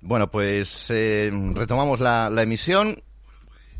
Bueno, 0.00 0.30
pues 0.30 0.90
eh, 0.90 1.30
retomamos 1.54 2.00
la, 2.00 2.30
emisión. 2.42 3.02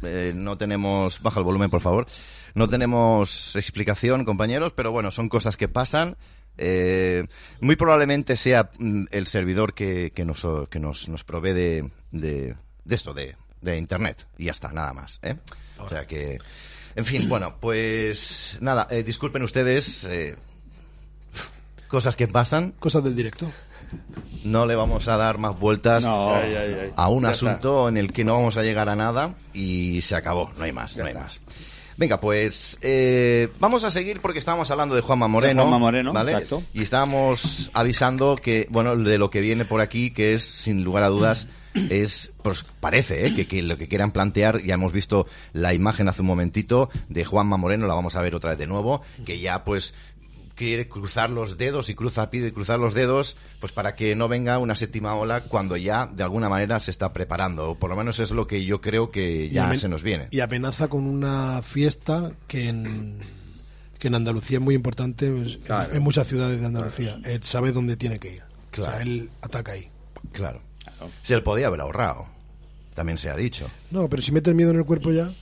Eh, 0.03 0.33
no 0.35 0.57
tenemos, 0.57 1.21
baja 1.21 1.41
el 1.41 1.45
volumen 1.45 1.71
por 1.71 1.81
favor. 1.81 2.07
No 2.55 2.69
tenemos 2.69 3.57
explicación, 3.57 4.25
compañeros, 4.25 4.73
pero 4.75 4.93
bueno, 4.93 5.11
son 5.11 5.29
cosas 5.29 5.57
que 5.57 5.69
pasan. 5.69 6.17
Eh, 6.59 7.25
muy 7.61 7.77
probablemente 7.77 8.37
sea 8.37 8.71
mm, 8.79 9.05
el 9.11 9.27
servidor 9.27 9.75
que, 9.75 10.13
que, 10.15 10.25
nos, 10.25 10.47
que 10.71 10.79
nos, 10.79 11.09
nos 11.09 11.25
provee 11.25 11.55
de, 11.55 11.91
de, 12.11 12.57
de 12.85 12.95
esto, 12.95 13.15
de, 13.15 13.37
de 13.63 13.79
Internet. 13.79 14.27
Y 14.37 14.47
ya 14.47 14.53
está, 14.53 14.71
nada 14.73 14.93
más. 14.93 15.19
¿eh? 15.23 15.37
O 15.79 15.89
sea 15.89 16.07
que, 16.07 16.39
en 16.95 17.05
fin, 17.05 17.29
bueno, 17.29 17.57
pues 17.59 18.59
nada, 18.61 18.87
eh, 18.91 19.03
disculpen 19.03 19.43
ustedes. 19.43 20.05
Eh, 20.05 20.37
cosas 21.89 22.17
que 22.17 22.29
pasan. 22.29 22.73
Cosas 22.73 23.03
del 23.03 23.17
directo. 23.17 23.51
No 24.45 24.67
le 24.67 24.75
vamos 24.75 25.07
a 25.09 25.17
dar 25.17 25.39
más 25.39 25.59
vueltas 25.59 26.05
No. 26.05 26.35
Ay, 26.35 26.55
ay, 26.55 26.77
ay. 26.83 26.91
a 26.97 27.09
un 27.09 27.23
Ya 27.23 27.29
asunto 27.31 27.89
en 27.89 27.97
el 27.97 28.13
que 28.13 28.25
no 28.25 28.35
vamos 28.35 28.57
a 28.57 28.63
llegar 28.63 28.89
a 28.89 28.97
nada 28.97 29.35
y 29.53 30.01
se 30.03 30.17
acabó, 30.17 30.51
no 30.59 30.65
hay 30.65 30.73
más, 30.73 30.95
Ya 30.95 31.03
no 31.03 31.07
hay 31.07 31.13
está. 31.13 31.23
más. 31.25 31.41
Venga, 31.97 32.19
pues 32.21 32.79
eh, 32.81 33.51
vamos 33.61 33.85
a 33.85 33.91
seguir 33.91 34.21
porque 34.21 34.39
estábamos 34.39 34.71
hablando 34.71 34.95
de 34.95 35.03
Juanma 35.03 35.29
Moreno, 35.29 35.63
Juanma 35.63 35.79
Moreno, 35.79 36.13
¿vale? 36.13 36.33
exacto. 36.33 36.63
Y 36.73 36.83
estábamos 36.83 37.71
avisando 37.75 38.37
que, 38.37 38.67
bueno, 38.71 38.97
de 38.97 39.19
lo 39.19 39.31
que 39.31 39.41
viene 39.43 39.65
por 39.67 39.81
aquí, 39.83 40.11
que 40.11 40.35
es, 40.35 40.43
sin 40.43 40.83
lugar 40.85 41.05
a 41.05 41.09
dudas, 41.09 41.49
es, 41.91 42.33
pues 42.43 42.65
parece, 42.81 43.27
¿eh? 43.27 43.35
que, 43.35 43.47
que 43.47 43.63
lo 43.63 43.77
que 43.77 43.89
quieran 43.89 44.11
plantear, 44.11 44.63
ya 44.65 44.75
hemos 44.75 44.93
visto 44.93 45.27
la 45.53 45.75
imagen 45.75 46.09
hace 46.09 46.23
un 46.23 46.29
momentito 46.29 46.89
de 47.09 47.25
Juanma 47.27 47.59
Moreno, 47.59 47.87
la 47.87 47.95
vamos 47.95 48.17
a 48.17 48.23
ver 48.23 48.35
otra 48.35 48.51
vez 48.51 48.59
de 48.59 48.67
nuevo, 48.67 49.03
que 49.27 49.39
ya 49.39 49.63
pues 49.63 49.95
quiere 50.55 50.89
cruzar 50.89 51.31
los 51.31 51.57
dedos 51.59 51.89
y 51.89 51.95
cruza, 51.95 52.31
pide 52.31 52.53
cruzar 52.53 52.79
los 52.79 52.95
dedos, 52.95 53.37
pues 53.61 53.73
para 53.73 53.95
que 53.97 54.15
no 54.15 54.29
venga 54.29 54.59
una 54.59 54.77
séptima 54.77 55.15
ola 55.15 55.45
cuando 55.45 55.77
ya 55.77 56.07
de 56.07 56.23
alguna 56.23 56.49
manera 56.49 56.79
se 56.81 56.91
está 56.91 57.13
preparando. 57.13 57.71
O 57.71 57.79
por 57.79 57.91
lo 57.91 57.97
menos 57.97 58.21
es 58.21 58.31
lo 58.31 58.47
que 58.47 58.65
yo 58.65 58.81
creo 58.81 59.11
que 59.11 59.49
ya 59.49 59.75
se 59.77 59.89
nos 59.89 60.03
viene. 60.03 60.29
Y 60.31 60.41
amenaza 60.41 60.89
con 60.89 61.07
una 61.07 61.63
fiesta 61.63 62.33
que 62.47 62.69
en, 62.69 63.19
que 63.99 64.09
en 64.09 64.15
Andalucía 64.15 64.59
es 64.59 64.63
muy 64.65 64.75
importante, 64.75 65.31
pues, 65.31 65.55
en- 65.55 65.61
Claro. 65.63 65.95
en, 65.95 66.03
muchas 66.03 66.27
ciudades 66.29 66.61
de 66.61 66.67
Andalucía. 66.67 67.19
Él 67.25 67.43
sabe 67.45 67.73
dónde 67.73 67.97
tiene 67.97 68.19
que 68.19 68.35
ir. 68.37 68.43
O 68.43 68.71
Claro. 68.71 68.93
sea, 68.93 69.03
él 69.03 69.31
ataca 69.43 69.73
ahí. 69.73 69.91
Claro. 70.33 70.61
Se 71.23 71.35
le 71.35 71.43
podía 71.43 71.67
haber 71.67 71.81
ahorrado. 71.81 72.27
También 72.95 73.17
se 73.19 73.31
ha 73.31 73.37
dicho. 73.37 73.67
No, 73.91 74.09
pero 74.09 74.21
si 74.23 74.33
mete 74.33 74.51
el 74.51 74.57
miedo 74.57 74.71
en 74.71 74.77
el 74.77 74.85
cuerpo 74.85 75.11
ya, 75.13 75.33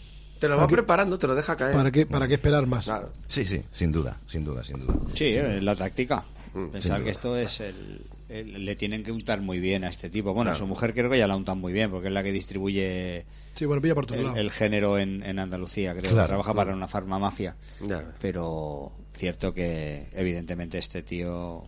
Te 0.41 0.49
lo 0.49 0.55
va 0.55 0.63
¿Para 0.63 0.69
qué? 0.69 0.75
preparando, 0.77 1.19
te 1.19 1.27
lo 1.29 1.35
deja 1.37 1.55
caer. 1.57 1.73
¿para 1.75 1.91
qué, 1.93 2.07
para 2.07 2.27
qué 2.27 2.35
esperar 2.35 2.67
más? 2.67 2.87
Claro. 2.87 3.13
Sí, 3.29 3.45
sí, 3.45 3.63
sin 3.73 3.93
duda, 3.93 4.19
sin 4.27 4.45
duda, 4.45 4.65
sin 4.65 4.81
duda. 4.81 4.95
Sí, 5.15 5.27
eh, 5.27 5.61
la 5.61 5.77
táctica. 5.77 6.25
Mm, 6.55 6.69
Pensar 6.71 7.05
que 7.05 7.11
esto 7.11 7.37
es 7.37 7.61
el, 7.61 8.01
el- 8.29 8.65
Le 8.65 8.75
tienen 8.75 9.05
que 9.05 9.13
untar 9.13 9.41
muy 9.41 9.61
bien 9.61 9.85
a 9.85 9.89
este 9.89 10.11
tipo. 10.11 10.33
Bueno, 10.35 10.51
a 10.51 10.55
su 10.57 10.67
mujer 10.67 10.93
creo 10.95 11.09
que 11.11 11.19
ya 11.19 11.27
la 11.29 11.37
untan 11.37 11.59
muy 11.61 11.73
bien, 11.73 11.91
porque 11.91 12.09
es 12.09 12.13
la 12.15 12.23
que 12.25 12.33
distribuye 12.33 13.25
Sí, 13.55 13.67
bueno, 13.67 13.83
pilla 13.83 13.95
por 13.95 14.07
todos 14.07 14.19
el, 14.19 14.25
lados. 14.25 14.39
el 14.39 14.51
género 14.51 14.99
en, 14.99 15.23
en 15.23 15.39
Andalucía, 15.39 15.95
creo. 15.95 16.11
Claro. 16.11 16.27
Trabaja 16.29 16.55
para 16.55 16.73
una 16.75 16.89
farmamafia. 16.89 17.55
Ya. 17.87 18.13
Pero 18.21 18.91
cierto 19.15 19.53
que, 19.53 20.07
evidentemente, 20.15 20.79
este 20.79 21.03
tío, 21.03 21.65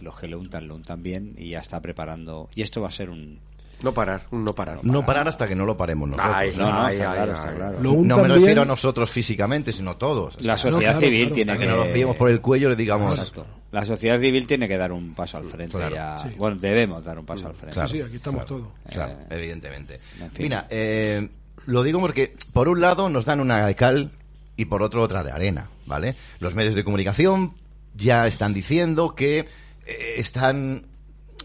los 0.00 0.18
que 0.18 0.26
le 0.28 0.36
untan, 0.36 0.66
lo 0.68 0.74
untan 0.74 1.02
bien 1.02 1.34
y 1.36 1.50
ya 1.50 1.60
está 1.60 1.80
preparando. 1.80 2.48
Y 2.54 2.62
esto 2.62 2.80
va 2.80 2.88
a 2.88 2.92
ser 2.92 3.10
un. 3.10 3.38
No 3.82 3.92
parar, 3.92 4.22
un 4.30 4.44
no 4.44 4.54
parar. 4.54 4.78
No 4.82 5.04
parar 5.04 5.28
hasta 5.28 5.46
que 5.46 5.54
no 5.54 5.64
lo 5.66 5.76
paremos 5.76 6.08
nosotros. 6.08 6.34
Ay, 6.34 6.52
No, 6.56 6.70
no, 6.70 6.82
ay, 6.86 6.94
está 6.94 7.10
ay, 7.10 7.16
claro, 7.16 7.32
ay, 7.32 7.38
está 7.38 7.50
ay. 7.50 7.56
claro. 7.56 7.76
Lo 7.82 7.90
no 7.92 7.98
untan 7.98 8.22
me 8.22 8.28
refiero 8.34 8.62
a 8.62 8.64
nosotros 8.64 9.10
físicamente, 9.10 9.72
sino 9.72 9.96
todos. 9.96 10.36
O 10.36 10.38
sea, 10.38 10.46
La 10.46 10.56
sociedad 10.58 10.80
claro, 10.92 11.00
civil 11.00 11.20
claro. 11.26 11.34
tiene 11.34 11.58
que. 11.58 11.66
nos 11.66 11.86
pillemos 11.88 12.16
por 12.16 12.30
el 12.30 12.40
cuello 12.40 12.68
le 12.70 12.76
digamos... 12.76 13.18
Exacto. 13.18 13.46
La 13.72 13.84
sociedad 13.84 14.18
civil 14.18 14.46
tiene 14.46 14.66
que 14.68 14.78
dar 14.78 14.92
un 14.92 15.14
paso 15.14 15.36
al 15.38 15.44
frente. 15.44 15.76
Claro. 15.76 15.94
ya. 15.94 16.16
Sí. 16.16 16.28
Bueno, 16.38 16.56
debemos 16.58 17.04
dar 17.04 17.18
un 17.18 17.26
paso 17.26 17.48
al 17.48 17.54
frente. 17.54 17.74
Claro, 17.74 17.88
sí, 17.88 18.00
aquí 18.00 18.16
estamos 18.16 18.44
claro, 18.46 18.62
todos. 18.62 18.72
Claro, 18.90 19.12
Eh, 19.12 19.26
evidentemente. 19.30 20.00
en 20.20 20.30
fin. 20.30 20.42
Mira, 20.44 20.66
eh, 20.70 21.28
lo 21.66 21.82
digo 21.82 22.00
porque 22.00 22.34
por 22.54 22.68
un 22.68 22.80
lado 22.80 23.10
nos 23.10 23.24
dan 23.26 23.40
una 23.40 23.66
de 23.66 23.74
cal 23.74 24.12
y 24.56 24.64
por 24.66 24.82
otro 24.82 25.02
otra 25.02 25.22
de 25.22 25.32
arena, 25.32 25.68
¿vale? 25.84 26.16
Los 26.38 26.54
medios 26.54 26.74
de 26.74 26.84
comunicación 26.84 27.54
ya 27.94 28.26
están 28.26 28.54
diciendo 28.54 29.14
que 29.14 29.40
eh, 29.40 30.14
están, 30.16 30.86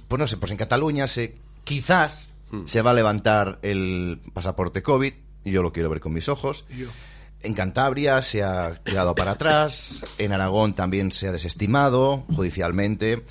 pues 0.07 0.19
no 0.19 0.27
sé, 0.27 0.37
pues 0.37 0.51
en 0.51 0.57
Cataluña 0.57 1.07
se 1.07 1.35
quizás 1.63 2.29
se 2.65 2.81
va 2.81 2.91
a 2.91 2.93
levantar 2.93 3.59
el 3.61 4.19
pasaporte 4.33 4.83
COVID 4.83 5.13
y 5.43 5.51
yo 5.51 5.63
lo 5.63 5.71
quiero 5.71 5.89
ver 5.89 5.99
con 5.99 6.13
mis 6.13 6.27
ojos. 6.27 6.65
Yo. 6.69 6.87
En 7.43 7.55
Cantabria 7.55 8.21
se 8.21 8.43
ha 8.43 8.75
tirado 8.75 9.15
para 9.15 9.31
atrás, 9.31 10.05
en 10.19 10.31
Aragón 10.31 10.73
también 10.75 11.11
se 11.11 11.27
ha 11.27 11.31
desestimado 11.31 12.23
judicialmente, 12.35 13.23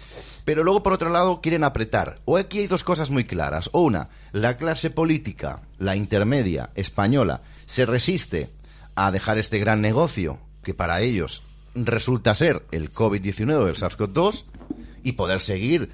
pero 0.45 0.65
luego 0.65 0.83
por 0.83 0.95
otro 0.95 1.11
lado 1.11 1.41
quieren 1.41 1.63
apretar. 1.63 2.19
O 2.25 2.37
aquí 2.37 2.59
hay 2.59 2.67
dos 2.67 2.83
cosas 2.83 3.11
muy 3.11 3.25
claras. 3.25 3.71
O 3.73 3.83
una, 3.83 4.09
la 4.33 4.57
clase 4.57 4.91
política, 4.91 5.63
la 5.79 5.95
intermedia 5.95 6.71
española, 6.75 7.43
se 7.67 7.87
resiste 7.87 8.51
a 8.97 9.13
dejar 9.13 9.39
este 9.39 9.61
gran 9.61 9.81
negocio 9.81 10.41
que 10.65 10.75
para 10.75 11.01
ellos 11.03 11.45
resulta 11.77 12.35
ser 12.35 12.67
el 12.73 12.93
COVID-19, 12.93 13.69
el 13.69 13.77
SARS-CoV-2, 13.77 14.45
y 15.05 15.13
poder 15.13 15.41
seguir 15.41 15.93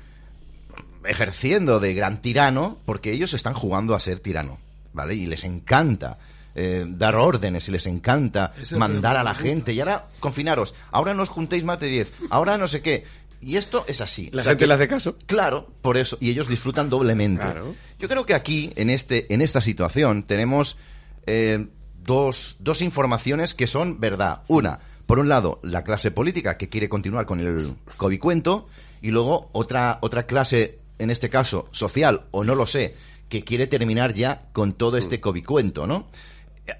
ejerciendo 1.09 1.81
de 1.81 1.94
gran 1.94 2.21
tirano, 2.22 2.78
porque 2.84 3.12
ellos 3.12 3.34
están 3.34 3.55
jugando 3.55 3.94
a 3.94 4.00
ser 4.00 4.21
tirano, 4.21 4.59
¿vale? 4.93 5.15
Y 5.15 5.27
les 5.27 5.44
encanta 5.44 6.19
eh, 6.55 6.84
dar 6.89 7.17
órdenes 7.17 7.69
y 7.69 7.72
les 7.72 7.87
encanta 7.87 8.55
mandar 8.77 9.17
a 9.17 9.25
la 9.25 9.34
gente. 9.34 9.72
Y 9.72 9.81
ahora, 9.81 10.06
confinaros, 10.21 10.75
ahora 10.91 11.12
no 11.15 11.22
os 11.22 11.28
juntéis 11.28 11.65
más 11.65 11.78
de 11.81 11.89
10, 11.89 12.12
ahora 12.31 12.56
no 12.59 12.67
sé 12.67 12.81
qué. 12.83 13.05
Y 13.43 13.56
esto 13.56 13.84
es 13.87 14.00
así. 14.00 14.31
La 14.33 14.41
O 14.41 14.44
sea 14.44 14.53
gente 14.53 14.65
que- 14.65 14.67
le 14.69 14.75
hace 14.75 14.89
caso. 14.89 15.17
Claro, 15.27 15.71
por 15.83 15.99
eso. 15.99 16.17
Y 16.21 16.31
ellos 16.31 16.49
disfrutan 16.49 16.89
doblemente. 16.89 17.43
Claro. 17.43 17.75
Yo 17.99 18.09
creo 18.09 18.25
que 18.25 18.33
aquí, 18.34 18.73
en, 18.77 18.88
este, 18.88 19.33
en 19.33 19.43
esta 19.43 19.61
situación, 19.61 20.23
tenemos 20.23 20.78
eh, 21.27 21.67
dos, 22.03 22.56
dos 22.61 22.81
informaciones 22.81 23.53
que 23.53 23.67
son 23.67 24.00
verdad. 24.00 24.41
Una, 24.49 24.78
por 25.05 25.19
un 25.19 25.28
lado, 25.28 25.61
la 25.62 25.84
clase 25.84 26.11
política 26.11 26.56
que 26.56 26.71
quiere 26.71 26.88
continuar 26.88 27.27
con 27.27 27.41
el 27.41 27.77
COVID 27.99 28.19
cuento, 28.19 28.69
y 29.03 29.11
luego 29.11 29.50
otra, 29.53 29.99
otra 30.00 30.25
clase, 30.25 30.78
en 30.99 31.11
este 31.11 31.29
caso, 31.31 31.69
social, 31.73 32.23
o 32.31 32.45
no 32.45 32.55
lo 32.55 32.67
sé, 32.67 32.95
que 33.29 33.43
quiere 33.45 33.67
terminar 33.67 34.15
ya 34.15 34.43
con 34.53 34.73
todo 34.73 34.97
este 34.99 35.21
COVID 35.21 35.45
cuento, 35.45 35.87
¿no? 35.87 36.07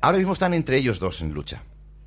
Ahora 0.01 0.19
mismo 0.19 0.33
están 0.33 0.55
entre 0.55 0.79
ellos 0.79 0.99
dos 0.99 1.21
en 1.21 1.33
lucha. 1.33 1.63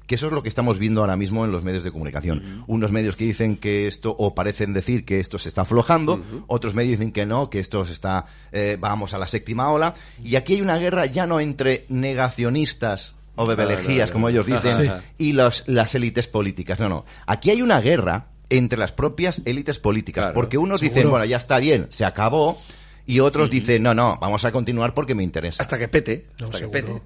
Que 0.07 0.15
eso 0.15 0.25
es 0.25 0.31
lo 0.33 0.41
que 0.41 0.49
estamos 0.49 0.79
viendo 0.79 1.01
ahora 1.01 1.15
mismo 1.15 1.45
en 1.45 1.51
los 1.51 1.63
medios 1.63 1.83
de 1.83 1.91
comunicación. 1.91 2.63
Unos 2.65 2.91
medios 2.91 3.15
que 3.15 3.25
dicen 3.25 3.57
que 3.57 3.85
esto, 3.85 4.15
o 4.17 4.33
parecen 4.33 4.73
decir 4.73 5.05
que 5.05 5.19
esto 5.19 5.37
se 5.37 5.49
está 5.49 5.61
aflojando, 5.61 6.23
otros 6.47 6.73
medios 6.73 6.97
dicen 6.97 7.11
que 7.11 7.27
no, 7.27 7.51
que 7.51 7.59
esto 7.59 7.85
se 7.85 7.93
está, 7.93 8.25
eh, 8.51 8.75
vamos 8.79 9.13
a 9.13 9.19
la 9.19 9.27
séptima 9.27 9.69
ola. 9.69 9.93
Y 10.23 10.35
aquí 10.35 10.55
hay 10.55 10.61
una 10.61 10.77
guerra 10.79 11.05
ya 11.05 11.27
no 11.27 11.39
entre 11.39 11.85
negacionistas 11.89 13.15
o 13.35 13.45
bebelejías, 13.45 14.11
como 14.11 14.29
ellos 14.29 14.45
dicen, 14.45 14.73
Sí. 14.73 14.89
y 15.17 15.33
los, 15.33 15.63
las 15.67 15.93
élites 15.95 16.27
políticas. 16.27 16.79
No, 16.79 16.89
no. 16.89 17.05
Aquí 17.27 17.51
hay 17.51 17.61
una 17.61 17.79
guerra 17.79 18.27
entre 18.49 18.77
las 18.79 18.91
propias 18.91 19.41
élites 19.45 19.79
políticas. 19.79 20.23
Claro. 20.25 20.35
porque 20.35 20.57
unos 20.57 20.81
dicen, 20.81 21.09
bueno, 21.09 21.25
ya 21.25 21.37
está 21.37 21.59
bien, 21.59 21.87
se 21.89 22.05
acabó. 22.05 22.59
Y 23.05 23.21
otros 23.21 23.49
dicen, 23.49 23.81
no, 23.81 23.93
no, 23.95 24.17
vamos 24.21 24.45
a 24.45 24.51
continuar 24.51 24.93
porque 24.93 25.15
me 25.15 25.23
interesa. 25.23 25.63
Hasta 25.63 25.79
que 25.79 25.87
pete. 25.87 26.27
No, 26.39 26.45
hasta 26.45 26.59
seguro. 26.59 26.71
que 26.79 26.83
pete. 26.83 27.01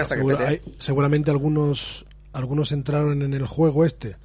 Hasta 0.00 0.16
que 0.16 0.22
pete. 0.24 0.44
hay- 0.46 0.60
seguramente 0.78 1.30
algunos 1.30 2.04
algunos 2.32 2.72
entraron 2.72 3.22
en 3.22 3.32
el 3.32 3.46
juego 3.46 3.86
este. 3.86 4.16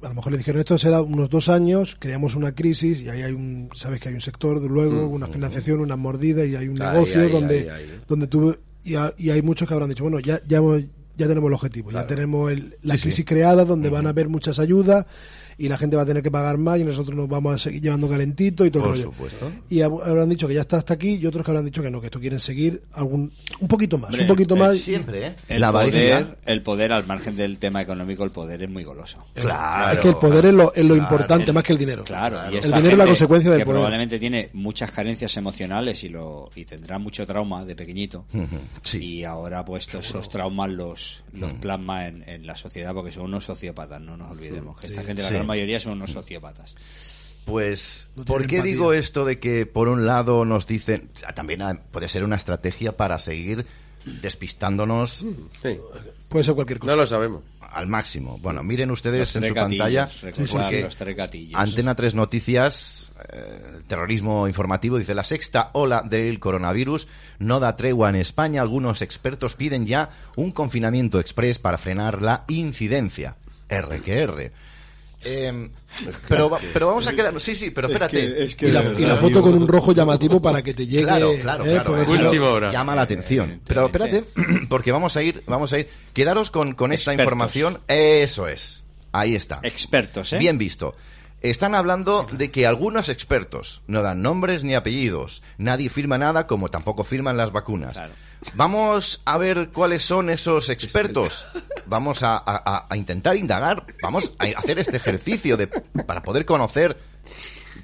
A 0.00 0.08
lo 0.08 0.14
mejor 0.14 0.32
le 0.32 0.38
dijeron 0.38 0.60
esto 0.60 0.78
será 0.78 1.02
unos 1.02 1.28
dos 1.28 1.48
años, 1.50 1.96
creamos 1.98 2.34
una 2.36 2.54
crisis 2.54 3.02
y 3.02 3.10
ahí 3.10 3.20
hay 3.22 3.32
un, 3.32 3.68
sabes 3.74 4.00
que 4.00 4.08
hay 4.08 4.14
un 4.14 4.20
sector 4.22 4.60
de 4.60 4.68
luego, 4.68 5.06
una 5.08 5.26
financiación, 5.26 5.80
una 5.80 5.96
mordida 5.96 6.44
y 6.46 6.54
hay 6.56 6.68
un 6.68 6.74
Mm. 6.78 6.82
Ahí, 6.82 6.92
negocio 6.92 7.20
ahí, 7.22 7.30
donde, 7.30 7.58
ahí, 7.70 7.82
ahí. 7.82 8.00
donde 8.08 8.26
tú 8.28 8.56
y, 8.84 8.94
ha- 8.94 9.12
y 9.18 9.28
hay 9.30 9.42
muchos 9.42 9.68
que 9.68 9.74
habrán 9.74 9.90
dicho 9.90 10.04
bueno 10.04 10.20
ya 10.20 10.40
ya 10.46 10.58
hemos- 10.58 10.82
ya 11.16 11.26
tenemos 11.26 11.48
el 11.48 11.54
objetivo, 11.54 11.90
ya 11.90 12.06
tenemos 12.06 12.50
el- 12.52 12.76
la 12.82 12.94
Sí, 12.94 13.00
sí. 13.00 13.02
crisis 13.02 13.24
creada 13.26 13.64
donde 13.66 13.90
van 13.90 14.06
a 14.06 14.10
haber 14.10 14.28
muchas 14.30 14.58
ayudas 14.60 15.04
y 15.58 15.68
la 15.68 15.76
gente 15.76 15.96
va 15.96 16.02
a 16.02 16.06
tener 16.06 16.22
que 16.22 16.30
pagar 16.30 16.56
más 16.56 16.78
y 16.78 16.84
nosotros 16.84 17.16
nos 17.16 17.28
vamos 17.28 17.54
a 17.54 17.58
seguir 17.58 17.82
llevando 17.82 18.08
calentito 18.08 18.64
y 18.64 18.70
todo 18.70 18.84
Por 18.84 18.92
el 18.96 19.02
rollo. 19.02 19.12
supuesto. 19.12 19.50
Y 19.68 19.78
hab- 19.78 20.02
habrán 20.06 20.28
dicho 20.28 20.46
que 20.46 20.54
ya 20.54 20.60
está 20.60 20.76
hasta 20.76 20.94
aquí 20.94 21.14
y 21.16 21.26
otros 21.26 21.44
que 21.44 21.50
habrán 21.50 21.64
dicho 21.66 21.82
que 21.82 21.90
no, 21.90 22.00
que 22.00 22.06
esto 22.06 22.20
quieren 22.20 22.38
seguir 22.40 22.82
algún 22.92 23.32
un 23.60 23.68
poquito 23.68 23.98
más, 23.98 24.10
Hombre, 24.10 24.22
un 24.22 24.28
poquito 24.28 24.54
el- 24.54 24.60
más. 24.60 24.78
Siempre, 24.78 25.26
¿eh? 25.26 25.34
El 25.48 25.60
la 25.60 25.72
poder, 25.72 26.36
el 26.46 26.62
poder, 26.62 26.92
al 26.92 27.06
margen 27.06 27.34
del 27.36 27.58
tema 27.58 27.82
económico, 27.82 28.22
el 28.24 28.30
poder 28.30 28.62
es 28.62 28.70
muy 28.70 28.84
goloso. 28.84 29.24
Claro. 29.34 29.92
es 29.94 29.98
que 29.98 30.08
el 30.08 30.16
poder 30.16 30.46
es 30.46 30.54
lo, 30.54 30.72
es 30.74 30.84
lo 30.84 30.94
claro. 30.94 31.02
importante 31.02 31.46
El- 31.46 31.54
más 31.54 31.64
que 31.64 31.72
el 31.72 31.78
dinero. 31.78 32.04
Claro, 32.04 32.38
y 32.52 32.56
el 32.56 32.62
dinero 32.62 32.88
es 32.90 32.98
la 32.98 33.06
consecuencia 33.06 33.50
del 33.50 33.58
que 33.60 33.64
poder. 33.64 33.76
probablemente 33.78 34.18
tiene 34.18 34.50
muchas 34.52 34.92
carencias 34.92 35.36
emocionales 35.36 36.04
y 36.04 36.08
lo 36.08 36.50
y 36.54 36.64
tendrá 36.64 36.98
mucho 36.98 37.26
trauma 37.26 37.64
de 37.64 37.74
pequeñito. 37.74 38.24
Sí. 38.82 38.98
Y 39.18 39.24
ahora 39.24 39.64
pues 39.64 39.86
todos 39.88 40.06
esos 40.06 40.28
traumas 40.28 40.70
los, 40.70 41.24
los 41.32 41.54
plasma 41.54 42.06
en, 42.06 42.22
en 42.28 42.46
la 42.46 42.56
sociedad 42.56 42.94
porque 42.94 43.10
son 43.10 43.24
unos 43.24 43.44
sociópatas, 43.44 44.00
no 44.00 44.16
nos 44.16 44.30
olvidemos. 44.30 44.78
Que 44.78 44.86
esta 44.86 45.02
gente, 45.02 45.22
la 45.22 45.28
Sí. 45.28 45.34
gran 45.34 45.47
mayoría 45.48 45.80
son 45.80 45.94
unos 45.94 46.12
sociópatas. 46.12 46.76
Pues, 47.44 48.08
No 48.14 48.24
¿por 48.24 48.46
qué 48.46 48.56
empatía. 48.56 48.72
digo 48.72 48.92
esto 48.92 49.24
de 49.24 49.38
que 49.40 49.64
por 49.66 49.88
un 49.88 50.06
lado 50.06 50.44
nos 50.44 50.66
dicen, 50.66 51.10
también 51.34 51.62
puede 51.90 52.08
ser 52.08 52.22
una 52.22 52.36
estrategia 52.36 52.96
para 52.96 53.18
seguir 53.18 53.64
despistándonos? 54.22 55.24
Sí. 55.62 55.78
Puede 56.28 56.44
ser 56.44 56.54
cualquier 56.54 56.78
cosa. 56.78 56.92
No 56.92 56.96
lo 57.00 57.06
sabemos. 57.06 57.42
al 57.70 57.86
máximo. 57.86 58.38
Bueno, 58.38 58.62
miren 58.62 58.90
ustedes 58.90 59.34
Los 59.34 59.36
en 59.36 59.48
su 59.48 59.54
pantalla. 59.54 60.08
porque 60.50 60.82
los 60.82 60.96
tres 60.96 61.16
gatillos. 61.16 61.60
Antena 61.60 61.94
3 61.94 62.14
Noticias, 62.14 63.12
eh, 63.32 63.80
terrorismo 63.86 64.48
informativo, 64.48 64.98
dice 64.98 65.14
la 65.14 65.22
sexta 65.24 65.70
ola 65.74 66.02
del 66.02 66.40
coronavirus 66.40 67.08
no 67.38 67.60
da 67.60 67.76
tregua 67.76 68.08
en 68.08 68.16
España. 68.16 68.62
Algunos 68.62 69.02
expertos 69.02 69.54
piden 69.54 69.86
ya 69.86 70.08
un 70.36 70.50
confinamiento 70.52 71.20
express 71.20 71.58
para 71.58 71.76
frenar 71.78 72.22
la 72.22 72.44
incidencia. 72.48 73.36
R 73.68 74.00
que 74.00 74.18
R. 74.22 74.52
Eh, 75.24 75.70
pero, 76.28 76.50
pero 76.72 76.86
vamos 76.88 77.06
a 77.08 77.12
quedarnos. 77.12 77.42
Sí, 77.42 77.56
sí, 77.56 77.70
pero 77.70 77.88
espérate. 77.88 78.46
y, 78.60 78.70
la, 78.70 78.82
y 78.84 79.04
la 79.04 79.16
foto 79.16 79.42
con 79.42 79.54
un 79.54 79.66
rojo 79.66 79.92
llamativo 79.92 80.40
para 80.40 80.62
que 80.62 80.74
te 80.74 80.86
llegue. 80.86 81.04
Claro, 81.04 81.32
claro, 81.42 81.64
¿eh? 81.64 81.80
claro. 81.84 81.96
No- 81.96 82.26
Última 82.26 82.50
hora. 82.50 82.70
Llama 82.72 82.94
la 82.94 83.02
atención. 83.02 83.60
Pero 83.66 83.86
espérate, 83.86 84.24
porque 84.68 84.92
vamos 84.92 85.16
a 85.16 85.22
ir, 85.22 85.42
vamos 85.46 85.72
a 85.72 85.78
ir. 85.80 85.88
Quedaros 86.12 86.50
con, 86.50 86.74
con 86.74 86.92
esta 86.92 87.12
Expertos. 87.12 87.24
información. 87.24 87.80
Eso 87.88 88.46
es. 88.46 88.82
Ahí 89.12 89.34
está. 89.34 89.58
Expertos, 89.62 90.32
¿eh? 90.34 90.38
Bien 90.38 90.58
visto. 90.58 90.94
Están 91.40 91.74
hablando 91.76 92.26
de 92.32 92.50
que 92.50 92.66
algunos 92.66 93.08
expertos 93.08 93.82
no 93.86 94.02
dan 94.02 94.22
nombres 94.22 94.64
ni 94.64 94.74
apellidos. 94.74 95.42
Nadie 95.56 95.88
firma 95.88 96.18
nada 96.18 96.46
como 96.48 96.68
tampoco 96.68 97.04
firman 97.04 97.36
las 97.36 97.52
vacunas. 97.52 97.92
Claro. 97.94 98.12
Vamos 98.54 99.22
a 99.24 99.36
ver 99.38 99.70
cuáles 99.72 100.04
son 100.04 100.30
esos 100.30 100.68
expertos. 100.68 101.46
Vamos 101.86 102.22
a, 102.22 102.36
a- 102.36 102.42
a- 102.64 102.86
a 102.88 102.96
intentar 102.96 103.36
indagar. 103.36 103.84
Vamos 104.02 104.32
a 104.38 104.44
hacer 104.58 104.78
este 104.78 104.96
ejercicio 104.96 105.56
de, 105.56 105.66
para 105.68 106.22
poder 106.22 106.44
conocer 106.44 106.96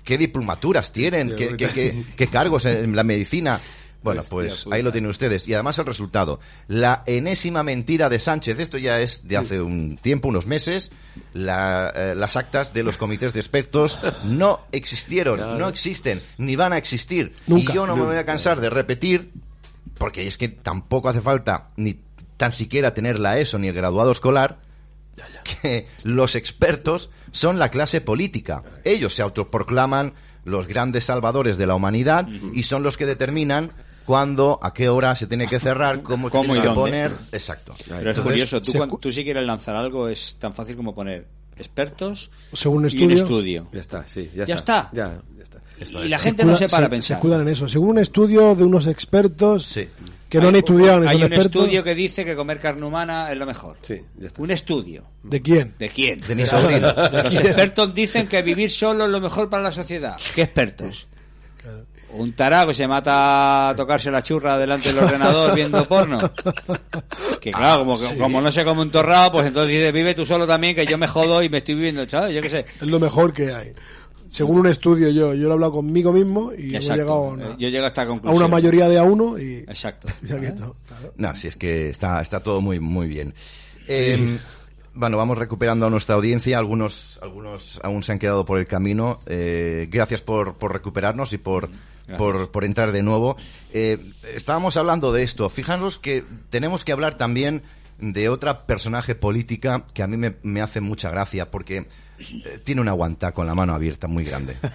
qué 0.05 0.19
diplomaturas 0.19 0.93
tienen, 0.93 1.35
qué, 1.37 1.57
qué- 1.57 1.69
qué- 1.69 2.05
qué 2.17 2.27
cargos 2.29 2.65
en 2.67 2.95
la 2.95 3.05
medicina. 3.05 3.61
Bueno, 4.03 4.23
pues 4.29 4.67
ahí 4.71 4.83
lo 4.83 4.93
tienen 4.93 5.09
ustedes. 5.09 5.49
Y 5.49 5.55
además 5.55 5.79
el 5.79 5.87
resultado. 5.87 6.39
La 6.69 7.03
enésima 7.07 7.63
mentira 7.63 8.11
de 8.11 8.19
Sánchez. 8.19 8.59
Esto 8.59 8.77
ya 8.77 9.01
es 9.01 9.27
de 9.27 9.39
hace 9.39 9.63
un 9.63 9.97
tiempo, 9.97 10.29
unos 10.29 10.47
meses. 10.47 10.91
La, 11.33 11.91
eh, 11.97 12.15
las 12.15 12.37
actas 12.37 12.75
de 12.75 12.83
los 12.83 12.99
comités 12.99 13.33
de 13.33 13.41
expertos 13.41 13.99
no 14.25 14.61
existieron, 14.73 15.59
no 15.59 15.69
existen, 15.69 16.21
ni 16.37 16.55
van 16.55 16.75
a 16.75 16.79
existir. 16.79 17.35
Nunca. 17.47 17.73
y 17.73 17.75
yo 17.77 17.87
no 17.87 17.97
me 17.97 18.03
voy 18.05 18.17
a 18.17 18.27
cansar 18.27 18.61
de 18.61 18.69
repetir, 18.69 19.33
porque 19.99 20.27
es 20.27 20.37
que 20.39 20.49
tampoco 20.49 21.09
hace 21.09 21.21
falta 21.21 21.71
ni 21.77 21.99
tan 22.37 22.53
siquiera 22.53 22.95
tener 22.95 23.19
la 23.21 23.39
ESO 23.39 23.59
ni 23.59 23.69
el 23.69 23.75
graduado 23.75 24.11
escolar, 24.13 24.59
que 25.63 25.87
los 26.03 26.35
expertos 26.35 27.11
son 27.33 27.59
la 27.59 27.71
clase 27.71 28.01
política. 28.01 28.63
Ellos 28.85 29.15
se 29.15 29.23
autoproclaman 29.23 30.15
los 30.45 30.67
grandes 30.67 31.05
salvadores 31.05 31.57
de 31.59 31.67
la 31.67 31.75
humanidad 31.75 32.29
y 32.53 32.65
son 32.65 32.83
los 32.83 32.97
que 32.97 33.07
determinan 33.07 33.73
cuándo, 34.05 34.59
a 34.63 34.75
qué 34.75 34.89
hora 34.91 35.15
se 35.17 35.27
tiene 35.27 35.47
que 35.49 35.61
cerrar, 35.61 36.03
cómo, 36.03 36.29
¿Cómo 36.29 36.43
tienes 36.53 36.59
y 36.59 36.61
que 36.61 36.67
dónde? 36.67 36.81
poner. 36.81 37.13
Exacto. 37.33 37.75
Pero 37.89 38.11
es 38.11 38.19
curioso, 38.21 38.61
tú, 38.61 38.73
se 38.73 38.79
cuan- 38.79 38.89
cu- 38.91 38.99
tú 38.99 39.11
si 39.13 39.25
quieres 39.25 39.47
lanzar 39.47 39.77
algo 39.77 40.09
es 40.09 40.37
tan 40.39 40.53
fácil 40.53 40.77
como 40.77 40.95
poner 40.95 41.27
expertos 41.57 42.31
Según 42.53 42.85
un 42.85 42.91
y 42.93 43.05
un 43.05 43.13
estudio. 43.13 43.69
Ya 43.73 43.81
está, 43.81 44.07
sí, 44.07 44.31
ya, 44.35 44.45
Ya 44.45 44.57
está. 44.57 44.91
Ya, 44.93 45.03
ya 45.09 45.15
está. 45.15 45.34
Y 45.81 46.09
la 46.09 46.19
se 46.19 46.25
gente 46.29 46.45
no 46.45 46.57
se 46.57 46.69
para 46.69 46.87
a 46.87 46.89
pensar. 46.89 47.17
Se 47.17 47.21
cuidan 47.21 47.43
en 47.43 47.49
eso. 47.49 47.69
Según 47.69 47.91
un 47.91 47.99
estudio 47.99 48.55
de 48.55 48.65
unos 48.65 48.87
expertos 48.87 49.67
Sí. 49.67 49.89
que 50.29 50.39
no 50.41 50.49
han 50.49 50.55
Hay- 50.55 50.61
estudiado 50.61 51.01
ni 51.01 51.07
Hay 51.09 51.15
son 51.15 51.23
un 51.27 51.33
expertos. 51.33 51.63
estudio 51.63 51.85
que 51.85 51.95
dice 51.95 52.25
que 52.25 52.37
comer 52.37 52.61
carne 52.61 52.87
humana 52.87 53.31
es 53.33 53.37
lo 53.39 53.45
mejor. 53.47 53.77
Sí, 53.83 54.01
ya 54.19 54.27
está. 54.29 54.41
Un 54.43 54.51
estudio. 54.51 55.05
¿De 55.23 55.43
quién? 55.43 55.75
¿De 55.79 55.89
quién? 55.89 56.21
De 56.21 56.35
mi 56.35 56.47
sobrino. 56.47 56.93
Los 57.25 57.35
expertos 57.37 57.95
dicen 57.95 58.27
que 58.29 58.43
vivir 58.43 58.71
solo 58.71 59.05
es 59.05 59.11
lo 59.11 59.21
mejor 59.21 59.49
para 59.51 59.63
la 59.65 59.73
sociedad. 59.73 60.17
¿Qué 60.35 60.43
expertos? 60.43 61.07
Un 62.17 62.33
tarado 62.35 62.69
que 62.69 62.75
se 62.75 62.87
mata 62.87 63.71
a 63.71 63.75
tocarse 63.77 64.09
la 64.09 64.23
churra 64.23 64.57
delante 64.57 64.93
del 64.93 65.03
ordenador 65.03 65.53
viendo 65.53 65.85
porno. 65.89 66.21
Que 67.41 67.51
claro, 67.51 67.81
como, 67.81 67.99
que- 67.99 68.17
como 68.17 68.41
no 68.41 68.53
se 68.53 68.65
come 68.65 68.83
un 68.83 68.91
torrado, 68.93 69.33
pues 69.33 69.47
entonces 69.49 69.73
dice, 69.73 69.91
vive 69.91 70.15
tú 70.15 70.25
solo 70.25 70.47
también, 70.47 70.77
que 70.77 70.87
yo 70.87 70.97
me 70.97 71.09
jodo 71.09 71.43
y 71.43 71.49
me 71.49 71.59
estoy 71.59 71.75
viviendo, 71.75 72.07
chaval, 72.07 72.33
yo 72.33 72.41
qué 72.41 72.51
sé. 72.51 72.67
Es 72.81 72.87
lo 72.87 73.01
mejor 73.01 73.33
que 73.33 73.53
hay. 73.53 73.73
Según 74.35 74.59
un 74.59 74.67
estudio 74.67 75.09
yo, 75.11 75.33
yo 75.35 75.45
lo 75.45 75.51
he 75.51 75.53
hablado 75.53 75.73
conmigo 75.73 76.13
mismo 76.13 76.53
y 76.53 76.75
Exacto. 76.75 76.95
llegado 77.03 77.13
a 77.13 77.21
una, 77.29 77.45
Eh, 77.47 77.55
Yo 77.59 77.69
llego 77.69 77.85
a 77.85 77.89
esta 77.89 78.03
a 78.03 78.07
conclusión. 78.07 78.37
una 78.37 78.49
mayoría 78.49 78.89
de 78.89 78.99
a 78.99 79.05
uno 79.05 79.39
y, 79.39 79.59
Exacto. 79.59 80.09
y 80.23 80.33
aquí 80.33 80.47
está. 80.47 80.71
No, 81.17 81.35
si 81.37 81.49
es 81.49 81.57
que 81.57 81.89
está, 81.91 82.21
está 82.21 82.41
todo 82.41 82.61
muy, 82.61 82.81
muy 82.81 83.07
bien. 83.09 83.33
Eh, 83.87 84.39
Bueno, 84.97 85.17
vamos 85.17 85.39
recuperando 85.39 85.87
a 85.87 85.91
nuestra 85.91 86.15
audiencia. 86.15 86.57
Algunos, 86.59 87.19
algunos 87.21 87.81
aún 87.83 88.03
se 88.05 88.13
han 88.13 88.19
quedado 88.21 88.45
por 88.45 88.59
el 88.61 88.67
camino. 88.67 89.19
Eh, 89.27 89.89
gracias 89.91 90.21
por, 90.23 90.55
por 90.55 90.73
recuperarnos 90.73 91.33
y 91.33 91.39
por, 91.39 91.69
por, 92.17 92.51
por 92.53 92.65
entrar 92.65 92.93
de 92.93 93.03
nuevo. 93.03 93.37
Eh, 93.73 93.99
estábamos 94.35 94.77
hablando 94.77 95.13
de 95.13 95.25
esto. 95.25 95.49
Fijaros 95.51 95.99
que 95.99 96.23
tenemos 96.51 96.85
que 96.85 96.93
hablar 96.93 97.17
también 97.17 97.63
de 97.99 98.29
otra 98.29 98.67
personaje 98.67 99.15
política 99.17 99.85
que 99.95 100.03
a 100.05 100.07
mí 100.07 100.17
me, 100.17 100.37
me 100.45 100.61
hace 100.61 100.81
mucha 100.81 101.11
gracia 101.11 101.51
porque 101.51 101.77
eh, 101.79 101.87
tiene 102.65 102.81
una 102.81 102.93
guantá 102.93 103.33
con 103.33 103.47
la 103.47 103.55
mano 103.55 103.75
abierta 103.75 104.07
muy 104.09 104.25
grande. 104.25 104.57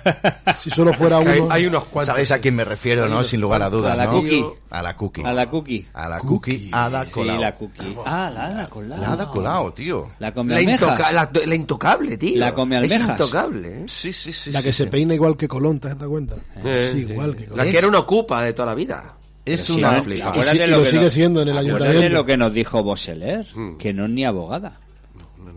Si 0.57 0.69
solo 0.69 0.91
fuera 0.93 1.19
hay, 1.19 1.39
uno. 1.39 1.51
hay 1.53 1.65
unos 1.67 1.85
cuantos. 1.85 2.07
¿Sabéis 2.13 2.31
a 2.31 2.39
quién 2.39 2.55
me 2.55 2.65
refiero, 2.65 3.07
no? 3.07 3.23
Sin 3.23 3.39
lugar 3.39 3.61
a 3.63 3.69
dudas, 3.69 3.93
A 3.93 3.95
la 3.95 4.05
¿no? 4.05 4.11
cookie. 4.13 4.45
A 4.71 4.81
la 4.81 4.95
cookie. 4.97 5.23
A 5.23 5.31
la 5.33 5.47
cookie. 5.49 5.87
A 5.93 6.09
la 6.09 6.19
cookie. 6.19 6.69
A 6.73 6.89
la 6.89 7.05
Sí, 7.05 7.23
la 7.23 7.55
cookie. 7.55 7.95
Ah, 8.05 8.29
la 8.33 8.45
Ada 8.47 8.67
Colau. 8.69 8.99
La 8.99 9.11
Ada 9.13 9.25
Colau, 9.27 9.71
tío. 9.71 10.09
La 10.19 10.33
come 10.33 10.53
La, 10.55 10.61
intoca- 10.61 11.11
la, 11.13 11.29
la 11.45 11.55
intocable, 11.55 12.17
tío. 12.17 12.37
La 12.39 12.53
come 12.53 12.75
Es 12.85 12.91
almejas. 12.91 13.09
intocable, 13.19 13.81
¿eh? 13.81 13.85
Sí, 13.87 14.11
sí, 14.11 14.33
sí. 14.33 14.51
La 14.51 14.59
sí, 14.59 14.65
que 14.65 14.73
se 14.73 14.83
sí. 14.83 14.89
peina 14.89 15.13
igual 15.13 15.37
que 15.37 15.47
Colón, 15.47 15.79
¿te 15.79 15.87
das 15.95 16.07
cuenta? 16.07 16.35
Eh, 16.57 16.73
Es 16.73 16.91
sí. 16.91 16.97
igual 16.99 17.35
que 17.35 17.43
La 17.43 17.49
Colón. 17.51 17.69
que 17.69 17.77
era 17.77 17.87
una 17.87 17.99
ocupa 17.99 18.41
de 18.43 18.51
toda 18.53 18.65
la 18.67 18.75
vida. 18.75 19.13
Es 19.45 19.69
una... 19.69 20.03
Y 20.05 20.67
lo 20.67 20.83
sigue 20.85 21.09
siendo 21.09 21.41
en 21.41 21.47
el 21.49 21.57
ayuntamiento. 21.57 22.09
lo 22.09 22.25
que 22.25 22.35
nos 22.37 22.53
dijo 22.53 22.83
Boseler, 22.83 23.47
Mm. 23.55 23.77
que 23.77 23.93
no 23.93 24.05
es 24.05 24.11
ni 24.11 24.25
abogada. 24.25 24.79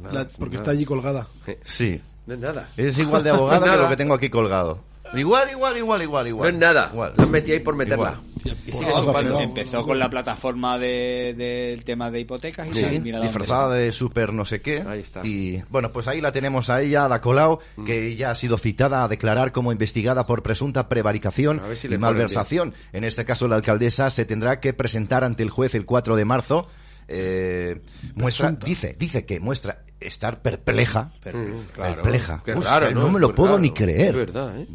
No 0.03 0.09
es 0.09 0.15
nada, 0.15 0.25
La- 0.25 0.39
porque 0.39 0.55
nada. 0.57 0.63
está 0.63 0.71
allí 0.73 0.85
colgada. 0.85 1.29
Sí. 1.63 2.01
No 2.27 2.35
es 2.35 2.41
nada. 2.41 2.69
Es 2.77 2.99
igual 2.99 3.23
de 3.25 3.31
abogada 3.31 3.61
que 3.65 3.67
Nada. 3.71 3.83
lo 3.83 3.89
que 3.89 3.97
tengo 3.97 4.15
aquí 4.15 4.29
colgado. 4.31 4.81
Igual, 5.15 5.51
igual, 5.51 5.77
igual, 5.77 6.01
igual, 6.03 6.25
No 6.25 6.29
igual. 6.29 6.51
es 6.51 6.57
nada. 6.57 6.89
Igual. 6.91 7.13
La 7.19 7.25
han 7.25 7.31
metido 7.31 7.55
ahí 7.59 7.63
por 7.63 7.75
meterla. 7.77 8.19
Y 8.67 8.73
sigue 8.73 8.91
chupando. 8.95 9.41
Empezó 9.41 9.83
con 9.83 9.99
la 9.99 10.09
plataforma 10.09 10.79
de- 10.79 11.35
del 11.37 11.85
tema 11.85 12.11
de 12.11 12.21
hipotecas 12.21 12.67
y 12.69 12.73
Sí, 12.73 12.81
se 12.81 12.89
disfrazada 13.21 13.75
de 13.75 13.93
super 13.93 14.33
no 14.33 14.47
sé 14.47 14.63
qué. 14.63 14.83
Ahí 14.89 15.01
está. 15.01 15.21
Y 15.23 15.63
bueno, 15.69 15.93
pues 15.93 16.09
ahí 16.09 16.23
la 16.23 16.33
tenemos 16.33 16.71
a 16.71 16.81
ella, 16.81 17.05
Ada 17.05 17.21
Colau, 17.21 17.59
que 17.85 18.17
ya 18.17 18.31
ha 18.31 18.35
sido 18.35 18.57
citada 18.57 19.05
a 19.05 19.09
declarar 19.09 19.53
como 19.53 19.71
investigada 19.71 20.25
por 20.27 20.43
presunta 20.43 20.89
prevaricación 20.89 21.61
A 21.61 21.77
si 21.77 21.89
y 21.89 21.91
ponen 21.91 22.01
malversación. 22.01 22.75
En 22.95 23.05
este 23.05 23.27
caso, 23.27 23.49
la 23.49 23.57
alcaldesa 23.57 24.09
se 24.09 24.25
tendrá 24.25 24.61
que 24.61 24.73
presentar 24.73 25.25
ante 25.25 25.43
el 25.43 25.51
juez 25.51 25.75
el 25.75 25.85
4 25.85 26.17
de 26.17 26.25
marzo. 26.25 26.69
Eh, 27.15 27.81
muestra, 28.15 28.47
Presunta. 28.49 28.67
dice, 28.67 28.97
dice 28.99 29.25
que 29.27 29.39
muestra 29.41 29.85
estar 30.01 30.41
perpleja. 30.43 31.13
Mm, 31.25 31.73
claro. 31.75 31.95
Perpleja. 32.03 32.43
Qué 32.45 32.53
Hostia, 32.55 32.81
raro, 32.81 32.91
no, 32.95 33.01
¿no? 33.03 33.11
me 33.11 33.21
lo 33.21 33.35
puedo 33.35 33.51
raro. 33.51 33.61
ni 33.61 33.71
creer. 33.73 34.11
Es 34.11 34.17
verdad, 34.17 34.59
¿eh? 34.59 34.67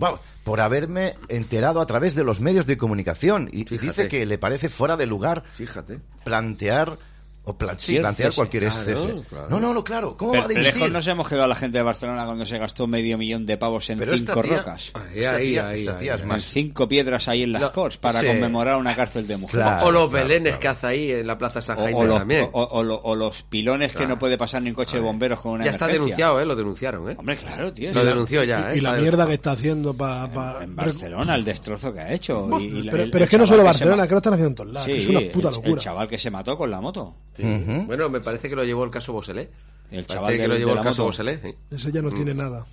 Por 0.44 0.62
haberme 0.62 1.16
enterado 1.28 1.82
a 1.82 1.86
través 1.86 2.16
de 2.16 2.24
los 2.24 2.40
medios 2.40 2.66
de 2.66 2.78
comunicación. 2.78 3.50
Y, 3.52 3.62
y 3.62 3.66
Fíjate. 3.66 3.86
dice 3.88 4.08
que 4.08 4.26
le 4.26 4.38
parece 4.38 4.70
fuera 4.70 4.96
de 4.96 5.06
lugar 5.06 5.44
Fíjate. 5.54 6.00
plantear 6.24 6.98
o 7.50 7.56
sí, 7.78 7.98
plantear 8.00 8.34
cualquier 8.34 8.64
Claro, 8.64 8.84
cese. 8.84 9.22
claro. 9.30 9.50
No, 9.50 9.60
no, 9.60 9.74
no, 9.74 9.84
claro. 9.84 10.18
¿Cómo 10.18 10.34
va 10.34 10.44
a 10.44 10.48
dimitir? 10.48 10.92
nos 10.92 11.08
hemos 11.08 11.28
quedado 11.28 11.46
a 11.46 11.48
la 11.48 11.56
gente 11.56 11.78
de 11.78 11.84
Barcelona 11.84 12.26
cuando 12.26 12.46
se 12.46 12.58
gastó 12.58 12.88
medio 12.88 13.18
millón 13.18 13.46
de 13.46 13.58
pavos 13.58 13.90
en 13.90 14.00
Pero 14.00 14.18
cinco 14.18 14.42
tía- 14.42 14.58
rocas. 14.58 14.92
Ahí, 14.94 15.20
Esta 15.20 15.36
ahí, 15.36 15.48
tía- 15.52 15.68
ahí, 15.70 15.80
esta 15.80 15.98
ahí, 16.00 16.10
ahí. 16.10 16.20
En 16.22 16.28
más- 16.28 16.44
cinco 16.44 16.88
piedras 16.88 17.28
ahí 17.28 17.44
en 17.44 17.52
las 17.54 17.62
No, 17.62 17.72
Corts 17.72 17.98
para 17.98 18.20
sí. 18.22 18.28
conmemorar 18.28 18.78
una 18.78 18.96
cárcel 18.96 19.26
de 19.28 19.38
mujeres. 19.38 19.66
Claro. 19.66 19.86
o 19.88 19.92
los 19.92 20.10
claro, 20.10 20.28
belenes 20.28 20.58
claro. 20.58 20.60
que 20.60 20.68
hace 20.68 20.88
ahí 20.88 21.12
en 21.12 21.28
la 21.28 21.38
Plaza 21.38 21.62
San 21.62 21.78
O, 21.78 21.84
Jaime 21.84 22.00
o 22.00 22.04
los, 22.06 22.20
también. 22.20 22.50
o- 22.52 22.64
o 22.64 22.84
lo- 22.84 23.02
o 23.02 23.16
los 23.16 23.44
pilones 23.44 23.94
que 23.94 24.06
no 24.06 24.20
puede 24.20 24.38
pasar 24.38 24.62
ni 24.62 24.70
un 24.70 24.76
coche 24.76 24.98
de 24.98 25.04
bomberos 25.04 25.40
con 25.40 25.54
una 25.54 25.66
ya 25.66 25.72
está 25.72 25.86
emergencia. 25.86 26.04
denunciado, 26.28 26.42
¿eh? 26.42 26.46
Lo 26.46 26.56
denunciaron, 26.56 27.10
¿eh? 27.12 27.16
Hombre, 27.18 27.38
claro, 27.38 27.72
tío. 27.74 27.94
Lo 27.94 28.04
denunció 28.04 28.44
ya, 28.44 28.72
¿eh? 28.74 28.78
Y 28.78 28.82
la 28.82 28.90
Está 28.92 29.02
mierda 29.02 29.28
que 29.28 29.34
está 29.34 29.52
haciendo 29.52 29.94
para. 29.96 30.64
En 30.64 30.76
Barcelona, 30.76 31.36
el 31.36 31.46
destrozo 31.46 31.94
que 31.94 32.00
ha 32.02 32.12
hecho. 32.14 32.50
pero, 32.92 33.06
pero 33.12 33.24
es 33.24 33.30
que 33.30 33.38
no 33.38 33.48
solo 33.48 33.64
Barcelona, 33.64 33.98
ma- 34.04 34.08
que 34.08 34.12
lo 34.12 34.18
están 34.18 34.34
haciendo 34.34 34.50
en 34.50 34.56
todos 34.56 34.74
lados. 34.74 34.88
Es 34.88 35.08
una 35.08 35.20
puta 35.32 35.50
locura. 35.52 35.70
El 35.72 35.78
chaval 35.78 36.08
que 36.08 36.18
se 36.18 36.30
mató 36.30 36.58
con 36.58 36.70
la 36.70 36.82
moto. 36.82 37.16
Ujú. 37.44 37.86
Bueno, 37.86 38.10
me 38.10 38.22
parece 38.22 38.50
que 38.50 38.56
lo 38.56 38.64
llevó 38.64 38.84
el 38.84 38.92
caso 38.92 39.14
Boselé. 39.14 39.50
El 39.92 40.04
Parece 40.04 40.08
chaval 40.08 40.34
que 40.34 40.42
del- 40.42 40.50
lo 40.52 40.58
llevó 40.58 40.74
el 40.74 40.82
caso. 40.82 41.04
Boselé. 41.06 41.40
sí. 41.42 41.56
Ese 41.72 41.92
ya 41.92 42.02
no 42.02 42.12
tiene 42.12 42.34
Mm. 42.34 42.38
nada. 42.38 42.66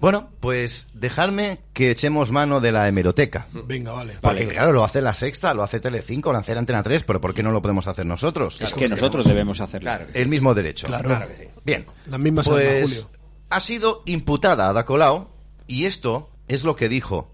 Bueno, 0.00 0.28
pues 0.40 0.88
dejadme 0.92 1.60
que 1.72 1.90
echemos 1.90 2.30
mano 2.30 2.60
de 2.60 2.72
la 2.72 2.86
hemeroteca. 2.88 3.46
Venga, 3.66 3.92
vale. 3.92 4.14
Porque 4.20 4.48
claro, 4.48 4.72
lo 4.72 4.84
hace 4.84 5.00
la 5.00 5.14
Sexta, 5.14 5.54
lo 5.54 5.62
hace 5.62 5.80
Telecinco, 5.80 6.30
lo 6.32 6.38
hace 6.38 6.52
la 6.52 6.60
Antena 6.60 6.82
3, 6.82 7.04
pero 7.04 7.20
¿por 7.20 7.32
qué 7.32 7.42
no 7.42 7.52
lo 7.52 7.62
podemos 7.62 7.86
hacer 7.86 8.04
nosotros? 8.04 8.60
Es 8.60 8.74
que 8.74 8.88
nosotros 8.88 9.24
debemos 9.26 9.60
hacerlo. 9.60 9.84
Claro. 9.88 10.06
El 10.12 10.28
mismo 10.28 10.52
derecho. 10.52 10.88
Claro. 10.88 11.26
Bien. 11.64 11.86
Las 12.06 12.20
mismas 12.20 12.48
Pues 12.48 12.82
Julio. 13.04 13.10
ha 13.50 13.60
sido 13.60 14.02
imputada 14.04 14.68
Ada 14.68 14.84
Colau 14.84 15.28
y 15.66 15.86
esto 15.86 16.28
es 16.48 16.64
lo 16.64 16.76
que 16.76 16.88
dijo 16.90 17.30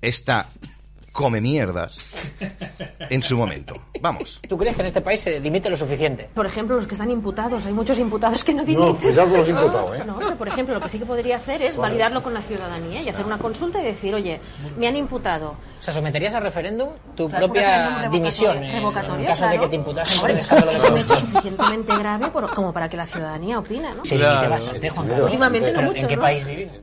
esta 0.00 0.48
come 1.18 1.40
mierdas 1.40 1.98
en 3.10 3.20
su 3.24 3.36
momento. 3.36 3.74
Vamos. 4.00 4.38
¿Tú 4.48 4.56
crees 4.56 4.76
que 4.76 4.82
en 4.82 4.86
este 4.86 5.00
país 5.00 5.18
se 5.20 5.40
dimite 5.40 5.68
lo 5.68 5.76
suficiente? 5.76 6.30
Por 6.32 6.46
ejemplo, 6.46 6.76
los 6.76 6.86
que 6.86 6.94
están 6.94 7.10
imputados, 7.10 7.66
hay 7.66 7.72
muchos 7.72 7.98
imputados 7.98 8.44
que 8.44 8.54
no 8.54 8.64
dimiten. 8.64 8.94
cuidado 8.94 9.28
con 9.28 9.38
los 9.38 9.48
imputados, 9.48 9.96
¿eh? 9.96 10.04
No, 10.06 10.16
pero 10.20 10.36
por 10.36 10.46
ejemplo, 10.46 10.74
lo 10.74 10.80
que 10.80 10.88
sí 10.88 11.00
que 11.00 11.04
podría 11.06 11.38
hacer 11.38 11.60
es 11.62 11.76
validarlo 11.76 12.22
con 12.22 12.32
la 12.34 12.40
ciudadanía 12.40 13.02
y 13.02 13.08
hacer 13.08 13.26
una 13.26 13.36
consulta 13.36 13.80
y 13.80 13.84
decir, 13.86 14.14
oye, 14.14 14.38
me 14.76 14.86
han 14.86 14.94
imputado. 14.94 15.56
O 15.80 15.82
sea, 15.82 15.92
¿someterías 15.92 16.34
a 16.34 16.40
referéndum 16.40 16.90
tu 17.16 17.28
Claro, 17.28 17.46
propia 17.46 18.08
dimisión 18.12 18.62
en, 18.62 18.72
revocatorio, 18.74 19.18
en 19.20 19.26
caso 19.26 19.44
de 19.44 19.50
claro. 19.50 19.62
que 19.64 19.68
te 19.70 19.76
imputasen 19.76 20.20
por 20.20 20.30
es 20.30 20.50
un 20.52 20.98
hecho 20.98 21.16
suficientemente 21.16 21.96
grave 21.98 22.28
por- 22.30 22.54
como 22.54 22.72
para 22.72 22.88
que 22.88 22.96
la 22.96 23.06
ciudadanía 23.06 23.58
opine, 23.58 23.88
¿no? 23.96 24.04
Se 24.04 24.16
dimite 24.16 24.46
bastante, 24.46 24.88
Juan 24.90 25.08
Carlos. 25.08 25.24
Últimamente 25.26 25.72
no 25.72 25.78
Pero, 25.78 25.88
mucho, 25.88 26.00
¿En 26.02 26.06
qué 26.08 26.16
¿no? 26.16 26.22
país 26.22 26.46
vivimos? 26.46 26.74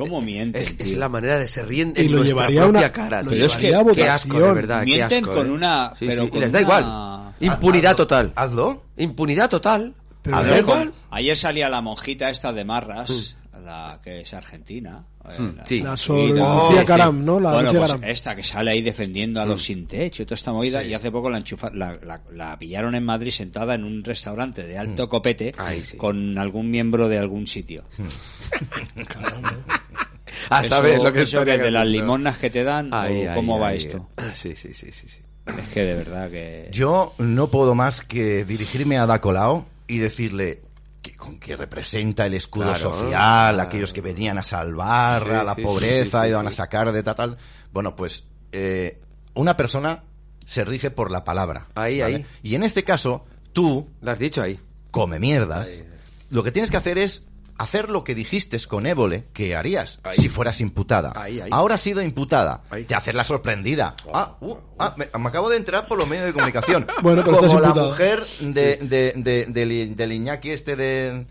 ¿Cómo 0.00 0.20
mienten? 0.20 0.62
Es, 0.62 0.96
la 0.96 1.08
manera 1.08 1.38
de 1.38 1.46
se 1.46 1.62
ríen 1.62 1.92
Y 1.96 2.08
lo 2.08 2.18
nuestra 2.18 2.46
propia 2.46 2.66
una- 2.66 2.92
cara. 2.92 3.22
lo 3.22 3.28
tío. 3.30 3.36
Pero 3.38 3.46
es 3.46 3.56
que- 3.56 3.66
llevaría 3.68 3.90
a 3.92 3.94
Qué 3.94 4.08
asco, 4.10 4.40
de 4.40 4.52
verdad. 4.54 4.78
qué 4.80 4.84
Mienten 4.86 5.24
asco, 5.24 5.34
con 5.34 5.48
¿eh? 5.48 5.52
una- 5.52 5.92
Sí, 5.98 6.06
pero 6.06 6.22
sí, 6.24 6.30
y 6.32 6.38
les 6.40 6.52
da 6.52 6.58
una- 6.58 6.64
igual. 6.66 7.34
Impunidad 7.40 7.96
total. 7.96 8.32
Hazlo. 8.36 8.82
Impunidad 8.96 9.48
total. 9.50 9.94
Pero 10.22 10.58
igual. 10.58 10.92
Ayer 11.10 11.36
salía 11.36 11.68
la 11.68 11.80
monjita 11.80 12.28
esta 12.30 12.52
de 12.52 12.64
Marras, 12.64 13.36
la 13.64 14.00
que 14.02 14.20
es 14.20 14.34
argentina. 14.34 15.04
Eh, 15.28 15.40
Mm, 15.40 15.56
la- 15.56 15.66
sí. 15.66 15.80
La 15.80 15.90
la 15.90 15.96
Sor 15.96 16.28
subida. 16.30 16.54
Lucía 16.54 16.80
sí. 16.80 16.86
Caram, 16.86 17.24
¿no? 17.24 17.40
La 17.40 17.52
bueno, 17.52 17.68
Lucía 17.68 17.80
pues 17.80 17.92
Caram. 17.92 18.04
esta 18.10 18.34
que 18.36 18.42
sale 18.42 18.70
ahí 18.70 18.82
defendiendo 18.82 19.40
a 19.40 19.46
los 19.46 19.62
sin 19.62 19.86
techo 19.86 20.22
y 20.22 20.26
toda 20.26 20.34
esta 20.36 20.52
movida 20.52 20.82
y 20.82 20.94
hace 20.94 21.10
poco 21.10 21.28
la, 21.30 21.38
enchufa- 21.38 21.72
la, 21.72 21.98
la- 22.04 22.20
la 22.32 22.58
pillaron 22.58 22.94
en 22.94 23.04
Madrid 23.04 23.30
sentada 23.30 23.74
en 23.74 23.84
un 23.84 24.02
restaurante 24.02 24.66
de 24.66 24.78
alto 24.78 25.08
copete 25.08 25.52
Mm. 25.56 25.60
Ahí 25.60 25.84
sí. 25.84 25.96
con 25.96 26.36
algún 26.38 26.70
miembro 26.70 27.08
de 27.08 27.18
algún 27.18 27.46
sitio. 27.46 27.84
A 30.48 30.60
Eso- 30.60 30.68
saber 30.70 30.98
lo 31.00 31.12
que 31.12 31.22
eso 31.22 31.38
estaría 31.40 31.62
de 31.62 31.70
las 31.70 31.82
haciendo. 31.82 32.00
limonas 32.02 32.38
que 32.38 32.50
te 32.50 32.62
dan 32.64 32.92
Ahí, 32.94 33.26
o 33.26 33.30
ahí, 33.30 33.34
cómo 33.36 33.58
va 33.58 33.68
ahí. 33.68 33.76
esto. 33.78 34.08
Sí, 34.32 34.54
sí, 34.54 34.72
sí, 34.72 34.90
sí. 34.92 35.08
sí. 35.08 35.22
Es 35.46 35.68
que 35.68 35.80
de 35.82 35.94
verdad 35.94 36.30
que 36.30 36.68
Yo 36.70 37.14
no 37.18 37.48
puedo 37.48 37.74
más 37.74 38.00
que 38.02 38.44
dirigirme 38.44 38.96
a 38.98 39.06
Dacolao 39.06 39.66
y 39.88 39.98
decirle 39.98 40.60
que 41.02 41.16
con 41.16 41.38
que 41.40 41.56
representa 41.56 42.26
el 42.26 42.34
escudo 42.34 42.64
Claro, 42.74 42.78
social, 42.78 43.10
claro. 43.54 43.62
aquellos 43.62 43.92
que 43.92 44.00
venían 44.02 44.36
a 44.38 44.42
salvar 44.42 45.24
Sí, 45.24 45.30
a 45.30 45.44
la 45.44 45.54
sí, 45.54 45.62
pobreza, 45.62 46.28
iban 46.28 46.46
a 46.46 46.52
sacar 46.52 46.92
de 46.92 47.02
tal, 47.02 47.14
tal. 47.14 47.36
Bueno, 47.72 47.96
pues 47.96 48.24
eh, 48.52 49.00
una 49.34 49.56
persona 49.56 50.04
se 50.46 50.64
rige 50.64 50.90
por 50.90 51.10
la 51.10 51.24
palabra. 51.24 51.68
Ahí, 51.74 52.02
ahí. 52.02 52.26
Y 52.42 52.54
en 52.54 52.64
este 52.64 52.84
caso, 52.84 53.24
tú, 53.52 53.88
Lo 54.02 54.10
has 54.10 54.18
dicho 54.18 54.42
ahí. 54.42 54.60
come 54.90 55.18
mierdas, 55.18 55.68
Ahí. 55.68 55.88
lo 56.28 56.42
que 56.42 56.50
tienes 56.52 56.70
que 56.70 56.76
hacer 56.76 56.98
es 56.98 57.26
hacer 57.62 57.90
lo 57.90 58.04
que 58.04 58.14
dijiste 58.14 58.58
con 58.66 58.86
Évole 58.86 59.26
que 59.32 59.54
harías 59.54 60.00
Ahí. 60.02 60.16
si 60.16 60.28
fueras 60.28 60.60
imputada. 60.60 61.12
Ahí, 61.14 61.40
ahí. 61.40 61.48
Ahora 61.52 61.74
has 61.76 61.80
sido 61.80 62.02
imputada. 62.02 62.62
Ahí. 62.70 62.84
Te 62.84 62.94
haces 62.94 63.14
la 63.14 63.24
sorprendida. 63.24 63.94
Ah, 64.12 64.36
uh, 64.40 64.56
ah, 64.78 64.94
me, 64.96 65.08
me 65.18 65.28
acabo 65.28 65.50
de 65.50 65.56
entrar 65.56 65.86
por 65.86 65.98
los 65.98 66.08
medios 66.08 66.26
de 66.26 66.32
comunicación. 66.32 66.86
Bueno, 67.02 67.22
pero 67.24 67.38
Como 67.38 67.60
la 67.60 67.74
mujer 67.74 68.24
de, 68.40 68.76
de, 68.76 69.12
de- 69.16 69.46
del, 69.48 69.94
del 69.96 70.12
Iñaki 70.12 70.50
este 70.50 70.76
de, 70.76 71.26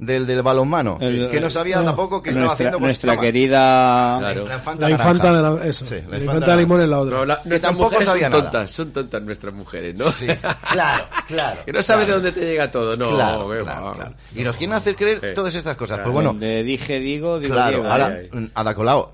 del, 0.00 0.26
del 0.26 0.40
balonmano, 0.42 0.96
El- 0.98 1.28
que 1.30 1.40
no 1.40 1.50
sabía 1.50 1.76
no. 1.76 1.84
tampoco 1.84 2.22
qué 2.22 2.30
estaba 2.30 2.52
haciendo 2.54 2.78
con 2.78 2.84
nuestra 2.86 3.12
estaba- 3.12 3.26
querida 3.26 4.16
Claro. 4.18 4.46
La 4.48 4.54
infanta, 4.56 4.84
La 4.86 4.90
infanta 4.90 5.32
de 5.34 5.42
la, 5.42 5.66
eso. 5.66 5.84
Sí, 5.84 5.96
la 6.08 6.18
infanta 6.18 6.50
de 6.52 6.56
limón 6.56 6.80
en 6.82 6.90
la 6.90 6.98
otra. 7.00 7.18
La- 7.26 7.34
nuestras 7.44 7.60
tampoco 7.60 8.02
sabía 8.02 8.30
son 8.30 8.30
nada. 8.30 8.42
tontas, 8.50 8.70
son 8.70 8.90
tontas 8.92 9.22
nuestras 9.22 9.52
mujeres, 9.54 9.98
¿no? 9.98 10.06
Sí, 10.10 10.26
claro, 10.72 11.04
claro. 11.28 11.60
que 11.66 11.72
no 11.72 11.82
sabes 11.82 12.06
claro. 12.06 12.20
de 12.22 12.30
dónde 12.30 12.40
te 12.40 12.46
llega 12.46 12.70
todo, 12.70 12.96
no. 12.96 13.10
claro, 13.14 13.46
claro. 13.46 14.14
Y 14.34 14.42
nos 14.42 14.56
quieren 14.56 14.74
hacer 14.74 14.96
creer 14.96 15.20
Eh, 15.22 15.32
todas 15.34 15.54
estas 15.54 15.76
cosas. 15.76 15.98
claro. 15.98 16.04
Pues 16.04 16.14
bueno, 16.14 16.30
donde 16.30 16.62
dije 16.62 16.98
digo, 16.98 17.38
digo 17.38 17.52
claro, 17.54 17.90
ahora, 17.90 18.06
ahí, 18.06 18.28
ahí. 18.32 18.50
Ada 18.54 18.74
Colau, 18.74 19.10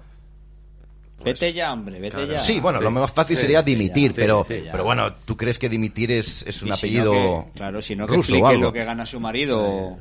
Vete 1.24 1.52
ya, 1.52 1.72
hombre, 1.72 1.98
vete 1.98 2.14
Claro. 2.18 2.32
ya. 2.34 2.40
Sí, 2.40 2.60
bueno, 2.60 2.78
Sí. 2.78 2.84
lo 2.84 2.90
más 2.92 3.10
fácil 3.10 3.36
Sí, 3.36 3.40
sería 3.42 3.60
dimitir, 3.62 4.12
ya. 4.12 4.16
pero, 4.16 4.44
Sí, 4.46 4.62
pero 4.70 4.84
bueno, 4.84 5.12
¿tú 5.24 5.36
crees 5.36 5.58
que 5.58 5.68
dimitir 5.68 6.12
es, 6.12 6.44
es 6.46 6.62
un 6.62 6.68
si 6.68 6.74
apellido 6.74 7.12
no 7.12 7.46
que- 7.52 7.58
claro, 7.58 7.82
si 7.82 7.96
no 7.96 8.06
que 8.06 8.14
ruso 8.14 8.36
explique 8.36 8.58
lo 8.62 8.72
que 8.72 8.84
gana 8.84 9.04
su 9.06 9.18
marido. 9.18 9.98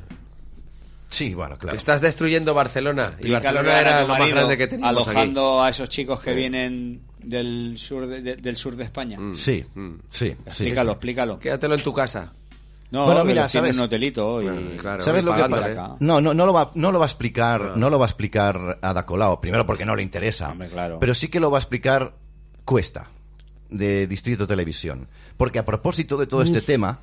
Sí, 1.10 1.34
bueno, 1.34 1.58
claro. 1.58 1.78
Estás 1.78 2.02
destruyendo 2.02 2.54
Barcelona. 2.54 3.16
Y 3.20 3.32
Barcelona 3.32 3.80
era 3.80 4.02
lo 4.02 4.08
más 4.08 4.20
marido 4.20 4.36
grande 4.38 4.58
que 4.58 4.68
teníamos 4.68 5.02
aquí. 5.08 5.12
alojando 5.12 5.64
a 5.64 5.70
esos 5.70 5.88
chicos 5.90 6.22
que 6.22 6.34
vienen 6.34 7.02
del 7.24 7.78
sur 7.78 8.08
de, 8.08 8.22
de- 8.22 8.36
del 8.36 8.58
sur 8.58 8.76
de 8.76 8.84
España. 8.84 9.18
Mm. 9.20 9.36
Sí, 9.36 9.64
Mm. 9.74 9.94
sí, 10.12 10.28
sí. 10.30 10.36
Explícalo, 10.46 10.92
explícalo. 10.94 11.40
Quédatelo 11.40 11.76
en 11.76 11.84
tu 11.84 11.94
casa. 11.94 12.34
No, 12.92 13.06
Bueno, 13.06 13.26
mira, 13.26 13.50
¿sabes? 13.50 13.76
un 13.76 13.84
hotelito 13.84 14.42
y... 14.42 14.46
Bueno, 14.46 14.62
claro. 14.78 15.04
¿Sabes 15.04 15.24
lo 15.24 15.36
que 15.36 15.44
pasa? 15.50 15.96
No, 16.00 16.22
no, 16.22 16.34
no 16.34 16.46
lo 16.46 16.54
va, 16.54 16.72
no 16.76 16.92
lo 16.92 17.00
va 17.00 17.06
a 17.06 17.08
explicar, 17.08 17.76
no 17.78 17.90
lo 17.90 17.98
va 17.98 18.06
a 18.06 18.08
explicar 18.10 18.78
Ada 18.82 19.06
Colau. 19.06 19.42
Primero 19.42 19.66
porque 19.66 19.86
no 19.86 19.96
le 19.96 20.04
interesa. 20.04 20.52
Hombre, 20.52 20.68
claro. 20.70 21.00
Pero 21.00 21.14
sí 21.16 21.28
que 21.28 21.40
lo 21.40 21.50
va 21.50 21.58
a 21.58 21.62
explicar 21.62 22.14
Cuesta, 22.64 23.10
de 23.70 24.06
Distrito 24.08 24.46
Televisión. 24.48 25.08
Porque 25.36 25.60
a 25.60 25.66
propósito 25.66 26.16
de 26.18 26.28
todo 26.28 26.42
este 26.44 26.62
tema, 26.62 27.00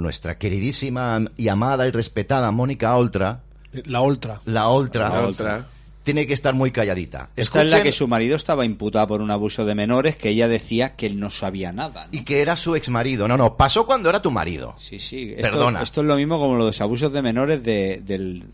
nuestra 0.00 0.38
queridísima 0.38 1.20
y 1.36 1.48
amada 1.48 1.86
y 1.86 1.90
respetada 1.90 2.50
Mónica 2.50 2.96
Oltra, 2.96 3.40
La 3.84 4.00
Ultra. 4.02 4.40
la 4.46 4.68
Oltra, 4.68 5.08
La 5.10 5.26
otra. 5.26 5.66
tiene 6.02 6.26
que 6.26 6.32
estar 6.34 6.54
muy 6.54 6.70
calladita. 6.72 7.30
Esta 7.36 7.62
es 7.62 7.70
la 7.70 7.78
Escuchen- 7.78 7.82
que 7.84 7.92
su 7.92 8.08
marido 8.08 8.34
estaba 8.36 8.64
imputado 8.64 9.06
por 9.06 9.20
un 9.20 9.30
abuso 9.30 9.64
de 9.64 9.74
menores 9.74 10.16
que 10.16 10.30
ella 10.30 10.48
decía 10.48 10.96
que 10.96 11.06
él 11.06 11.20
no 11.20 11.30
sabía 11.30 11.72
nada. 11.72 12.06
¿no? 12.06 12.18
Y 12.18 12.24
que 12.24 12.40
era 12.40 12.56
su 12.56 12.74
exmarido. 12.74 13.28
No, 13.28 13.36
no, 13.36 13.56
pasó 13.56 13.86
cuando 13.86 14.08
era 14.08 14.20
tu 14.22 14.30
marido. 14.30 14.74
Sí, 14.78 14.98
sí. 14.98 15.30
Esto, 15.36 15.42
Perdona. 15.42 15.82
Esto 15.82 16.00
es 16.00 16.06
lo 16.06 16.16
mismo 16.16 16.38
como 16.38 16.56
los 16.56 16.80
abusos 16.80 17.12
de 17.12 17.22
menores 17.22 17.62
de- 17.62 18.00
del, 18.04 18.44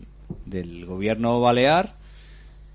del 0.45 0.85
gobierno 0.85 1.39
balear, 1.39 1.93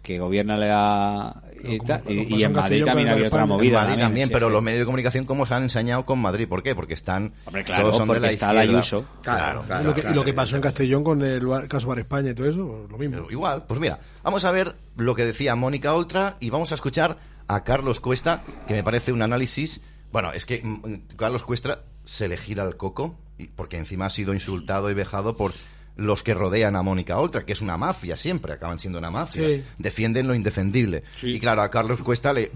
que 0.03 0.19
gobierna 0.19 0.57
la... 0.57 1.43
Y, 1.63 1.79
como- 1.79 2.01
y- 2.09 2.25
como 2.25 2.39
y 2.39 2.43
pasó 2.43 2.45
en 2.45 2.53
Madrid 2.53 2.85
también 2.85 3.09
había 3.09 3.29
otra 3.29 3.47
movida. 3.47 3.79
En 3.83 3.85
Madrid 3.87 4.03
también, 4.03 4.27
sí, 4.29 4.35
pero 4.35 4.49
sí. 4.49 4.53
los 4.53 4.63
medios 4.63 4.81
de 4.81 4.85
comunicación, 4.85 5.25
¿cómo 5.27 5.47
se 5.47 5.55
han 5.55 5.63
enseñado 5.63 6.05
con 6.05 6.19
Madrid? 6.19 6.49
¿Por 6.49 6.63
qué? 6.63 6.75
Porque 6.75 6.95
están. 6.95 7.35
Hombre, 7.45 7.63
claro, 7.63 7.83
todos 7.85 7.97
son 7.99 8.09
de 8.09 8.19
la 8.21 8.29
está 8.31 8.53
la. 8.53 8.63
Ayuso. 8.63 9.05
Claro, 9.23 9.63
claro. 9.63 9.85
lo 9.85 9.95
que, 9.95 10.01
y 10.01 10.03
claro. 10.03 10.17
lo 10.17 10.25
que 10.25 10.33
pasó 10.35 10.57
en 10.57 10.63
Castellón 10.63 11.05
con 11.05 11.23
el 11.23 11.47
caso 11.69 11.87
Bar 11.87 12.01
España 12.01 12.31
y 12.31 12.35
todo 12.35 12.49
eso, 12.49 12.87
lo 12.91 12.99
mismo. 12.99 13.17
Pero 13.19 13.31
igual, 13.31 13.65
pues 13.69 13.79
mira, 13.79 14.01
vamos 14.25 14.45
a 14.45 14.51
ver 14.51 14.75
lo 14.97 15.15
que 15.15 15.25
decía 15.25 15.55
Mónica 15.55 15.95
Oltra 15.95 16.37
y 16.41 16.51
vamos 16.51 16.73
a 16.73 16.75
escuchar 16.75 17.19
a 17.47 17.63
Carlos 17.63 18.01
Cuesta, 18.01 18.43
que 18.67 18.75
me 18.75 18.83
parece 18.83 19.13
un 19.13 19.23
análisis. 19.23 19.83
Bueno, 20.11 20.33
es 20.33 20.45
que 20.47 20.61
mm, 20.65 21.15
Carlos 21.17 21.45
Cuesta 21.45 21.83
se 22.05 22.27
le 22.29 22.37
gira 22.37 22.65
el 22.65 22.77
coco, 22.77 23.17
y- 23.39 23.47
porque 23.47 23.77
encima 23.79 24.07
ha 24.07 24.11
sido 24.11 24.35
insultado 24.35 24.91
y 24.91 24.95
vejado 24.95 25.37
por 25.37 25.53
los 25.97 26.23
que 26.23 26.33
rodean 26.35 26.75
a 26.77 26.83
Mónica 26.83 27.19
Oltra, 27.19 27.45
que 27.45 27.53
es 27.53 27.61
una 27.61 27.77
mafia 27.77 28.17
siempre, 28.17 28.53
acaban 28.55 28.79
siendo 28.79 28.99
una 28.99 29.11
mafia. 29.11 29.47
Sí. 29.47 29.65
Defienden 29.79 30.27
lo 30.27 30.35
indefendible. 30.35 31.03
Y 31.23 31.39
claro, 31.39 31.63
a 31.63 31.71
Carlos 31.71 32.03
Cuesta 32.03 32.33
le, 32.33 32.51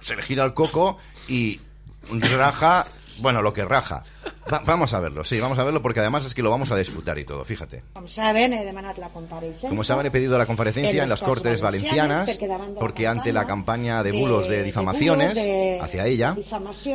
se 0.00 0.14
le 0.16 0.22
gira 0.22 0.44
el 0.44 0.52
coco 0.54 0.98
y 1.28 1.60
raja, 2.38 2.86
bueno, 3.18 3.40
lo 3.42 3.52
que 3.52 3.64
raja. 3.64 4.04
Va- 4.52 4.62
vamos 4.64 4.92
a 4.92 5.00
verlo, 5.00 5.24
sí, 5.24 5.38
vamos 5.40 5.58
a 5.58 5.64
verlo 5.64 5.80
porque 5.82 6.00
además 6.00 6.24
es 6.24 6.34
que 6.34 6.42
lo 6.42 6.50
vamos 6.50 6.70
a 6.70 6.76
disputar 6.76 7.18
y 7.18 7.24
todo, 7.24 7.44
fíjate. 7.44 7.82
Com 7.94 8.06
saben, 8.08 8.52
he 8.52 8.64
demanat 8.64 8.98
la 8.98 9.08
compareixença. 9.08 9.68
Como 9.68 9.84
saben, 9.84 10.06
he 10.06 10.10
pedido 10.10 10.36
la 10.36 10.46
comparecencia 10.46 10.90
en 10.90 11.04
en 11.04 11.08
las 11.10 11.22
Cortes 11.22 11.60
Valencianas, 11.60 12.28
la 12.40 12.58
porque 12.78 13.06
ante 13.06 13.32
la 13.32 13.46
campaña 13.46 14.02
de 14.02 14.12
bulos 14.12 14.48
de 14.48 14.56
de 14.58 14.62
difamaciones 14.64 15.30
bulos 15.30 15.44
de- 15.44 15.78
hacia 15.80 16.06
ella, 16.06 16.34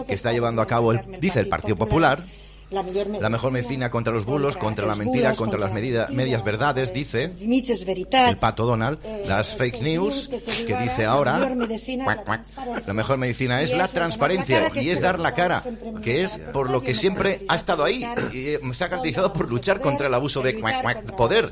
que 0.07 0.13
está 0.13 0.31
llevando 0.33 0.61
a 0.61 0.67
cabo, 0.67 0.91
el, 0.91 0.99
dice 1.21 1.39
el 1.39 1.47
Partido 1.47 1.75
Partido 1.75 1.75
Popular, 1.77 2.23
la 2.69 3.29
mejor 3.29 3.51
medicina 3.51 3.89
contra 3.89 4.13
los 4.13 4.25
bulos, 4.25 4.57
contra 4.57 4.85
la 4.85 4.95
mentira, 4.95 5.29
bulos, 5.29 5.37
contra 5.37 5.59
las 5.59 5.69
la 5.69 5.75
medida- 5.75 6.07
medias 6.11 6.43
verdades, 6.43 6.93
dice 6.93 7.33
mitges 7.39 7.85
veritats, 7.85 8.31
el 8.31 8.37
pato 8.37 8.65
Donald, 8.65 8.99
eh, 9.03 9.23
las 9.27 9.55
fake 9.55 9.81
news, 9.81 10.27
que 10.27 10.75
dice 10.75 11.05
ahora, 11.05 11.39
la 11.39 12.93
mejor 12.93 13.17
medicina 13.17 13.61
es 13.61 13.73
la 13.73 13.87
transparencia 13.87 14.71
y 14.75 14.89
es 14.89 15.01
dar 15.01 15.19
la 15.19 15.33
cara, 15.33 15.63
que 16.01 16.23
es 16.23 16.37
por 16.53 16.69
lo 16.69 16.81
que 16.81 16.93
siempre 16.93 17.45
ha 17.47 17.55
estado 17.55 17.83
ahí 17.83 18.03
y 18.33 18.47
eh, 18.49 18.59
se 18.73 18.83
ha 18.83 18.89
caracterizado 18.89 19.31
por 19.33 19.49
luchar 19.49 19.79
contra 19.79 20.07
el 20.07 20.13
abuso 20.13 20.41
de 20.41 20.53
poder, 21.15 21.49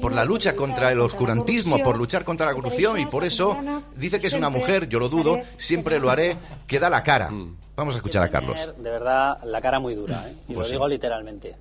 por 0.00 0.12
la 0.12 0.24
lucha 0.24 0.54
contra 0.54 0.92
el 0.92 1.00
oscurantismo, 1.00 1.78
por 1.82 1.96
luchar 1.96 2.24
contra 2.24 2.46
la 2.46 2.54
corrupción 2.54 2.98
y 2.98 3.06
por 3.06 3.24
eso 3.24 3.56
dice 3.96 4.20
que 4.20 4.26
es 4.26 4.32
una 4.34 4.50
mujer, 4.50 4.88
yo 4.88 4.98
lo 4.98 5.08
dudo, 5.08 5.40
siempre 5.56 5.98
lo 5.98 6.10
haré, 6.10 6.36
que 6.66 6.78
da 6.78 6.90
la 6.90 7.02
cara. 7.02 7.30
Vamos 7.78 7.94
a 7.94 7.98
escuchar 7.98 8.24
a 8.24 8.28
Carlos. 8.28 8.58
de 8.76 8.90
verdad, 8.90 9.38
la 9.44 9.60
cara 9.60 9.78
muy 9.78 9.94
dura, 9.94 10.24
¿eh? 10.28 10.34
y 10.48 10.54
Pues 10.54 10.58
lo 10.58 10.64
sí. 10.64 10.72
digo 10.72 10.88
literalmente. 10.88 11.54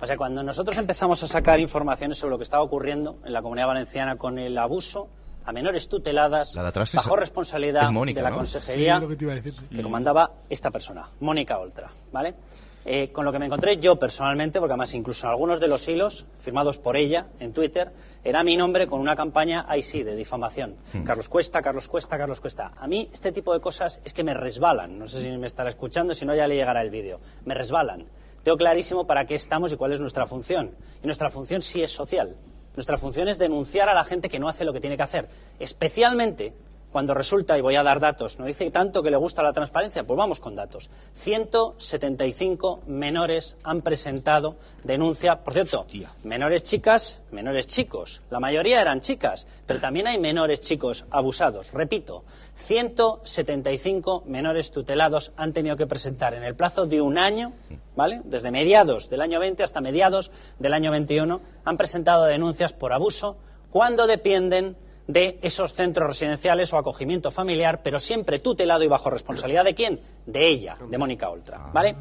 O 0.00 0.04
sea, 0.06 0.16
cuando 0.16 0.42
nosotros 0.42 0.76
empezamos 0.78 1.22
a 1.22 1.28
sacar 1.28 1.60
informaciones 1.60 2.18
sobre 2.18 2.32
lo 2.32 2.38
que 2.38 2.42
estaba 2.44 2.62
ocurriendo 2.64 3.18
en 3.24 3.32
la 3.32 3.40
Comunidad 3.40 3.68
Valenciana 3.68 4.16
con 4.16 4.38
el 4.40 4.58
abuso 4.58 5.08
a 5.44 5.52
menores 5.52 5.88
tuteladas 5.88 6.54
La 6.56 6.62
de 6.64 6.68
atrás 6.70 6.88
es- 6.90 6.96
bajo 6.96 7.14
responsabilidad 7.14 7.84
es 7.84 7.90
Mónica, 7.92 8.18
de 8.18 8.24
la 8.24 8.30
¿no? 8.30 8.36
Consejería 8.38 8.96
Sí, 8.96 9.00
lo 9.02 9.08
que 9.08 9.16
te 9.16 9.24
iba 9.24 9.32
a 9.32 9.36
decir, 9.36 9.54
sí. 9.54 9.64
que 9.74 9.82
comandaba 9.82 10.32
esta 10.48 10.70
persona, 10.72 11.08
Mónica 11.20 11.56
Oltra, 11.58 11.88
¿vale? 12.12 12.34
Eh, 12.84 13.10
con 13.12 13.26
lo 13.26 13.32
que 13.32 13.38
me 13.38 13.46
encontré 13.46 13.76
yo 13.76 13.98
personalmente, 13.98 14.58
porque 14.58 14.72
además 14.72 14.94
incluso 14.94 15.26
en 15.26 15.30
algunos 15.30 15.60
de 15.60 15.68
los 15.68 15.86
hilos 15.86 16.24
firmados 16.36 16.78
por 16.78 16.96
ella 16.96 17.26
en 17.38 17.52
Twitter, 17.52 17.92
era 18.24 18.42
mi 18.42 18.56
nombre 18.56 18.86
con 18.86 19.00
una 19.00 19.14
campaña, 19.14 19.66
ahí 19.68 19.82
sí, 19.82 20.02
de 20.02 20.16
difamación. 20.16 20.76
Carlos 21.04 21.28
Cuesta, 21.28 21.60
Carlos 21.60 21.88
Cuesta, 21.88 22.16
Carlos 22.16 22.40
Cuesta. 22.40 22.72
A 22.78 22.86
mí 22.86 23.08
este 23.12 23.32
tipo 23.32 23.52
de 23.52 23.60
cosas 23.60 24.00
es 24.02 24.14
que 24.14 24.24
me 24.24 24.32
resbalan. 24.32 24.98
No 24.98 25.06
sé 25.06 25.22
si 25.22 25.30
me 25.30 25.46
estará 25.46 25.68
escuchando, 25.68 26.14
si 26.14 26.24
no 26.24 26.34
ya 26.34 26.46
le 26.46 26.54
llegará 26.54 26.80
el 26.80 26.90
vídeo. 26.90 27.20
Me 27.44 27.54
resbalan. 27.54 28.06
Tengo 28.42 28.56
clarísimo 28.56 29.06
para 29.06 29.26
qué 29.26 29.34
estamos 29.34 29.72
y 29.72 29.76
cuál 29.76 29.92
es 29.92 30.00
nuestra 30.00 30.26
función. 30.26 30.70
Y 31.02 31.06
nuestra 31.06 31.28
función 31.28 31.60
sí 31.60 31.82
es 31.82 31.90
social. 31.90 32.36
Nuestra 32.74 32.96
función 32.96 33.28
es 33.28 33.38
denunciar 33.38 33.90
a 33.90 33.94
la 33.94 34.04
gente 34.04 34.30
que 34.30 34.38
no 34.38 34.48
hace 34.48 34.64
lo 34.64 34.72
que 34.72 34.80
tiene 34.80 34.96
que 34.96 35.02
hacer. 35.02 35.28
Especialmente 35.58 36.54
cuando 36.92 37.14
resulta, 37.14 37.56
y 37.56 37.60
voy 37.60 37.76
a 37.76 37.82
dar 37.82 38.00
datos, 38.00 38.38
¿no 38.38 38.46
dice 38.46 38.70
tanto 38.70 39.02
que 39.02 39.10
le 39.10 39.16
gusta 39.16 39.42
la 39.42 39.52
transparencia? 39.52 40.04
Pues 40.04 40.16
vamos 40.16 40.40
con 40.40 40.56
datos. 40.56 40.90
175 41.12 42.80
menores 42.86 43.56
han 43.62 43.82
presentado 43.82 44.56
denuncia. 44.82 45.42
Por 45.42 45.54
cierto, 45.54 45.86
menores 46.24 46.62
chicas, 46.62 47.22
menores 47.30 47.66
chicos. 47.66 48.22
La 48.30 48.40
mayoría 48.40 48.80
eran 48.80 49.00
chicas, 49.00 49.46
pero 49.66 49.80
también 49.80 50.08
hay 50.08 50.18
menores 50.18 50.60
chicos 50.60 51.04
abusados. 51.10 51.72
Repito, 51.72 52.24
175 52.54 54.24
menores 54.26 54.72
tutelados 54.72 55.32
han 55.36 55.52
tenido 55.52 55.76
que 55.76 55.86
presentar 55.86 56.34
en 56.34 56.42
el 56.42 56.56
plazo 56.56 56.86
de 56.86 57.00
un 57.00 57.18
año, 57.18 57.52
¿vale? 57.94 58.20
Desde 58.24 58.50
mediados 58.50 59.08
del 59.08 59.20
año 59.20 59.38
20 59.38 59.62
hasta 59.62 59.80
mediados 59.80 60.30
del 60.58 60.74
año 60.74 60.90
21, 60.90 61.40
han 61.64 61.76
presentado 61.76 62.24
denuncias 62.24 62.72
por 62.72 62.92
abuso 62.92 63.36
cuando 63.70 64.06
dependen 64.06 64.76
de 65.12 65.38
esos 65.42 65.74
centros 65.74 66.08
residenciales 66.08 66.72
o 66.72 66.78
acogimiento 66.78 67.30
familiar, 67.30 67.82
pero 67.82 67.98
siempre 67.98 68.38
tutelado 68.38 68.84
y 68.84 68.88
bajo 68.88 69.10
responsabilidad 69.10 69.64
de 69.64 69.74
quién? 69.74 70.00
De 70.26 70.46
ella, 70.46 70.76
de 70.88 70.98
Mónica 70.98 71.28
Oltra, 71.28 71.70
¿vale? 71.72 71.96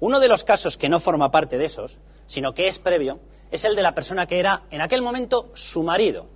Uno 0.00 0.20
de 0.20 0.28
los 0.28 0.44
casos 0.44 0.78
que 0.78 0.88
no 0.88 1.00
forma 1.00 1.30
parte 1.30 1.58
de 1.58 1.64
esos, 1.64 2.00
sino 2.26 2.54
que 2.54 2.68
es 2.68 2.78
previo, 2.78 3.20
es 3.50 3.64
el 3.64 3.76
de 3.76 3.82
la 3.82 3.94
persona 3.94 4.26
que 4.26 4.38
era 4.38 4.62
en 4.70 4.80
aquel 4.80 5.02
momento 5.02 5.50
su 5.54 5.82
marido. 5.82 6.26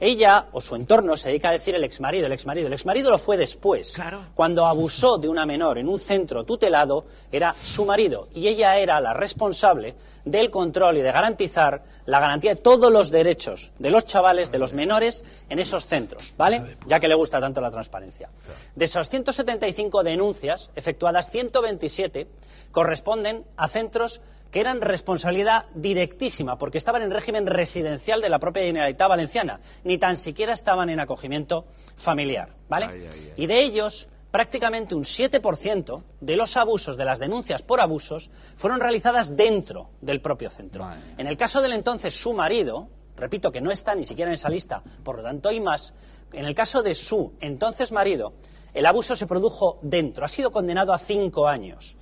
Ella 0.00 0.46
o 0.52 0.60
su 0.60 0.76
entorno 0.76 1.16
se 1.16 1.30
dedica 1.30 1.48
a 1.48 1.52
decir 1.52 1.74
el 1.74 1.82
exmarido, 1.82 2.26
el 2.26 2.32
exmarido. 2.32 2.68
El 2.68 2.72
exmarido 2.72 3.10
lo 3.10 3.18
fue 3.18 3.36
después. 3.36 3.96
Cuando 4.34 4.64
abusó 4.64 5.18
de 5.18 5.28
una 5.28 5.44
menor 5.44 5.78
en 5.78 5.88
un 5.88 5.98
centro 5.98 6.44
tutelado, 6.44 7.06
era 7.32 7.54
su 7.60 7.84
marido 7.84 8.28
y 8.32 8.46
ella 8.46 8.78
era 8.78 9.00
la 9.00 9.12
responsable 9.12 9.96
del 10.30 10.50
control 10.50 10.98
y 10.98 11.02
de 11.02 11.12
garantizar 11.12 11.82
la 12.06 12.20
garantía 12.20 12.54
de 12.54 12.60
todos 12.60 12.90
los 12.92 13.10
derechos 13.10 13.72
de 13.78 13.90
los 13.90 14.04
chavales, 14.04 14.50
de 14.50 14.58
los 14.58 14.74
menores, 14.74 15.24
en 15.48 15.58
esos 15.58 15.86
centros, 15.86 16.34
¿vale? 16.36 16.76
Ya 16.86 17.00
que 17.00 17.08
le 17.08 17.14
gusta 17.14 17.40
tanto 17.40 17.60
la 17.60 17.70
transparencia. 17.70 18.30
De 18.74 18.84
esas 18.84 19.08
175 19.08 20.02
denuncias 20.02 20.70
efectuadas, 20.74 21.30
127 21.30 22.26
corresponden 22.70 23.44
a 23.56 23.68
centros 23.68 24.20
que 24.50 24.60
eran 24.60 24.80
responsabilidad 24.80 25.66
directísima, 25.74 26.56
porque 26.56 26.78
estaban 26.78 27.02
en 27.02 27.10
régimen 27.10 27.46
residencial 27.46 28.20
de 28.20 28.28
la 28.28 28.38
propia 28.38 28.62
Generalitat 28.62 29.08
Valenciana, 29.08 29.60
ni 29.84 29.98
tan 29.98 30.16
siquiera 30.16 30.54
estaban 30.54 30.88
en 30.88 31.00
acogimiento 31.00 31.66
familiar, 31.96 32.54
¿vale? 32.68 33.08
Y 33.36 33.46
de 33.46 33.60
ellos, 33.60 34.08
prácticamente 34.30 34.94
un 34.94 35.04
7% 35.04 36.02
de 36.20 36.36
los 36.36 36.56
abusos, 36.56 36.96
de 36.96 37.04
las 37.04 37.18
denuncias 37.18 37.62
por 37.62 37.80
abusos, 37.80 38.30
fueron 38.56 38.80
realizadas 38.80 39.36
dentro 39.36 39.90
del 40.00 40.20
propio 40.20 40.50
centro. 40.50 40.88
En 41.16 41.26
el 41.26 41.36
caso 41.36 41.62
del 41.62 41.72
entonces 41.72 42.14
su 42.14 42.32
marido, 42.32 42.88
repito 43.16 43.50
que 43.50 43.60
no 43.60 43.70
está 43.70 43.94
ni 43.94 44.04
siquiera 44.04 44.30
en 44.30 44.34
esa 44.34 44.50
lista, 44.50 44.82
por 45.02 45.16
lo 45.16 45.22
tanto 45.22 45.48
hay 45.48 45.60
más, 45.60 45.94
en 46.32 46.44
el 46.44 46.54
caso 46.54 46.82
de 46.82 46.94
su 46.94 47.32
entonces 47.40 47.92
marido, 47.92 48.34
el 48.74 48.86
abuso 48.86 49.16
se 49.16 49.26
produjo 49.26 49.78
dentro, 49.82 50.24
ha 50.24 50.28
sido 50.28 50.52
condenado 50.52 50.92
a 50.92 50.98
cinco 50.98 51.48
años. 51.48 51.96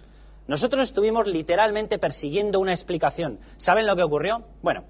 Nosotros 0.48 0.82
estuvimos 0.82 1.26
literalmente 1.26 1.98
persiguiendo 1.98 2.60
una 2.60 2.72
explicación. 2.72 3.40
¿Saben 3.56 3.86
lo 3.86 3.96
que 3.96 4.04
ocurrió? 4.04 4.44
Bueno, 4.62 4.84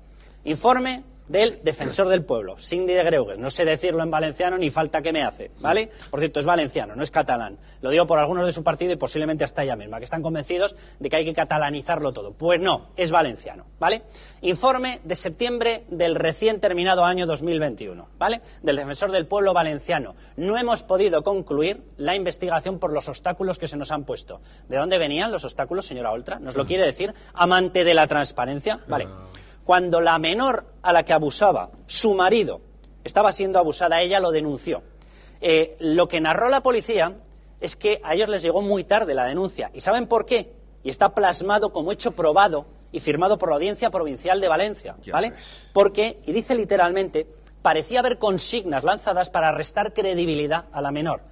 informe 0.45 1.05
del 1.29 1.61
defensor 1.63 2.09
del 2.09 2.25
pueblo, 2.25 2.57
Cindy 2.59 2.95
de 2.95 3.05
Greuges. 3.05 3.39
No 3.39 3.51
sé 3.51 3.65
decirlo 3.65 4.03
en 4.03 4.11
valenciano 4.11 4.59
ni 4.59 4.71
falta 4.71 5.03
que 5.03 5.13
me 5.13 5.23
hace, 5.23 5.51
¿vale? 5.61 5.91
Por 6.11 6.21
cierto, 6.21 6.41
es 6.41 6.47
valenciano, 6.47 6.95
no 6.95 7.03
es 7.03 7.11
catalán. 7.11 7.59
Lo 7.81 7.91
digo 7.91 8.07
por 8.07 8.19
algunos 8.19 8.47
de 8.47 8.53
su 8.53 8.63
partido 8.63 8.93
y 8.93 8.97
posiblemente 8.97 9.45
hasta 9.45 9.63
ella 9.63 9.77
misma, 9.77 9.99
que 9.99 10.05
están 10.05 10.23
convencidos 10.23 10.75
de 10.99 11.09
que 11.09 11.17
hay 11.17 11.25
que 11.25 11.35
catalanizarlo 11.35 12.13
todo. 12.13 12.33
Pues 12.33 12.61
no, 12.61 12.89
es 12.97 13.11
valenciano, 13.11 13.67
¿vale? 13.79 14.03
Informe 14.43 15.01
de 15.05 15.17
septiembre 15.17 15.85
del 15.89 16.15
recién 16.15 16.61
terminado 16.61 17.05
año 17.05 17.27
2021, 17.27 18.09
¿vale? 18.19 18.41
Del 18.63 18.77
defensor 18.77 19.11
del 19.11 19.27
pueblo 19.27 19.53
valenciano. 19.53 20.15
No 20.37 20.59
hemos 20.59 20.83
podido 20.83 21.23
concluir 21.23 21.83
la 21.97 22.15
investigación 22.15 22.79
por 22.79 22.93
los 22.93 23.09
obstáculos 23.09 23.59
que 23.59 23.69
se 23.69 23.77
nos 23.77 23.91
han 23.91 24.05
puesto. 24.05 24.41
¿De 24.69 24.77
dónde 24.77 24.99
venían 24.99 25.33
los 25.33 25.45
obstáculos, 25.45 25.87
señora 25.87 26.13
Oltra? 26.13 26.39
¿Nos 26.39 26.57
lo 26.57 26.67
quiere 26.67 26.85
decir? 26.85 27.15
Amante 27.35 27.85
de 27.85 27.95
la 27.95 28.07
transparencia, 28.07 28.81
¿vale? 28.89 29.09
Cuando 29.67 30.01
la 30.01 30.19
menor 30.21 30.65
a 30.81 30.93
la 30.93 31.05
que 31.05 31.13
abusaba, 31.13 31.71
su 31.87 32.15
marido, 32.15 32.61
estaba 33.03 33.33
siendo 33.33 33.59
abusada, 33.59 34.01
ella 34.01 34.21
lo 34.21 34.31
denunció. 34.31 34.85
Eh, 35.41 35.77
lo 35.81 36.07
que 36.07 36.21
narró 36.21 36.49
la 36.49 36.63
policía 36.63 37.17
es 37.61 37.75
que 37.75 38.01
a 38.05 38.15
ellos 38.15 38.29
les 38.29 38.43
llegó 38.43 38.63
muy 38.63 38.85
tarde 38.85 39.13
la 39.13 39.25
denuncia. 39.25 39.73
¿Y 39.75 39.81
saben 39.81 40.07
por 40.07 40.25
qué? 40.25 40.53
Y 40.85 40.89
está 40.89 41.15
plasmado 41.15 41.73
como 41.73 41.91
hecho 41.91 42.13
probado 42.13 42.67
y 42.93 43.01
firmado 43.01 43.39
por 43.39 43.49
la 43.49 43.57
Audiencia 43.57 43.91
Provincial 43.91 44.41
de 44.41 44.47
Valencia, 44.47 44.95
¿vale? 45.11 45.33
Porque, 45.73 46.21
y 46.25 46.33
dice 46.33 46.55
literalmente, 46.55 47.27
parecía 47.61 47.99
haber 47.99 48.19
consignas 48.19 48.85
lanzadas 48.85 49.31
para 49.31 49.51
restar 49.51 49.93
credibilidad 49.93 50.67
a 50.71 50.81
la 50.81 50.93
menor. 50.93 51.23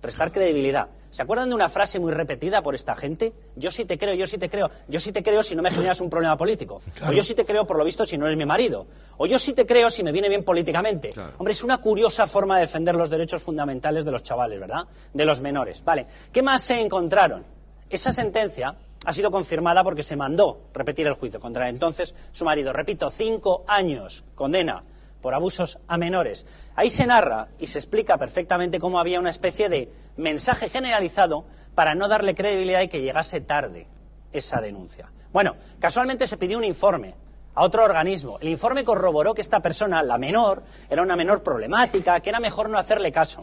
Restar 0.00 0.30
credibilidad. 0.30 0.88
¿Se 1.10 1.22
acuerdan 1.22 1.48
de 1.48 1.54
una 1.54 1.68
frase 1.68 1.98
muy 1.98 2.12
repetida 2.12 2.62
por 2.62 2.74
esta 2.74 2.94
gente? 2.94 3.32
Yo 3.56 3.70
sí 3.70 3.84
te 3.84 3.96
creo, 3.96 4.14
yo 4.14 4.26
sí 4.26 4.38
te 4.38 4.48
creo. 4.48 4.70
Yo 4.88 5.00
sí 5.00 5.10
te 5.10 5.22
creo 5.22 5.42
si 5.42 5.56
no 5.56 5.62
me 5.62 5.70
generas 5.70 6.00
un 6.00 6.10
problema 6.10 6.36
político. 6.36 6.82
O 7.06 7.12
yo 7.12 7.22
sí 7.22 7.34
te 7.34 7.44
creo 7.44 7.66
por 7.66 7.78
lo 7.78 7.84
visto 7.84 8.04
si 8.04 8.18
no 8.18 8.26
eres 8.26 8.36
mi 8.36 8.44
marido. 8.44 8.86
O 9.16 9.26
yo 9.26 9.38
sí 9.38 9.54
te 9.54 9.64
creo 9.64 9.90
si 9.90 10.02
me 10.02 10.12
viene 10.12 10.28
bien 10.28 10.44
políticamente. 10.44 11.12
Hombre, 11.38 11.52
es 11.52 11.64
una 11.64 11.78
curiosa 11.78 12.26
forma 12.26 12.56
de 12.56 12.62
defender 12.62 12.94
los 12.94 13.10
derechos 13.10 13.42
fundamentales 13.42 14.04
de 14.04 14.12
los 14.12 14.22
chavales, 14.22 14.60
¿verdad? 14.60 14.86
De 15.12 15.24
los 15.24 15.40
menores. 15.40 15.82
Vale. 15.82 16.06
¿Qué 16.30 16.42
más 16.42 16.62
se 16.62 16.78
encontraron? 16.78 17.44
Esa 17.88 18.12
sentencia 18.12 18.76
ha 19.04 19.12
sido 19.12 19.30
confirmada 19.30 19.82
porque 19.82 20.02
se 20.02 20.16
mandó 20.16 20.60
repetir 20.74 21.06
el 21.06 21.14
juicio 21.14 21.40
contra 21.40 21.68
entonces 21.68 22.14
su 22.32 22.44
marido. 22.44 22.72
Repito, 22.72 23.10
cinco 23.10 23.64
años 23.66 24.24
condena 24.34 24.84
por 25.20 25.34
abusos 25.34 25.78
a 25.88 25.98
menores. 25.98 26.46
Ahí 26.76 26.90
se 26.90 27.06
narra 27.06 27.48
y 27.58 27.66
se 27.66 27.78
explica 27.78 28.18
perfectamente 28.18 28.78
cómo 28.78 28.98
había 29.00 29.20
una 29.20 29.30
especie 29.30 29.68
de 29.68 29.90
mensaje 30.16 30.68
generalizado 30.68 31.44
para 31.74 31.94
no 31.94 32.08
darle 32.08 32.34
credibilidad 32.34 32.82
y 32.82 32.88
que 32.88 33.02
llegase 33.02 33.40
tarde 33.40 33.86
esa 34.32 34.60
denuncia. 34.60 35.10
Bueno, 35.32 35.56
casualmente 35.78 36.26
se 36.26 36.36
pidió 36.36 36.58
un 36.58 36.64
informe 36.64 37.14
a 37.54 37.64
otro 37.64 37.84
organismo. 37.84 38.38
El 38.40 38.48
informe 38.48 38.84
corroboró 38.84 39.34
que 39.34 39.40
esta 39.40 39.60
persona, 39.60 40.02
la 40.02 40.18
menor, 40.18 40.62
era 40.88 41.02
una 41.02 41.16
menor 41.16 41.42
problemática, 41.42 42.20
que 42.20 42.30
era 42.30 42.40
mejor 42.40 42.70
no 42.70 42.78
hacerle 42.78 43.12
caso. 43.12 43.42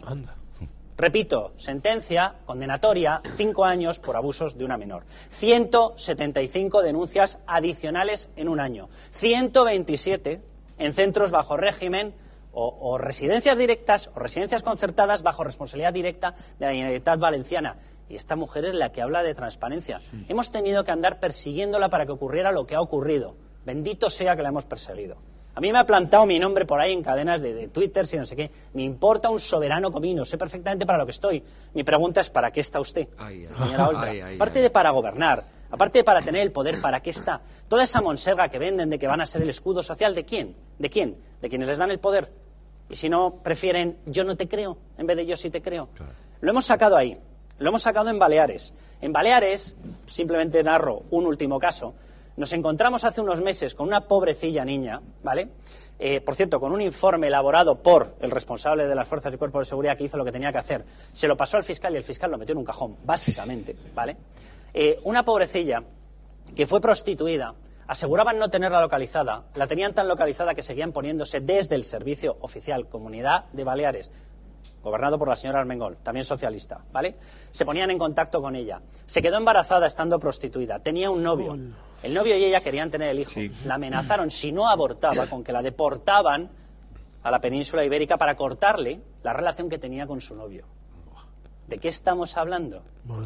Repito, 0.97 1.51
sentencia 1.57 2.35
condenatoria, 2.45 3.21
cinco 3.35 3.65
años 3.65 3.99
por 3.99 4.15
abusos 4.15 4.57
de 4.57 4.63
una 4.63 4.77
menor. 4.77 5.03
175 5.29 6.81
denuncias 6.81 7.39
adicionales 7.45 8.29
en 8.37 8.47
un 8.47 8.61
año. 8.61 8.87
127 9.11 10.41
en 10.77 10.93
centros 10.93 11.31
bajo 11.31 11.57
régimen 11.57 12.13
o, 12.51 12.77
o 12.79 12.97
residencias 12.97 13.57
directas 13.57 14.09
o 14.15 14.19
residencias 14.19 14.63
concertadas 14.63 15.23
bajo 15.23 15.43
responsabilidad 15.43 15.93
directa 15.93 16.33
de 16.59 16.65
la 16.65 16.71
Generalitat 16.71 17.19
Valenciana. 17.19 17.77
Y 18.07 18.15
esta 18.15 18.35
mujer 18.35 18.65
es 18.65 18.75
la 18.75 18.91
que 18.91 19.01
habla 19.01 19.23
de 19.23 19.33
transparencia. 19.33 19.99
Hemos 20.27 20.51
tenido 20.51 20.83
que 20.83 20.91
andar 20.91 21.19
persiguiéndola 21.19 21.89
para 21.89 22.05
que 22.05 22.11
ocurriera 22.11 22.51
lo 22.51 22.67
que 22.67 22.75
ha 22.75 22.81
ocurrido. 22.81 23.35
Bendito 23.65 24.09
sea 24.09 24.35
que 24.35 24.43
la 24.43 24.49
hemos 24.49 24.65
perseguido. 24.65 25.17
A 25.55 25.61
mí 25.61 25.71
me 25.71 25.79
ha 25.79 25.85
plantado 25.85 26.25
mi 26.25 26.37
nombre 26.37 26.65
por 26.65 26.81
ahí 26.81 26.91
en 26.91 27.01
cadenas 27.01 27.41
de, 27.41 27.53
de 27.53 27.67
Twitter, 27.69 28.05
si 28.05 28.17
no 28.17 28.25
sé 28.25 28.35
qué. 28.35 28.51
Me 28.73 28.83
importa 28.83 29.29
un 29.29 29.39
soberano 29.39 29.91
comino. 29.91 30.25
Sé 30.25 30.37
perfectamente 30.37 30.85
para 30.85 30.99
lo 30.99 31.05
que 31.05 31.11
estoy. 31.11 31.41
Mi 31.73 31.83
pregunta 31.83 32.21
es, 32.21 32.29
¿para 32.29 32.51
qué 32.51 32.59
está 32.59 32.79
usted, 32.79 33.07
señora? 33.57 33.89
Ay, 33.95 34.19
ay, 34.19 34.35
Aparte 34.35 34.59
de 34.59 34.69
para 34.69 34.91
gobernar, 34.91 35.45
aparte 35.69 35.99
de 35.99 36.03
para 36.03 36.21
tener 36.21 36.41
el 36.41 36.51
poder, 36.51 36.81
¿para 36.81 37.01
qué 37.01 37.09
está? 37.09 37.41
Toda 37.67 37.83
esa 37.83 38.01
monserga 38.01 38.49
que 38.49 38.59
venden 38.59 38.89
de 38.89 38.99
que 38.99 39.07
van 39.07 39.21
a 39.21 39.25
ser 39.25 39.41
el 39.41 39.49
escudo 39.49 39.83
social, 39.83 40.15
¿de 40.15 40.25
quién? 40.25 40.55
¿De 40.79 40.89
quién? 40.89 41.17
¿De 41.41 41.49
quienes 41.49 41.67
les 41.67 41.77
dan 41.77 41.91
el 41.91 41.99
poder? 41.99 42.31
Y 42.89 42.95
si 42.95 43.09
no, 43.09 43.39
prefieren 43.43 43.97
yo 44.05 44.23
no 44.23 44.35
te 44.35 44.47
creo, 44.47 44.77
en 44.97 45.07
vez 45.07 45.17
de 45.17 45.25
yo 45.25 45.35
sí 45.37 45.49
te 45.49 45.61
creo. 45.61 45.89
Lo 46.41 46.51
hemos 46.51 46.65
sacado 46.65 46.95
ahí. 46.95 47.17
Lo 47.57 47.69
hemos 47.69 47.83
sacado 47.83 48.09
en 48.09 48.19
Baleares. 48.19 48.73
En 49.01 49.13
Baleares, 49.13 49.75
simplemente 50.05 50.61
narro 50.61 51.03
un 51.11 51.25
último 51.25 51.57
caso, 51.57 51.93
nos 52.37 52.51
encontramos 52.51 53.05
hace 53.05 53.21
unos 53.21 53.41
meses 53.41 53.75
con 53.75 53.87
una 53.87 54.01
pobrecilla 54.01 54.65
niña, 54.65 55.01
¿vale? 55.23 55.49
Eh, 55.97 56.19
por 56.19 56.35
cierto, 56.35 56.59
con 56.59 56.73
un 56.73 56.81
informe 56.81 57.27
elaborado 57.27 57.81
por 57.81 58.15
el 58.19 58.29
responsable 58.29 58.85
de 58.87 58.95
las 58.95 59.07
fuerzas 59.07 59.33
y 59.33 59.37
cuerpos 59.37 59.61
de 59.61 59.69
seguridad 59.69 59.97
que 59.97 60.03
hizo 60.03 60.17
lo 60.17 60.25
que 60.25 60.33
tenía 60.33 60.51
que 60.51 60.57
hacer. 60.57 60.83
Se 61.13 61.29
lo 61.29 61.37
pasó 61.37 61.55
al 61.55 61.63
fiscal 61.63 61.93
y 61.93 61.97
el 61.97 62.03
fiscal 62.03 62.29
lo 62.29 62.37
metió 62.37 62.51
en 62.51 62.57
un 62.59 62.65
cajón, 62.65 62.97
básicamente, 63.05 63.73
¿vale? 63.93 64.17
Eh, 64.77 64.99
una 65.03 65.23
pobrecilla 65.23 65.83
que 66.53 66.67
fue 66.67 66.81
prostituida, 66.81 67.55
aseguraban 67.87 68.37
no 68.37 68.49
tenerla 68.49 68.81
localizada, 68.81 69.45
la 69.55 69.67
tenían 69.67 69.93
tan 69.93 70.09
localizada 70.09 70.53
que 70.53 70.61
seguían 70.61 70.91
poniéndose 70.91 71.39
desde 71.39 71.75
el 71.75 71.85
servicio 71.85 72.35
oficial 72.41 72.89
Comunidad 72.89 73.45
de 73.53 73.63
Baleares, 73.63 74.11
gobernado 74.83 75.17
por 75.17 75.29
la 75.29 75.37
señora 75.37 75.61
Armengol, 75.61 75.95
también 76.03 76.25
socialista, 76.25 76.83
¿vale? 76.91 77.15
Se 77.51 77.63
ponían 77.63 77.89
en 77.89 77.97
contacto 77.97 78.41
con 78.41 78.53
ella. 78.53 78.81
Se 79.05 79.21
quedó 79.21 79.37
embarazada 79.37 79.87
estando 79.87 80.19
prostituida. 80.19 80.79
Tenía 80.79 81.09
un 81.09 81.23
novio. 81.23 81.57
El 82.03 82.13
novio 82.13 82.37
y 82.37 82.43
ella 82.43 82.59
querían 82.59 82.91
tener 82.91 83.11
el 83.11 83.19
hijo. 83.19 83.31
La 83.65 83.75
amenazaron, 83.75 84.29
si 84.29 84.51
no 84.51 84.67
abortaba, 84.67 85.27
con 85.27 85.41
que 85.41 85.53
la 85.53 85.61
deportaban 85.61 86.49
a 87.23 87.31
la 87.31 87.39
península 87.39 87.85
ibérica 87.85 88.17
para 88.17 88.35
cortarle 88.35 88.99
la 89.23 89.31
relación 89.31 89.69
que 89.69 89.77
tenía 89.77 90.05
con 90.05 90.19
su 90.19 90.35
novio. 90.35 90.65
¿De 91.67 91.79
qué 91.79 91.87
estamos 91.87 92.37
hablando? 92.37 92.83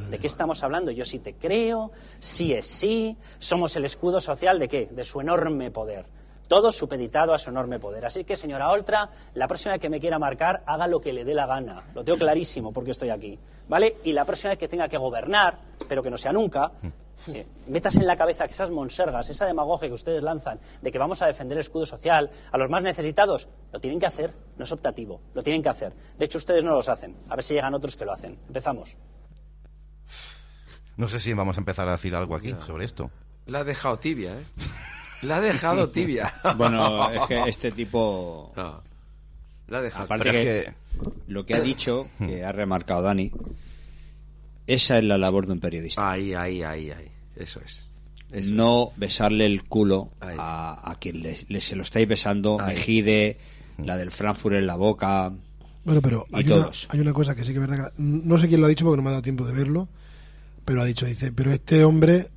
¿De 0.10 0.18
qué 0.18 0.28
estamos 0.28 0.64
hablando? 0.64 0.92
Yo 0.92 1.04
sí 1.06 1.20
te 1.20 1.34
creo, 1.34 1.92
sí 2.20 2.54
es 2.54 2.66
sí, 2.66 3.18
somos 3.38 3.76
el 3.76 3.86
escudo 3.86 4.22
social 4.22 4.60
de 4.60 4.68
qué? 4.68 4.88
De 4.92 5.04
su 5.04 5.20
enorme 5.20 5.72
poder. 5.72 6.06
Todo 6.50 6.72
supeditado 6.72 7.36
a 7.36 7.38
su 7.38 7.52
enorme 7.52 7.78
poder. 7.78 8.08
Así 8.08 8.24
que, 8.24 8.36
señora 8.36 8.72
Oltra, 8.72 9.08
la 9.36 9.48
próxima 9.48 9.74
vez 9.74 9.82
que 9.82 9.88
me 9.88 10.00
quiera 10.00 10.18
marcar, 10.18 10.64
haga 10.66 10.88
lo 10.88 11.00
que 11.00 11.14
le 11.14 11.24
dé 11.24 11.36
la 11.36 11.46
gana. 11.46 11.84
Lo 11.94 12.04
tengo 12.04 12.18
clarísimo 12.18 12.74
porque 12.74 12.90
estoy 12.90 13.12
aquí. 13.12 13.38
¿Vale? 13.68 13.98
Y 14.04 14.14
la 14.14 14.26
próxima 14.26 14.50
vez 14.50 14.58
que 14.58 14.68
tenga 14.68 14.90
que 14.90 14.98
gobernar, 14.98 15.60
espero 15.80 16.02
que 16.02 16.10
no 16.10 16.18
sea 16.18 16.34
nunca, 16.34 16.72
eh, 17.28 17.46
metas 17.68 17.98
en 17.98 18.08
la 18.08 18.18
cabeza 18.18 18.48
que 18.48 18.54
esas 18.54 18.72
monsergas, 18.72 19.30
esa 19.30 19.46
demagogia 19.46 19.90
que 19.90 19.94
ustedes 19.94 20.24
lanzan 20.24 20.60
de 20.82 20.92
que 20.92 20.98
vamos 20.98 21.22
a 21.22 21.28
defender 21.28 21.56
el 21.56 21.62
escudo 21.62 21.86
social 21.86 22.32
a 22.52 22.58
los 22.58 22.68
más 22.68 22.82
necesitados, 22.82 23.48
lo 23.72 23.80
tienen 23.80 24.00
que 24.00 24.08
hacer, 24.08 24.34
no 24.58 24.64
es 24.64 24.72
optativo, 24.72 25.22
lo 25.36 25.44
tienen 25.44 25.62
que 25.62 25.70
hacer. 25.70 25.94
De 26.18 26.26
hecho, 26.26 26.40
ustedes 26.40 26.64
no 26.64 26.74
los 26.74 26.90
hacen. 26.90 27.16
A 27.30 27.36
ver 27.36 27.44
si 27.44 27.54
llegan 27.54 27.76
otros 27.76 27.96
que 27.96 28.06
lo 28.06 28.12
hacen. 28.12 28.40
Empezamos. 28.48 28.98
No 30.98 31.08
sé 31.08 31.20
si 31.20 31.32
vamos 31.32 31.58
a 31.58 31.60
empezar 31.60 31.88
a 31.88 31.92
decir 31.92 32.16
algo 32.16 32.34
aquí 32.34 32.56
sobre 32.66 32.86
esto. 32.86 33.12
La 33.46 33.60
ha 33.60 33.64
dejado 33.64 34.00
tibia, 34.00 34.34
¿eh? 34.34 34.46
La 35.22 35.38
ha 35.38 35.42
dejado 35.42 35.90
tibia. 35.90 36.34
Bueno, 36.58 37.10
es 37.12 37.22
que 37.28 37.42
este 37.50 37.72
tipo... 37.72 38.54
No. 38.56 38.82
La 39.68 39.78
ha 39.80 39.82
dejado 39.82 40.06
Aparte 40.06 40.30
es 40.30 40.36
que, 40.66 40.74
lo 41.28 41.46
que 41.46 41.54
ha 41.56 41.62
dicho, 41.62 42.08
que 42.18 42.44
ha 42.44 42.52
remarcado 42.52 43.04
Dani, 43.04 43.32
esa 44.68 44.98
es 44.98 45.04
la 45.04 45.18
labor 45.18 45.46
de 45.46 45.54
un 45.54 45.60
periodista. 45.60 46.12
Ahí, 46.12 46.34
ahí, 46.34 46.64
ahí, 46.64 46.92
ahí. 46.92 47.08
Eso 47.36 47.60
es. 47.66 47.90
Eso 48.32 48.54
no 48.54 48.92
besarle 48.96 49.46
el 49.46 49.64
culo 49.64 50.12
a, 50.22 50.92
a 50.92 50.96
quien 51.00 51.22
le, 51.22 51.36
le- 51.48 51.62
se 51.62 51.76
lo 51.76 51.84
estáis 51.84 52.08
besando, 52.08 52.60
Ahí. 52.62 52.76
Mejide, 52.76 53.38
la 53.80 53.98
del 53.98 54.12
Frankfurt 54.12 54.56
en 54.56 54.68
la 54.68 54.76
boca. 54.76 55.32
Bueno, 55.84 56.02
pero 56.02 56.26
Y 56.30 56.36
hay 56.38 56.44
una, 56.46 56.56
todos. 56.64 56.88
hay 56.92 57.00
una 57.00 57.14
cosa 57.14 57.34
que 57.36 57.44
sí 57.44 57.54
que 57.54 57.60
es 57.60 57.68
verdad. 57.68 57.88
que- 57.92 57.94
no 57.98 58.38
sé 58.38 58.48
quién 58.48 58.62
lo 58.62 58.68
ha 58.68 58.70
dicho 58.70 58.86
porque 58.86 58.98
no 58.98 59.04
me 59.04 59.10
ha 59.10 59.14
dado 59.14 59.24
tiempo 59.24 59.46
de 59.46 59.54
verlo, 59.54 59.88
pero 60.66 60.82
ha 60.82 60.86
dicho, 60.86 61.06
dice, 61.08 61.32
pero 61.32 61.52
este 61.54 61.84
hombre, 61.84 62.28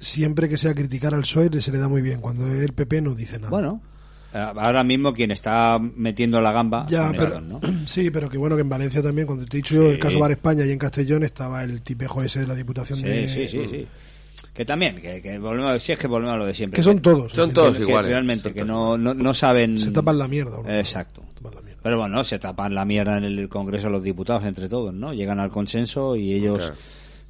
siempre 0.00 0.48
que 0.48 0.56
sea 0.56 0.74
criticar 0.74 1.14
al 1.14 1.20
PSOE, 1.20 1.60
se 1.60 1.70
le 1.70 1.78
da 1.78 1.86
muy 1.88 2.02
bien. 2.02 2.20
Cuando 2.20 2.46
es 2.48 2.60
el 2.62 2.72
PP 2.72 3.02
no 3.02 3.14
dice 3.14 3.36
nada. 3.38 3.50
Bueno, 3.50 3.80
eh, 4.34 4.38
ahora 4.38 4.82
mismo 4.82 5.12
quien 5.12 5.30
está 5.30 5.78
metiendo 5.78 6.40
la 6.40 6.50
gamba 6.52 6.86
Ya, 6.88 7.04
son 7.04 7.12
pero, 7.12 7.24
estos, 7.26 7.42
¿no? 7.44 7.60
sí, 7.86 8.10
pero 8.10 8.28
que 8.28 8.38
bueno 8.38 8.56
que 8.56 8.62
en 8.62 8.68
Valencia 8.68 9.02
también, 9.02 9.26
cuando 9.26 9.44
te 9.44 9.56
he 9.56 9.58
dicho 9.58 9.74
yo 9.76 9.90
el 9.90 9.98
caso 9.98 10.18
Bar 10.18 10.32
España 10.32 10.64
y 10.64 10.72
en 10.72 10.78
Castellón 10.78 11.22
estaba 11.22 11.62
el 11.62 11.82
tipejo 11.82 12.22
ese 12.22 12.40
de 12.40 12.46
la 12.48 12.54
Diputación 12.54 12.98
Sí, 12.98 13.04
de... 13.04 13.28
sí, 13.28 13.46
sí, 13.48 13.66
sí. 13.68 13.86
Que 14.54 14.64
también, 14.64 14.96
que, 14.96 15.20
que 15.22 15.38
volvemos, 15.38 15.70
a- 15.70 15.78
si 15.78 15.92
es 15.92 15.98
que 15.98 16.06
volvemos 16.06 16.34
a 16.34 16.38
lo 16.38 16.46
de 16.46 16.54
siempre. 16.54 16.76
Que 16.76 16.82
son 16.82 17.00
todos. 17.00 17.32
Son 17.32 17.52
todos 17.52 17.76
que 17.76 17.82
iguales. 17.82 18.10
realmente, 18.10 18.44
Son 18.44 18.52
que 18.54 18.64
no, 18.64 18.96
no, 18.98 19.14
no 19.14 19.34
saben... 19.34 19.78
Se 19.78 19.90
tapan 19.90 20.18
la 20.18 20.26
mierda. 20.28 20.58
Exacto. 20.78 21.22
Pero 21.82 21.98
bueno, 21.98 22.22
se 22.24 22.38
tapan 22.38 22.74
la 22.74 22.84
mierda 22.84 23.16
en 23.18 23.24
el 23.24 23.48
Congreso 23.48 23.88
los 23.88 24.02
diputados 24.02 24.44
entre 24.44 24.68
todos, 24.68 24.92
¿no? 24.92 25.14
Llegan 25.14 25.38
al 25.40 25.50
consenso 25.50 26.14
y 26.16 26.32
ellos. 26.34 26.72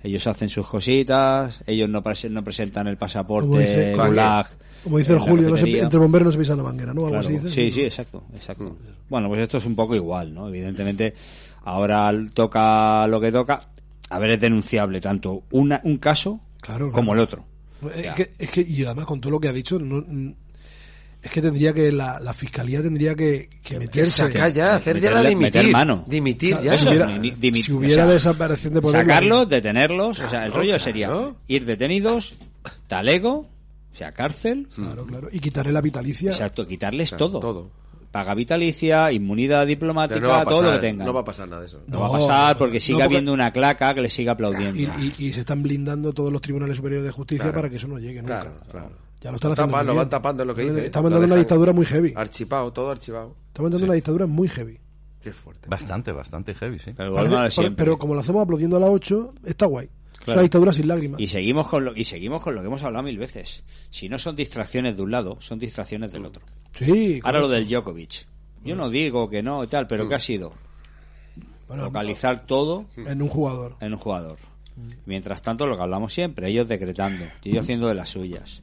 Ellos 0.02 0.26
hacen 0.26 0.48
sus 0.48 0.66
cositas, 0.66 1.62
ellos 1.66 1.88
no, 1.88 2.02
no 2.30 2.44
presentan 2.44 2.86
el 2.86 2.94
Como 2.96 3.00
pasaporte 3.00 3.58
dice- 3.58 3.94
Gulag. 3.96 4.46
Como 4.82 4.96
dice 4.98 5.12
el 5.12 5.18
Julio, 5.18 5.50
no 5.50 5.56
se- 5.58 5.78
entre 5.78 5.98
bomberos 5.98 6.26
no 6.26 6.32
se 6.32 6.38
pisa 6.38 6.56
la 6.56 6.62
manguera, 6.62 6.94
¿no? 6.94 7.02
Algo 7.02 7.10
Claro. 7.20 7.26
así 7.26 7.34
dice. 7.38 7.50
Sí, 7.50 7.70
sí, 7.70 7.80
exacto, 7.82 8.24
exacto. 8.34 8.76
Bueno, 9.10 9.28
pues 9.28 9.42
esto 9.42 9.58
es 9.58 9.66
un 9.66 9.74
poco 9.76 9.94
igual, 9.94 10.32
¿no? 10.32 10.48
Evidentemente, 10.48 11.12
ahora 11.64 12.10
toca 12.32 13.06
lo 13.06 13.20
que 13.20 13.30
toca. 13.30 13.60
A 14.08 14.18
ver, 14.18 14.30
es 14.30 14.40
denunciable 14.40 15.00
tanto 15.00 15.42
una, 15.50 15.80
un 15.84 15.98
caso 15.98 16.40
Claro, 16.62 16.90
como 16.92 17.12
el 17.14 17.20
otro. 17.20 17.44
Es 17.94 18.14
que, 18.14 18.30
es 18.38 18.50
que, 18.50 18.60
y 18.62 18.84
además 18.84 19.06
con 19.06 19.20
todo 19.20 19.30
lo 19.32 19.40
que 19.40 19.48
ha 19.48 19.52
dicho, 19.52 19.78
no, 19.78 20.04
es 21.22 21.30
que 21.30 21.42
tendría 21.42 21.72
que, 21.72 21.92
la, 21.92 22.18
la 22.20 22.32
fiscalía 22.32 22.80
tendría 22.82 23.14
que, 23.14 23.48
que 23.62 23.78
meterse. 23.78 24.10
Sacar 24.28 24.52
ya, 24.52 24.74
hacer 24.76 25.00
ya 25.00 25.10
la 25.10 25.20
Meterle- 25.22 25.28
dimitir. 25.30 25.60
meter 25.60 25.72
mano. 25.72 26.04
Dimitir 26.06 26.50
Claro, 26.52 26.64
ya. 26.64 26.72
si 26.72 26.78
Eso, 26.78 26.90
hubiera, 26.90 27.06
dimit- 27.18 27.62
si 27.62 27.72
hubiera 27.72 28.04
o 28.04 28.06
sea, 28.06 28.14
desaparición 28.14 28.74
de 28.74 28.80
poder. 28.82 29.00
Sacarlos, 29.02 29.48
detenerlos, 29.48 30.20
o 30.20 30.28
sea, 30.28 30.44
el 30.44 30.50
Claro, 30.50 30.54
rollo 30.54 30.68
claro. 30.70 30.84
sería 30.84 31.10
ir 31.48 31.64
detenidos, 31.66 32.36
talego, 32.86 33.48
o 33.92 33.96
sea, 33.96 34.12
cárcel, 34.12 34.68
Claro, 34.74 35.04
claro. 35.06 35.28
Y 35.32 35.40
quitarle 35.40 35.72
la 35.72 35.80
vitalicia. 35.80 36.30
exacto, 36.30 36.66
quitarles 36.66 37.10
Claro, 37.10 37.26
todo. 37.26 37.40
todo. 37.40 37.70
Paga 38.10 38.34
vitalicia, 38.34 39.12
inmunidad 39.12 39.64
diplomática, 39.68 40.18
no 40.18 40.32
a 40.34 40.42
todo 40.44 40.54
lo 40.54 40.58
que 40.62 40.66
pasar, 40.66 40.80
tengan. 40.80 41.06
no 41.06 41.12
va 41.14 41.20
a 41.20 41.24
pasar 41.24 41.48
nada 41.48 41.60
de 41.60 41.68
eso. 41.68 41.80
No 41.86 42.00
va 42.00 42.06
a 42.06 42.08
No, 42.08 42.18
pasar 42.26 42.58
porque 42.58 42.80
sigue 42.80 42.94
no, 42.94 42.98
porque- 43.04 43.14
habiendo 43.14 43.32
una 43.32 43.52
claca 43.52 43.94
que 43.94 44.00
le 44.00 44.08
siga 44.10 44.32
aplaudiendo. 44.32 44.76
Y, 44.76 45.12
y- 45.18 45.26
y 45.28 45.32
se 45.32 45.40
están 45.40 45.62
blindando 45.62 46.12
todos 46.12 46.32
los 46.32 46.40
tribunales 46.42 46.76
superiores 46.76 47.06
de 47.06 47.12
justicia 47.12 47.44
Claro. 47.44 47.54
para 47.56 47.70
que 47.70 47.76
eso 47.76 47.86
no 47.86 47.98
llegue 48.00 48.20
nunca. 48.20 48.40
Claro, 48.40 48.56
claro. 48.68 48.90
Ya 49.20 49.30
lo 49.30 49.36
están 49.36 49.50
Lo 49.50 49.52
haciendo. 49.52 49.72
tapan, 49.72 49.86
lo 49.86 49.94
van 49.94 50.08
tapando, 50.08 50.42
es 50.42 50.46
lo 50.46 50.54
que 50.54 50.62
dice. 50.62 50.86
Está 50.86 51.00
Lo 51.00 51.04
mandando 51.04 51.26
una 51.26 51.36
dictadura 51.36 51.72
muy 51.72 51.84
heavy. 51.86 52.12
Archivado, 52.16 52.72
todo 52.72 52.90
archivado. 52.90 53.36
Está 53.48 53.62
mandando 53.62 53.84
una 53.84 53.94
dictadura 53.94 54.26
muy 54.26 54.48
heavy. 54.48 54.78
Qué 55.22 55.32
fuerte. 55.34 55.68
Bastante, 55.68 56.12
bastante 56.12 56.54
heavy, 56.54 56.78
sí. 56.78 56.92
Pero, 56.96 57.14
Parece- 57.14 57.70
pero, 57.72 57.98
como 57.98 58.14
lo 58.14 58.20
hacemos 58.20 58.42
aplaudiendo 58.42 58.78
a 58.78 58.80
las 58.80 58.88
8, 58.88 59.34
está 59.44 59.66
guay. 59.66 59.90
Es 60.22 60.28
una 60.28 60.42
dictadura 60.42 60.72
sin 60.72 60.88
lágrimas. 60.88 61.20
Y 61.20 61.26
seguimos 61.28 61.66
con 61.68 61.84
lo 61.84 61.96
y 61.96 62.04
seguimos 62.04 62.42
con 62.42 62.54
lo 62.54 62.60
que 62.62 62.66
hemos 62.68 62.82
hablado 62.82 63.02
mil 63.04 63.16
veces. 63.18 63.64
Si 63.90 64.08
no 64.08 64.18
son 64.18 64.36
distracciones 64.36 64.96
de 64.96 65.02
un 65.02 65.10
lado, 65.10 65.36
son 65.40 65.58
distracciones 65.58 66.12
del 66.12 66.24
otro. 66.26 66.42
Sí, 66.72 67.20
Ahora 67.22 67.40
lo 67.40 67.48
del 67.48 67.66
Djokovic. 67.68 68.26
Yo 68.64 68.76
no 68.76 68.88
digo 68.90 69.28
que 69.30 69.42
no 69.42 69.64
y 69.64 69.66
tal, 69.66 69.86
pero 69.86 70.06
¿qué 70.08 70.14
ha 70.14 70.18
sido? 70.18 70.52
Bueno, 71.68 71.84
Localizar 71.84 72.46
todo 72.46 72.86
en 72.96 73.22
un 73.22 73.28
jugador. 73.28 73.76
en 73.80 73.92
un 73.94 73.98
jugador. 73.98 74.38
Mientras 75.06 75.42
tanto, 75.42 75.66
lo 75.66 75.76
que 75.76 75.82
hablamos 75.82 76.12
siempre, 76.14 76.48
ellos 76.48 76.66
decretando, 76.68 77.24
ellos 77.44 77.62
haciendo 77.62 77.88
de 77.88 77.94
las 77.94 78.08
suyas. 78.08 78.62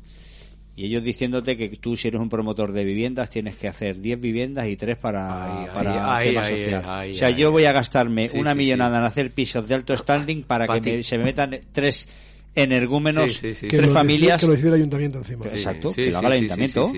Y 0.77 0.85
ellos 0.85 1.03
diciéndote 1.03 1.57
que 1.57 1.69
tú, 1.69 1.97
si 1.97 2.07
eres 2.07 2.21
un 2.21 2.29
promotor 2.29 2.71
de 2.71 2.83
viviendas, 2.83 3.31
tienes 3.31 3.55
que 3.57 3.67
hacer 3.67 3.99
10 3.99 4.21
viviendas 4.21 4.67
y 4.67 4.75
3 4.77 4.95
para, 4.95 5.63
Ahí, 5.63 5.67
para 5.73 6.19
tema 6.19 6.47
social. 6.47 6.85
o 7.11 7.15
sea, 7.15 7.29
yo 7.31 7.51
voy 7.51 7.65
a 7.65 7.71
gastarme 7.71 8.27
Sí, 8.27 8.37
una 8.37 8.51
sí, 8.53 8.59
millonada 8.59 8.97
sí. 8.97 8.99
en 8.99 9.03
hacer 9.05 9.31
pisos 9.31 9.67
de 9.67 9.73
alto 9.73 9.97
standing 9.97 10.43
para 10.43 10.67
Pa' 10.67 10.79
que 10.79 10.97
me- 10.97 11.03
se 11.03 11.17
me 11.17 11.23
metan 11.23 11.59
tres 11.71 12.07
energúmenos, 12.53 13.33
Sí, 13.33 13.39
sí, 13.39 13.55
sí. 13.55 13.67
Que 13.67 13.77
tres 13.77 13.81
lo, 13.81 13.87
decida- 13.87 13.99
familias. 13.99 14.39
que 14.39 14.45
lo 14.47 14.51
decida 14.53 14.67
el 14.69 14.73
ayuntamiento 14.75 15.17
encima. 15.17 15.45
Exacto, 15.47 15.89
Sí, 15.89 15.95
que 16.05 16.11
lo 16.11 16.17
haga 16.19 16.27
el 16.27 16.33
sí, 16.33 16.37
ayuntamiento. 16.37 16.93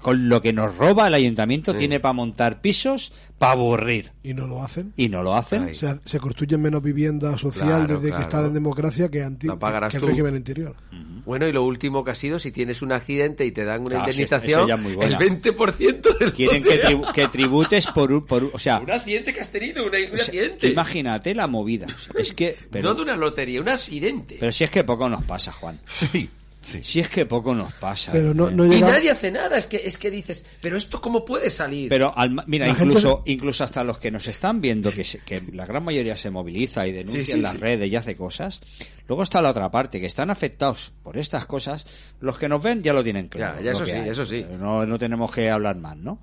Con 0.00 0.28
lo 0.28 0.40
que 0.40 0.52
nos 0.52 0.76
roba 0.76 1.08
el 1.08 1.14
ayuntamiento 1.14 1.72
Sí. 1.72 1.78
tiene 1.78 1.98
para 2.00 2.12
montar 2.12 2.60
pisos, 2.60 3.12
para 3.38 3.52
aburrir. 3.52 4.12
Y 4.22 4.34
no 4.34 4.46
lo 4.46 4.62
hacen. 4.62 4.92
Y 4.96 5.08
no 5.08 5.22
lo 5.22 5.34
hacen. 5.34 5.64
O 5.64 5.74
sea, 5.74 5.98
se 6.04 6.20
construyen 6.20 6.60
menos 6.62 6.82
vivienda 6.82 7.36
social 7.36 7.66
Claro, 7.86 7.94
desde 7.96 8.08
claro. 8.08 8.16
que 8.16 8.22
está 8.22 8.46
en 8.46 8.54
democracia 8.54 9.10
que, 9.10 9.22
anti 9.22 9.46
La 9.48 9.58
pagarás 9.58 9.90
que 9.90 9.96
el 9.96 10.02
tú. 10.02 10.06
régimen 10.08 10.36
anterior. 10.36 10.76
Bueno, 11.24 11.46
y 11.46 11.52
lo 11.52 11.62
último 11.64 12.04
que 12.04 12.10
ha 12.12 12.14
sido, 12.14 12.38
si 12.38 12.52
tienes 12.52 12.82
un 12.82 12.92
accidente 12.92 13.44
y 13.46 13.52
te 13.52 13.64
dan 13.64 13.80
una 13.82 13.90
Claro, 13.96 14.12
sí, 14.12 14.22
indemnización, 14.22 14.70
es 14.70 15.10
el 15.10 15.16
20% 15.16 16.18
del 16.18 16.32
Quieren 16.32 16.62
que, 16.62 16.80
tribu- 16.82 17.12
que 17.12 17.28
tributes 17.28 17.86
por, 17.88 18.12
un- 18.12 18.26
por 18.26 18.44
un- 18.44 18.50
o 18.52 18.58
sea, 18.58 18.78
Un 18.78 18.90
accidente 18.90 19.32
que 19.32 19.40
has 19.40 19.50
tenido, 19.50 19.82
un, 19.84 19.90
un 19.90 19.94
o 19.94 20.06
sea, 20.08 20.16
accidente. 20.26 20.68
imagínate 20.68 21.34
la 21.34 21.46
movida. 21.46 21.86
Es 22.16 22.32
que, 22.32 22.56
pero, 22.70 22.88
no 22.90 22.94
de 22.94 23.02
una 23.02 23.16
lotería, 23.16 23.60
un 23.60 23.68
accidente. 23.68 24.36
pero 24.38 24.50
si 24.52 24.64
es 24.64 24.70
que 24.70 24.84
poco 24.84 25.08
nos 25.08 25.24
pasa, 25.24 25.52
Juan. 25.52 25.78
Sí, 25.86 26.28
sí. 26.62 26.82
Si 26.82 27.00
es 27.00 27.08
que 27.08 27.26
poco 27.26 27.54
nos 27.54 27.72
pasa. 27.74 28.12
Pero 28.12 28.32
no, 28.34 28.48
Eh, 28.48 28.76
y 28.76 28.80
nadie 28.80 29.10
hace 29.10 29.30
nada, 29.30 29.58
es 29.58 29.66
que, 29.66 29.76
es 29.76 29.98
que 29.98 30.10
dices, 30.10 30.44
pero 30.60 30.76
esto 30.76 31.00
cómo 31.00 31.24
puede 31.24 31.50
salir. 31.50 31.88
Pero 31.88 32.16
al 32.16 32.30
ma- 32.30 32.44
mira, 32.46 32.66
La 32.66 32.74
gente 32.74 32.90
incluso, 32.94 33.22
incluso 33.26 33.64
hasta 33.64 33.84
los 33.84 33.98
que 33.98 34.10
nos 34.10 34.26
están 34.28 34.60
viendo, 34.60 34.90
que, 34.92 35.04
se- 35.04 35.18
que 35.18 35.42
la 35.52 35.66
gran 35.66 35.84
mayoría 35.84 36.16
se 36.16 36.30
moviliza 36.30 36.86
y 36.86 36.92
denuncia 36.92 37.24
Sí, 37.24 37.30
sí, 37.32 37.36
en 37.36 37.42
las 37.42 37.52
sí. 37.52 37.58
redes 37.58 37.90
y 37.90 37.96
hace 37.96 38.16
cosas, 38.16 38.60
luego 39.08 39.22
está 39.22 39.42
la 39.42 39.50
otra 39.50 39.70
parte, 39.70 40.00
que 40.00 40.06
están 40.06 40.30
afectados 40.30 40.92
por 41.02 41.18
estas 41.18 41.46
cosas, 41.46 41.86
los 42.20 42.38
que 42.38 42.48
nos 42.48 42.62
ven 42.62 42.82
ya 42.82 42.92
lo 42.92 43.02
tienen 43.04 43.28
claro. 43.28 43.58
Ya, 43.60 43.64
ya, 43.66 43.72
lo 43.72 43.76
eso 43.78 43.86
sí, 43.86 43.92
hay. 43.92 44.08
eso 44.08 44.26
sí. 44.26 44.46
No, 44.58 44.86
no 44.86 44.98
tenemos 44.98 45.30
que 45.32 45.50
hablar 45.50 45.76
más, 45.76 45.96
¿no? 45.96 46.20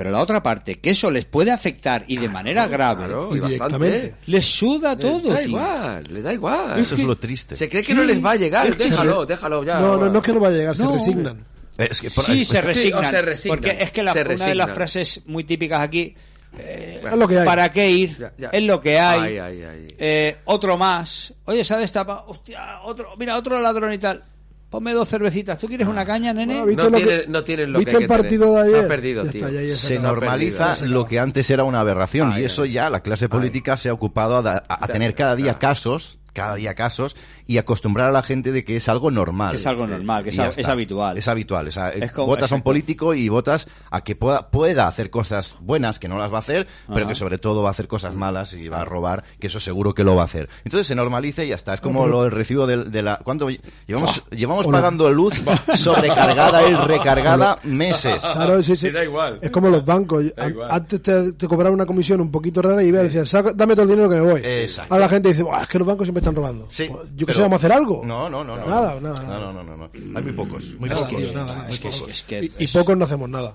Pero 0.00 0.12
la 0.12 0.20
otra 0.20 0.42
parte, 0.42 0.76
que 0.80 0.88
eso 0.88 1.10
les 1.10 1.26
puede 1.26 1.50
afectar 1.50 2.04
y 2.06 2.16
de 2.16 2.26
manera 2.26 2.66
grave, 2.66 3.04
Claro, 3.04 3.24
Y 3.36 3.38
bastante. 3.38 3.48
directamente. 3.54 4.14
les 4.28 4.46
suda 4.46 4.94
Le 4.94 4.96
todo, 5.02 5.28
da 5.28 5.40
tío. 5.40 5.48
igual, 5.48 6.04
le 6.08 6.22
da 6.22 6.32
igual. 6.32 6.78
Eso 6.80 6.94
es 6.94 7.02
lo 7.02 7.18
triste. 7.18 7.54
Se 7.54 7.68
cree 7.68 7.82
que 7.82 7.92
no 7.94 8.02
les 8.04 8.24
va 8.24 8.30
a 8.30 8.36
llegar, 8.36 8.74
déjalo, 8.74 9.26
se- 9.26 9.32
déjalo 9.34 9.62
ya. 9.62 9.78
No, 9.78 9.98
no, 9.98 10.08
no 10.08 10.18
es 10.20 10.24
que 10.24 10.32
no 10.32 10.40
va 10.40 10.48
a 10.48 10.52
llegar, 10.52 10.74
No. 10.78 10.86
se 10.86 10.92
resignan. 10.94 11.44
Es 11.76 12.00
que 12.00 12.10
por- 12.10 12.24
Sí, 12.24 12.46
se 12.46 12.56
Sí, 12.56 12.60
resignan. 12.62 13.10
se 13.10 13.20
resignan, 13.20 13.58
Porque 13.58 13.76
es 13.82 13.92
que 13.92 14.02
la- 14.02 14.12
se 14.14 14.22
una 14.22 14.46
de 14.46 14.54
las 14.54 14.70
frases 14.70 15.22
muy 15.26 15.44
típicas 15.44 15.80
aquí, 15.82 16.14
eh, 16.58 17.02
Es 17.04 17.16
lo 17.18 17.28
que 17.28 17.38
hay. 17.40 17.44
¿para 17.44 17.70
qué 17.70 17.90
ir? 17.90 18.16
Ya, 18.18 18.32
ya. 18.38 18.48
Es 18.48 18.62
lo 18.62 18.80
que 18.80 18.98
hay. 18.98 19.20
Ay, 19.20 19.38
ay, 19.38 19.62
ay. 19.64 19.86
Eh, 19.98 20.36
otro 20.46 20.78
más. 20.78 21.34
Oye, 21.44 21.62
se 21.62 21.74
ha 21.74 21.76
destapado. 21.76 22.24
Hostia, 22.26 22.80
otro, 22.84 23.10
mira, 23.18 23.36
otro 23.36 23.60
ladrón 23.60 23.92
y 23.92 23.98
tal. 23.98 24.24
Ponme 24.70 24.92
dos 24.94 25.08
cervecitas. 25.08 25.58
¿Tú 25.58 25.66
quieres 25.66 25.88
una 25.88 26.06
caña, 26.06 26.32
nene? 26.32 26.62
Bueno, 26.62 26.66
¿viste 26.66 26.82
No 26.84 26.90
lo 26.90 26.96
que- 26.98 27.04
tienen- 27.04 27.32
no 27.32 27.42
tienen 27.44 27.72
lo 27.72 27.78
que 27.80 27.84
¿Viste 27.84 27.96
hay 27.96 28.02
el 28.04 28.08
que 28.08 28.14
tener? 28.14 28.22
partido 28.22 28.54
de 28.54 28.62
Se 28.62 28.68
ayer? 28.76 28.84
ha 28.84 28.88
perdido, 28.88 29.22
tío. 29.24 29.46
está, 29.46 29.52
ya- 29.52 29.62
ya 29.68 29.76
se 29.76 29.98
normaliza 29.98 30.74
se 30.76 30.84
acabó. 30.84 30.94
lo 31.00 31.06
que 31.06 31.18
antes 31.18 31.50
era 31.50 31.64
una 31.64 31.80
aberración 31.80 32.32
Ay, 32.32 32.42
y 32.42 32.44
eso 32.46 32.64
ya 32.64 32.88
la 32.88 33.00
clase 33.00 33.28
política 33.28 33.76
se 33.76 33.88
ha 33.88 33.92
ocupado 33.92 34.36
a, 34.36 34.42
da- 34.42 34.64
a- 34.68 34.84
a 34.84 34.86
tener 34.88 35.14
cada 35.16 35.34
día 35.36 35.58
casos 35.58 36.18
cada 36.32 36.54
día 36.54 36.74
casos 36.74 37.16
y 37.50 37.58
acostumbrar 37.58 38.10
a 38.10 38.12
la 38.12 38.22
gente 38.22 38.52
de 38.52 38.64
que 38.64 38.76
es 38.76 38.88
algo 38.88 39.10
normal 39.10 39.50
Que 39.50 39.56
es 39.56 39.66
algo 39.66 39.84
normal, 39.86 40.22
que 40.22 40.28
es 40.30 40.38
es 40.38 40.68
habitual. 40.68 41.18
es 41.18 41.26
habitual 41.26 41.66
o 41.66 41.72
sea, 41.72 41.90
Es 41.90 42.12
como- 42.12 42.28
votas 42.28 42.52
a 42.52 42.54
un 42.54 42.58
exacto. 42.58 42.64
político 42.64 43.14
y 43.14 43.28
votas 43.28 43.66
a 43.90 44.02
que 44.04 44.14
pueda, 44.14 44.50
pueda 44.50 44.86
hacer 44.86 45.10
cosas 45.10 45.56
buenas 45.60 45.98
que 45.98 46.06
no 46.08 46.16
las 46.16 46.32
va 46.32 46.36
a 46.36 46.40
hacer 46.40 46.68
pero 46.86 47.00
Ajá. 47.00 47.08
que 47.08 47.14
sobre 47.16 47.38
todo 47.38 47.62
va 47.62 47.70
a 47.70 47.72
hacer 47.72 47.88
cosas 47.88 48.14
malas 48.14 48.52
y 48.54 48.68
va 48.68 48.82
a 48.82 48.84
robar 48.84 49.24
que 49.40 49.48
eso 49.48 49.58
seguro 49.58 49.94
que 49.94 50.04
lo 50.04 50.14
va 50.14 50.22
a 50.22 50.24
hacer 50.26 50.48
entonces 50.64 50.86
se 50.86 50.94
normaliza 50.94 51.42
y 51.42 51.48
ya 51.48 51.56
está 51.56 51.74
es 51.74 51.80
como 51.80 52.06
lo 52.06 52.22
del 52.22 52.30
recibo 52.30 52.68
de, 52.68 52.84
de 52.84 53.02
la 53.02 53.16
¿cuánto 53.24 53.48
llevamos 53.86 54.22
llevamos 54.30 54.66
Hola. 54.66 54.78
pagando 54.78 55.10
luz 55.10 55.34
sobrecargada 55.74 56.68
y 56.68 56.74
recargada 56.74 57.58
meses 57.64 58.22
Claro, 58.22 58.62
sí, 58.62 58.76
sí. 58.76 58.86
Sí, 58.86 58.92
da 58.92 59.04
igual. 59.04 59.38
Es 59.42 59.50
como 59.50 59.68
los 59.68 59.84
bancos. 59.84 60.24
Antes 60.70 61.02
te, 61.02 61.32
te 61.32 61.46
cobraban 61.48 61.74
una 61.74 61.86
comisión 61.86 62.20
un 62.20 62.30
poquito 62.30 62.62
rara 62.62 62.82
y 62.82 62.88
iba 62.88 63.00
a 63.00 63.02
decir, 63.02 63.26
"Saca- 63.26 63.52
dame 63.54 63.74
todo 63.74 63.82
el 63.84 63.88
dinero 63.90 64.08
que 64.08 64.16
me 64.16 64.20
voy. 64.22 64.40
Exacto. 64.44 64.94
Ahora 64.94 65.06
la 65.06 65.10
gente 65.10 65.28
dice, 65.30 65.42
"Buah, 65.42 65.62
es 65.62 65.68
que 65.68 65.78
los 65.78 65.86
bancos 65.86 66.06
siempre 66.06 66.20
están 66.20 66.34
robando. 66.34 66.66
Sí, 66.70 66.88
Pues, 66.90 67.08
yo 67.16 67.26
pero 67.26 67.38
sé, 67.40 67.48
vamos 67.48 67.54
a 67.54 67.66
hacer 67.66 67.72
algo. 67.72 68.02
No, 68.04 68.28
no, 68.30 68.44
no. 68.44 68.56
no 68.56 68.66
Nada, 68.66 68.94
no. 68.94 69.00
nada, 69.00 69.22
nada. 69.22 69.38
No, 69.40 69.52
no, 69.52 69.62
no, 69.62 69.76
no. 69.76 69.90
Hay 70.18 70.22
muy 70.22 70.32
pocos. 70.32 70.74
Muy 70.78 70.88
pocos. 70.90 71.08
tío, 71.08 71.32
nada, 71.34 71.66
Es 71.68 71.78
que, 71.80 71.88
es, 71.88 72.04
es 72.08 72.22
que 72.22 72.50
Y, 72.58 72.66
pocos 72.68 72.96
no 72.96 73.04
hacemos 73.04 73.28
nada. 73.28 73.54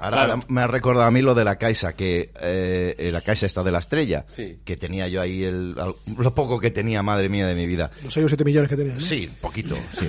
Ahora, 0.00 0.20
ahora 0.20 0.38
me 0.46 0.60
ha 0.60 0.66
recordado 0.68 1.06
a 1.06 1.10
mí 1.10 1.20
lo 1.20 1.34
de 1.34 1.42
la 1.44 1.56
Caixa, 1.56 1.94
que 1.94 2.30
eh, 2.40 2.94
eh, 2.96 3.10
la 3.10 3.22
Caixa 3.22 3.46
está 3.46 3.64
de 3.64 3.72
la 3.72 3.80
estrella, 3.80 4.24
Sí. 4.28 4.58
que 4.64 4.76
tenía 4.76 5.08
yo 5.08 5.20
ahí 5.20 5.42
el, 5.42 5.72
lo 5.74 6.34
poco 6.34 6.60
que 6.60 6.70
tenía, 6.70 7.02
madre 7.02 7.28
mía, 7.28 7.46
de 7.48 7.56
mi 7.56 7.66
vida. 7.66 7.90
Los 8.04 8.14
6 8.14 8.26
o 8.26 8.28
7 8.28 8.44
millones 8.44 8.68
que 8.68 8.76
tenían. 8.76 8.94
¿no? 8.98 9.00
Sí, 9.00 9.28
poquito, 9.40 9.76
sí. 9.98 10.08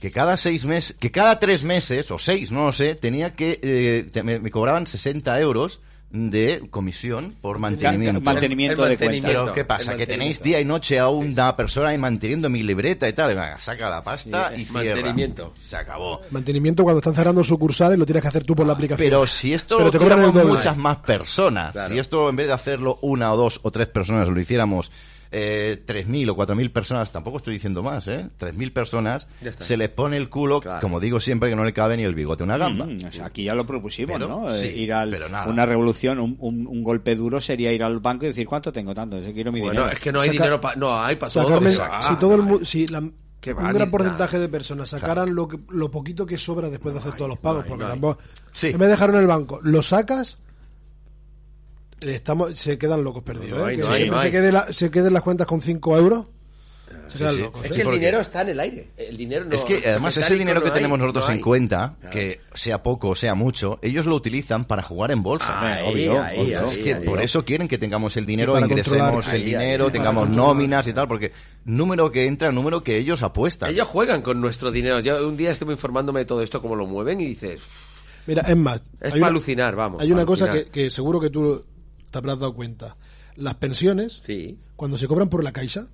Que 0.00 0.12
cada 0.12 0.36
seis 0.36 0.64
meses, 0.64 0.96
que 0.96 1.10
cada 1.10 1.40
tres 1.40 1.64
meses, 1.64 2.08
o 2.12 2.20
seis, 2.20 2.52
no 2.52 2.66
lo 2.66 2.72
sé, 2.72 2.94
tenía 2.94 3.32
que, 3.32 3.58
eh, 3.60 4.08
te- 4.12 4.22
me, 4.22 4.38
me 4.38 4.52
cobraban 4.52 4.86
60 4.86 5.40
euros 5.40 5.80
de 6.10 6.66
comisión 6.70 7.34
por 7.40 7.58
mantenimiento. 7.58 8.20
mantenimiento 8.22 8.82
El 8.84 8.96
de 8.96 9.04
cuenta. 9.04 9.28
Pero 9.28 9.52
¿qué 9.52 9.64
pasa? 9.64 9.96
Que 9.96 10.06
tenéis 10.06 10.42
día 10.42 10.58
y 10.60 10.64
noche 10.64 10.98
a 10.98 11.08
una 11.08 11.54
persona 11.54 11.90
ahí 11.90 11.98
manteniendo 11.98 12.48
mi 12.48 12.62
libreta 12.62 13.08
y 13.08 13.12
tal. 13.12 13.28
Venga, 13.28 13.58
saca 13.58 13.90
la 13.90 14.02
pasta 14.02 14.50
Sí, 14.54 14.62
y 14.62 14.64
cierra. 14.64 14.94
mantenimiento. 14.94 15.52
Se 15.68 15.76
acabó. 15.76 16.22
Mantenimiento 16.30 16.82
cuando 16.82 17.00
están 17.00 17.14
cerrando 17.14 17.44
sucursales 17.44 17.98
lo 17.98 18.06
tienes 18.06 18.22
que 18.22 18.28
hacer 18.28 18.44
tú 18.44 18.54
por 18.54 18.66
la 18.66 18.72
aplicación. 18.72 19.04
Pero 19.06 19.26
si 19.26 19.52
esto 19.52 19.76
Pero 19.76 19.86
lo 19.86 20.32
te 20.32 20.44
muchas 20.44 20.76
más 20.76 20.96
personas, 20.98 21.72
Claro. 21.72 21.92
si 21.92 21.98
esto 22.00 22.28
en 22.28 22.36
vez 22.36 22.46
de 22.46 22.52
hacerlo 22.54 22.98
una 23.02 23.32
o 23.32 23.36
dos 23.36 23.60
o 23.62 23.70
tres 23.70 23.88
personas 23.88 24.28
lo 24.28 24.40
hiciéramos 24.40 24.90
eh, 25.30 25.82
3.000 25.86 26.30
o 26.30 26.36
4.000 26.36 26.70
personas, 26.72 27.12
tampoco 27.12 27.38
estoy 27.38 27.54
diciendo 27.54 27.82
más, 27.82 28.08
¿eh? 28.08 28.28
3.000 28.38 28.72
personas, 28.72 29.26
se 29.60 29.76
les 29.76 29.88
pone 29.90 30.16
el 30.16 30.28
culo, 30.28 30.60
Claro. 30.60 30.80
como 30.80 31.00
digo 31.00 31.20
siempre, 31.20 31.50
que 31.50 31.56
no 31.56 31.64
le 31.64 31.72
cabe 31.72 31.96
ni 31.96 32.02
el 32.04 32.14
bigote 32.14 32.44
una 32.44 32.56
gamba. 32.56 32.86
Mm, 32.86 32.98
o 33.08 33.12
sea, 33.12 33.26
aquí 33.26 33.44
ya 33.44 33.54
lo 33.54 33.66
propusimos, 33.66 34.14
Pero, 34.18 34.28
¿no? 34.28 34.50
Eh, 34.54 34.60
sí, 34.62 34.68
ir 34.80 34.92
al, 34.92 35.14
una 35.46 35.66
revolución, 35.66 36.18
un, 36.18 36.36
un- 36.40 36.66
un 36.66 36.82
golpe 36.82 37.14
duro 37.14 37.40
sería 37.40 37.72
ir 37.72 37.82
al 37.82 37.98
banco 38.00 38.24
y 38.24 38.28
decir 38.28 38.46
cuánto 38.46 38.72
tengo 38.72 38.94
tanto, 38.94 39.18
Yo 39.20 39.32
quiero 39.32 39.52
mi 39.52 39.60
Bueno, 39.60 39.80
dinero. 39.82 39.92
es 39.92 40.00
que 40.00 40.12
no 40.12 40.20
hay 40.20 40.28
Saca- 40.28 40.32
dinero 40.38 40.60
para... 40.60 40.76
No, 40.76 41.00
hay 41.00 41.16
para 41.16 41.32
todo. 41.32 41.60
Ah, 41.90 42.02
si 42.02 42.16
todo 42.16 42.34
el 42.34 42.42
mu- 42.42 42.64
si 42.64 42.86
la- 42.88 43.02
Qué 43.40 43.52
un 43.52 43.72
gran 43.72 43.88
porcentaje 43.90 44.36
de 44.38 44.48
personas 44.48 44.88
sacaran 44.88 45.32
lo, 45.34 45.46
que- 45.46 45.60
lo 45.70 45.90
poquito 45.92 46.26
que 46.26 46.36
sobra 46.38 46.68
después 46.70 46.92
de 46.94 47.00
hacer 47.00 47.12
todos 47.12 47.28
los 47.28 47.38
pagos, 47.38 47.64
porque 47.68 47.84
no 47.84 47.90
hay. 47.90 47.92
tampoco. 47.92 48.18
Sí. 48.52 48.66
En 48.66 48.72
vez 48.78 48.88
de 48.88 48.92
dejarlo 48.94 49.16
en 49.16 49.20
el 49.22 49.28
banco, 49.28 49.60
lo 49.62 49.80
sacas. 49.80 50.38
Estamos, 52.02 52.58
se 52.58 52.78
quedan 52.78 53.02
locos 53.02 53.22
perdidos. 53.22 53.58
No 53.58 53.66
¿eh? 53.68 53.70
hay, 53.70 53.76
que 53.76 53.82
no 53.82 53.92
siempre 53.92 54.16
no 54.16 54.22
se, 54.22 54.30
quede 54.30 54.52
la- 54.52 54.72
se 54.72 54.90
queden 54.90 55.12
las 55.12 55.22
cuentas 55.22 55.46
con 55.46 55.60
5 55.60 55.96
euros. 55.98 56.26
Se 57.08 57.18
quedan 57.18 57.34
sí. 57.34 57.40
locos. 57.40 57.64
Es 57.64 57.70
¿eh? 57.70 57.74
que 57.74 57.82
el 57.82 57.90
dinero 57.90 58.20
está 58.20 58.42
en 58.42 58.48
el 58.50 58.60
aire. 58.60 58.88
El 58.96 59.16
dinero 59.16 59.44
no... 59.46 59.50
es 59.56 59.64
que 59.64 59.82
además 59.86 60.16
el 60.18 60.22
ese 60.24 60.34
dinero 60.36 60.60
que 60.60 60.68
no 60.68 60.74
hay, 60.74 60.78
tenemos 60.78 60.98
nosotros 60.98 61.26
no 61.28 61.34
en 61.34 61.40
cuenta, 61.40 61.96
Claro. 62.00 62.14
que 62.14 62.40
sea 62.54 62.82
poco 62.82 63.08
o 63.08 63.16
sea 63.16 63.34
mucho, 63.34 63.78
ellos 63.82 64.04
lo 64.06 64.14
utilizan 64.14 64.64
para 64.66 64.82
jugar 64.82 65.10
en 65.10 65.22
bolsa. 65.22 65.58
Ahí, 65.60 65.86
obvio, 65.92 66.22
ahí, 66.22 66.38
obvio. 66.38 66.60
ahí, 66.60 66.66
es 66.70 66.78
que 66.78 66.94
ahí. 66.94 67.04
por 67.04 67.20
eso 67.22 67.44
quieren 67.44 67.66
que 67.66 67.78
tengamos 67.78 68.16
el 68.18 68.26
dinero, 68.26 68.58
ingresemos 68.60 69.32
el 69.32 69.44
dinero, 69.44 69.90
tengamos 69.90 70.28
nóminas 70.28 70.86
y 70.86 70.92
tal, 70.92 71.08
porque 71.08 71.32
número 71.64 72.12
que 72.12 72.26
entra, 72.26 72.52
número 72.52 72.82
que 72.84 72.96
ellos 72.98 73.22
apuestan. 73.22 73.70
Ellos 73.70 73.88
juegan 73.88 74.20
con 74.22 74.40
nuestro 74.40 74.70
dinero. 74.70 75.00
Yo 75.00 75.26
un 75.26 75.36
día 75.36 75.50
estuve 75.50 75.72
informándome 75.72 76.20
de 76.20 76.26
todo 76.26 76.42
esto, 76.42 76.60
cómo 76.60 76.76
lo 76.76 76.86
mueven, 76.86 77.20
y 77.20 77.24
dices... 77.26 77.60
Mira, 78.26 78.42
es 78.42 78.56
más. 78.56 78.82
Es 79.00 79.10
para 79.12 79.16
una- 79.16 79.26
alucinar, 79.28 79.74
vamos. 79.74 80.02
Hay 80.02 80.12
una 80.12 80.26
cosa 80.26 80.50
que 80.70 80.90
seguro 80.90 81.18
que 81.18 81.30
tú 81.30 81.64
te 82.10 82.18
habrás 82.18 82.38
dado 82.38 82.54
cuenta. 82.54 82.96
Las 83.36 83.54
pensiones, 83.56 84.20
Sí. 84.22 84.58
cuando 84.76 84.98
se 84.98 85.06
cobran 85.06 85.28
por 85.28 85.44
la 85.44 85.52
caixa, 85.52 85.88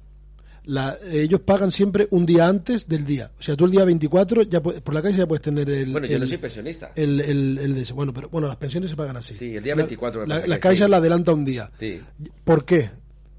la- 0.65 0.97
ellos 1.11 1.41
pagan 1.41 1.71
siempre 1.71 2.09
un 2.11 2.25
día 2.25 2.49
antes 2.49 2.89
del 2.89 3.05
día. 3.05 3.31
O 3.39 3.43
sea, 3.43 3.55
tú 3.57 3.67
el 3.67 3.71
día 3.71 3.85
24, 3.85 4.43
ya 4.43 4.63
puedes- 4.63 4.81
por 4.81 4.95
la 4.95 5.03
caixa 5.03 5.19
ya 5.19 5.27
puedes 5.27 5.43
tener 5.43 5.69
el. 5.69 5.93
Bueno, 5.93 6.07
yo 6.07 6.19
no 6.19 6.27
soy 6.27 6.39
pensionista. 6.39 6.93
El, 6.97 7.21
el, 7.21 7.59
el 7.59 7.75
de 7.75 7.83
ese. 7.83 7.93
Bueno, 7.93 8.15
pero 8.15 8.29
bueno, 8.31 8.49
las 8.49 8.57
pensiones 8.57 8.89
se 8.91 8.97
pagan 8.97 9.17
así. 9.19 9.35
Sí, 9.35 9.55
el 9.57 9.63
día 9.63 9.75
La- 9.75 9.83
24 9.83 10.23
me 10.23 10.27
La, 10.27 10.47
la 10.47 10.55
que 10.57 10.61
caixa 10.61 10.85
sí. 10.87 10.91
la 10.91 10.97
adelanta 10.99 11.33
un 11.33 11.45
día. 11.45 11.71
Sí. 11.79 12.01
¿Por 12.45 12.65
qué? 12.65 12.91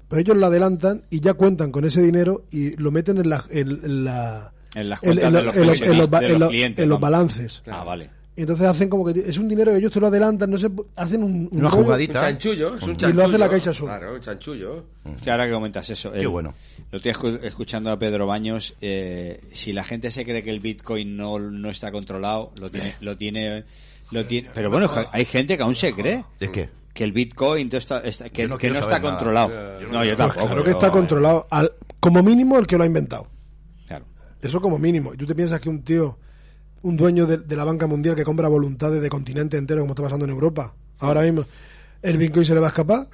Pues 0.08 0.20
ellos 0.20 0.36
la 0.36 0.46
adelantan 0.46 1.02
y 1.10 1.18
ya 1.18 1.34
cuentan 1.34 1.72
con 1.72 1.84
ese 1.84 2.00
dinero 2.00 2.44
y 2.52 2.76
lo 2.76 2.92
meten 2.92 3.18
en 3.18 3.28
la. 3.28 3.44
En, 3.50 3.68
en 3.70 4.04
la 4.04 4.52
En 4.76 4.88
las 4.90 5.02
en- 5.02 5.06
cuentas 5.08 5.26
en 5.26 5.32
de 5.32 5.38
lo- 5.40 5.46
los 5.46 5.56
en 5.56 5.66
lo- 5.66 5.72
en 6.20 6.38
los 6.38 6.48
clientes, 6.50 6.82
en 6.84 6.88
los 6.88 7.00
balances. 7.00 7.62
Ah, 7.66 7.82
vale. 7.82 8.10
Y 8.38 8.42
entonces 8.42 8.66
hacen 8.66 8.90
como 8.90 9.02
que 9.04 9.18
es 9.18 9.38
un 9.38 9.48
dinero 9.48 9.72
que 9.72 9.78
ellos 9.78 9.90
te 9.90 9.98
lo 9.98 10.08
adelantan, 10.08 10.50
no 10.50 10.58
sé, 10.58 10.68
hacen 10.96 11.22
un, 11.22 11.48
un 11.50 11.58
Una 11.58 11.68
rollo. 11.70 11.78
Un 11.78 11.84
jugadita. 11.84 12.20
chanchullo, 12.20 12.74
es 12.74 12.82
un 12.82 12.96
Y 13.00 13.12
lo 13.14 13.24
hace 13.24 13.38
la 13.38 13.48
Caixa 13.48 13.72
Sur. 13.72 13.88
Claro, 13.88 14.14
un 14.14 14.20
chanchullo. 14.20 14.84
Hostia, 15.04 15.32
ahora 15.32 15.46
que 15.46 15.52
comentas 15.52 15.88
eso. 15.88 16.12
Qué 16.12 16.20
el- 16.20 16.28
bueno. 16.28 16.52
Lo 16.90 16.98
estoy 16.98 17.12
escu- 17.12 17.40
escuchando 17.42 17.90
a 17.90 17.98
Pedro 17.98 18.26
Baños. 18.26 18.74
eh, 18.82 19.40
si 19.52 19.72
la 19.72 19.84
gente 19.84 20.10
se 20.10 20.22
cree 20.24 20.42
que 20.42 20.50
el 20.50 20.60
Bitcoin 20.60 21.16
no, 21.16 21.38
no 21.38 21.70
está 21.70 21.90
controlado, 21.90 22.52
lo 22.60 22.70
tiene, 22.70 22.94
lo 23.00 23.16
tiene, 23.16 23.64
lo 24.10 24.24
tiene. 24.26 24.50
Pero 24.54 24.70
bueno, 24.70 24.90
hay 25.12 25.24
gente 25.24 25.56
que 25.56 25.62
aún 25.62 25.74
se 25.74 25.94
cree 25.94 26.22
¿De 26.38 26.52
qué? 26.52 26.68
que 26.92 27.04
el 27.04 27.12
Bitcoin 27.12 27.70
todo 27.70 27.78
está, 27.78 27.98
está- 28.00 28.28
que, 28.28 28.46
no 28.46 28.58
que 28.58 28.66
está 28.66 28.80
nada. 28.98 29.00
controlado. 29.00 29.48
Yo 29.80 29.86
no 29.88 29.92
no, 29.94 30.04
yo 30.04 30.14
Pues 30.14 30.18
tampoco. 30.18 30.46
claro 30.46 30.62
que 30.64 30.70
está 30.72 30.90
controlado. 30.90 31.46
Al- 31.50 31.72
como 32.00 32.22
mínimo 32.22 32.58
el 32.58 32.66
que 32.66 32.76
lo 32.76 32.82
ha 32.82 32.86
inventado. 32.86 33.26
Claro. 33.86 34.04
Eso 34.42 34.60
como 34.60 34.78
mínimo. 34.78 35.14
Y 35.14 35.16
tú 35.16 35.24
te 35.26 35.34
piensas 35.34 35.58
que 35.58 35.70
un 35.70 35.82
tío, 35.82 36.18
un 36.86 36.96
dueño 36.96 37.26
de, 37.26 37.56
la 37.56 37.64
banca 37.64 37.88
mundial 37.88 38.14
que 38.14 38.22
compra 38.22 38.46
voluntades 38.46 39.02
de 39.02 39.08
continente 39.08 39.56
entero, 39.56 39.80
como 39.80 39.92
está 39.92 40.04
pasando 40.04 40.24
en 40.24 40.30
Europa, 40.30 40.72
ahora 41.00 41.22
mismo, 41.22 41.44
¿el 42.00 42.16
Bitcoin 42.16 42.44
se 42.44 42.54
le 42.54 42.60
va 42.60 42.66
a 42.66 42.68
escapar? 42.68 43.08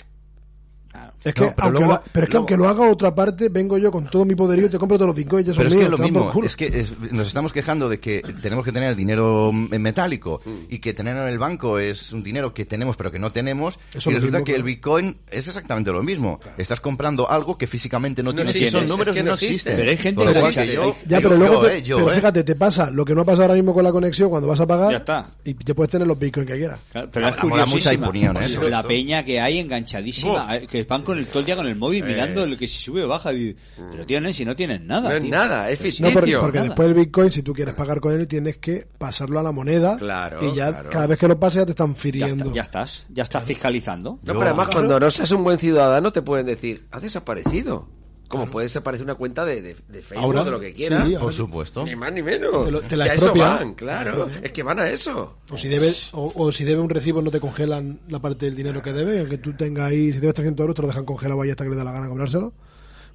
Es 1.25 1.35
que, 1.35 1.41
No, 1.43 1.53
pero 1.55 1.67
aunque, 1.67 1.79
luego- 1.79 1.93
lo, 1.95 2.03
pero 2.13 2.25
es 2.25 2.29
que 2.29 2.33
luego- 2.33 2.39
aunque 2.39 2.57
lo 2.57 2.69
haga 2.69 2.91
otra 2.91 3.15
parte, 3.15 3.49
vengo 3.49 3.79
yo 3.79 3.91
con 3.93 4.09
todo 4.11 4.25
mi 4.25 4.35
poderío 4.35 4.67
y 4.67 4.69
te 4.71 4.79
compro 4.79 4.97
todos 4.99 5.09
los 5.09 5.17
Bitcoins. 5.17 5.47
Pero 5.57 5.69
es 5.69 5.73
que 5.75 5.79
míos, 5.79 5.85
es 5.85 5.91
lo 5.91 5.99
mismo, 5.99 6.43
es 6.45 6.57
que 6.57 6.67
es- 6.67 7.13
nos 7.13 7.27
estamos 7.27 7.53
quejando 7.53 7.89
de 7.89 8.01
que 8.01 8.23
tenemos 8.43 8.65
que 8.65 8.73
tener 8.73 8.91
el 8.91 8.97
dinero 8.97 9.51
en 9.51 9.83
metálico 9.83 10.41
Mm. 10.45 10.51
y 10.69 10.79
que 10.79 10.95
tenerlo 10.95 11.23
en 11.23 11.29
el 11.29 11.39
banco 11.39 11.79
es 11.79 12.13
un 12.13 12.23
dinero 12.23 12.53
que 12.53 12.65
tenemos 12.65 12.97
pero 12.97 13.11
que 13.13 13.19
no 13.19 13.31
tenemos 13.33 13.79
Eso 13.95 14.11
y 14.11 14.15
es 14.15 14.17
resulta 14.19 14.39
mismo, 14.39 14.45
que 14.47 14.55
el. 14.55 14.63
Bitcoin 14.63 15.19
es 15.31 15.49
exactamente 15.49 15.91
lo 15.93 16.03
mismo. 16.03 16.41
Estás 16.59 16.81
comprando 16.81 17.31
algo 17.31 17.57
que 17.59 17.67
físicamente 17.67 18.23
no, 18.23 18.33
No 18.33 18.43
tienes 18.45 18.71
son 18.71 18.83
es 18.85 18.89
números 18.89 19.15
que 19.15 19.21
que 19.21 19.25
no 19.25 19.31
no 19.31 19.35
existe. 19.35 19.53
existen. 19.53 19.77
Pero 19.77 19.91
hay 19.91 19.97
gente 19.99 20.25
que 20.25 20.31
existe. 20.49 20.75
yo- 20.75 20.97
Ya, 21.07 21.21
pero 21.21 21.37
luego 21.37 21.55
yo, 21.55 21.69
te- 21.69 21.77
eh, 21.79 21.83
yo, 21.83 21.97
pero 21.99 22.13
eh. 22.13 22.15
fíjate, 22.17 22.45
te 22.45 22.55
pasa 22.57 22.91
lo 22.91 23.05
que 23.05 23.15
no 23.15 23.25
pasa 23.25 23.43
ahora 23.43 23.55
mismo 23.55 23.73
con 23.75 23.85
la 23.85 23.93
conexión 23.93 24.29
cuando 24.31 24.49
vas 24.49 24.61
a 24.61 24.67
pagar 24.67 24.91
Ya 24.91 24.97
está. 24.99 25.31
y 25.45 25.55
te 25.55 25.75
puedes 25.75 25.91
tener 25.91 26.07
los 26.07 26.19
bitcoins 26.19 26.49
que 26.51 26.57
quieras. 26.57 26.79
Claro, 26.93 27.09
pero 27.13 27.29
es 27.29 27.69
mucha 27.69 27.93
¿eh? 27.93 28.71
La 28.71 28.83
peña 28.83 29.25
que 29.25 29.41
hay 29.41 29.59
enganchadísima, 29.59 30.59
que 30.69 30.85
van 30.85 31.03
con 31.13 31.19
el, 31.19 31.27
todo 31.27 31.39
el 31.41 31.45
día 31.47 31.57
con 31.57 31.67
el 31.67 31.77
móvil 31.77 32.03
Eh. 32.05 32.09
mirando 32.09 32.45
el 32.45 32.59
que 32.59 32.67
si 32.67 32.83
sube 32.83 33.05
o 33.05 33.09
baja. 33.09 33.33
y- 33.33 33.55
pero 33.91 34.05
tienen, 34.07 34.33
si 34.35 34.45
no 34.45 34.57
tienen 34.57 34.87
nada. 34.87 35.11
No 35.11 35.15
es 35.17 35.25
nada, 35.25 35.71
es 35.71 35.79
No, 35.81 35.85
ficticio. 35.85 36.13
porque, 36.13 36.37
porque 36.39 36.59
nada. 36.59 36.69
después 36.69 36.89
el 36.89 36.95
bitcoin, 36.95 37.31
si 37.31 37.43
tú 37.43 37.53
quieres 37.53 37.75
pagar 37.75 38.01
con 38.01 38.13
él, 38.13 38.27
tienes 38.27 38.57
que 38.59 38.87
pasarlo 38.99 39.39
a 39.39 39.43
la 39.43 39.53
moneda 39.53 39.97
Claro, 39.99 40.39
y 40.45 40.55
ya 40.55 40.69
claro. 40.73 40.91
cada 40.91 41.07
vez 41.07 41.19
que 41.19 41.29
lo 41.29 41.39
pases 41.39 41.61
ya 41.63 41.67
te 41.67 41.73
están 41.73 41.95
Ya, 41.95 42.01
firiendo. 42.01 42.45
está- 42.45 42.55
ya 42.55 42.63
estás, 42.63 43.05
ya 43.11 43.23
estás 43.23 43.45
fiscalizando. 43.45 44.19
No, 44.23 44.33
pero 44.35 44.43
además 44.47 44.69
cuando 44.69 44.99
no 44.99 45.11
seas 45.11 45.31
un 45.31 45.45
buen 45.45 45.59
ciudadano 45.59 46.13
te 46.13 46.23
pueden 46.23 46.47
decir, 46.47 46.87
ha 46.91 47.01
desaparecido. 47.01 47.87
Como 48.33 48.51
puede 48.51 48.65
desaparecer 48.67 49.05
una 49.05 49.15
cuenta 49.15 49.45
de, 49.45 49.63
de, 49.63 49.77
de 49.89 50.03
Facebook 50.03 50.25
Ahora, 50.25 50.41
o 50.43 50.45
de 50.45 50.51
lo 50.51 50.61
que 50.61 50.73
quiera. 50.73 51.07
sí, 51.07 51.15
Por 51.21 51.33
supuesto. 51.33 51.85
Ni 51.85 51.95
más 51.97 52.13
ni 52.13 52.23
menos. 52.23 52.65
Te 52.65 52.71
lo- 52.73 52.81
te 52.83 52.97
la 52.97 53.05
Que 53.05 53.11
a 53.11 53.15
eso 53.15 53.35
van, 53.35 53.75
claro. 53.75 54.29
Es 54.43 54.53
que 54.53 54.63
van 54.63 54.79
a 54.81 54.89
eso. 54.89 55.37
O 55.51 55.57
si 55.57 55.69
debe, 55.69 55.91
o, 56.13 56.33
o 56.35 56.51
si 56.53 56.65
debe 56.65 56.81
un 56.81 56.91
recibo 56.91 57.23
no 57.23 57.31
te 57.31 57.39
congelan 57.41 58.01
la 58.09 58.19
parte 58.21 58.47
del 58.47 58.57
dinero 58.57 58.83
que 58.83 58.93
debe, 58.93 59.27
que 59.29 59.39
tú 59.39 59.53
tengas 59.55 59.91
ahí, 59.91 60.13
si 60.13 60.19
debes 60.21 60.35
300 60.35 60.63
euros 60.65 60.75
te 60.77 60.83
lo 60.83 60.89
dejan 60.89 61.05
congelado 61.05 61.41
ahí 61.43 61.51
hasta 61.51 61.65
que 61.65 61.71
le 61.71 61.77
da 61.77 61.85
la 61.85 61.93
gana 61.93 62.09
cobrárselo, 62.09 62.53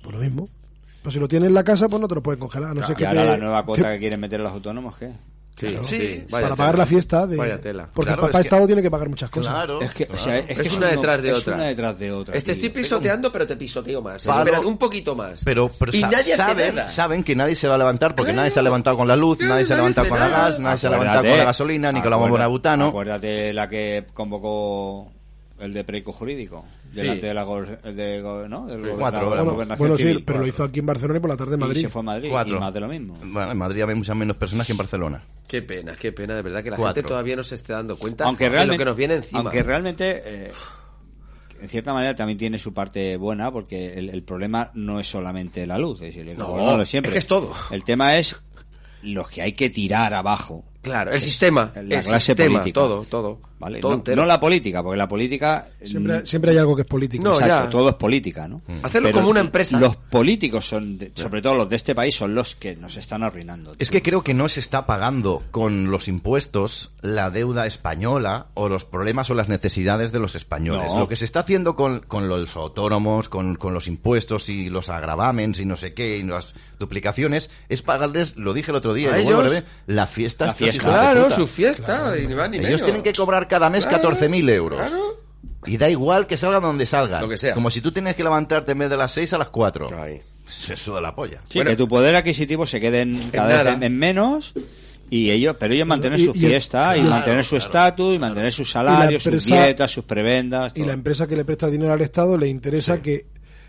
pues 0.02 0.16
lo 0.16 0.22
mismo. 0.22 0.50
Pues 1.04 1.14
si 1.14 1.20
lo 1.20 1.28
tienes 1.28 1.48
en 1.48 1.54
la 1.54 1.64
casa, 1.64 1.88
pues 1.88 2.02
no 2.02 2.08
te 2.08 2.16
lo 2.16 2.22
pueden 2.24 2.40
congelar, 2.40 2.72
a 2.72 2.74
no 2.74 2.86
sé 2.86 2.94
Y 2.94 2.96
que 2.96 3.08
ahora 3.08 3.22
te- 3.22 3.28
la 3.30 3.38
nueva 3.38 3.66
cuota 3.66 3.84
te- 3.84 3.94
que 3.94 4.00
quieren 4.00 4.20
meter 4.20 4.40
los 4.40 4.52
autónomos, 4.52 4.98
¿qué? 4.98 5.12
Sí, 5.58 6.26
para 6.30 6.44
tela. 6.46 6.56
pagar 6.56 6.78
la 6.78 6.86
fiesta 6.86 7.26
de 7.26 7.36
Vaya 7.36 7.60
tela. 7.60 7.90
porque 7.92 8.10
Claro, 8.10 8.22
el 8.24 8.28
papá 8.30 8.40
es 8.40 8.44
que- 8.44 8.48
Estado 8.48 8.68
tiene 8.68 8.82
que 8.84 8.92
pagar 8.92 9.10
muchas 9.10 9.30
cosas. 9.30 9.54
Claro. 9.54 9.82
Es 9.82 9.94
que, 9.94 10.08
o 10.14 10.18
sea, 10.18 10.38
es, 10.38 10.78
una 10.78 10.86
un- 10.88 10.92
detrás 10.96 11.22
de 11.24 11.32
es 11.32 11.38
otra. 11.40 11.56
una 11.56 11.64
detrás 11.66 11.98
de 12.00 12.12
otra. 12.12 12.38
Este 12.38 12.54
tío. 12.54 12.66
estoy 12.68 12.82
pisoteando, 12.82 13.32
pero 13.32 13.46
te 13.48 13.56
pisoteo 13.56 14.02
más. 14.02 14.26
Espera, 14.26 14.60
un 14.60 14.78
poquito 14.78 15.16
más. 15.16 15.42
Pero, 15.44 15.70
pero 15.80 15.92
y 15.98 16.02
nadie 16.02 16.36
saben, 16.36 16.76
nada. 16.76 16.90
saben 16.90 17.24
que 17.24 17.36
nadie 17.36 17.56
se 17.56 17.68
va 17.68 17.76
a 17.76 17.78
levantar 17.80 18.14
porque 18.16 18.32
Claro. 18.32 18.42
nadie 18.44 18.52
se 18.52 18.60
ha 18.60 18.64
levantado 18.64 18.98
con 18.98 19.08
la 19.08 19.16
luz, 19.16 19.38
Claro, 19.40 19.54
nadie 19.54 19.66
se 19.66 19.74
ha 19.74 19.78
levantado 19.78 20.10
con 20.10 20.20
la 20.20 20.30
gas, 20.30 20.60
nadie 20.60 20.78
se 20.78 20.88
ha 20.88 20.90
levantado 20.92 21.24
con 21.28 21.38
la 21.38 21.44
gasolina, 21.46 21.92
ni 21.92 22.02
con 22.02 22.12
la 22.12 22.18
bomba 22.18 22.38
de 22.38 22.44
acuérdate- 22.46 22.50
butano. 22.52 22.88
Acuérdate 22.90 23.54
la 23.54 23.68
que 23.68 24.06
convocó 24.14 25.12
el 25.60 25.74
de 25.74 25.84
Preico 25.84 26.12
Jurídico. 26.14 26.64
Sí. 26.92 27.02
Delante 27.02 27.28
de 27.28 27.34
la 27.34 27.44
el 27.84 27.96
de, 27.96 28.22
go- 28.22 28.48
¿no? 28.48 28.66
Del 28.68 28.78
gobernador 28.80 29.00
cuatro 29.00 29.30
de 29.32 29.36
la 29.38 29.42
gobernación 29.44 29.78
Bueno, 29.80 29.96
sí, 29.98 30.04
civil. 30.04 30.24
pero 30.26 30.40
lo 30.40 30.48
hizo 30.48 30.64
aquí 30.64 30.80
en 30.80 30.86
Barcelona 30.86 31.18
y 31.18 31.22
por 31.22 31.30
la 31.32 31.38
tarde 31.38 31.56
en 31.56 31.62
Y 31.62 31.64
Madrid. 31.64 31.82
se 31.82 31.90
fue 31.90 32.00
a 32.00 32.04
Madrid. 32.04 32.30
Cuatro. 32.30 32.58
Y 32.58 32.60
más 32.60 32.74
de 32.74 32.80
lo 32.80 32.88
mismo. 32.88 33.18
Bueno, 33.24 33.52
en 33.52 33.58
Madrid 33.58 33.84
hay 33.88 33.96
muchas 33.96 34.16
menos 34.16 34.38
personas 34.38 34.66
que 34.68 34.74
en 34.74 34.78
Barcelona. 34.78 35.24
Qué 35.48 35.62
pena, 35.62 35.96
qué 35.96 36.12
pena, 36.12 36.36
de 36.36 36.42
verdad 36.42 36.64
que 36.64 36.70
la 36.72 36.76
Cuatro. 36.78 36.96
gente 36.96 37.08
todavía 37.08 37.36
no 37.36 37.44
se 37.44 37.56
esté 37.56 37.74
dando 37.74 37.98
cuenta 37.98 38.26
Aunque 38.26 38.44
de 38.46 38.50
realmente, 38.52 38.78
lo 38.78 38.80
que 38.80 38.86
nos 38.86 38.98
viene 38.98 39.16
encima. 39.16 39.40
aunque 39.40 39.64
realmente 39.64 40.22
eh, 40.26 40.52
en 41.62 41.70
cierta 41.70 41.94
manera 41.94 42.16
también 42.16 42.38
tiene 42.38 42.58
su 42.60 42.74
parte 42.74 43.18
buena 43.18 43.52
porque 43.52 43.96
el, 43.98 44.10
el 44.10 44.24
problema 44.24 44.70
no 44.76 45.00
es 45.00 45.08
solamente 45.08 45.66
la 45.66 45.78
luz. 45.80 46.02
Es 46.02 46.14
decir, 46.14 46.30
el 46.30 46.38
No, 46.38 46.86
siempre. 46.86 47.10
es 47.10 47.14
que 47.14 47.20
es 47.20 47.28
todo. 47.28 47.54
El 47.72 47.84
tema 47.84 48.18
es 48.18 48.36
los 49.02 49.30
que 49.30 49.42
hay 49.42 49.54
que 49.54 49.70
tirar 49.70 50.14
abajo. 50.14 50.66
Claro, 50.88 51.12
el 51.12 51.22
sistema, 51.22 51.72
la 51.76 51.82
el 51.82 51.88
clase 51.90 52.20
sistema, 52.20 52.60
política. 52.60 52.74
todo, 52.74 53.04
todo. 53.06 53.40
¿vale? 53.60 53.80
Todo 53.80 54.04
No, 54.16 54.26
la 54.26 54.40
política, 54.40 54.84
porque 54.84 54.98
la 54.98 55.08
política... 55.08 55.68
Siempre, 55.84 56.20
mm, 56.22 56.26
siempre 56.26 56.52
hay 56.52 56.58
algo 56.58 56.76
que 56.76 56.84
es 56.84 56.88
político. 56.88 57.24
No, 57.24 57.34
Exacto, 57.40 57.64
ya. 57.66 57.70
todo 57.70 57.90
es 57.90 57.96
política, 57.96 58.48
¿no? 58.48 58.62
Hacerlo 58.84 59.12
como 59.12 59.30
una 59.30 59.40
empresa. 59.40 59.80
Los 59.80 59.96
políticos 59.96 60.68
son, 60.68 60.98
de- 61.00 61.12
sobre 61.16 61.42
todo 61.42 61.56
los 61.56 61.70
de 61.70 61.76
este 61.76 61.96
país, 61.96 62.16
son 62.16 62.36
los 62.36 62.56
que 62.56 62.76
nos 62.76 62.98
están 62.98 63.24
arruinando. 63.24 63.74
Es 63.80 63.90
que 63.90 64.02
creo 64.02 64.24
que 64.24 64.34
no 64.34 64.48
se 64.50 64.60
está 64.60 64.86
pagando 64.86 65.44
con 65.52 65.90
los 65.90 66.08
impuestos 66.08 66.92
la 67.02 67.30
deuda 67.32 67.66
española 67.66 68.48
o 68.54 68.70
los 68.70 68.86
problemas 68.86 69.30
o 69.30 69.34
las 69.34 69.50
necesidades 69.50 70.12
de 70.12 70.20
los 70.20 70.36
españoles. 70.36 70.94
No. 70.94 71.00
Lo 71.00 71.08
que 71.08 71.16
se 71.16 71.26
está 71.26 71.40
haciendo 71.40 71.76
con, 71.76 72.02
con 72.02 72.28
los 72.30 72.56
autónomos, 72.56 73.30
con, 73.30 73.56
con 73.56 73.74
los 73.74 73.88
impuestos 73.88 74.50
y 74.50 74.70
los 74.70 74.90
agravamens 74.90 75.60
y 75.60 75.66
no 75.66 75.78
sé 75.78 75.94
qué, 75.94 76.18
y 76.18 76.24
las 76.24 76.54
duplicaciones, 76.80 77.50
es 77.70 77.82
pagarles, 77.82 78.38
lo 78.38 78.54
dije 78.54 78.70
el 78.72 78.78
otro 78.78 78.94
día, 78.94 79.12
la 79.88 80.06
fiesta. 80.08 80.46
La 80.46 80.52
a 80.52 80.56
estos 80.56 80.77
fiesta. 80.80 81.00
Claro, 81.14 81.30
su 81.32 81.48
fiesta, 81.48 82.14
y 82.18 82.28
ni 82.28 82.36
más 82.36 82.50
ni 82.50 82.58
Ellos 82.58 82.68
menos. 82.70 82.84
tienen 82.84 83.04
que 83.04 83.14
cobrar 83.14 83.48
cada 83.48 83.70
mes 83.70 83.86
Claro, 83.86 84.12
14.000 84.12 84.50
euros. 84.50 84.80
claro. 84.82 85.18
Y 85.66 85.78
da 85.78 85.90
igual 85.90 86.28
que 86.28 86.38
salgan 86.38 86.62
donde 86.62 86.86
salgan. 86.86 87.20
Lo 87.22 87.28
que 87.28 87.38
sea. 87.38 87.54
Como 87.54 87.70
si 87.70 87.82
tú 87.82 87.92
tienes 87.92 88.16
que 88.16 88.24
levantarte 88.24 88.72
en 88.72 88.78
vez 88.80 88.90
de 88.90 88.96
las 88.98 89.12
6 89.12 89.34
a 89.34 89.38
las 89.38 89.50
4. 89.50 89.90
Ahí. 90.02 90.22
Se 90.48 90.76
suda 90.78 91.02
la 91.02 91.14
polla. 91.14 91.42
Sí, 91.50 91.60
Bueno. 91.60 91.72
que 91.72 91.76
tu 91.76 91.88
poder 91.90 92.16
adquisitivo 92.16 92.66
se 92.66 92.80
quede 92.80 93.02
en, 93.02 93.32
cada 93.32 93.64
vez 93.64 93.74
en, 93.74 93.84
en 93.84 93.98
menos 93.98 94.54
y 95.10 95.32
ellos 95.32 95.56
pero 95.60 95.74
ellos 95.74 95.88
mantener 95.88 96.20
Y- 96.20 96.26
su 96.26 96.32
y 96.32 96.40
fiesta 96.40 96.96
y 96.96 97.02
claro, 97.02 97.16
mantener 97.16 97.44
su 97.44 97.56
claro. 97.58 97.66
estatus 97.66 98.16
y 98.16 98.20
mantener 98.20 98.52
sus 98.54 98.72
salarios, 98.72 99.24
sus 99.24 99.46
dietas, 99.46 99.92
sus 99.92 100.06
prebendas. 100.06 100.72
Y 100.76 100.84
la 100.84 100.94
empresa 100.94 101.28
que 101.28 101.36
le 101.36 101.44
presta 101.44 101.68
dinero 101.68 101.92
al 101.92 102.02
Estado 102.02 102.38
le 102.38 102.48
interesa 102.48 103.02
que, 103.02 103.26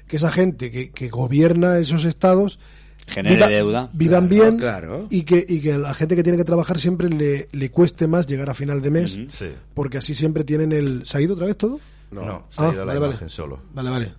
que 0.06 0.16
esa 0.16 0.30
gente 0.30 0.70
que, 0.70 0.90
que 0.92 1.08
gobierna 1.08 1.78
esos 1.78 2.04
estados 2.04 2.60
Genere 3.08 3.48
deuda. 3.48 3.90
vivan 3.92 4.28
Claro, 4.28 4.44
bien 4.44 4.56
claro. 4.58 5.06
Y, 5.10 5.22
que, 5.22 5.44
y 5.48 5.60
que 5.60 5.72
a 5.74 5.78
la 5.78 5.94
gente 5.94 6.14
que 6.16 6.22
tiene 6.22 6.36
que 6.38 6.44
trabajar 6.44 6.78
siempre 6.78 7.08
le, 7.08 7.48
le 7.52 7.70
cueste 7.70 8.06
más 8.06 8.26
llegar 8.26 8.48
a 8.50 8.54
final 8.54 8.80
de 8.82 8.90
mes. 8.90 9.12
Sí. 9.30 9.50
porque 9.74 9.98
así 9.98 10.14
siempre 10.14 10.44
tienen 10.44 10.72
el... 10.72 11.06
¿Se 11.06 11.18
ha 11.18 11.20
ido 11.20 11.34
otra 11.34 11.46
vez 11.46 11.56
todo? 11.56 11.80
No, 12.10 12.44
se 12.50 12.62
ha 12.62 12.68
Ah, 12.68 12.72
ido 12.72 12.84
la 12.84 12.94
vale, 12.98 13.16
vale. 13.16 13.28
solo. 13.28 13.60
Vale, 13.74 13.90
vale. 13.90 14.12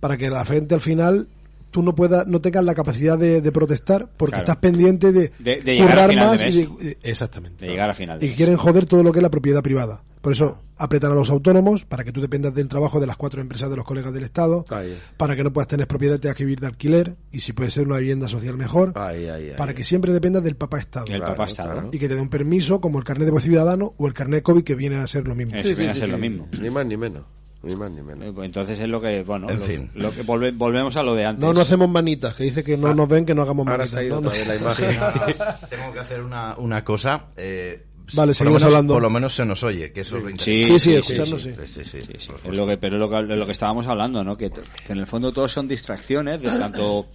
Para 0.00 0.16
que 0.16 0.30
la 0.30 0.44
gente 0.44 0.74
al 0.74 0.80
final 0.80 1.28
tú 1.70 1.82
no 1.82 1.94
puedas, 1.94 2.26
no 2.26 2.40
tengas 2.40 2.64
la 2.64 2.74
capacidad 2.74 3.18
de, 3.18 3.40
de 3.40 3.52
protestar 3.52 4.08
porque 4.16 4.32
Claro. 4.32 4.44
estás 4.44 4.56
pendiente 4.56 5.12
de, 5.12 5.30
De- 5.38 5.60
llegar 5.62 6.14
más 6.14 6.40
mes. 6.42 6.54
y 6.54 6.66
de- 6.66 6.98
exactamente. 7.02 7.64
De 7.66 7.70
llegar 7.72 7.90
a 7.90 7.94
final 7.94 8.18
de 8.18 8.26
Y 8.26 8.28
mes. 8.30 8.36
quieren 8.36 8.56
joder 8.56 8.86
todo 8.86 9.02
lo 9.02 9.12
que 9.12 9.18
es 9.18 9.22
la 9.22 9.30
propiedad 9.30 9.62
privada. 9.62 10.02
Por 10.20 10.32
eso 10.32 10.58
apretan 10.76 11.12
a 11.12 11.14
los 11.14 11.30
autónomos 11.30 11.84
para 11.84 12.02
que 12.02 12.10
tú 12.12 12.20
dependas 12.20 12.52
del 12.52 12.66
trabajo 12.68 12.98
de 13.00 13.06
las 13.06 13.16
cuatro 13.16 13.40
empresas 13.40 13.70
de 13.70 13.76
los 13.76 13.84
colegas 13.84 14.12
del 14.12 14.24
Estado, 14.24 14.64
Ahí. 14.68 14.96
para 15.16 15.36
que 15.36 15.44
no 15.44 15.52
puedas 15.52 15.68
tener 15.68 15.86
propiedad 15.86 16.18
tengas 16.18 16.36
que 16.36 16.44
vivir 16.44 16.58
de 16.60 16.66
alquiler 16.66 17.16
y 17.30 17.40
si 17.40 17.52
puede 17.52 17.70
ser 17.70 17.86
una 17.86 17.98
vivienda 17.98 18.28
social 18.28 18.56
mejor, 18.56 18.92
Ahí, 18.96 19.28
ahí, 19.28 19.50
ahí. 19.50 19.56
para 19.56 19.74
que 19.74 19.84
siempre 19.84 20.12
dependas 20.12 20.42
del 20.42 20.56
papá 20.56 20.78
Estado. 20.78 21.06
El 21.06 21.18
Claro, 21.18 21.32
papá 21.34 21.44
Estado. 21.46 21.70
claro. 21.72 21.90
Y 21.92 21.98
que 21.98 22.08
te 22.08 22.14
dé 22.16 22.20
un 22.20 22.28
permiso 22.30 22.80
como 22.80 22.98
el 22.98 23.04
carnet 23.04 23.26
de 23.26 23.30
buen 23.30 23.42
ciudadano 23.44 23.94
o 23.96 24.06
el 24.08 24.14
carnet 24.14 24.42
COVID 24.42 24.64
que 24.64 24.74
viene 24.74 24.96
a 24.96 25.06
ser 25.06 25.26
lo 25.28 25.34
mismo. 25.36 25.54
Eso 25.56 25.68
viene 25.76 25.92
a 25.92 25.94
ser 25.94 26.08
lo 26.08 26.18
mismo. 26.18 26.48
Ni 26.60 26.68
más 26.70 26.84
ni 26.86 26.96
menos. 26.96 27.22
Ni 27.62 27.74
más 27.74 27.90
ni 27.90 27.98
Eh, 27.98 28.02
menos. 28.02 28.34
pues 28.34 28.46
Entonces 28.46 28.78
es 28.78 28.88
lo 28.88 29.00
que, 29.00 29.22
bueno, 29.24 29.50
En 29.50 29.58
lo, 29.58 29.64
fin. 29.66 29.90
lo 29.94 30.12
que 30.12 30.22
volve- 30.24 30.52
volvemos 30.56 30.96
a 30.96 31.02
lo 31.02 31.14
de 31.16 31.24
antes. 31.26 31.42
No, 31.42 31.52
no 31.52 31.60
hacemos 31.60 31.88
manitas, 31.88 32.34
que 32.36 32.44
dice 32.44 32.62
que 32.62 32.76
no 32.76 32.94
nos 32.94 33.08
ven, 33.08 33.26
que 33.26 33.34
no 33.34 33.42
hagamos 33.42 33.66
Ahora 33.66 33.78
manitas. 33.78 33.90
se 33.90 33.98
ha 33.98 34.02
ido 34.04 34.16
No, 34.16 34.20
no. 34.22 34.28
otra 34.28 34.38
vez 34.38 34.46
la 34.48 34.56
imagen. 34.56 34.96
Tengo 35.70 35.92
que 35.92 35.98
hacer 35.98 36.22
una, 36.22 36.56
una 36.56 36.84
cosa. 36.84 37.26
eh, 37.36 37.84
Vale, 38.14 38.28
por 38.28 38.34
seguimos 38.36 38.62
menos, 38.62 38.64
hablando. 38.74 38.94
Por 38.94 39.02
lo 39.02 39.10
menos 39.10 39.34
se 39.34 39.44
nos 39.44 39.62
oye, 39.64 39.92
que 39.92 40.00
eso 40.00 40.16
es 40.16 40.22
lo 40.22 40.28
Sí, 40.30 40.32
interesante. 40.62 40.64
Sí, 40.66 40.78
sí, 40.78 40.78
sí, 40.78 40.94
escucharnos, 40.96 41.42
sí. 41.42 41.50
Sí, 41.52 41.66
sí, 41.66 41.84
sí. 41.84 42.00
Sí, 42.00 42.12
sí, 42.18 42.32
es 42.44 42.56
lo 42.56 42.66
que, 42.66 42.78
pero 42.78 42.96
es 42.96 43.00
lo 43.00 43.10
que, 43.10 43.16
de 43.26 43.36
lo 43.36 43.44
que 43.44 43.52
estábamos 43.52 43.86
hablando, 43.86 44.24
¿no? 44.24 44.36
Que, 44.38 44.50
que 44.50 44.92
en 44.92 44.98
el 45.00 45.06
fondo 45.06 45.32
todos 45.32 45.52
son 45.52 45.68
distracciones, 45.68 46.40
de 46.40 46.48
tanto 46.48 47.06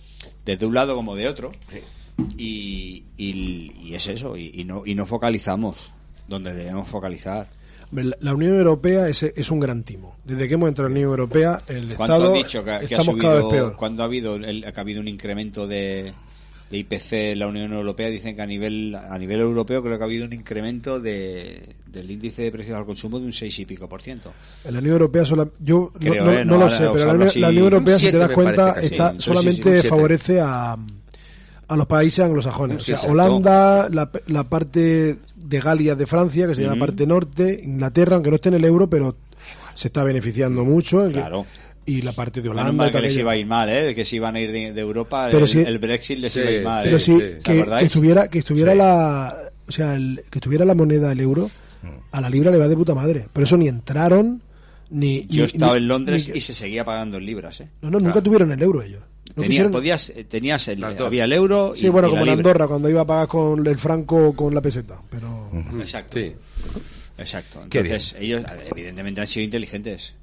desde 0.46 0.66
un 0.68 0.74
lado 0.76 0.96
como 0.96 1.16
de 1.16 1.28
otro. 1.30 1.52
Y, 2.38 3.06
y, 3.18 3.72
y 3.82 3.96
es 3.96 4.08
eso, 4.08 4.38
y, 4.38 4.52
y 4.54 4.66
no, 4.66 4.84
y 4.86 4.94
no 4.94 5.06
focalizamos 5.08 5.94
donde 6.28 6.54
debemos 6.54 6.88
focalizar. 6.90 7.50
La 8.20 8.34
Unión 8.34 8.58
Europea 8.58 9.08
es, 9.08 9.24
es 9.24 9.52
un 9.52 9.60
gran 9.60 9.84
timo. 9.84 10.16
Desde 10.26 10.48
que 10.48 10.54
hemos 10.56 10.70
entrado 10.70 10.88
en 10.88 10.94
la 10.94 10.98
Unión 11.00 11.10
Europea, 11.12 11.62
el 11.68 11.96
¿Cuánto 11.96 12.04
Estado 12.04 12.28
has 12.32 12.34
dicho 12.34 12.60
que, 12.64 12.66
que 12.88 12.96
ha 12.96 12.98
estamos 13.00 13.18
cada 13.22 13.34
vez 13.36 13.42
subido, 13.44 13.50
peor. 13.50 13.76
cuando 13.76 14.04
ha 14.04 14.06
habido, 14.06 14.36
el- 14.36 14.62
que 14.62 14.80
ha 14.80 14.82
habido 14.82 15.02
un 15.02 15.08
incremento 15.08 15.68
de, 15.68 16.14
de 16.72 16.78
IPC 16.78 17.14
en 17.14 17.40
la 17.40 17.48
Unión 17.48 17.74
Europea? 17.74 18.08
Dicen 18.10 18.36
que 18.36 18.42
a 18.42 18.46
nivel, 18.48 18.96
a 18.96 19.18
nivel 19.18 19.40
europeo 19.42 19.84
creo 19.84 19.98
que 19.98 20.04
ha 20.04 20.06
habido 20.08 20.26
un 20.26 20.34
incremento 20.34 21.00
de, 21.00 21.76
del 21.88 22.10
índice 22.10 22.42
de 22.44 22.52
precios 22.52 22.78
al 22.78 22.86
consumo 22.86 23.20
de 23.20 23.26
un 23.26 23.34
6 23.34 23.60
y 23.60 23.66
pico 23.66 23.88
por 23.90 24.02
ciento. 24.02 24.32
En 24.64 24.74
la 24.74 24.80
Unión 24.80 24.94
Europea, 24.94 25.26
sola- 25.26 25.50
yo 25.60 25.92
no- 25.94 26.00
Creo, 26.00 26.26
no, 26.26 26.32
eh, 26.32 26.46
no 26.46 26.54
no, 26.58 26.64
lo 26.64 26.70
sé, 26.70 26.88
pero 26.94 27.14
la 27.18 27.32
la 27.36 27.50
Unión 27.50 27.64
Europea, 27.66 27.98
si 27.98 28.10
te 28.12 28.18
das 28.18 28.30
cuenta, 28.32 28.80
sí. 28.80 28.86
está, 28.88 29.10
Sí, 29.12 29.18
sí, 29.18 29.24
sí, 29.24 29.30
solamente 29.30 29.72
siete. 29.74 29.88
favorece 29.90 30.40
a, 30.42 30.78
a 31.68 31.76
los 31.76 31.86
países 31.86 32.24
anglosajones. 32.26 32.78
O 32.82 32.98
sea. 32.98 33.12
Holanda, 33.12 33.88
la, 33.90 34.10
la 34.28 34.44
parte 34.46 35.18
de 35.44 35.60
Galia 35.60 35.96
de 35.96 36.06
Francia, 36.08 36.48
que 36.48 36.56
sería 36.56 36.72
la 36.74 36.80
parte 36.80 37.06
norte, 37.06 37.62
Inglaterra, 37.64 38.16
aunque 38.16 38.30
no 38.30 38.36
esté 38.38 38.50
en 38.50 38.56
el 38.56 38.66
euro, 38.66 38.90
pero 38.90 39.16
se 39.74 39.88
está 39.90 40.04
beneficiando 40.04 40.64
mucho. 40.64 41.10
Claro. 41.12 41.46
Y 41.86 42.02
la 42.02 42.14
parte 42.14 42.42
de 42.42 42.48
Holanda. 42.48 42.72
mal 42.72 42.90
y 42.90 42.92
que 42.94 43.02
les 43.02 43.18
iba 43.18 43.34
a 43.34 43.36
ir 43.36 43.46
mal, 43.46 43.68
¿eh? 43.70 43.94
Que 43.94 44.06
se 44.06 44.16
iban 44.16 44.36
a 44.36 44.40
ir 44.40 44.52
de, 44.54 44.72
de 44.72 44.80
Europa, 44.82 45.28
Pero 45.30 45.44
el, 45.44 45.50
sí- 45.50 45.64
el 45.68 45.80
Brexit 45.80 46.18
les 46.20 46.32
Sí, 46.32 46.40
iba 46.40 46.48
a 46.50 46.52
ir 46.54 46.64
mal. 46.64 46.84
Pero 46.86 46.96
¿eh? 46.96 47.00
sí, 47.00 47.18
sí. 47.20 47.26
¿Os 47.38 47.44
que, 47.44 47.86
estuviera, 47.86 48.28
que 48.30 48.40
estuviera 48.40 48.72
Sí. 48.72 48.78
la, 48.78 49.36
o 49.68 49.72
sea, 49.72 49.94
el- 49.96 50.22
que 50.30 50.40
estuviera 50.40 50.64
la 50.64 50.76
moneda, 50.76 51.12
el 51.12 51.20
euro, 51.20 51.50
a 52.12 52.22
la 52.22 52.30
libra 52.30 52.52
le 52.52 52.58
va 52.58 52.70
de 52.70 52.76
puta 52.78 52.96
madre. 52.96 53.28
Por 53.34 53.44
eso 53.44 53.58
ni 53.58 53.68
entraron, 53.68 54.42
ni. 54.92 55.26
Yo 55.28 55.44
he 55.44 55.48
estado 55.48 55.74
ni- 55.74 55.80
en 55.80 55.88
Londres 55.90 56.30
ni- 56.30 56.38
y 56.38 56.40
se 56.42 56.54
seguía 56.54 56.86
pagando 56.86 57.18
en 57.18 57.26
libras, 57.26 57.60
¿eh? 57.60 57.68
No, 57.82 57.90
no, 57.90 58.00
nunca 58.00 58.22
tuvieron 58.22 58.52
el 58.54 58.62
euro 58.62 58.82
ellos. 58.82 59.02
No 59.36 59.42
Tenía- 59.42 59.48
quisieron- 59.50 59.72
podías, 59.72 60.10
eh, 60.12 60.24
tenías 60.26 60.68
el, 60.68 60.80
Las 60.82 60.96
dos. 60.96 61.08
había 61.08 61.24
el 61.24 61.34
euro 61.34 61.74
y, 61.76 61.80
Sí, 61.80 61.90
bueno, 61.90 62.08
y 62.10 62.12
la 62.12 62.20
como 62.20 62.32
en. 62.32 62.38
Andorra, 62.38 62.68
cuando 62.68 62.90
iba 62.90 63.02
a 63.02 63.06
pagar 63.06 63.28
con 63.28 63.66
el 63.66 63.78
franco 63.78 64.28
o 64.30 64.36
con 64.36 64.54
la 64.54 64.62
peseta. 64.62 65.02
Pero. 65.10 65.50
Exacto. 65.80 66.20
Sí. 66.20 66.34
Exacto. 67.18 67.62
Entonces, 67.64 68.16
ellos 68.20 68.42
eh, 68.44 68.70
evidentemente 68.72 69.22
han 69.22 69.28
sido 69.28 69.46
inteligentes. 69.46 70.14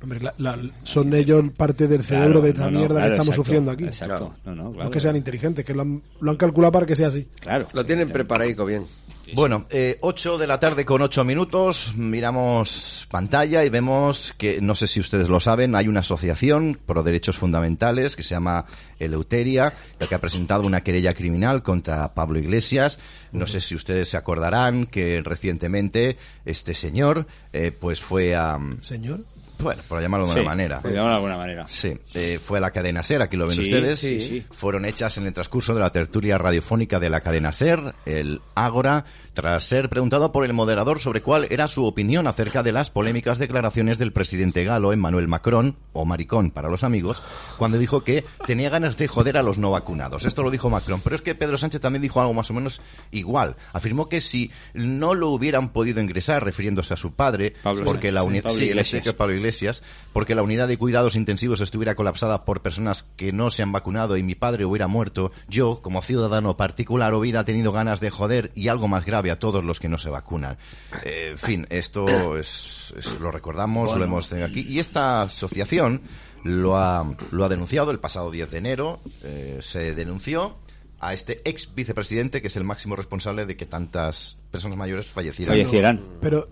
Hombre, 0.00 0.20
la- 0.20 0.34
la- 0.38 0.56
son 0.84 1.12
ellos 1.12 1.44
parte 1.56 1.88
del 1.88 2.04
cerebro 2.04 2.40
Claro, 2.40 2.40
de 2.42 2.48
esta 2.50 2.64
no, 2.66 2.70
no, 2.70 2.78
mierda 2.78 2.94
claro, 2.94 3.06
que 3.08 3.14
estamos 3.14 3.28
exacto, 3.28 3.44
sufriendo 3.44 3.70
aquí. 3.72 3.84
Exacto. 3.84 4.34
No, 4.44 4.54
no, 4.54 4.62
No 4.64 4.72
claro. 4.72 4.88
es 4.90 4.94
que 4.94 5.00
sean 5.00 5.16
inteligentes, 5.16 5.64
que 5.64 5.74
lo 5.74 5.82
han, 5.82 6.02
lo 6.20 6.30
han 6.30 6.36
calculado 6.36 6.72
para 6.72 6.86
que 6.86 6.94
sea 6.94 7.08
así. 7.08 7.26
Claro. 7.40 7.66
Lo 7.72 7.84
tienen 7.84 8.08
preparado 8.08 8.64
bien. 8.64 8.86
Bueno, 9.34 9.66
eh, 9.68 9.98
8 10.00 10.38
de 10.38 10.46
la 10.46 10.58
tarde 10.58 10.86
con 10.86 11.02
8 11.02 11.22
minutos, 11.22 11.92
miramos 11.96 13.06
pantalla 13.10 13.62
y 13.64 13.68
vemos 13.68 14.32
que, 14.38 14.60
no 14.62 14.74
sé 14.74 14.86
si 14.88 15.00
ustedes 15.00 15.28
lo 15.28 15.38
saben, 15.40 15.74
hay 15.74 15.86
una 15.86 16.00
asociación 16.00 16.78
pro 16.86 17.02
derechos 17.02 17.36
fundamentales 17.36 18.16
que 18.16 18.22
se 18.22 18.30
llama 18.30 18.64
Eleuteria, 18.98 19.74
la 19.98 20.06
que 20.06 20.14
ha 20.14 20.20
presentado 20.20 20.62
una 20.64 20.82
querella 20.82 21.12
criminal 21.12 21.62
contra 21.62 22.14
Pablo 22.14 22.38
Iglesias. 22.38 22.98
No 23.32 23.46
sé 23.46 23.60
si 23.60 23.74
ustedes 23.74 24.08
se 24.08 24.16
acordarán 24.16 24.86
que 24.86 25.20
recientemente 25.22 26.16
este 26.46 26.72
señor, 26.72 27.26
eh, 27.52 27.70
pues 27.78 28.00
fue 28.00 28.34
a, 28.34 28.58
Señor. 28.80 29.24
Bueno, 29.60 29.82
por 29.88 30.00
llamarlo 30.00 30.26
de 30.26 30.32
Sí, 30.34 30.38
una 30.40 30.48
manera. 30.48 30.80
por 30.80 30.90
llamarlo 30.92 31.10
de 31.10 31.16
alguna 31.16 31.36
manera. 31.36 31.66
Sí, 31.68 31.94
eh, 32.14 32.38
fue 32.42 32.58
a 32.58 32.60
la 32.60 32.70
cadena 32.70 33.02
SER, 33.02 33.22
aquí 33.22 33.36
lo 33.36 33.46
ven 33.46 33.56
Sí, 33.56 33.62
ustedes. 33.62 33.98
sí, 34.00 34.20
sí. 34.20 34.44
Fueron 34.50 34.84
hechas 34.84 35.18
en 35.18 35.26
el 35.26 35.32
transcurso 35.32 35.74
de 35.74 35.80
la 35.80 35.90
tertulia 35.90 36.38
radiofónica 36.38 36.98
de 37.00 37.10
la 37.10 37.20
cadena 37.20 37.52
SER, 37.52 37.94
el 38.06 38.40
Ágora, 38.54 39.04
tras 39.34 39.62
ser 39.64 39.88
preguntado 39.88 40.32
por 40.32 40.44
el 40.44 40.52
moderador 40.52 40.98
sobre 41.00 41.20
cuál 41.22 41.46
era 41.50 41.68
su 41.68 41.84
opinión 41.84 42.26
acerca 42.26 42.62
de 42.62 42.72
las 42.72 42.90
polémicas 42.90 43.38
declaraciones 43.38 43.98
del 43.98 44.12
presidente 44.12 44.64
galo 44.64 44.92
Emmanuel 44.92 45.28
Macron, 45.28 45.76
o 45.92 46.04
maricón 46.04 46.50
para 46.50 46.68
los 46.68 46.82
amigos, 46.84 47.22
cuando 47.56 47.78
dijo 47.78 48.02
que 48.02 48.24
tenía 48.46 48.70
ganas 48.70 48.96
de 48.96 49.06
joder 49.08 49.36
a 49.36 49.42
los 49.42 49.58
no 49.58 49.70
vacunados. 49.70 50.24
Esto 50.24 50.42
lo 50.42 50.50
dijo 50.50 50.70
Macron, 50.70 51.00
pero 51.02 51.14
es 51.16 51.22
que 51.22 51.34
Pedro 51.34 51.56
Sánchez 51.56 51.80
también 51.80 52.02
dijo 52.02 52.20
algo 52.20 52.34
más 52.34 52.50
o 52.50 52.54
menos 52.54 52.80
igual. 53.12 53.56
Afirmó 53.72 54.08
que 54.08 54.20
si 54.20 54.50
no 54.74 55.14
lo 55.14 55.30
hubieran 55.30 55.70
podido 55.72 56.00
ingresar, 56.00 56.44
refiriéndose 56.44 56.94
a 56.94 56.96
su 56.96 57.12
padre, 57.12 57.54
Pablo 57.62 57.84
porque 57.84 58.10
la 58.12 58.22
unidad... 58.24 58.50
sí, 58.50 58.56
Pablo 58.56 58.64
Iglesias. 58.70 59.04
Iglesias, 59.48 59.82
porque 60.12 60.34
la 60.34 60.42
unidad 60.42 60.68
de 60.68 60.76
cuidados 60.76 61.16
intensivos 61.16 61.62
estuviera 61.62 61.94
colapsada 61.94 62.44
por 62.44 62.60
personas 62.60 63.04
que 63.16 63.32
no 63.32 63.48
se 63.48 63.62
han 63.62 63.72
vacunado 63.72 64.16
y 64.18 64.22
mi 64.22 64.34
padre 64.34 64.66
hubiera 64.66 64.88
muerto, 64.88 65.32
yo, 65.48 65.80
como 65.80 66.02
ciudadano 66.02 66.56
particular, 66.58 67.14
hubiera 67.14 67.44
tenido 67.46 67.72
ganas 67.72 68.00
de 68.00 68.10
joder 68.10 68.52
y 68.54 68.68
algo 68.68 68.88
más 68.88 69.06
grave 69.06 69.30
a 69.30 69.38
todos 69.38 69.64
los 69.64 69.80
que 69.80 69.88
no 69.88 69.96
se 69.96 70.10
vacunan. 70.10 70.58
Eh, 71.04 71.28
en 71.32 71.38
fin, 71.38 71.66
esto 71.70 72.36
es, 72.36 72.92
es- 72.96 73.18
lo 73.20 73.30
recordamos, 73.30 73.96
lo 73.96 74.04
hemos 74.04 74.28
tenido 74.28 74.46
aquí. 74.46 74.66
Y 74.68 74.80
esta 74.80 75.22
asociación 75.22 76.02
lo 76.44 76.76
ha, 76.76 77.10
lo 77.30 77.44
ha 77.44 77.48
denunciado 77.48 77.90
el 77.90 78.00
pasado 78.00 78.30
10 78.30 78.50
de 78.50 78.58
enero, 78.58 79.00
eh, 79.22 79.60
se 79.62 79.94
denunció 79.94 80.58
a 81.00 81.14
este 81.14 81.40
ex 81.48 81.74
vicepresidente 81.74 82.42
que 82.42 82.48
es 82.48 82.56
el 82.56 82.64
máximo 82.64 82.96
responsable 82.96 83.46
de 83.46 83.56
que 83.56 83.64
tantas 83.66 84.36
personas 84.50 84.76
mayores 84.76 85.06
fallecieran. 85.06 85.54
Fallecieran. 85.56 86.00
Pero 86.20 86.48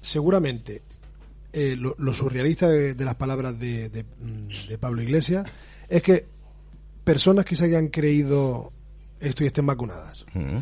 seguramente 0.00 0.82
eh, 1.60 1.76
lo, 1.76 1.94
lo 1.98 2.14
surrealista 2.14 2.68
de, 2.68 2.94
de 2.94 3.04
las 3.04 3.14
palabras 3.16 3.58
de, 3.58 3.88
de, 3.88 4.04
mm, 4.04 4.68
de 4.68 4.78
Pablo 4.78 5.02
Iglesias 5.02 5.44
es 5.88 6.02
que 6.02 6.26
personas 7.04 7.44
que 7.44 7.56
se 7.56 7.64
hayan 7.64 7.88
creído 7.88 8.72
esto 9.20 9.42
y 9.42 9.46
estén 9.48 9.66
vacunadas, 9.66 10.24
Mm. 10.34 10.58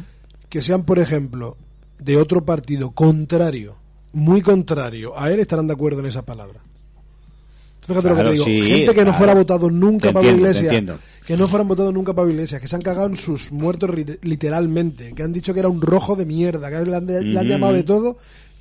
que 0.48 0.62
sean, 0.62 0.84
por 0.84 0.98
ejemplo, 0.98 1.56
de 1.98 2.16
otro 2.16 2.44
partido 2.44 2.92
contrario, 2.92 3.76
muy 4.12 4.40
contrario 4.40 5.18
a 5.18 5.30
él, 5.30 5.40
estarán 5.40 5.66
de 5.66 5.74
acuerdo 5.74 6.00
en 6.00 6.06
esa 6.06 6.24
palabra. 6.24 6.60
Fíjate 7.86 8.08
lo 8.08 8.16
que 8.16 8.22
te 8.24 8.30
digo. 8.32 8.44
sí, 8.44 8.62
Gente 8.62 8.94
que 8.94 9.04
no 9.04 9.12
fuera 9.12 9.32
votado 9.34 9.70
nunca 9.70 10.08
Te 10.08 10.14
Pablo 10.14 10.30
Iglesias, 10.30 10.84
que 11.24 11.36
no 11.36 11.46
fueran 11.46 11.68
votado 11.68 11.92
nunca 11.92 12.14
Pablo 12.14 12.32
Iglesias, 12.32 12.60
que 12.60 12.66
se 12.66 12.74
han 12.74 12.82
cagado 12.82 13.06
en 13.06 13.16
sus 13.16 13.52
muertos 13.52 13.90
literalmente, 14.22 15.12
que 15.14 15.22
han 15.22 15.32
dicho 15.32 15.54
que 15.54 15.60
era 15.60 15.68
un 15.68 15.80
rojo 15.80 16.16
de 16.16 16.26
mierda, 16.26 16.68
que 16.68 16.84
le 16.84 16.96
han, 16.96 17.06
le 17.06 17.16
han 17.18 17.36
Ujú. 17.36 17.44
llamado 17.48 17.74
de 17.74 17.84
todo, 17.84 18.16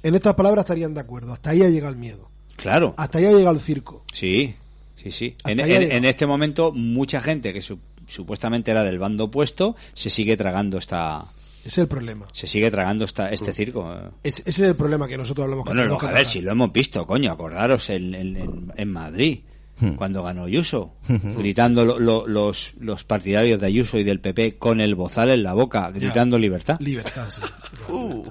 en 0.08 0.16
estas 0.16 0.36
palabras 0.36 0.64
estarían 0.64 0.94
de 0.94 1.02
acuerdo. 1.02 1.34
Hasta 1.34 1.50
ahí 1.52 1.62
ha 1.64 1.70
llegado 1.70 1.94
el 1.94 2.00
miedo. 2.00 2.30
Claro. 2.56 2.94
Hasta 2.98 3.18
ahí 3.18 3.26
ha 3.26 3.32
llegado 3.32 3.56
el 3.56 3.62
circo. 3.62 4.04
Sí, 4.14 4.56
sí, 4.96 5.12
sí. 5.12 5.36
En, 5.46 6.06
este 6.06 6.26
momento, 6.26 6.72
mucha 6.72 7.22
gente 7.22 7.54
que 7.54 7.62
su- 7.62 7.80
supuestamente 8.08 8.72
era 8.72 8.84
del 8.84 9.00
bando 9.00 9.26
opuesto 9.26 9.76
se 9.94 10.10
sigue 10.10 10.38
tragando 10.38 10.78
esta. 10.78 11.26
Ese 11.62 11.68
es 11.70 11.78
el 11.80 11.88
problema. 11.88 12.28
Se 12.32 12.46
sigue 12.48 12.70
tragando 12.70 13.06
esta, 13.06 13.32
este 13.32 13.52
circo. 13.52 13.92
Ese, 14.24 14.42
ese 14.46 14.50
es 14.50 14.60
el 14.70 14.76
problema 14.76 15.08
que 15.08 15.18
nosotros 15.18 15.46
hablamos 15.46 15.66
Bueno, 15.66 15.86
lo, 15.86 15.98
que 15.98 16.06
a 16.06 16.12
ver, 16.12 16.26
si 16.28 16.42
lo 16.42 16.52
hemos 16.52 16.72
visto, 16.72 17.06
coño, 17.08 17.32
acordaros 17.32 17.90
en, 17.90 18.14
en- 18.14 18.38
en- 18.38 18.74
en 18.76 18.92
Madrid, 18.92 19.40
Hmm. 19.78 19.96
cuando 19.96 20.24
ganó 20.24 20.46
Ayuso, 20.46 20.94
gritando 21.10 21.84
lo- 21.84 22.00
lo- 22.00 22.26
los, 22.28 22.72
los 22.80 23.04
partidarios 23.04 23.60
de 23.60 23.66
Ayuso 23.68 23.98
y 23.98 24.06
del 24.06 24.22
PP 24.22 24.58
con 24.58 24.80
el 24.80 24.96
bozal 24.96 25.32
en 25.32 25.44
la 25.44 25.52
boca, 25.54 25.92
gritando 25.92 26.40
libertad. 26.40 26.80
Libertad, 26.80 27.28
sí. 27.30 27.42
Uf, 27.92 28.26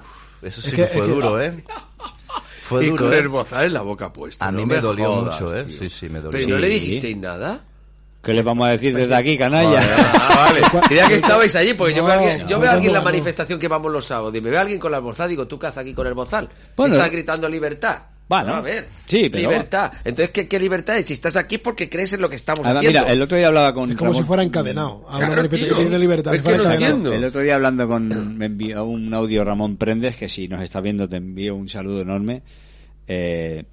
eso 0.45 0.61
Es 0.61 0.65
sí 0.67 0.71
que- 0.71 0.83
que 0.83 0.87
fue 0.87 1.01
es 1.01 1.07
que- 1.07 1.13
duro, 1.13 1.41
¿eh? 1.41 1.63
Fue 2.67 2.85
y 2.85 2.89
duro, 2.89 3.05
con 3.05 3.13
¿eh? 3.13 3.17
el 3.19 3.27
bozal 3.27 3.65
en 3.65 3.73
la 3.73 3.81
boca 3.81 4.11
puesta. 4.11 4.47
A 4.47 4.51
no 4.51 4.59
mí 4.59 4.65
me 4.65 4.81
dolió 4.81 5.05
jodas, 5.17 5.39
mucho, 5.41 5.55
¿eh? 5.55 5.63
tío. 5.65 5.77
Sí, 5.77 5.89
sí, 5.89 6.09
me 6.09 6.19
dolió. 6.19 6.31
Pero 6.31 6.43
¿y 6.43 6.47
no 6.47 6.57
le 6.57 6.67
dijisteis 6.69 7.15
nada? 7.17 7.63
¿Qué 8.23 8.33
les 8.33 8.43
vamos 8.43 8.67
a 8.67 8.71
decir 8.71 8.95
desde 8.95 9.13
aquí, 9.13 9.37
canalla? 9.37 9.79
Ah, 9.79 10.47
vale. 10.49 10.61
Creía 10.87 11.07
que 11.07 11.13
estabais 11.15 11.55
allí, 11.55 11.75
porque 11.75 11.93
yo 11.93 12.01
No, 12.01 12.07
veo 12.07 12.15
a 12.17 12.19
alguien, 12.31 12.47
yo 12.47 12.59
veo 12.59 12.69
a 12.71 12.73
alguien 12.73 12.89
en 12.89 12.93
la 12.93 12.99
no. 13.01 13.05
manifestación 13.05 13.59
que 13.59 13.67
vamos 13.67 13.91
los 13.91 14.03
sábados 14.05 14.33
y 14.35 14.41
me 14.41 14.49
veo 14.49 14.57
a 14.57 14.61
alguien 14.63 14.79
con 14.79 14.91
la 14.91 14.97
bozal, 14.97 15.29
digo, 15.29 15.47
tú 15.47 15.59
caza 15.59 15.81
aquí 15.81 15.93
con 15.93 16.07
el 16.07 16.15
bozal. 16.15 16.49
Bueno. 16.75 16.95
Estás 16.95 17.11
gritando 17.11 17.47
libertad. 17.47 17.99
Bueno. 18.27 18.47
No, 18.47 18.53
a 18.55 18.61
ver. 18.61 18.87
Sí, 19.05 19.29
pero- 19.29 19.49
Libertad. 19.51 19.91
Entonces, 20.03 20.31
¿qué, 20.31 20.47
qué 20.47 20.59
libertad 20.59 20.97
es? 20.97 21.05
Si 21.05 21.13
estás 21.13 21.35
aquí 21.35 21.55
es 21.55 21.61
porque 21.61 21.89
crees 21.89 22.11
en 22.13 22.21
lo 22.21 22.29
que 22.29 22.35
estamos 22.35 22.65
haciendo. 22.65 22.87
mira, 23.01 23.03
el 23.13 23.21
otro 23.21 23.37
día 23.37 23.47
hablaba 23.47 23.73
con 23.73 23.91
Es 23.91 23.97
como 23.97 24.13
si 24.15 24.23
fuera 24.23 24.41
encadenado 24.41 25.05
a 25.07 25.17
una 25.17 25.27
Claro, 25.27 25.47
de 25.47 25.99
libertad. 25.99 26.33
Es 26.33 26.41
que 26.41 26.93
no. 26.93 27.13
El 27.13 27.23
otro 27.23 27.41
día 27.41 27.55
hablando 27.55 27.87
con... 27.87 28.35
Me 28.37 28.47
envió 28.47 28.83
un 28.85 29.13
audio 29.13 29.43
Ramón 29.45 29.77
Prendes, 29.77 30.15
que 30.15 30.27
si 30.27 30.47
nos 30.47 30.61
está 30.63 30.81
viendo 30.81 31.07
te 31.07 31.17
envío 31.17 31.55
un 31.55 31.69
saludo 31.69 32.01
enorme. 32.01 32.41
eh, 33.07 33.63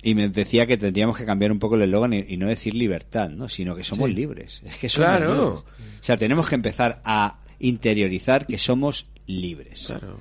y 0.00 0.14
me 0.14 0.28
decía 0.28 0.64
que 0.64 0.76
tendríamos 0.76 1.16
que 1.18 1.24
cambiar 1.24 1.50
un 1.50 1.58
poco 1.58 1.74
el 1.74 1.82
eslogan 1.82 2.12
y, 2.12 2.24
y 2.28 2.36
no 2.36 2.46
decir 2.46 2.72
libertad, 2.74 3.28
¿no? 3.30 3.48
Sino 3.48 3.74
que 3.74 3.82
somos 3.82 4.08
libres. 4.08 4.62
Es 4.64 4.76
que 4.76 4.88
somos 4.88 5.10
Claro. 5.10 5.34
libres. 5.34 5.98
O 6.00 6.04
sea, 6.04 6.16
tenemos 6.16 6.46
que 6.46 6.54
empezar 6.54 7.00
a 7.04 7.40
interiorizar 7.58 8.46
que 8.46 8.58
somos 8.58 9.06
libres. 9.26 9.86
Claro. 9.88 10.20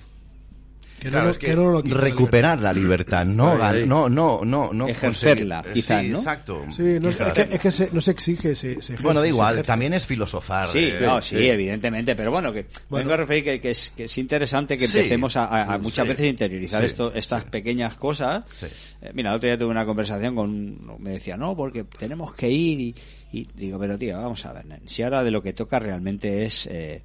Que 1.08 1.12
no, 1.12 1.18
Claro, 1.18 1.26
lo- 1.26 1.32
es 1.32 1.38
que 1.39 1.45
que 1.47 1.55
no 1.55 1.72
lo 1.72 1.84
quita 1.84 1.95
la 1.95 2.01
recuperar 2.01 2.62
la 2.62 2.74
libertad, 2.74 3.26
no, 3.26 3.51
Ay, 3.53 3.58
gan- 3.58 3.76
ay. 3.82 3.86
no, 3.88 4.10
no, 4.10 4.41
no, 4.43 4.74
no 4.74 4.88
Ejercerla, 4.88 5.64
conseguir- 5.64 5.74
quizás, 5.74 6.01
sí, 6.03 6.10
¿no? 6.10 6.18
Exacto. 6.18 6.66
Sí, 6.70 6.84
no, 7.01 7.10
es, 7.10 7.16
que, 7.18 7.41
es 7.51 7.60
que 7.60 7.72
se- 7.72 7.89
no 7.91 8.01
se 8.01 8.12
exige, 8.12 8.55
se, 8.55 8.74
se 8.74 8.76
ejerce, 8.78 9.03
Bueno, 9.03 9.22
da 9.22 9.28
igual, 9.28 9.62
también 9.64 9.93
es 9.93 10.05
filosofar. 10.05 10.70
Sí, 10.72 10.80
eh, 10.80 10.97
no, 11.01 11.22
sí, 11.22 11.38
evidentemente, 11.38 12.16
pero 12.16 12.32
bueno, 12.32 12.51
que 12.51 12.66
Bueno. 12.89 13.03
vengo 13.05 13.14
a 13.14 13.18
referir 13.18 13.43
que, 13.43 13.60
que 13.60 13.72
es, 13.72 13.91
que 13.95 14.03
es 14.05 14.18
interesante 14.18 14.78
que 14.78 14.88
Sí. 14.88 14.97
empecemos 14.97 15.36
a, 15.38 15.45
a- 15.45 15.74
a 15.76 15.78
muchas 15.78 16.05
Sí. 16.05 16.10
veces 16.10 16.26
interiorizar 16.30 16.82
Sí. 16.82 16.88
esto, 16.88 17.14
estas 17.14 17.45
pequeñas 17.45 17.95
cosas. 17.95 18.43
Eh, 19.01 19.12
mira, 19.14 19.30
el 19.32 19.38
otro 19.38 19.47
día 19.47 19.58
tuve 19.58 19.70
una 19.72 19.86
conversación 19.86 20.36
con, 20.36 21.01
me 21.01 21.12
decía, 21.12 21.38
no, 21.38 21.55
porque 21.55 21.84
tenemos 21.86 22.34
que 22.34 22.49
ir 22.49 22.80
y, 22.80 22.95
y 23.32 23.47
digo, 23.55 23.80
pero 23.80 23.97
tío, 23.97 24.18
vamos 24.22 24.45
a 24.45 24.53
ver, 24.53 24.66
si 24.86 25.03
ahora 25.03 25.24
de 25.24 25.32
lo 25.32 25.41
que 25.41 25.53
toca 25.53 25.80
realmente 25.80 26.45
es 26.45 26.68
eh, 26.72 27.01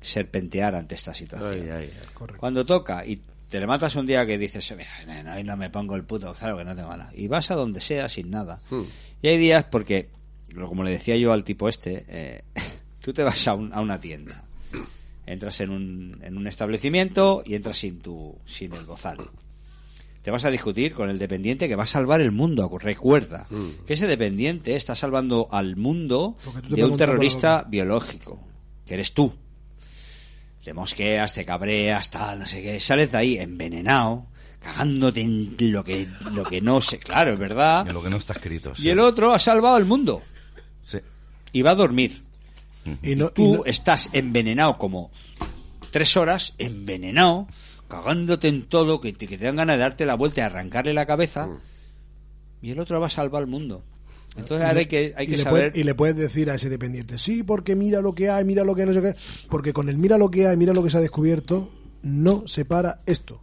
serpentear 0.00 0.74
ante 0.74 0.94
esta 0.94 1.14
situación. 1.14 1.52
Ay, 1.52 1.60
ay, 1.70 1.90
ay. 1.92 1.98
Correcto. 2.14 2.40
Cuando 2.40 2.64
toca 2.66 3.04
y 3.06 3.20
te 3.52 3.60
levantas 3.60 3.94
un 3.96 4.06
día 4.06 4.24
que 4.26 4.38
dices, 4.38 4.74
nen, 5.06 5.28
hoy 5.28 5.44
no 5.44 5.56
me 5.58 5.68
pongo 5.68 5.94
el 5.94 6.04
puto, 6.04 6.32
claro 6.32 6.56
que 6.56 6.64
no 6.64 6.74
tengo 6.74 6.88
ganas. 6.88 7.12
Y 7.14 7.28
vas 7.28 7.50
a 7.50 7.54
donde 7.54 7.80
sea 7.82 8.08
sin 8.08 8.30
nada. 8.30 8.60
Hmm. 8.70 8.80
Y 9.20 9.28
hay 9.28 9.36
días 9.36 9.64
porque, 9.70 10.08
lo- 10.54 10.68
como 10.68 10.82
le 10.82 10.90
decía 10.90 11.16
yo 11.18 11.32
al 11.34 11.44
tipo 11.44 11.68
este, 11.68 12.06
eh, 12.08 12.42
tú 13.00 13.12
te 13.12 13.22
vas 13.22 13.46
a, 13.46 13.54
un- 13.54 13.70
a 13.74 13.80
una 13.82 14.00
tienda, 14.00 14.42
entras 15.26 15.60
en 15.60 15.68
un, 15.70 16.18
en 16.22 16.36
un 16.38 16.46
establecimiento 16.46 17.42
y 17.44 17.54
entras 17.54 17.76
sin 17.78 18.00
tu, 18.00 18.38
sin 18.46 18.72
el 18.72 18.86
bozal. 18.86 19.18
Te 20.22 20.30
vas 20.30 20.44
a 20.46 20.50
discutir 20.50 20.94
con 20.94 21.10
el 21.10 21.18
dependiente 21.18 21.68
que 21.68 21.74
va 21.76 21.82
a 21.82 21.86
salvar 21.86 22.20
el 22.22 22.30
mundo. 22.32 22.70
Recuerda 22.80 23.46
que 23.86 23.92
ese 23.94 24.06
dependiente 24.06 24.76
está 24.76 24.94
salvando 24.94 25.48
al 25.50 25.76
mundo 25.76 26.36
de 26.76 26.84
un 26.84 26.90
terrorista 26.96 27.66
biológico, 27.68 28.40
que 28.86 28.94
eres 28.94 29.12
tú. 29.12 29.34
Te 30.62 30.72
mosqueas, 30.72 31.34
te 31.34 31.44
cabreas, 31.44 32.10
tal, 32.10 32.40
no 32.40 32.46
sé 32.46 32.62
qué. 32.62 32.78
Sales 32.80 33.10
de 33.12 33.18
ahí 33.18 33.36
envenenado, 33.38 34.26
cagándote 34.60 35.20
en 35.20 35.56
lo 35.72 35.82
que, 35.82 36.06
lo 36.32 36.44
que 36.44 36.60
no 36.60 36.80
sé. 36.80 36.98
Claro, 36.98 37.32
es 37.32 37.38
verdad. 37.38 37.86
en 37.88 37.94
lo 37.94 38.02
que 38.02 38.10
no 38.10 38.16
está 38.16 38.34
escrito. 38.34 38.74
sí. 38.74 38.86
Y 38.86 38.90
el 38.90 39.00
otro 39.00 39.32
ha 39.32 39.38
salvado 39.38 39.76
al 39.76 39.84
mundo 39.84 40.22
Sí. 40.84 40.98
y 41.52 41.62
va 41.62 41.72
a 41.72 41.74
dormir. 41.74 42.22
Y 43.02 43.14
no, 43.14 43.26
y 43.26 43.30
Tú 43.34 43.54
no- 43.56 43.64
estás 43.64 44.08
envenenado 44.12 44.76
como 44.78 45.10
tres 45.90 46.16
horas, 46.16 46.54
envenenado, 46.58 47.46
cagándote 47.88 48.48
en 48.48 48.62
todo, 48.66 49.00
que 49.00 49.12
te, 49.12 49.26
que 49.26 49.36
te 49.38 49.44
dan 49.44 49.56
ganas 49.56 49.76
de 49.76 49.80
darte 49.82 50.04
la 50.06 50.14
vuelta 50.14 50.40
y 50.40 50.44
arrancarle 50.44 50.94
la 50.94 51.06
cabeza. 51.06 51.48
Y 52.60 52.70
el 52.70 52.78
otro 52.80 53.00
va 53.00 53.06
a 53.08 53.10
salvar 53.10 53.42
al 53.42 53.48
mundo. 53.48 53.84
Entonces 54.36 54.66
ahora 54.66 54.78
hay 54.80 54.86
que, 54.86 55.14
hay 55.16 55.26
y 55.26 55.30
que 55.30 55.36
le 55.36 55.42
saber... 55.42 55.62
puedes- 55.70 55.76
y 55.76 55.84
le 55.84 55.94
puedes 55.94 56.16
decir 56.16 56.50
a 56.50 56.54
ese 56.54 56.68
dependiente, 56.70 57.18
sí, 57.18 57.42
porque 57.42 57.76
mira 57.76 58.00
lo 58.00 58.14
que 58.14 58.30
hay, 58.30 58.44
mira 58.44 58.64
lo 58.64 58.74
que 58.74 58.86
no 58.86 58.92
sé 58.92 59.02
qué. 59.02 59.14
Porque 59.50 59.72
con 59.72 59.88
el 59.88 59.98
mira 59.98 60.16
lo 60.18 60.30
que 60.30 60.46
hay, 60.48 60.56
mira 60.56 60.72
lo 60.72 60.82
que 60.82 60.90
se 60.90 60.96
ha 60.96 61.00
descubierto, 61.00 61.70
no 62.02 62.44
se 62.46 62.64
para 62.64 62.98
esto. 63.06 63.40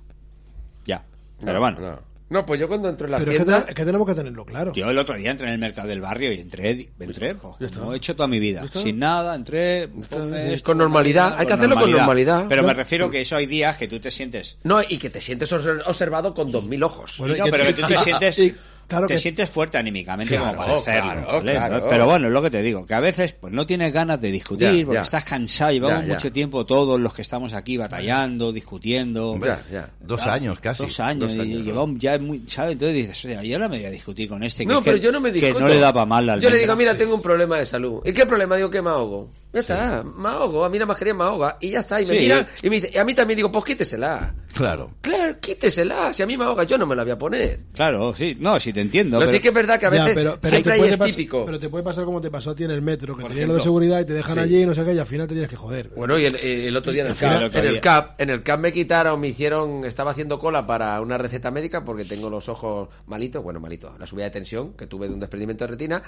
Ya. 0.85 1.03
Pero 1.43 1.59
bueno. 1.59 1.79
No. 1.79 2.09
No, 2.31 2.45
pues 2.45 2.59
yo 2.59 2.67
cuando 2.67 2.87
entro 2.89 3.07
en 3.07 3.11
las 3.13 3.23
Pero 3.23 3.31
es 3.39 3.43
que, 3.43 3.71
es 3.71 3.75
tenemos 3.75 4.07
que 4.07 4.13
tenerlo 4.13 4.45
claro. 4.45 4.71
Yo 4.73 4.87
el 4.91 4.97
otro 4.99 5.15
día 5.15 5.31
entré 5.31 5.47
en 5.47 5.53
el 5.53 5.59
mercado 5.59 5.87
del 5.87 5.99
barrio 5.99 6.31
y 6.31 6.39
entré, 6.39 6.87
entré 6.99 7.33
pues, 7.33 7.71
como 7.71 7.91
he 7.93 7.97
hecho 7.97 8.15
toda 8.15 8.27
mi 8.27 8.37
vida, 8.39 8.63
sin 8.71 8.99
nada, 8.99 9.33
entré 9.33 9.85
esto, 9.85 10.63
Con 10.63 10.77
normalidad, 10.77 11.33
hay 11.39 11.47
que 11.47 11.53
hacerlo 11.53 11.75
con 11.75 11.89
normalidad. 11.91 12.45
Pero 12.47 12.61
me 12.63 12.75
refiero 12.75 13.09
que 13.09 13.21
eso 13.21 13.35
hay 13.35 13.47
días 13.47 13.77
que 13.77 13.87
tú 13.87 13.99
te 13.99 14.11
sientes 14.11 14.59
No, 14.63 14.79
y 14.87 14.99
que 14.99 15.09
te 15.09 15.21
sientes 15.21 15.51
obser- 15.51 15.81
observado 15.87 16.35
con 16.35 16.51
dos 16.51 16.63
mil 16.65 16.83
ojos. 16.83 17.15
Bueno, 17.17 17.35
no, 17.35 17.47
y 17.47 17.49
pero 17.51 17.63
que 17.63 17.73
tú 17.73 17.87
te 17.87 17.95
y- 17.95 17.97
sientes, 18.03 18.53
claro 18.89 19.07
te 19.07 19.13
que- 19.13 19.19
sientes 19.21 19.49
fuerte 19.49 19.77
anímicamente 19.77 20.35
Claro, 20.35 20.57
como 20.57 20.65
para 20.67 20.77
hacerlo. 20.79 21.11
claro, 21.11 21.31
¿vale? 21.37 21.51
claro. 21.53 21.87
Pero 21.89 22.05
bueno, 22.07 22.27
es 22.27 22.33
lo 22.33 22.41
que 22.41 22.49
te 22.51 22.61
digo, 22.61 22.85
que 22.85 22.93
a 22.93 22.99
veces 22.99 23.33
pues 23.33 23.53
no 23.53 23.65
tienes 23.65 23.93
ganas 23.93 24.19
de 24.19 24.31
discutir 24.31 24.71
Ya, 24.79 24.85
porque 24.85 24.95
ya. 24.97 25.01
estás 25.03 25.23
cansado, 25.23 25.71
llevamos 25.71 26.05
Ya, 26.05 26.13
mucho 26.15 26.31
tiempo 26.31 26.65
todos 26.65 26.99
los 26.99 27.13
que 27.13 27.21
estamos 27.21 27.53
aquí 27.53 27.77
batallando, 27.77 28.51
discutiendo. 28.51 29.37
Ya, 29.39 29.61
ya. 29.71 29.89
Dos 30.01 30.25
años 30.27 30.59
casi. 30.59 30.83
Dos 30.83 30.99
años, 30.99 31.33
Dos 31.35 31.41
años, 31.43 31.55
y 31.55 31.59
¿no? 31.59 31.63
llevamos 31.65 31.99
ya 31.99 32.17
muy, 32.19 32.43
¿sabes? 32.47 32.73
Entonces 32.73 32.95
dices, 32.97 33.25
o 33.25 33.27
sea, 33.29 33.43
yo 33.43 33.55
ahora 33.55 33.69
me 33.69 33.77
voy 33.77 33.85
a 33.85 33.91
discutir 33.91 34.27
con 34.27 34.43
este 34.43 34.65
que, 34.65 34.73
No, 34.73 34.79
que- 34.81 34.91
pero 34.91 34.97
yo 34.97 35.11
no 35.11 35.19
me 35.21 35.31
que 35.31 35.39
discuto. 35.39 35.59
no 35.61 35.67
le 35.67 35.79
da 35.79 35.93
para 35.93 36.05
mal 36.05 36.25
la 36.25 36.39
Yo 36.39 36.49
le 36.49 36.57
digo, 36.57 36.75
mira, 36.75 36.97
tengo 36.97 37.15
un 37.15 37.21
problema 37.21 37.57
de 37.57 37.65
salud. 37.65 38.01
¿Y 38.05 38.11
qué 38.13 38.25
problema? 38.25 38.55
Digo 38.55 38.69
que 38.69 38.81
me 38.81 38.89
ahogo. 38.89 39.29
Ya 39.51 39.61
está, 39.61 40.03
me 40.03 40.29
ahogo. 40.29 40.63
A 40.63 40.69
mí 40.69 40.77
la 40.77 40.85
mascarilla 40.85 41.15
me 41.15 41.23
ahoga. 41.23 41.57
Y 41.59 41.71
ya 41.71 41.79
está. 41.79 41.99
Y 41.99 42.05
me 42.05 42.13
Sí. 42.13 42.19
miran 42.19 42.47
y, 42.61 42.69
me 42.69 42.75
dice- 42.75 42.91
y 42.93 42.97
a 42.99 43.03
mí 43.03 43.15
también 43.15 43.35
digo, 43.35 43.51
pues 43.51 43.65
quítesela. 43.65 44.35
Claro. 44.53 44.91
Claro, 45.01 45.39
quítesela. 45.39 46.13
Si 46.13 46.21
a 46.21 46.27
mí 46.27 46.37
me 46.37 46.43
ahoga, 46.43 46.63
yo 46.65 46.77
no 46.77 46.85
me 46.85 46.95
la 46.95 47.03
voy 47.03 47.11
a 47.13 47.17
poner. 47.17 47.59
Claro, 47.73 48.13
sí, 48.15 48.37
no, 48.39 48.59
sí 48.59 48.71
te 48.73 48.81
entiendo. 48.81 49.17
Pero, 49.17 49.27
pero- 49.27 49.37
sí 49.37 49.41
que 49.41 49.47
es 49.47 49.53
verdad 49.53 49.79
que 49.79 49.85
a 49.87 49.91
Ya, 49.91 50.03
veces 50.03 50.15
pero, 50.15 50.37
pero 50.39 50.49
siempre 50.51 50.73
te 50.79 51.03
hay 51.03 51.11
típico. 51.11 51.45
pero 51.45 51.59
te 51.59 51.69
puede 51.69 51.83
pasar 51.83 52.05
como 52.05 52.21
te 52.21 52.29
pasó 52.29 52.51
a 52.51 52.55
ti 52.55 52.63
en 52.63 52.71
el 52.71 52.81
metro, 52.83 53.15
que 53.15 53.21
Por 53.23 53.31
tenías 53.31 53.47
lo 53.47 53.55
de 53.55 53.61
seguridad 53.61 53.99
y 54.01 54.05
te 54.05 54.13
dejan 54.13 54.33
Sí. 54.35 54.39
allí 54.39 54.61
y 54.61 54.65
no 54.67 54.75
sé 54.75 54.85
qué, 54.85 54.93
y 54.93 54.99
al 54.99 55.05
final 55.07 55.27
te 55.27 55.33
tienes 55.33 55.49
que 55.49 55.55
joder. 55.55 55.89
Bueno, 55.95 56.17
y 56.19 56.25
el, 56.25 56.35
el 56.35 56.77
otro 56.77 56.91
día 56.91 57.03
en 57.05 57.09
el, 57.11 57.15
CAP, 57.17 57.55
en 57.55 57.65
el. 57.65 57.81
CAP, 57.81 58.21
en 58.21 58.29
el 58.29 58.43
CAP 58.43 58.59
me 58.59 58.71
quitaron, 58.71 59.19
me 59.19 59.29
hicieron, 59.29 59.83
estaba 59.85 60.11
haciendo 60.11 60.37
cola 60.39 60.67
para 60.67 60.99
una 61.01 61.17
receta 61.17 61.49
médica 61.51 61.83
porque 61.85 62.05
tengo 62.05 62.29
los 62.29 62.49
ojos 62.49 62.89
malitos, 63.07 63.43
bueno, 63.43 63.59
malitos, 63.59 63.97
la 63.99 64.05
subida 64.05 64.25
de 64.25 64.31
tensión 64.31 64.73
que 64.73 64.85
tuve 64.87 65.07
de 65.07 65.13
un 65.15 65.19
desprendimiento 65.19 65.63
de 65.65 65.71
retina 65.71 66.03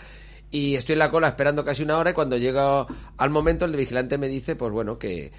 y 0.52 0.76
estoy 0.76 0.94
en 0.94 1.00
la 1.00 1.10
cola 1.10 1.30
esperando 1.30 1.64
casi 1.64 1.84
una 1.84 1.98
hora 1.98 2.12
y 2.12 2.14
cuando 2.14 2.38
llega 2.38 2.86
al 3.18 3.30
momento 3.30 3.66
el 3.66 3.76
vigilante 3.76 4.18
me 4.18 4.28
dice, 4.28 4.56
pues 4.56 4.72
bueno, 4.72 4.98
que, 5.00 5.32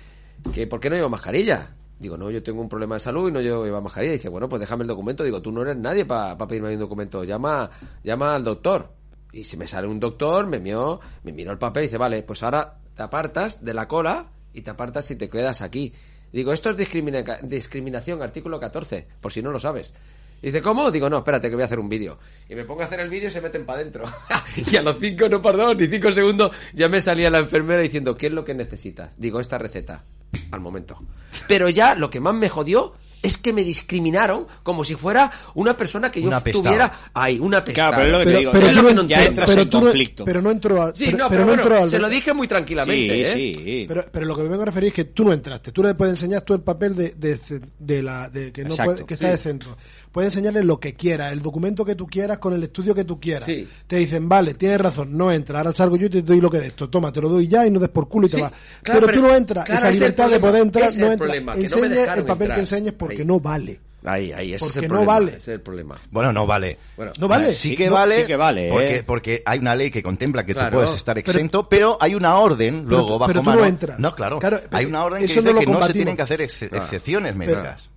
que 0.52 0.66
¿por 0.66 0.80
qué 0.80 0.88
no 0.90 0.96
llevo 0.96 1.10
mascarilla? 1.10 1.74
Digo, 1.98 2.16
no, 2.16 2.30
yo 2.30 2.42
tengo 2.42 2.60
un 2.60 2.68
problema 2.68 2.96
de 2.96 3.00
salud 3.00 3.28
y 3.28 3.32
no 3.32 3.40
llevo 3.40 3.64
llevar 3.64 3.82
mascarilla. 3.82 4.14
dice, 4.14 4.28
bueno, 4.28 4.48
pues 4.48 4.58
déjame 4.58 4.82
el 4.82 4.88
documento. 4.88 5.22
Digo, 5.22 5.40
tú 5.40 5.52
no 5.52 5.62
eres 5.62 5.76
nadie 5.76 6.04
para 6.04 6.36
pedirme 6.48 6.74
un 6.74 6.80
documento. 6.80 7.22
Llama, 7.22 7.70
llama 8.02 8.34
al 8.34 8.42
doctor. 8.42 8.90
Y 9.32 9.44
si 9.44 9.56
me 9.56 9.68
sale 9.68 9.86
un 9.86 10.00
doctor, 10.00 10.46
me 10.48 10.58
miró, 10.58 10.98
me 11.22 11.32
miró 11.32 11.52
el 11.52 11.58
papel 11.58 11.84
y 11.84 11.86
dice, 11.86 11.98
vale, 11.98 12.22
pues 12.24 12.42
ahora 12.42 12.78
te 12.96 13.02
apartas 13.04 13.64
de 13.64 13.72
la 13.74 13.86
cola 13.86 14.30
y 14.52 14.62
te 14.62 14.70
apartas 14.70 15.08
y 15.12 15.16
te 15.16 15.28
quedas 15.28 15.62
aquí. 15.62 15.92
Digo, 16.32 16.52
esto 16.52 16.70
es 16.70 16.76
discrimina- 16.76 17.38
discriminación, 17.42 18.20
artículo 18.20 18.58
14, 18.58 19.06
por 19.20 19.32
si 19.32 19.40
no 19.40 19.52
lo 19.52 19.60
sabes. 19.60 19.94
Y 20.42 20.46
dice, 20.46 20.60
¿cómo? 20.60 20.90
Digo, 20.90 21.08
no, 21.08 21.18
espérate, 21.18 21.48
que 21.48 21.54
voy 21.54 21.62
a 21.62 21.66
hacer 21.66 21.78
un 21.78 21.88
vídeo. 21.88 22.18
Y 22.48 22.56
me 22.56 22.64
pongo 22.64 22.82
a 22.82 22.86
hacer 22.86 22.98
el 22.98 23.08
vídeo 23.08 23.28
y 23.28 23.30
se 23.30 23.40
meten 23.40 23.64
para 23.64 23.78
adentro. 23.78 24.04
y 24.70 24.76
a 24.76 24.82
los 24.82 24.96
cinco, 25.00 25.28
no, 25.28 25.40
perdón, 25.40 25.76
ni 25.78 25.86
cinco 25.86 26.10
segundos, 26.10 26.50
ya 26.74 26.88
me 26.88 27.00
salía 27.00 27.30
la 27.30 27.38
enfermera 27.38 27.80
diciendo, 27.80 28.16
¿qué 28.16 28.26
es 28.26 28.32
lo 28.32 28.44
que 28.44 28.52
necesitas? 28.52 29.12
Digo, 29.16 29.38
esta 29.38 29.56
receta, 29.56 30.04
al 30.50 30.60
momento. 30.60 30.98
Pero 31.46 31.68
ya 31.68 31.94
lo 31.94 32.10
que 32.10 32.18
más 32.18 32.34
me 32.34 32.48
jodió 32.48 32.94
es 33.22 33.38
que 33.38 33.52
me 33.52 33.62
discriminaron 33.64 34.46
como 34.62 34.84
si 34.84 34.94
fuera 34.96 35.30
una 35.54 35.76
persona 35.76 36.10
que 36.10 36.20
yo 36.20 36.28
Un 36.28 36.34
apestado. 36.34 36.64
tuviera 36.64 36.92
ahí, 37.14 37.38
una. 37.38 37.62
Claro, 37.64 37.96
pero 37.98 38.06
es 38.06 38.12
lo 38.12 38.18
que 38.18 38.24
te 38.32 38.38
digo, 38.38 38.52
pero 38.52 38.66
tú 38.68 38.72
lo 38.82 38.88
que 38.88 38.94
no- 38.94 39.06
ya 39.06 39.24
entras 39.24 39.48
pero 39.48 39.62
en 39.62 39.70
tú 39.70 39.76
no- 39.78 39.82
conflicto. 39.84 40.24
pero 40.24 40.42
no 40.42 40.50
entró 40.50 40.82
al- 40.82 40.96
Sí, 40.96 41.04
pero, 41.06 41.18
no, 41.18 41.28
pero 41.28 41.30
pero, 41.30 41.40
no 41.40 41.46
bueno, 41.46 41.62
entró 41.62 41.82
al- 41.84 41.90
se 41.90 41.98
lo 41.98 42.08
dije 42.08 42.32
muy 42.34 42.48
tranquilamente, 42.48 43.32
sí, 43.32 43.40
¿eh? 43.50 43.52
sí. 43.54 43.84
Pero, 43.88 44.04
pero 44.10 44.26
lo 44.26 44.36
que 44.36 44.42
me 44.42 44.48
vengo 44.48 44.62
a 44.62 44.66
referir 44.66 44.88
es 44.88 44.94
que 44.94 45.04
tú 45.04 45.24
no 45.24 45.32
entraste. 45.32 45.72
Tú 45.72 45.82
le 45.82 45.94
puedes 45.94 46.12
enseñar 46.14 46.40
tú 46.42 46.54
el 46.54 46.60
papel 46.62 46.94
de, 46.96 47.10
de, 47.10 47.38
de 47.78 48.02
la 48.02 48.28
de 48.28 48.52
que 48.52 48.62
no 48.64 48.70
Exacto, 48.70 48.92
puede- 48.92 49.06
que 49.06 49.14
está 49.14 49.26
sí. 49.26 49.32
de 49.32 49.38
centro. 49.38 49.76
Puedes 50.10 50.34
enseñarle 50.36 50.62
lo 50.62 50.78
que 50.78 50.92
quieras, 50.94 51.32
el 51.32 51.40
documento 51.40 51.86
que 51.86 51.94
tú 51.94 52.06
quieras 52.06 52.36
con 52.38 52.52
el 52.52 52.62
estudio 52.62 52.94
que 52.94 53.04
tú 53.04 53.18
quieras. 53.18 53.46
Sí. 53.46 53.66
Te 53.86 53.96
dicen, 53.96 54.28
vale, 54.28 54.52
tienes 54.54 54.78
razón, 54.78 55.16
no 55.16 55.32
entra. 55.32 55.60
Ahora 55.60 55.72
salgo 55.72 55.96
yo 55.96 56.06
y 56.06 56.10
te 56.10 56.20
doy 56.22 56.38
lo 56.40 56.50
que 56.50 56.58
de 56.58 56.66
esto. 56.66 56.90
Toma, 56.90 57.10
te 57.10 57.20
lo 57.22 57.30
doy 57.30 57.48
ya 57.48 57.64
y 57.66 57.70
no 57.70 57.80
des 57.80 57.88
por 57.88 58.08
culo 58.08 58.26
y 58.26 58.30
Sí, 58.30 58.36
te 58.36 58.42
vas. 58.42 58.52
claro, 58.82 59.00
pero, 59.00 59.06
pero- 59.06 59.20
tú 59.22 59.26
no 59.28 59.34
entras. 59.34 59.64
claro, 59.64 59.78
Esa 59.78 59.88
ese 59.88 59.96
es 59.96 60.02
el 60.02 60.10
libertad 60.10 60.30
de 60.30 60.40
poder 60.40 60.62
entrar 60.62 60.84
no 60.98 61.04
entra. 61.12 61.16
problema, 61.16 61.52
que 61.54 61.58
no 61.62 61.76
me 61.78 61.86
Enseña 61.86 62.14
el 62.14 62.24
papel 62.24 62.42
entrar. 62.42 62.54
que 62.56 62.60
enseñes 62.60 62.92
porque 63.12 63.22
Ahí. 63.22 63.26
no 63.28 63.40
vale. 63.40 63.80
Ahí, 64.04 64.32
ahí, 64.32 64.52
ese 64.54 64.66
es 64.66 64.76
el 64.78 64.82
no 64.82 64.88
problema, 64.88 65.12
vale. 65.12 65.28
ese 65.30 65.38
es 65.38 65.48
el 65.48 65.60
problema. 65.60 65.96
Bueno, 66.10 66.32
no 66.32 66.44
vale. 66.44 66.76
Bueno, 66.96 67.12
No 67.20 67.28
vale. 67.28 67.52
Sí 67.52 67.68
Sí, 67.68 67.76
que 67.76 67.86
no, 67.86 67.92
vale. 67.94 68.16
sí 68.22 68.26
que 68.26 68.34
vale, 68.34 68.68
Porque, 68.68 68.96
¿eh? 68.96 69.02
porque 69.04 69.42
hay 69.46 69.60
una 69.60 69.76
ley 69.76 69.92
que 69.92 70.02
contempla 70.02 70.44
que 70.44 70.54
Claro. 70.54 70.70
tú 70.70 70.76
puedes 70.78 70.96
estar 70.96 71.16
exento, 71.18 71.68
pero, 71.68 71.98
hay 72.00 72.16
una 72.16 72.36
orden 72.36 72.82
Pero 72.84 72.88
luego 72.98 73.18
bajo 73.20 73.28
pero 73.28 73.40
tú 73.40 73.46
mano. 73.46 73.60
no 73.60 73.66
entras. 73.66 73.98
No, 74.00 74.12
claro. 74.16 74.40
Claro, 74.40 74.60
hay 74.72 74.86
una 74.86 75.04
orden 75.04 75.20
que 75.20 75.28
dice 75.28 75.40
no 75.40 75.56
que 75.60 75.66
no 75.66 75.86
se 75.86 75.92
tienen 75.92 76.16
que 76.16 76.22
hacer 76.22 76.40
ex- 76.42 76.58
Claro. 76.68 76.84
excepciones 76.84 77.36
médicas. 77.36 77.90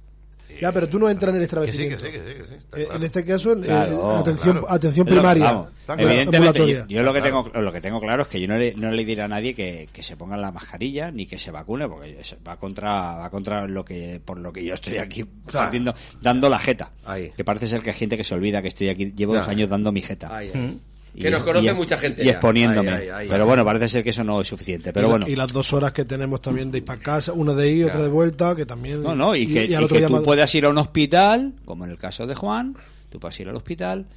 Ya, 0.61 0.71
pero 0.71 0.87
tú 0.89 0.99
no 0.99 1.09
entras 1.09 1.35
en 1.35 1.41
el 1.41 1.47
Que 1.47 1.71
sí, 1.71 1.77
que 1.77 1.93
establecimiento. 1.93 2.05
sí, 2.05 2.11
que 2.11 2.19
sí, 2.19 2.25
que 2.25 2.47
sí, 2.47 2.53
está 2.55 2.77
Eh, 2.77 2.83
claro. 2.83 2.95
En 2.97 3.03
este 3.03 3.25
caso, 3.25 3.51
en- 3.53 3.61
Claro, 3.61 4.11
en 4.13 4.17
atención, 4.19 4.61
claro. 5.05 5.05
primaria. 5.05 5.65
evidentemente, 5.97 6.85
yo, 6.87 7.03
lo 7.03 7.13
que 7.13 7.21
Claro. 7.21 7.43
tengo 7.43 7.61
lo 7.61 7.71
que 7.71 7.81
tengo 7.81 7.99
claro 7.99 8.21
es 8.23 8.27
que 8.27 8.41
yo 8.41 8.47
no 8.47 8.57
le, 8.57 8.73
no 8.75 8.91
le 8.91 9.05
diré 9.05 9.21
a 9.21 9.27
nadie 9.27 9.53
que, 9.53 9.87
que 9.91 10.03
se 10.03 10.17
ponga 10.17 10.37
la 10.37 10.51
mascarilla 10.51 11.11
ni 11.11 11.25
que 11.27 11.37
se 11.37 11.51
vacune 11.51 11.87
porque 11.87 12.17
va 12.47 12.57
contra 12.57 13.17
va 13.17 13.29
contra 13.29 13.67
lo 13.67 13.85
que 13.85 14.21
por 14.23 14.39
lo 14.39 14.51
que 14.51 14.63
yo 14.63 14.73
estoy 14.73 14.97
aquí 14.97 15.25
haciendo 15.53 15.93
dando 16.21 16.49
la 16.49 16.59
jeta 16.59 16.91
Ahí. 17.05 17.31
que 17.35 17.43
parece 17.43 17.67
ser 17.67 17.81
que 17.81 17.91
hay 17.91 17.95
gente 17.95 18.17
que 18.17 18.23
se 18.23 18.33
olvida 18.33 18.61
que 18.61 18.69
estoy 18.69 18.89
aquí 18.89 19.13
llevo 19.15 19.35
dos 19.35 19.47
años 19.47 19.69
dando 19.69 19.91
mi 19.91 20.01
jeta 20.01 20.35
Ahí, 20.35 20.51
Mm. 20.53 20.79
Y- 21.15 21.19
Que 21.21 21.31
nos 21.31 21.43
conoce 21.43 21.67
y- 21.67 21.73
mucha 21.73 21.97
gente 21.97 22.21
y 22.23 22.25
ya. 22.25 22.31
exponiéndome 22.33 22.91
Ahí, 22.91 23.03
ahí, 23.03 23.09
ahí, 23.09 23.27
pero 23.29 23.45
bueno 23.45 23.63
parece 23.63 23.87
ser 23.87 24.03
que 24.03 24.09
eso 24.09 24.23
no 24.25 24.41
es 24.41 24.47
suficiente 24.47 24.91
pero 24.91 25.07
y, 25.07 25.09
bueno 25.11 25.25
y 25.29 25.35
las 25.37 25.51
dos 25.53 25.71
horas 25.71 25.93
que 25.93 26.03
tenemos 26.03 26.41
también 26.41 26.71
de 26.71 26.79
ir 26.79 26.85
para 26.85 26.99
casa, 27.01 27.31
una 27.31 27.53
de 27.53 27.71
ir, 27.71 27.85
otra 27.85 28.03
de 28.03 28.09
vuelta, 28.09 28.53
que 28.55 28.65
también. 28.65 29.01
No, 29.01 29.15
no, 29.15 29.33
y 29.35 29.47
que, 29.47 29.67
tú 29.87 30.09
más- 30.09 30.23
puedas 30.23 30.53
ir 30.55 30.65
a 30.65 30.69
un 30.69 30.77
hospital, 30.77 31.53
como 31.63 31.85
en 31.85 31.91
el 31.91 31.97
caso 31.97 32.27
de 32.27 32.35
Juan, 32.35 32.75
tú 33.09 33.19
puedes 33.19 33.39
ir 33.39 33.47
al 33.47 33.55
hospital 33.55 34.07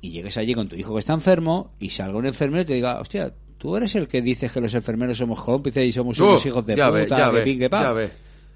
y 0.00 0.10
llegues 0.12 0.36
allí 0.36 0.54
con 0.54 0.68
tu 0.68 0.76
hijo 0.76 0.94
que 0.94 1.00
está 1.00 1.12
enfermo 1.12 1.72
y 1.80 1.90
salga 1.90 2.16
un 2.16 2.26
enfermero 2.26 2.62
y 2.62 2.66
te 2.66 2.74
diga, 2.74 3.00
hostia, 3.00 3.32
tú 3.58 3.76
eres 3.76 3.96
el 3.96 4.06
que 4.06 4.22
dices 4.22 4.52
que 4.52 4.60
los 4.60 4.72
enfermeros 4.74 5.18
somos 5.18 5.42
cómplices 5.42 5.84
y 5.86 5.90
somos 5.90 6.16
unos 6.20 6.46
hijos 6.46 6.64
de 6.64 6.76
ya 6.76 6.84
puta, 6.86 6.92
ve, 7.00 7.06
ya 7.08 7.30
que 7.32 7.36
ve, 7.38 7.42
pin, 7.42 7.58
que 7.58 7.68
pa". 7.68 7.92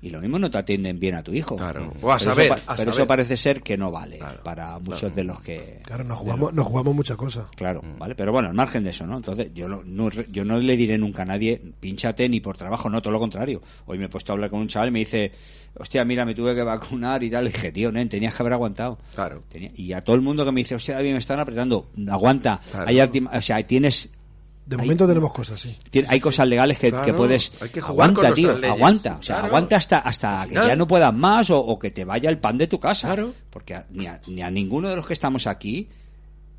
Y 0.04 0.10
lo 0.10 0.20
mismo 0.20 0.36
no 0.36 0.50
te 0.50 0.58
atienden 0.58 0.98
bien 0.98 1.14
a 1.14 1.22
tu 1.22 1.32
hijo. 1.32 1.54
Claro. 1.54 1.92
O 2.02 2.10
a 2.10 2.16
Pero 2.18 2.30
saber, 2.34 2.46
eso, 2.46 2.54
a 2.54 2.58
pero 2.74 2.76
saber. 2.76 2.88
eso 2.94 3.06
parece 3.06 3.36
ser 3.36 3.62
que 3.62 3.76
no 3.78 3.92
vale 3.92 4.18
Claro, 4.18 4.42
para 4.42 4.76
muchos 4.80 5.14
de 5.14 5.22
los 5.22 5.40
que... 5.40 5.78
Claro, 5.84 6.02
nos 6.02 6.18
jugamos, 6.18 6.52
nos 6.52 6.66
jugamos 6.66 6.92
muchas 6.94 7.16
cosas. 7.16 7.48
Claro, 7.54 7.80
Mm. 7.82 7.98
vale, 7.98 8.14
pero 8.16 8.32
bueno, 8.32 8.48
al 8.48 8.54
margen 8.54 8.82
de 8.82 8.90
eso, 8.90 9.06
¿no? 9.06 9.16
Entonces, 9.16 9.52
yo 9.54 9.68
no, 9.68 9.82
no- 9.84 10.10
yo 10.10 10.44
no 10.44 10.58
le 10.58 10.76
diré 10.76 10.98
nunca 10.98 11.22
a 11.22 11.26
nadie, 11.26 11.62
pinchate 11.78 12.28
ni 12.28 12.40
por 12.40 12.56
trabajo, 12.56 12.90
no, 12.90 13.00
todo 13.00 13.12
lo 13.12 13.20
contrario. 13.20 13.62
Hoy 13.86 13.96
me 13.98 14.06
he 14.06 14.08
puesto 14.08 14.32
a 14.32 14.34
hablar 14.34 14.50
con 14.50 14.58
un 14.58 14.66
chaval 14.66 14.88
y 14.88 14.90
me 14.92 14.98
dice, 14.98 15.30
hostia, 15.78 16.04
mira, 16.04 16.24
me 16.24 16.34
tuve 16.34 16.54
que 16.56 16.64
vacunar 16.64 17.22
y 17.22 17.30
tal. 17.30 17.44
Le 17.44 17.50
dije, 17.50 17.70
tío, 17.70 17.92
nen, 17.92 18.08
tenías 18.08 18.34
que 18.34 18.42
haber 18.42 18.54
aguantado. 18.54 18.98
Claro. 19.14 19.44
Tenía- 19.48 19.70
y 19.76 19.92
a 19.92 20.02
todo 20.02 20.16
el 20.16 20.22
mundo 20.22 20.44
que 20.44 20.50
me 20.50 20.62
dice, 20.62 20.74
hostia, 20.74 20.96
David, 20.96 21.12
me 21.12 21.18
están 21.18 21.38
apretando, 21.38 21.90
aguanta. 22.08 22.60
Claro. 22.72 22.88
Hay 22.88 23.00
o 23.00 23.40
sea, 23.40 23.64
tienes, 23.64 24.10
De 24.64 24.76
Hay- 24.76 24.82
momento 24.82 25.08
tenemos 25.08 25.32
cosas, 25.32 25.60
sí. 25.60 25.76
hay 26.08 26.20
cosas 26.20 26.46
legales 26.46 26.78
que, 26.78 26.90
Claro, 26.90 27.04
que 27.04 27.12
puedes, 27.14 27.50
hay 27.60 27.68
que 27.70 27.80
jugar 27.80 28.10
aguanta, 28.10 28.28
con 28.28 28.34
tío, 28.36 28.50
aguanta. 28.72 29.16
O 29.18 29.22
sea, 29.22 29.34
Claro. 29.36 29.48
aguanta 29.48 29.76
hasta, 29.76 29.98
hasta 29.98 30.46
que 30.46 30.54
ya 30.54 30.76
no 30.76 30.86
puedas 30.86 31.12
más 31.12 31.50
o, 31.50 31.58
o 31.58 31.78
que 31.80 31.90
te 31.90 32.04
vaya 32.04 32.30
el 32.30 32.38
pan 32.38 32.58
de 32.58 32.68
tu 32.68 32.78
casa. 32.78 33.08
Claro. 33.08 33.34
Porque 33.50 33.74
a- 33.74 33.86
ni, 33.90 34.06
a, 34.06 34.20
ni 34.28 34.40
a 34.40 34.50
ninguno 34.50 34.88
de 34.88 34.94
los 34.96 35.06
que 35.06 35.14
estamos 35.14 35.46
aquí, 35.48 35.88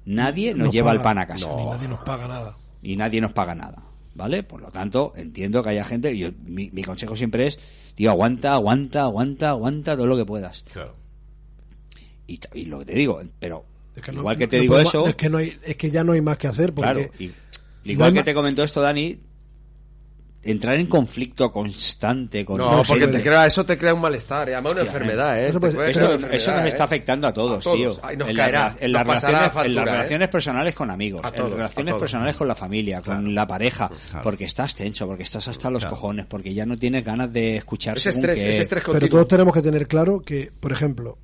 nadie 0.06 0.52
nos 0.54 0.66
Nos 0.66 0.74
lleva 0.74 0.92
el 0.92 1.02
pan 1.02 1.18
a 1.18 1.26
casa 1.28 1.48
Ni 1.56 1.66
nadie 1.66 1.88
nos 1.88 2.00
paga 2.00 2.28
nada. 2.28 2.58
y 2.82 2.96
nadie 2.98 3.22
nos 3.22 3.32
paga 3.32 3.56
nada. 3.56 3.84
¿Vale? 4.16 4.44
Por 4.44 4.62
lo 4.62 4.70
tanto, 4.70 5.14
entiendo 5.16 5.64
que 5.64 5.70
haya 5.70 5.86
gente. 5.86 6.16
Yo, 6.16 6.30
mi, 6.46 6.70
mi 6.72 6.84
consejo 6.84 7.16
siempre 7.16 7.48
es: 7.48 7.58
tío, 7.96 8.12
aguanta, 8.12 8.54
aguanta, 8.54 9.02
aguanta, 9.04 9.50
aguanta 9.50 9.96
todo 9.96 10.06
lo 10.06 10.16
que 10.18 10.26
puedas. 10.26 10.66
Claro. 10.72 10.94
Y, 12.28 12.66
lo 12.66 12.80
que 12.80 12.86
te 12.86 12.94
digo, 12.96 13.22
pero 13.40 13.66
Es 13.96 14.02
que 14.04 14.12
no- 14.12 14.20
igual 14.20 14.38
que 14.38 14.48
te 14.48 14.58
no 14.58 14.62
digo 14.62 14.74
podemos- 14.76 14.90
eso, 14.94 15.08
Es 15.08 15.16
que, 15.16 15.30
no 15.30 15.38
hay, 15.40 15.58
es 15.64 15.76
que 15.78 15.90
ya 15.90 16.04
no 16.04 16.12
hay 16.12 16.22
más 16.22 16.38
que 16.38 16.48
hacer. 16.48 16.74
Porque 16.74 16.92
claro, 16.94 17.10
y- 17.20 17.32
igual 17.86 18.14
que 18.14 18.24
te 18.24 18.34
comentó 18.34 18.64
esto, 18.64 18.82
Dani, 18.82 19.20
entrar 20.46 20.76
en 20.76 20.88
conflicto 20.88 21.50
constante 21.52 22.44
con. 22.44 22.58
No, 22.58 22.82
porque 22.86 23.08
te 23.08 23.22
crea, 23.22 23.48
eso 23.48 23.66
te 23.66 23.78
crea 23.78 23.94
un 23.94 24.02
malestar, 24.02 24.50
¿eh? 24.50 24.54
además 24.56 24.74
una 24.74 24.82
enfermedad, 24.82 25.40
¿eh? 25.40 25.48
Eso 25.48 25.60
crear 25.60 25.76
una 25.78 25.88
eso 25.88 26.02
enfermedad, 26.12 26.56
nos 26.58 26.66
¿eh? 26.66 26.68
está 26.68 26.84
afectando 26.84 27.28
a 27.28 27.34
todos, 27.34 27.60
A 27.66 27.70
todos. 27.70 27.78
tío. 27.78 28.00
Ay, 28.04 28.18
nos 28.18 28.28
en, 28.30 28.36
caerá, 28.36 28.60
la- 28.60 28.76
en 28.86 28.92
nos 28.92 29.08
las 29.08 29.22
factura, 29.22 29.66
en 29.66 29.76
las 29.76 29.88
¿eh? 29.88 29.92
relaciones 29.92 30.28
personales 30.28 30.76
con 30.76 30.92
amigos, 30.92 31.22
en 31.34 31.42
las 31.44 31.50
relaciones 31.52 31.96
personales 31.96 32.36
con 32.36 32.48
la 32.50 32.56
familia, 32.56 33.02
con 33.02 33.34
la 33.34 33.48
pareja, 33.48 33.90
Claro. 34.10 34.22
porque 34.24 34.44
estás 34.44 34.76
tenso, 34.76 35.08
porque 35.08 35.24
estás 35.24 35.48
hasta 35.48 35.70
los 35.70 35.86
cojones, 35.86 36.26
porque 36.26 36.54
ya 36.54 36.66
no 36.66 36.78
tienes 36.78 37.06
ganas 37.06 37.32
de 37.32 37.56
escuchar 37.58 37.96
Ese 37.98 38.10
estrés, 38.10 38.44
ese 38.44 38.62
estrés 38.62 38.84
Pero 38.84 38.94
continuo. 38.94 39.10
todos 39.20 39.28
tenemos 39.30 39.54
que 39.54 39.62
tener 39.62 39.88
claro 39.88 40.22
que, 40.22 40.52
por 40.60 40.74
ejemplo, 40.74 41.18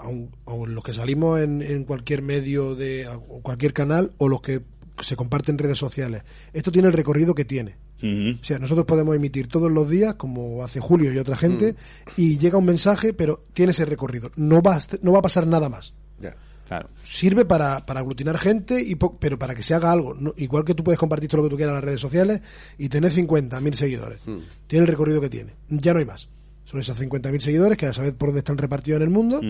aun, 0.00 0.34
aun 0.46 0.74
los 0.74 0.82
que 0.82 0.94
salimos 0.94 1.38
en, 1.40 1.60
en 1.60 1.84
cualquier 1.84 2.22
medio 2.22 2.74
de 2.74 3.06
cualquier 3.42 3.74
canal 3.74 4.12
o 4.16 4.28
los 4.28 4.40
que 4.40 4.62
se 5.02 5.16
comparten 5.16 5.54
en 5.54 5.58
redes 5.58 5.78
sociales, 5.78 6.22
esto 6.52 6.70
tiene 6.72 6.88
el 6.88 6.94
recorrido 6.94 7.34
que 7.34 7.44
tiene. 7.44 7.76
O 8.02 8.44
sea, 8.44 8.58
nosotros 8.58 8.84
podemos 8.84 9.14
emitir 9.14 9.46
todos 9.46 9.70
los 9.70 9.88
días, 9.88 10.14
como 10.14 10.64
hace 10.64 10.80
Julio 10.80 11.12
y 11.12 11.18
otra 11.18 11.36
Mm. 11.36 11.38
gente, 11.38 11.76
y 12.16 12.36
llega 12.38 12.58
un 12.58 12.64
mensaje, 12.64 13.12
pero 13.14 13.44
tiene 13.52 13.70
ese 13.70 13.84
recorrido. 13.84 14.32
No 14.34 14.60
va 14.60 14.76
a, 14.76 14.80
no 15.02 15.12
va 15.12 15.20
a 15.20 15.22
pasar 15.22 15.46
nada 15.46 15.68
más. 15.68 15.94
Ya. 16.20 16.34
Claro. 16.66 16.88
Sirve 17.04 17.44
para, 17.44 17.84
para 17.86 18.00
aglutinar 18.00 18.38
gente, 18.38 18.80
y 18.82 18.94
po- 18.96 19.16
pero 19.20 19.38
para 19.38 19.54
que 19.54 19.62
se 19.62 19.74
haga 19.74 19.92
algo. 19.92 20.14
No- 20.14 20.34
igual 20.38 20.64
que 20.64 20.74
tú 20.74 20.82
puedes 20.82 20.98
compartir 20.98 21.28
todo 21.28 21.42
lo 21.42 21.48
que 21.48 21.50
tú 21.50 21.56
quieras 21.56 21.72
en 21.72 21.76
las 21.76 21.84
redes 21.84 22.00
sociales 22.00 22.40
y 22.78 22.88
tener 22.88 23.12
50.000 23.12 23.74
seguidores. 23.74 24.20
Mm. 24.26 24.38
Tiene 24.66 24.82
el 24.84 24.88
recorrido 24.88 25.20
que 25.20 25.28
tiene. 25.28 25.52
Ya 25.68 25.92
no 25.92 26.00
hay 26.00 26.04
más. 26.06 26.28
Son 26.64 26.80
esos 26.80 26.98
50.000 26.98 27.40
seguidores 27.40 27.76
que 27.78 27.86
a 27.86 27.92
saber 27.92 28.14
por 28.16 28.28
dónde 28.30 28.38
están 28.40 28.56
repartidos 28.58 28.96
en 28.98 29.02
el 29.04 29.10
mundo 29.10 29.40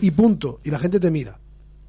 y 0.00 0.10
punto. 0.10 0.60
Y 0.64 0.70
la 0.70 0.78
gente 0.78 0.98
te 1.00 1.10
mira. 1.10 1.38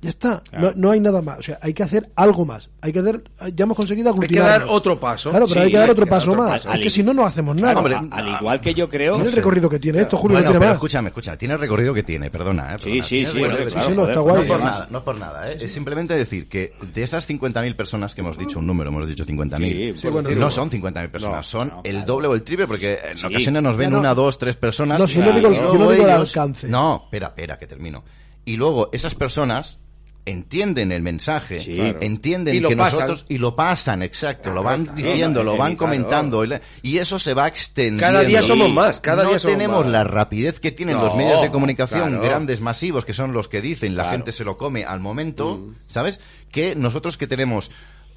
Ya 0.06 0.10
está. 0.10 0.44
Claro. 0.50 0.68
No, 0.68 0.74
no 0.76 0.92
hay 0.92 1.00
nada 1.00 1.22
más. 1.24 1.40
O 1.40 1.42
sea, 1.42 1.58
hay 1.64 1.74
que 1.74 1.82
hacer 1.82 2.12
algo 2.16 2.46
más. 2.46 2.70
Hay 2.82 2.94
que 2.94 3.00
hacer, 3.00 3.24
ya 3.56 3.64
hemos 3.64 3.76
conseguido 3.76 4.10
Hay 4.10 4.14
que 4.14 4.26
aglutinar. 4.26 4.60
dar 4.62 4.66
otro 4.70 5.00
paso. 5.00 5.32
Claro, 5.32 5.48
pero 5.48 5.62
Sí, 5.62 5.66
hay 5.66 5.72
que 5.72 5.78
dar 5.78 5.90
otro 5.90 6.06
que 6.06 6.10
dar 6.12 6.20
paso 6.20 6.32
otro 6.32 6.44
más. 6.44 6.52
paso. 6.64 6.74
Es 6.74 6.80
que 6.80 6.90
si 6.92 7.02
no, 7.02 7.12
no 7.14 7.26
hacemos 7.26 7.56
nada. 7.56 7.82
Claro, 7.82 8.08
a- 8.12 8.18
al 8.18 8.28
igual 8.40 8.62
que 8.62 8.74
yo 8.76 8.88
creo. 8.88 9.16
Tiene 9.16 9.30
el 9.30 9.36
recorrido 9.36 9.68
que 9.68 9.80
tiene 9.80 10.02
esto, 10.02 10.16
Julio, 10.18 10.36
Bueno, 10.36 10.46
no 10.46 10.52
tiene 10.52 10.60
pero 10.60 10.70
más. 10.70 10.76
escúchame, 10.76 11.08
escúchame. 11.10 11.38
Tiene 11.38 11.54
el 11.56 11.60
recorrido 11.60 11.94
que 11.94 12.04
tiene, 12.04 12.30
perdona. 12.30 12.76
¿eh? 12.76 12.78
Sí, 12.78 12.84
Perdona. 12.86 13.04
sí, 13.04 13.26
sí, 13.26 13.32
claro, 13.32 13.48
no, 13.48 13.56
joder, 13.56 13.68
está 13.68 13.80
joder, 13.82 14.24
guay. 14.24 14.46
No 14.46 14.48
por 14.48 14.60
nada, 14.64 14.88
no 14.92 15.04
por 15.04 15.18
nada, 15.18 15.52
¿eh? 15.52 15.58
es 15.62 15.72
simplemente 15.74 16.14
decir 16.16 16.48
que 16.48 16.74
de 16.94 17.02
esas 17.04 17.28
50.000 17.28 17.76
personas 17.76 18.14
que 18.14 18.22
hemos 18.22 18.38
dicho 18.38 18.60
un 18.60 18.68
número, 18.68 18.92
hemos 18.92 19.08
dicho 19.08 19.26
50.000, 19.26 19.94
Sí, 19.96 20.02
Sí, 20.02 20.08
bueno, 20.10 20.30
que 20.30 20.36
no. 20.36 20.52
son 20.52 20.70
50.000 20.70 21.10
personas, 21.10 21.48
son 21.48 21.70
no, 21.70 21.82
el 21.84 22.06
doble 22.06 22.28
o 22.28 22.36
el 22.36 22.44
triple, 22.44 22.68
porque 22.68 23.00
en 23.12 23.18
Sí. 23.18 23.26
ocasiones 23.26 23.64
nos 23.64 23.76
ven 23.76 23.96
una, 23.96 24.14
dos, 24.14 24.38
tres 24.38 24.56
personas. 24.56 25.00
No, 25.00 25.08
si 25.08 25.18
no 25.18 25.32
digo- 25.32 25.50
luego 25.50 25.74
yo 25.74 25.80
no 25.80 25.90
digo 25.92 26.06
el 26.06 26.12
alcance. 26.12 26.68
No, 26.68 27.02
espera, 27.06 27.28
espera, 27.28 27.58
que 27.58 27.66
termino. 27.66 28.04
Y 28.48 28.58
luego 28.58 28.90
esas 28.94 29.16
personas 29.16 29.80
entienden 30.26 30.92
el 30.92 31.02
mensaje, 31.04 31.60
Sí. 31.60 31.76
Claro. 31.76 32.00
entienden 32.02 32.56
Y 32.56 32.60
lo 32.60 32.70
que 32.70 32.78
pasan. 32.78 33.00
nosotros 33.02 33.26
y 33.30 33.38
lo 33.38 33.56
pasan, 33.56 34.02
exacto, 34.02 34.52
lo 34.52 34.64
van 34.64 34.86
Claro, 34.86 34.98
diciendo, 34.98 35.42
claro, 35.42 35.52
lo 35.52 35.58
van 35.58 35.76
comentando 35.76 36.44
y 36.82 36.98
eso 36.98 37.20
se 37.20 37.34
va 37.34 37.48
extendiendo. 37.48 38.02
Cada 38.02 38.22
día 38.24 38.42
somos 38.42 38.74
más, 38.74 39.00
cada 39.00 39.24
no 39.24 39.30
día 39.30 39.40
somos 39.40 39.58
tenemos 39.58 39.84
más. 39.84 39.92
la 39.92 40.04
rapidez 40.04 40.60
que 40.60 40.72
tienen 40.72 40.98
No, 40.98 41.04
los 41.04 41.16
medios 41.16 41.42
de 41.42 41.52
comunicación 41.52 42.10
claro. 42.10 42.24
grandes, 42.24 42.60
masivos, 42.62 43.06
que 43.06 43.14
son 43.14 43.34
los 43.34 43.48
que 43.48 43.62
dicen, 43.62 43.96
la 43.96 44.04
Claro. 44.04 44.18
gente 44.18 44.32
se 44.32 44.44
lo 44.44 44.58
come 44.58 44.84
al 44.84 45.00
momento, 45.00 45.58
Mm. 45.58 45.76
¿sabes? 45.88 46.20
Que 46.52 46.76
nosotros 46.76 47.18
que 47.18 47.28
tenemos 47.28 47.70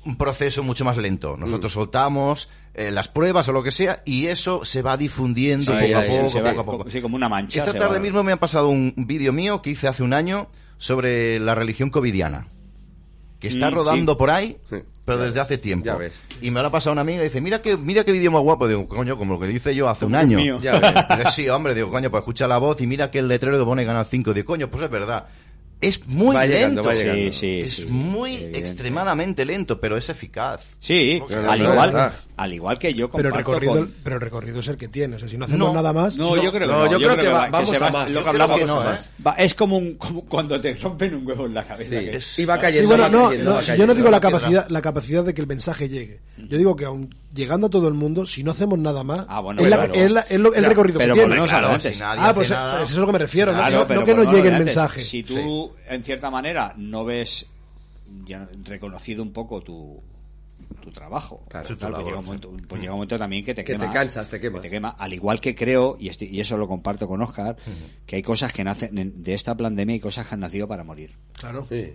un 0.05 0.17
proceso 0.17 0.63
mucho 0.63 0.85
más 0.87 0.97
lento. 0.97 1.37
Mm. 1.37 1.41
Nosotros 1.41 1.73
soltamos 1.73 2.49
eh, 2.75 2.93
las 2.93 3.09
pruebas 3.09 3.49
o 3.49 3.53
lo 3.53 3.63
que 3.65 3.73
sea 3.73 4.03
y 4.05 4.29
eso 4.29 4.65
se 4.65 4.83
va 4.83 4.97
difundiendo 4.97 5.65
Sí, 5.65 5.87
poco 5.87 5.99
a 5.99 6.05
poco, 6.05 6.23
va- 6.45 6.51
poco 6.55 6.61
a 6.61 6.65
poco. 6.79 6.91
sí, 6.91 7.01
como 7.03 7.17
una 7.17 7.29
mancha. 7.29 7.59
Esta 7.59 7.73
tarde 7.73 7.95
va- 7.97 8.01
mismo 8.01 8.23
me 8.23 8.31
ha 8.31 8.37
pasado 8.37 8.69
un 8.69 8.95
vídeo 8.97 9.33
mío 9.33 9.61
que 9.63 9.71
hice 9.71 9.89
hace 9.89 10.05
un 10.05 10.13
año 10.15 10.49
sobre 10.79 11.39
la 11.41 11.55
religión 11.55 11.91
covidiana. 11.91 12.49
Que 13.39 13.49
está 13.49 13.71
Mm, 13.71 13.75
rodando 13.75 14.13
sí. 14.15 14.19
por 14.19 14.31
ahí, 14.31 14.57
Sí, 14.69 14.77
pero 15.05 15.19
desde 15.19 15.35
ves, 15.35 15.39
hace 15.43 15.59
tiempo. 15.59 15.87
ya 15.87 15.95
ves. 15.95 16.21
Y 16.43 16.51
me 16.51 16.61
lo 16.61 16.67
ha 16.69 16.71
pasado 16.73 16.93
una 16.93 17.03
amiga 17.03 17.21
y 17.21 17.25
dice, 17.25 17.41
mira 17.41 17.63
qué, 17.63 17.77
mira 17.77 18.03
qué 18.05 18.11
vídeo 18.11 18.33
más 18.33 18.43
guapo. 18.43 18.67
Digo, 18.67 18.89
coño, 18.89 19.17
como 19.17 19.35
lo 19.35 19.41
que 19.41 19.53
hice 19.53 19.75
yo 19.77 19.89
hace 19.89 20.07
un 20.07 20.17
año. 20.17 20.39
mío. 20.39 20.59
Ya 20.61 20.79
ves. 20.81 20.93
Dice, 21.19 21.31
sí, 21.43 21.49
hombre, 21.49 21.73
digo, 21.75 21.89
coño, 21.91 22.11
pues 22.11 22.23
escucha 22.23 22.49
la 22.49 22.59
voz 22.59 22.81
y 22.81 22.87
mira 22.89 23.11
que 23.13 23.21
el 23.21 23.29
letrero 23.29 23.57
que 23.59 23.65
pone 23.65 23.87
Canal 23.87 24.07
5. 24.11 24.35
Digo, 24.35 24.47
coño, 24.47 24.69
pues 24.69 24.83
es 24.83 24.91
verdad. 24.91 25.27
Es 25.81 26.05
muy 26.09 26.35
Va 26.35 26.47
llegando, 26.47 26.83
lento. 26.83 26.89
va 26.89 26.95
llegando. 26.97 27.33
Sí, 27.33 27.39
sí, 27.39 27.59
es 27.61 27.75
sí, 27.75 27.87
muy 27.87 28.35
evidente. 28.35 28.59
extremadamente 28.59 29.45
lento, 29.45 29.79
pero 29.81 29.97
es 29.97 30.09
eficaz. 30.09 30.63
Sí, 30.81 31.23
al 31.49 31.61
igual. 31.61 32.13
Al 32.39 32.53
igual 32.55 32.79
que 32.79 32.95
yo 32.95 33.11
Pero 33.11 33.29
el, 33.31 33.35
recorrido, 33.35 33.73
con- 33.75 33.93
pero 34.05 34.17
el 34.17 34.23
recorrido 34.23 34.61
es 34.61 34.69
el 34.69 34.77
que 34.77 34.89
tiene. 34.89 35.17
O 35.17 35.19
sea, 35.19 35.29
si 35.29 35.37
no 35.37 35.45
hacemos 35.45 35.69
No, 35.69 35.75
nada 35.75 35.93
más. 35.93 36.17
No, 36.17 36.37
yo 36.37 36.51
creo 36.53 36.69
que 36.69 36.73
No, 36.75 36.85
no. 36.87 36.91
yo 36.93 36.99
creo 36.99 37.17
que 37.19 37.27
va- 37.29 37.49
vamos 37.51 37.69
se 37.69 37.77
a 37.77 37.81
va- 37.81 37.91
más. 37.91 38.11
Lo 38.13 38.21
Yo 38.21 38.25
que 38.25 38.31
creo 38.31 38.43
hablamos 38.45 38.61
que 38.61 38.65
no, 38.67 38.77
va- 38.77 38.95
¿eh? 38.95 38.99
va- 39.27 39.33
es 39.35 39.55
como, 39.55 39.77
un, 39.77 39.95
como 39.97 40.25
cuando 40.25 40.61
te 40.61 40.73
rompen 40.75 41.15
un 41.17 41.27
huevo 41.27 41.47
en 41.47 41.55
la 41.55 41.65
cabeza. 41.65 41.91
Sí, 41.91 42.05
que- 42.07 42.17
es- 42.17 42.39
y 42.39 42.45
va 42.45 42.55
Sí, 42.55 42.61
cayendo. 42.63 42.89
bueno, 42.89 43.03
va 43.03 43.09
no, 43.11 43.25
cayendo, 43.29 43.51
no, 43.51 43.57
va 43.57 43.63
si 43.63 43.77
yo 43.77 43.87
no 43.87 43.95
digo 43.95 44.11
la 44.11 44.21
capacidad, 44.21 44.69
la 44.69 44.81
capacidad 44.81 45.25
de 45.25 45.35
que 45.35 45.41
el 45.41 45.47
mensaje 45.49 45.89
llegue. 45.89 46.21
Yo 46.39 46.57
digo 46.57 46.77
que 46.77 46.85
aun 46.85 47.13
llegando 47.35 47.67
a 47.67 47.71
todo 47.71 47.89
el 47.89 47.95
mundo, 47.95 48.25
si 48.25 48.45
no 48.45 48.53
hacemos 48.53 48.79
nada 48.79 49.03
más, 49.03 49.27
Ah, 49.29 49.41
bueno, 49.41 49.61
es, 49.61 49.69
la- 49.69 49.77
claro. 49.79 49.95
es 49.95 50.11
la- 50.11 50.21
es 50.21 50.39
lo- 50.41 50.55
el 50.55 50.63
Ya, 50.63 50.69
recorrido 50.69 50.99
pero 50.99 51.15
que 51.15 51.21
tiene. 51.21 51.29
volvemos 51.29 51.51
a 51.51 51.55
lo 51.55 51.59
Claro, 51.61 51.75
antes. 51.75 52.01
Ah, 52.01 52.33
pues, 52.35 52.51
nada- 52.51 52.77
pues 52.79 52.85
eso 52.85 52.93
es 52.93 52.97
a 52.97 53.01
lo 53.01 53.07
que 53.07 53.13
me 53.13 53.19
refiero. 53.19 53.53
no- 53.53 53.69
no, 53.69 53.85
no 53.85 54.05
que 54.05 54.15
lo 54.15 54.33
llegue 54.33 54.49
el 54.49 54.59
mensaje. 54.59 55.01
Si 55.01 55.25
tú, 55.25 55.73
en 55.89 56.05
cierta 56.05 56.31
manera, 56.31 56.73
no 56.77 57.05
ves 57.05 57.45
ya 58.27 58.49
reconocido 58.65 59.23
un 59.23 59.33
poco 59.33 59.61
tu, 59.61 60.01
tu 60.83 60.91
trabajo, 60.91 61.45
Claro, 61.49 61.67
pues, 61.67 61.69
tu 61.69 61.79
claro, 61.79 61.95
pues 61.95 61.99
labor, 61.99 62.05
llega 62.07 62.19
un 62.21 62.25
momento, 62.27 62.53
pues 62.69 62.81
llega 62.81 62.93
un 62.93 62.99
momento 62.99 63.19
también 63.19 63.45
que 63.45 63.55
te 63.55 63.65
Que 63.65 63.73
te 63.75 63.79
quemas. 63.79 63.95
cansas, 63.95 64.29
te 64.29 64.41
quemas. 64.41 64.61
que 64.63 64.71
quema. 64.71 64.91
Al 64.91 65.13
igual 65.13 65.41
que 65.41 65.55
creo, 65.55 65.97
y, 65.99 66.09
estoy- 66.09 66.29
y 66.29 66.41
eso 66.41 66.57
lo 66.57 66.69
comparto 66.69 67.07
con 67.09 67.21
Oscar, 67.23 67.57
que 68.07 68.17
hay 68.17 68.23
cosas 68.23 68.53
que 68.53 68.65
nacen 68.65 68.97
en- 68.99 69.23
de 69.23 69.35
esta 69.35 69.57
pandemia 69.57 69.97
y 69.97 70.01
cosas 70.01 70.27
que 70.29 70.35
han 70.35 70.41
nacido 70.41 70.67
para 70.69 70.85
morir. 70.85 71.13
Claro. 71.35 71.67
Sí. 71.69 71.93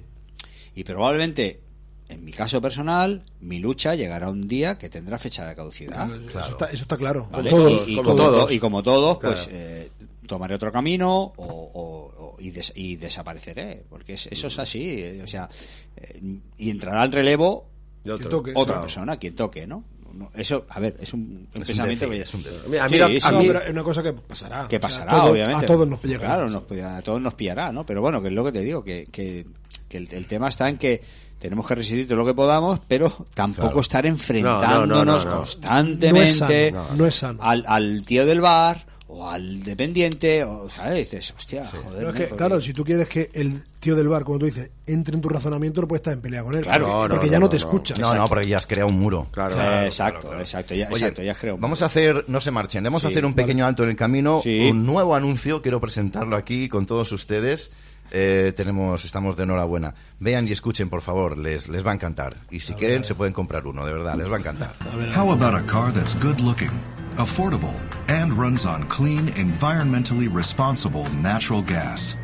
Y 0.76 0.84
probablemente, 0.84 1.62
en 2.10 2.24
mi 2.26 2.32
caso 2.32 2.60
personal, 2.62 3.24
mi 3.40 3.60
lucha 3.60 3.96
llegará 3.96 4.30
un 4.30 4.48
día 4.48 4.78
que 4.78 4.90
tendrá 4.90 5.18
fecha 5.18 5.48
de 5.48 5.56
caducidad. 5.56 6.10
Eso, 6.30 6.40
está, 6.52 6.66
eso 6.68 6.84
está 6.84 6.98
claro. 6.98 7.28
¿vale? 7.32 7.50
Todos. 7.50 7.88
y, 7.88 7.94
y 7.94 7.96
como 7.98 8.10
como 8.10 8.16
todos. 8.18 8.46
to- 8.48 8.54
y 8.54 8.60
como 8.60 8.84
todos, 8.84 9.18
pues 9.20 9.50
eh, 9.52 9.90
tomaré 10.28 10.56
otro 10.56 10.72
camino 10.72 11.34
o, 11.38 12.36
y, 12.40 12.52
des- 12.52 12.74
y 12.76 12.96
desapareceré, 12.98 13.84
porque 13.90 14.14
es- 14.14 14.28
eso 14.28 14.48
es 14.48 14.60
así, 14.60 15.00
eh, 15.00 15.22
o 15.24 15.28
sea, 15.28 15.50
eh, 15.96 16.20
y 16.58 16.70
entrará 16.70 17.02
al 17.02 17.12
relevo 17.12 17.68
De 18.04 18.12
otro. 18.14 18.30
toque. 18.30 18.52
otra 18.52 18.66
Claro. 18.74 18.82
persona, 18.82 19.18
quien 19.18 19.36
toque, 19.36 19.66
¿no? 19.68 19.84
No, 20.14 20.30
Eso, 20.36 20.68
a 20.70 20.80
ver, 20.80 20.96
es 21.00 21.12
un, 21.14 21.48
pensamiento 21.52 22.08
que 22.08 22.22
es 22.22 22.32
un. 22.36 22.46
Mira, 22.68 22.86
a 22.86 22.88
Sí, 22.90 22.96
mí- 23.00 23.48
es 23.48 23.70
una 23.70 23.82
cosa 23.84 24.04
que 24.04 24.14
pasará. 24.14 24.68
que 24.68 24.76
O 24.76 24.80
sea, 24.80 24.82
pasará, 24.82 25.12
a 25.12 25.16
todos- 25.22 25.32
obviamente. 25.32 25.66
A 25.66 25.68
todos 25.68 25.88
nos 25.88 26.04
llega. 26.04 26.20
Claro, 26.20 26.50
nos, 26.52 26.64
a 26.84 27.02
todos 27.02 27.20
nos 27.20 27.34
pillará, 27.34 27.72
¿no? 27.72 27.84
Pero 27.84 28.02
bueno, 28.02 28.22
que 28.22 28.28
es 28.28 28.34
lo 28.36 28.44
que 28.46 28.52
te 28.52 28.60
digo, 28.62 28.84
que, 28.84 29.06
que, 29.12 29.48
que 29.90 29.98
el, 29.98 30.08
el 30.12 30.28
tema 30.28 30.50
está 30.50 30.70
en 30.70 30.78
que 30.78 31.02
tenemos 31.40 31.68
que 31.68 31.74
resistir 31.74 32.06
todo 32.08 32.18
lo 32.18 32.26
que 32.28 32.36
podamos, 32.36 32.80
pero 32.88 33.12
tampoco 33.34 33.68
Claro. 33.70 33.82
estar 33.82 34.04
No, 34.04 34.10
enfrentándonos 34.12 34.88
no, 34.88 35.04
no, 35.04 35.18
no, 35.18 35.26
no. 35.32 35.38
constantemente 35.40 36.68
es 37.08 37.16
sano. 37.16 37.42
Al 37.42 38.04
tío 38.06 38.26
del 38.28 38.40
bar 38.42 38.86
o 39.16 39.30
al 39.30 39.64
dependiente, 39.64 40.44
o, 40.44 40.70
¿sabes? 40.70 40.98
Dices, 41.12 41.34
hostia, 41.38 41.66
joder. 41.68 41.86
Pero 41.96 42.00
es 42.00 42.06
¿no? 42.06 42.14
que, 42.14 42.24
Porque- 42.26 42.36
claro, 42.36 42.62
si 42.62 42.74
tú 42.74 42.84
quieres 42.84 43.08
que 43.08 43.30
el 43.34 43.64
tío 43.80 43.96
del 43.96 44.08
bar, 44.08 44.24
como 44.24 44.40
tú 44.40 44.46
dices, 44.46 44.72
entre 44.88 45.16
en 45.16 45.22
tu 45.22 45.30
razonamiento, 45.30 45.82
no 45.82 45.88
puedes 45.88 46.00
estar 46.02 46.14
en 46.14 46.22
pelea 46.22 46.44
con 46.44 46.56
él. 46.56 46.62
Claro. 46.64 46.86
porque, 46.86 46.94
No, 46.96 47.08
porque 47.10 47.26
no, 47.28 47.32
ya 47.32 47.40
no, 47.40 47.46
no, 47.46 47.50
te 47.50 47.56
no. 47.56 47.58
escucha. 47.58 47.96
No, 47.98 48.14
no, 48.16 48.28
porque 48.28 48.48
ya 48.48 48.58
has 48.58 48.66
creado 48.66 48.90
un 48.90 49.00
muro. 49.00 49.28
Claro. 49.32 49.60
Eh, 49.62 49.86
exacto, 49.86 50.34
exacto, 50.40 50.74
ya, 50.74 50.86
Oye, 50.88 50.94
exacto, 50.96 51.22
ya 51.22 51.36
creo. 51.36 51.58
Vamos 51.58 51.82
a 51.82 51.86
hacer, 51.86 52.26
no 52.28 52.42
se 52.42 52.50
marchen, 52.52 52.84
vamos 52.84 53.06
a 53.06 53.10
hacer 53.10 53.26
un 53.26 53.34
pequeño 53.36 53.66
alto 53.66 53.84
en 53.84 53.90
el 53.92 53.96
camino, 53.96 54.42
Sí. 54.42 54.70
un 54.70 54.86
nuevo 54.86 55.16
anuncio, 55.16 55.62
quiero 55.62 55.80
presentarlo 55.80 56.36
aquí 56.36 56.68
con 56.70 56.86
todos 56.86 57.12
ustedes. 57.12 57.72
Eh, 58.16 58.54
tenemos, 58.56 59.06
estamos 59.06 59.36
de 59.38 59.44
enhorabuena. 59.44 59.96
Vean 60.20 60.48
y 60.48 60.52
escuchen, 60.52 60.88
por 60.90 61.02
favor, 61.02 61.36
les, 61.38 61.68
les 61.68 61.86
va 61.86 61.92
a 61.92 61.94
encantar. 61.96 62.36
Y 62.52 62.60
si 62.60 62.74
quieren, 62.74 63.04
se 63.06 63.16
pueden 63.16 63.34
comprar 63.34 63.66
uno, 63.66 63.86
de 63.86 63.94
verdad, 63.94 64.16
les 64.16 64.30
va 64.32 64.36
a 64.36 64.40
encantar. 64.40 64.72
How 65.18 65.32
about 65.32 65.56
a 65.56 65.64
car 65.66 65.92
that's 65.94 66.16
good 66.22 66.38
looking, 66.40 66.70
affordable, 67.14 67.74
and 68.08 68.34
runs 68.34 68.66
on 68.66 68.84
clean, 68.84 69.28
environmentally 69.30 70.34
responsible 70.34 71.08
natural 71.16 71.62
gas? 71.62 72.16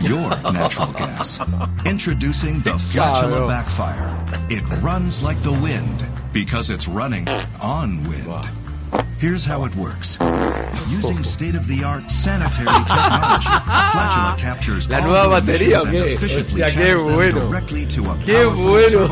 Your 0.00 0.30
natural 0.52 0.92
gas. 0.92 1.38
Introducing 1.84 2.60
the 2.60 2.70
Flatula 2.92 3.48
Backfire. 3.48 4.16
It 4.50 4.62
runs 4.82 5.22
like 5.22 5.40
the 5.42 5.52
wind 5.52 6.06
because 6.32 6.70
it's 6.70 6.88
running 6.88 7.26
on 7.60 8.02
wind. 8.04 8.61
Here's 9.18 9.44
how 9.44 9.64
it 9.64 9.74
works. 9.76 10.18
Using 10.90 11.22
state-of-the-art 11.22 12.10
sanitary 12.10 12.66
technology, 12.66 13.48
Flatula 13.48 14.36
captures 14.36 14.88
¿La 14.88 15.00
nueva 15.00 15.40
the 15.40 15.52
batería 15.52 15.80
o 15.80 15.86
and 15.86 15.94
efficiently 15.96 16.60
Hostia, 16.62 16.70
qué 16.84 16.94
bueno. 16.96 17.40
directly 17.46 17.86
to 17.86 18.02
a 18.10 18.16
Qué 18.18 18.44
bueno. 18.46 19.06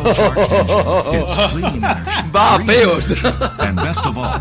It's 1.15 1.37
clean 1.53 1.85
energy, 1.85 2.31
Va 2.33 2.59
peos. 2.67 3.11
energy, 3.11 3.55
and 3.61 3.77
best 3.77 4.05
of 4.05 4.19
all, 4.19 4.41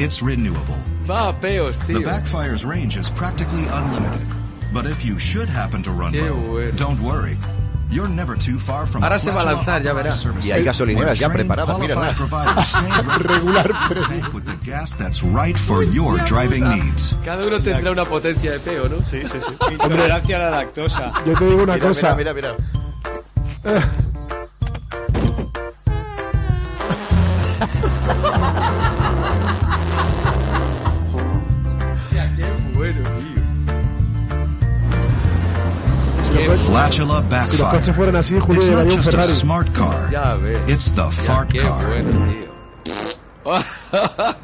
it's 0.00 0.22
renewable. 0.22 0.76
Va 1.04 1.32
peos, 1.40 1.78
The. 1.80 2.02
Backfire's 2.04 2.64
range 2.64 2.96
is 2.96 3.10
practically 3.10 3.66
unlimited. 3.66 4.26
But 4.72 4.86
if 4.86 5.04
you 5.04 5.18
should 5.18 5.48
happen 5.48 5.82
to 5.82 5.90
run 5.90 6.12
low, 6.12 6.34
bueno. 6.52 6.70
don't 6.76 7.00
worry. 7.02 7.36
You're 7.88 8.08
never 8.08 8.36
too 8.36 8.58
far 8.58 8.86
from 8.86 9.04
Ahora 9.04 9.18
se 9.18 9.30
va 9.30 9.42
a 9.42 9.44
lanzar, 9.44 9.80
ya 9.82 9.90
authorized 9.92 10.16
verá. 10.16 10.22
service 10.22 10.48
Y 10.48 10.52
hay 10.52 10.64
gasolineras 10.64 11.18
ya 11.18 11.28
preparadas, 11.32 11.78
mira, 11.78 11.94
Regular 13.18 13.68
to 13.88 13.94
tank 14.08 14.34
with 14.34 14.44
the 14.44 14.56
gas 14.68 14.96
that's 14.96 15.22
right 15.22 15.56
for 15.56 15.84
your 15.84 16.18
driving 16.24 16.64
needs. 16.64 17.14
Cada 17.24 17.46
uno 17.46 17.60
tendrá 17.60 17.92
una 17.92 18.04
potencia 18.04 18.50
de 18.52 18.58
peo, 18.60 18.88
¿no? 18.88 18.96
Sí, 19.02 19.22
sí, 19.22 19.38
sí. 19.46 19.54
Intolerancia 19.72 20.36
a 20.36 20.40
la 20.40 20.50
lactosa. 20.50 21.12
Yo 21.24 21.34
te 21.34 21.44
digo 21.46 21.62
una 21.62 21.74
Mira, 21.74 21.86
cosa. 21.86 22.14
mira, 22.16 22.34
mira, 22.34 22.54
mira. 22.54 23.80
Flatula 36.66 36.90
Si 36.90 36.98
los 37.00 37.28
Backfire. 37.28 37.64
coches 37.70 37.96
fueran 37.96 38.16
así, 38.16 38.38
Julio 38.40 38.60
It's 38.62 38.70
not 38.70 38.78
llevaría 38.78 38.92
un 38.92 38.98
just 38.98 39.08
a 39.08 39.10
Ferrari. 39.12 39.32
smart 39.34 39.72
car. 39.72 40.10
Ya 40.10 40.34
ves. 40.36 40.58
It's 40.68 40.90
the 40.92 40.96
Ya, 41.02 41.10
fart 41.10 41.50
qué 41.50 41.58
car. 41.60 41.86
bueno, 41.86 42.10
tío. 42.26 42.46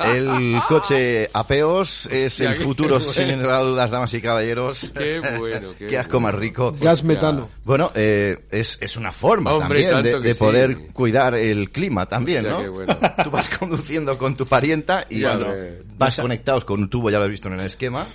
El 0.04 0.60
coche 0.68 1.28
apeos 1.32 2.06
es 2.06 2.34
Hostia, 2.34 2.50
el 2.52 2.56
futuro, 2.58 2.98
bueno. 2.98 3.12
sin 3.12 3.42
lugar 3.42 3.56
a 3.58 3.64
dudas, 3.64 3.90
damas 3.90 4.14
y 4.14 4.20
caballeros. 4.22 4.92
Qué 4.96 5.20
bueno, 5.38 5.70
qué 5.76 5.88
Qué 5.88 5.98
asco 5.98 6.20
más 6.20 6.32
bueno. 6.32 6.38
rico. 6.40 6.74
Gas 6.80 7.02
metano. 7.02 7.48
Bueno, 7.64 7.90
eh, 7.96 8.44
es, 8.52 8.78
es 8.80 8.96
una 8.96 9.10
forma 9.10 9.52
Hombre, 9.52 9.82
también 9.88 10.04
de, 10.04 10.20
de 10.20 10.34
sí. 10.34 10.38
poder 10.38 10.86
cuidar 10.92 11.34
el 11.34 11.70
clima 11.72 12.06
también, 12.06 12.44
Ya, 12.44 12.50
¿no? 12.52 12.62
qué 12.62 12.68
bueno. 12.68 12.96
Tú 13.24 13.30
vas 13.30 13.48
conduciendo 13.48 14.16
con 14.16 14.36
tu 14.36 14.46
parienta 14.46 15.04
y 15.10 15.18
Ya 15.20 15.30
cuando 15.36 15.52
vas 15.98 16.16
conectados 16.20 16.64
con 16.64 16.80
un 16.80 16.88
tubo, 16.88 17.10
ya 17.10 17.18
lo 17.18 17.24
has 17.24 17.30
visto 17.30 17.48
en 17.48 17.54
el 17.54 17.66
esquema. 17.66 18.06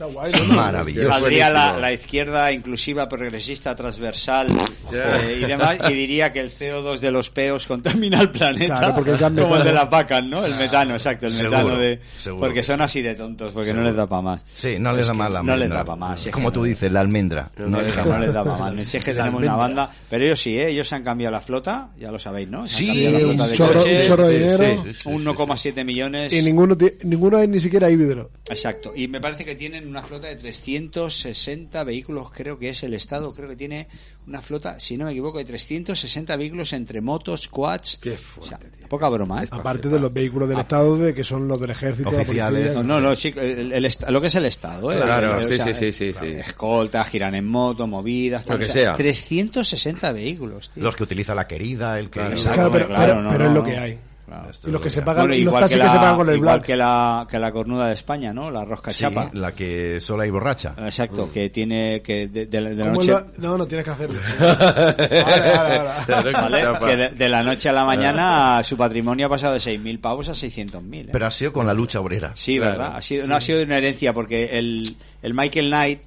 Está 0.00 0.12
guay, 0.14 0.32
Es 0.32 0.48
¿no? 0.48 0.54
maravilloso. 0.54 1.08
Saldría 1.10 1.50
la, 1.50 1.92
izquierda 1.92 2.50
inclusiva, 2.52 3.06
progresista, 3.06 3.76
transversal 3.76 4.46
eh, 4.92 5.40
y 5.42 5.44
demás, 5.44 5.76
y 5.90 5.92
diría 5.92 6.32
que 6.32 6.40
el 6.40 6.50
CO2 6.50 7.00
de 7.00 7.10
los 7.10 7.28
peos 7.28 7.66
contamina 7.66 8.20
el 8.22 8.30
planeta 8.30 8.78
Claro, 8.78 8.94
porque 8.94 9.10
el 9.10 9.18
gas 9.18 9.30
como 9.32 9.56
el 9.56 9.64
de 9.64 9.72
las 9.74 9.90
vacas, 9.90 10.24
¿no? 10.24 10.44
El 10.46 10.54
metano, 10.54 10.94
exacto, 10.94 11.26
el 11.26 11.32
Seguro, 11.32 11.50
metano 11.50 11.76
de... 11.78 12.00
seguro 12.16 12.40
Porque 12.40 12.54
que 12.60 12.62
son 12.62 12.80
así 12.80 13.02
de 13.02 13.14
tontos, 13.14 13.52
porque 13.52 13.74
no 13.74 13.82
les 13.82 13.94
da 13.94 14.06
para 14.06 14.22
más. 14.22 14.42
Sí, 14.56 14.76
no 14.78 14.90
les 14.92 15.00
Es 15.02 15.06
da 15.08 15.12
más 15.12 15.30
la 15.30 15.40
No 15.42 15.44
les 15.48 15.52
almendra. 15.64 15.78
da 15.78 15.84
para 15.84 15.96
más. 15.96 16.20
si 16.20 16.30
Como 16.30 16.50
tú 16.50 16.62
dices, 16.64 16.90
la 16.90 17.00
almendra. 17.00 17.50
No, 17.58 17.66
No 17.68 17.80
les 17.82 17.94
da, 17.94 18.04
da 18.04 18.18
no 18.18 18.24
les 18.24 18.32
da 18.34 18.44
para 18.44 18.56
más. 18.72 18.88
Si 18.88 18.96
es 18.96 19.04
que 19.04 19.12
tenemos 19.12 19.42
una 19.42 19.56
banda, 19.56 19.90
pero 20.08 20.24
ellos 20.24 20.40
sí, 20.40 20.58
¿eh? 20.58 20.68
ellos 20.70 20.90
han 20.94 21.02
cambiado 21.04 21.32
la 21.32 21.40
flota, 21.42 21.90
ya 21.98 22.10
lo 22.10 22.18
sabéis, 22.18 22.48
¿no? 22.48 22.66
Se 22.66 22.76
han 22.76 22.80
Sí, 22.80 22.86
cambiado 23.04 23.18
la 23.18 23.26
un 23.26 23.34
flota 23.36 23.48
de 23.48 23.54
chorro, 23.54 23.80
coches, 23.80 23.96
un 23.96 24.08
chorro 24.10 24.26
de 24.28 24.38
dinero. 24.38 24.82
sí, 24.86 24.94
sí. 24.94 25.08
un 25.10 25.24
1,7 25.26 25.84
millones. 25.84 26.32
Y 26.32 26.40
ninguno, 26.42 26.76
ninguno 27.04 27.46
ni 27.46 27.60
siquiera 27.60 27.90
híbrido. 27.90 28.30
Exacto. 28.48 28.92
Y 28.96 29.06
me 29.08 29.20
parece 29.20 29.44
que 29.44 29.54
tienen 29.54 29.89
una 29.90 30.02
flota 30.02 30.28
de 30.28 30.36
360 30.36 31.84
vehículos, 31.84 32.30
creo 32.32 32.58
que 32.58 32.70
es 32.70 32.82
el 32.82 32.94
Estado, 32.94 33.32
creo 33.32 33.48
que 33.48 33.56
tiene 33.56 33.88
una 34.26 34.40
flota, 34.42 34.78
si 34.78 34.96
no 34.96 35.04
me 35.06 35.10
equivoco, 35.12 35.38
de 35.38 35.44
360 35.44 36.36
vehículos 36.36 36.72
entre 36.72 37.00
motos, 37.00 37.48
quads. 37.48 37.98
Qué 38.00 38.12
o 38.12 38.16
fuerte, 38.16 38.48
sea, 38.48 38.58
tío. 38.58 38.88
poca 38.88 39.08
broma, 39.08 39.42
¿eh? 39.44 39.48
Aparte 39.50 39.88
de 39.88 39.98
los 39.98 40.12
vehículos 40.12 40.48
del 40.48 40.58
Estado, 40.58 40.96
de 40.96 41.12
que 41.14 41.24
son 41.24 41.48
los 41.48 41.60
del 41.60 41.70
ejército, 41.70 42.08
Oficiales. 42.10 42.74
policía. 42.74 42.82
No, 42.82 43.00
no, 43.00 43.08
no, 43.10 43.16
sí, 43.16 43.32
el- 43.36 43.72
el 43.72 43.88
lo 44.08 44.20
que 44.20 44.26
es 44.28 44.34
el 44.34 44.44
Estado, 44.46 44.92
¿eh? 44.92 45.00
Claro, 45.00 45.38
O 45.38 45.42
sí, 45.44 45.54
sea, 45.56 45.66
sí, 45.66 45.74
sí, 45.74 45.92
sí, 45.92 46.12
sí. 46.18 46.26
Escoltas, 46.26 47.08
giran 47.08 47.34
en 47.34 47.46
moto, 47.46 47.86
movidas, 47.86 48.44
tal, 48.44 48.58
Lo 48.58 48.64
que 48.64 48.70
o 48.70 48.72
sea, 48.72 48.82
sea. 48.82 48.94
360 48.96 50.12
vehículos, 50.12 50.70
tío. 50.70 50.82
Los 50.82 50.94
que 50.96 51.02
utiliza 51.02 51.34
la 51.34 51.46
querida, 51.46 51.98
el 51.98 52.10
que... 52.10 52.20
Exacto, 52.20 52.54
Claro, 52.54 52.72
pero, 52.72 52.86
claro, 52.86 53.02
pero- 53.14 53.22
no, 53.22 53.30
pero 53.30 53.44
no, 53.44 53.50
es 53.50 53.54
lo 53.54 53.60
no. 53.60 53.66
que 53.66 53.76
hay. 53.78 53.98
Claro. 54.30 54.50
Y 54.64 54.70
los 54.70 54.80
que 54.80 54.90
se 54.90 55.02
pagan, 55.02 55.22
Bueno, 55.26 55.34
y 55.34 55.42
los 55.44 55.50
igual, 55.52 55.64
que 55.64 55.68
que 55.74 55.80
se 55.80 55.86
pagan 55.88 56.10
la, 56.12 56.16
con 56.16 56.28
el 56.28 56.36
igual 56.36 56.54
black. 56.58 56.66
que 56.66 56.76
la 56.76 57.26
que 57.28 57.38
la 57.40 57.50
cornuda 57.50 57.88
de 57.88 57.94
España, 57.94 58.32
¿no? 58.32 58.48
La 58.50 58.64
rosca 58.64 58.92
Sí, 58.92 59.00
chapa. 59.00 59.28
la 59.32 59.52
que 59.54 60.00
sola 60.00 60.24
y 60.26 60.30
borracha. 60.30 60.74
Exacto, 60.78 61.30
que 61.32 61.50
tiene 61.50 62.00
que 62.00 62.28
de, 62.28 62.46
de 62.46 62.60
la- 62.60 62.70
de 62.70 62.76
la 62.76 62.84
¿Cómo 62.84 62.94
noche 62.96 63.10
lo- 63.10 63.26
No, 63.38 63.58
no, 63.58 63.66
tienes 63.66 63.84
que 63.84 63.90
hacerlo. 63.90 64.20
Vale, 64.38 66.32
vale, 66.32 66.62
vale. 66.64 66.78
que 66.86 66.96
de, 66.96 67.08
de 67.10 67.28
la 67.28 67.42
noche 67.42 67.68
a 67.68 67.72
la 67.72 67.84
mañana 67.84 68.62
su 68.64 68.76
patrimonio 68.76 69.26
ha 69.26 69.28
pasado 69.30 69.54
de 69.54 69.60
6.000 69.60 70.00
pavos 70.00 70.28
a 70.28 70.32
600.000. 70.32 70.94
¿eh? 71.06 71.08
Pero 71.12 71.26
ha 71.26 71.30
sido 71.30 71.52
con 71.52 71.66
la 71.66 71.74
lucha 71.74 72.00
obrera. 72.00 72.32
sí, 72.34 72.56
Claro. 72.58 72.72
¿verdad? 72.72 72.96
Ha 72.96 73.00
sido, 73.02 73.26
No 73.26 73.36
ha 73.36 73.40
sido 73.40 73.62
una 73.62 73.78
herencia 73.78 74.12
porque 74.12 74.58
el, 74.58 74.96
el 75.22 75.34
Michael 75.34 75.66
Knight, 75.68 76.00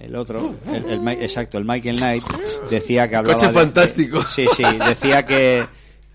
el 0.00 0.16
otro, 0.16 0.54
el, 0.72 0.84
el 0.90 1.08
exacto, 1.22 1.58
el 1.58 1.64
Michael 1.64 1.96
Knight, 1.96 2.24
decía 2.70 3.08
que 3.08 3.16
hablaba 3.16 3.34
Coche 3.34 3.46
de- 3.48 3.52
fantástico. 3.52 4.24
sí, 4.24 4.46
sí, 4.54 4.62
decía 4.86 5.24
que 5.24 5.66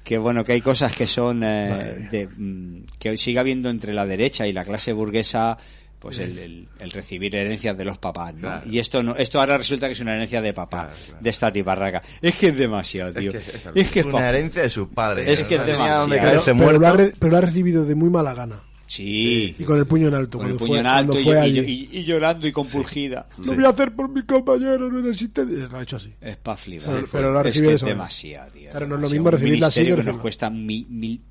que 0.03 0.17
bueno 0.17 0.43
que 0.43 0.51
hay 0.53 0.61
cosas 0.61 0.95
que 0.95 1.07
son 1.07 1.43
eh, 1.43 2.07
de, 2.11 2.27
mm, 2.27 2.83
que 2.99 3.09
hoy 3.11 3.17
sigue 3.17 3.39
habiendo 3.39 3.69
entre 3.69 3.93
la 3.93 4.05
derecha 4.05 4.45
y 4.47 4.53
la 4.53 4.63
clase 4.65 4.91
burguesa 4.93 5.57
pues 5.99 6.19
el, 6.19 6.37
el- 6.37 6.67
el 6.79 6.91
recibir 6.91 7.33
herencias 7.33 7.77
de 7.77 7.85
los 7.85 7.97
papás 7.97 8.33
¿no? 8.33 8.41
Claro. 8.41 8.69
y 8.69 8.79
esto 8.79 9.01
no 9.01 9.15
esto 9.15 9.39
ahora 9.39 9.57
resulta 9.57 9.87
que 9.87 9.93
es 9.93 9.99
una 10.01 10.15
herencia 10.15 10.41
de 10.41 10.53
papá 10.53 10.87
Claro, 10.87 10.97
claro. 11.05 11.19
de 11.23 11.29
esta 11.29 11.51
tiparraca 11.51 12.01
es 12.21 12.35
que 12.35 12.47
es 12.49 12.57
demasiado 12.57 13.13
tío 13.13 13.31
que 13.31 13.37
es 13.37 13.65
es 13.75 13.91
que 13.91 13.99
es, 14.01 14.05
Una 14.05 14.29
herencia 14.29 14.61
de 14.63 14.69
su 14.69 14.89
padre. 14.89 15.31
Es 15.31 15.43
que 15.45 15.55
es 15.55 15.65
demasiado. 15.65 16.09
Pero- 16.09 16.79
lo 16.79 16.87
ha, 16.87 16.91
re- 16.93 17.11
pero 17.17 17.31
lo 17.31 17.37
ha 17.37 17.41
recibido 17.41 17.85
de 17.85 17.95
muy 17.95 18.09
mala 18.09 18.33
gana. 18.33 18.61
Sí 18.95 19.55
Y 19.57 19.63
con 19.63 19.77
el 19.79 19.85
puño 19.87 20.07
en 20.07 20.13
alto. 20.13 20.37
con 20.37 20.49
el 20.49 20.55
puño 20.57 20.77
en 20.79 20.85
alto 20.85 21.19
y, 21.19 21.23
fue 21.23 21.33
y- 21.35 21.37
allí. 21.59 21.89
y- 21.91 21.99
y 21.99 22.03
llorando 22.03 22.47
y 22.47 22.51
compulgida 22.51 23.27
Lo 23.43 23.55
voy 23.55 23.65
a 23.65 23.69
hacer 23.69 23.95
por 23.95 24.09
mi 24.09 24.23
compañero, 24.23 24.89
no 24.89 25.01
necesito. 25.01 25.43
Lo 25.43 25.77
ha 25.77 25.83
hecho 25.83 25.95
así. 25.97 26.13
es 26.21 26.37
pa' 26.37 26.55
flipar 26.57 26.93
Pero- 26.95 27.07
pero 27.11 27.31
lo 27.31 27.37
ha 27.39 27.41
es 27.41 27.47
recibido 27.47 27.71
que 27.71 27.75
es 27.75 27.81
demasiado 27.83 28.51
tío, 28.51 28.69
Claro, 28.71 28.87
no 28.87 28.95
es 28.95 29.01
lo 29.01 29.09
mismo 29.09 29.31
recibirla 29.31 29.67
así 29.67 29.85
que 29.85 30.03
nos 30.03 30.17
cuesta 30.17 30.49
mil, 30.49 30.87
mil 30.89 31.21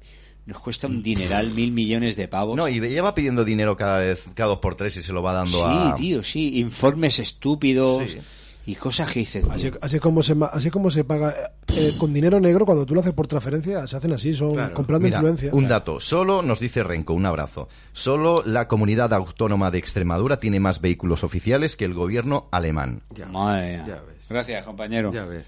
nos 0.44 0.58
cuesta 0.58 0.88
un 0.88 1.02
dineral 1.04 1.52
mil 1.52 1.70
millones 1.70 2.16
de 2.16 2.26
pavos 2.26 2.56
No, 2.56 2.68
y 2.68 2.80
lleva 2.80 3.14
pidiendo 3.14 3.44
dinero 3.44 3.76
cada 3.76 4.00
vez, 4.00 4.24
cada 4.34 4.48
dos 4.50 4.58
por 4.58 4.74
tres 4.74 4.96
y 4.96 5.02
se 5.02 5.12
lo 5.12 5.22
va 5.22 5.32
dando 5.32 5.58
Sí, 5.58 5.62
a... 5.64 5.94
tío, 5.96 6.22
sí, 6.24 6.58
informes 6.58 7.20
estúpidos 7.20 8.10
Sí. 8.10 8.18
Y 8.66 8.74
cosas 8.76 9.10
que 9.10 9.20
dices. 9.20 9.44
Así, 9.50 9.70
así 9.80 9.96
es 9.96 10.02
como 10.02 10.22
se, 10.22 10.34
así 10.52 10.68
es 10.68 10.72
como 10.72 10.90
se 10.90 11.04
paga. 11.04 11.34
eh, 11.74 11.94
con 11.98 12.12
dinero 12.12 12.38
negro, 12.38 12.66
cuando 12.66 12.84
tú 12.86 12.94
lo 12.94 13.00
haces 13.00 13.12
por 13.14 13.26
transferencia, 13.26 13.86
se 13.86 13.96
hacen 13.96 14.12
así, 14.12 14.34
son 14.34 14.52
Claro. 14.54 14.74
comprando 14.74 15.06
Mira, 15.06 15.16
influencia. 15.18 15.50
un 15.54 15.66
dato. 15.68 16.00
Solo 16.00 16.42
nos 16.42 16.60
dice 16.60 16.82
Renco, 16.84 17.14
un 17.14 17.24
abrazo. 17.26 17.68
Solo 17.92 18.42
la 18.44 18.68
comunidad 18.68 19.12
autónoma 19.14 19.70
de 19.70 19.78
Extremadura 19.78 20.38
tiene 20.38 20.60
más 20.60 20.80
vehículos 20.80 21.24
oficiales 21.24 21.74
que 21.76 21.84
el 21.86 21.94
gobierno 21.94 22.48
alemán. 22.50 23.02
Ya, 23.10 23.26
Madre 23.26 23.78
mía. 23.78 23.84
ya 23.88 23.94
ves. 24.02 24.26
Gracias, 24.28 24.64
compañero. 24.64 25.12
Ya 25.12 25.24
ves. 25.24 25.46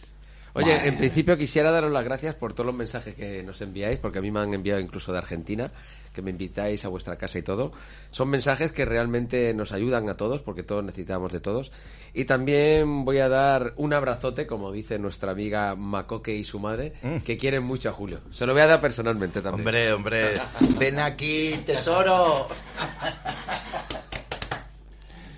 Oye, 0.55 0.87
en 0.87 0.97
principio 0.97 1.37
quisiera 1.37 1.73
daros 1.73 1.91
las 1.91 2.05
gracias 2.05 2.37
por 2.37 2.53
todos 2.53 2.67
los 2.67 2.75
mensajes 2.75 3.15
que 3.17 3.43
nos 3.43 3.61
enviáis, 3.61 3.99
porque 3.99 4.21
a 4.21 4.23
mí 4.23 4.31
me 4.31 4.39
han 4.39 4.55
enviado 4.55 4.81
incluso 4.81 5.11
de 5.11 5.19
Argentina, 5.19 5.73
que 6.13 6.23
me 6.23 6.31
invitáis 6.31 6.85
a 6.85 6.89
vuestra 6.89 7.17
casa 7.17 7.39
y 7.41 7.43
todo. 7.43 7.73
Son 8.13 8.29
mensajes 8.29 8.71
que 8.71 8.85
realmente 8.85 9.53
nos 9.53 9.73
ayudan 9.73 10.09
a 10.09 10.17
todos, 10.17 10.43
porque 10.43 10.63
todos 10.63 10.85
necesitamos 10.85 11.33
de 11.33 11.41
todos. 11.41 11.73
Y 12.15 12.25
también 12.25 13.05
voy 13.05 13.19
a 13.19 13.29
dar 13.29 13.75
un 13.77 13.93
abrazote, 13.93 14.47
como 14.47 14.71
dice 14.71 14.97
nuestra 15.01 15.33
amiga 15.33 15.75
Macoque 15.75 16.37
y 16.37 16.45
su 16.45 16.61
madre, 16.61 16.93
que 17.25 17.37
quieren 17.37 17.65
mucho 17.65 17.89
a 17.89 17.93
Julio. 17.93 18.21
Se 18.31 18.47
lo 18.47 18.53
voy 18.53 18.63
a 18.63 18.67
dar 18.67 18.81
personalmente 18.81 19.43
también. 19.43 19.67
Hombre, 19.67 19.93
hombre, 19.93 20.35
ven 20.79 21.01
aquí, 21.01 21.63
tesoro. 21.67 22.47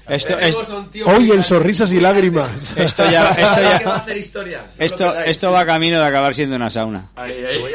Esto, 0.09 0.39
es- 0.39 0.57
Hoy 1.07 1.31
en 1.33 1.43
sonrisas 1.43 1.91
y 1.93 2.01
lágrimas. 2.01 2.73
esto 2.77 3.05
ya, 3.11 3.31
esto 3.31 3.89
va 3.89 3.95
a 3.95 3.99
hacer 3.99 4.17
historia. 4.17 4.65
Esto, 4.79 5.13
esto 5.25 5.51
va 5.53 5.67
camino 5.67 6.01
de 6.01 6.07
acabar 6.07 6.35
siendo 6.35 6.57
una 6.57 6.71
sauna. 6.71 7.09
Ahí, 7.17 7.33
ahí. 7.45 7.63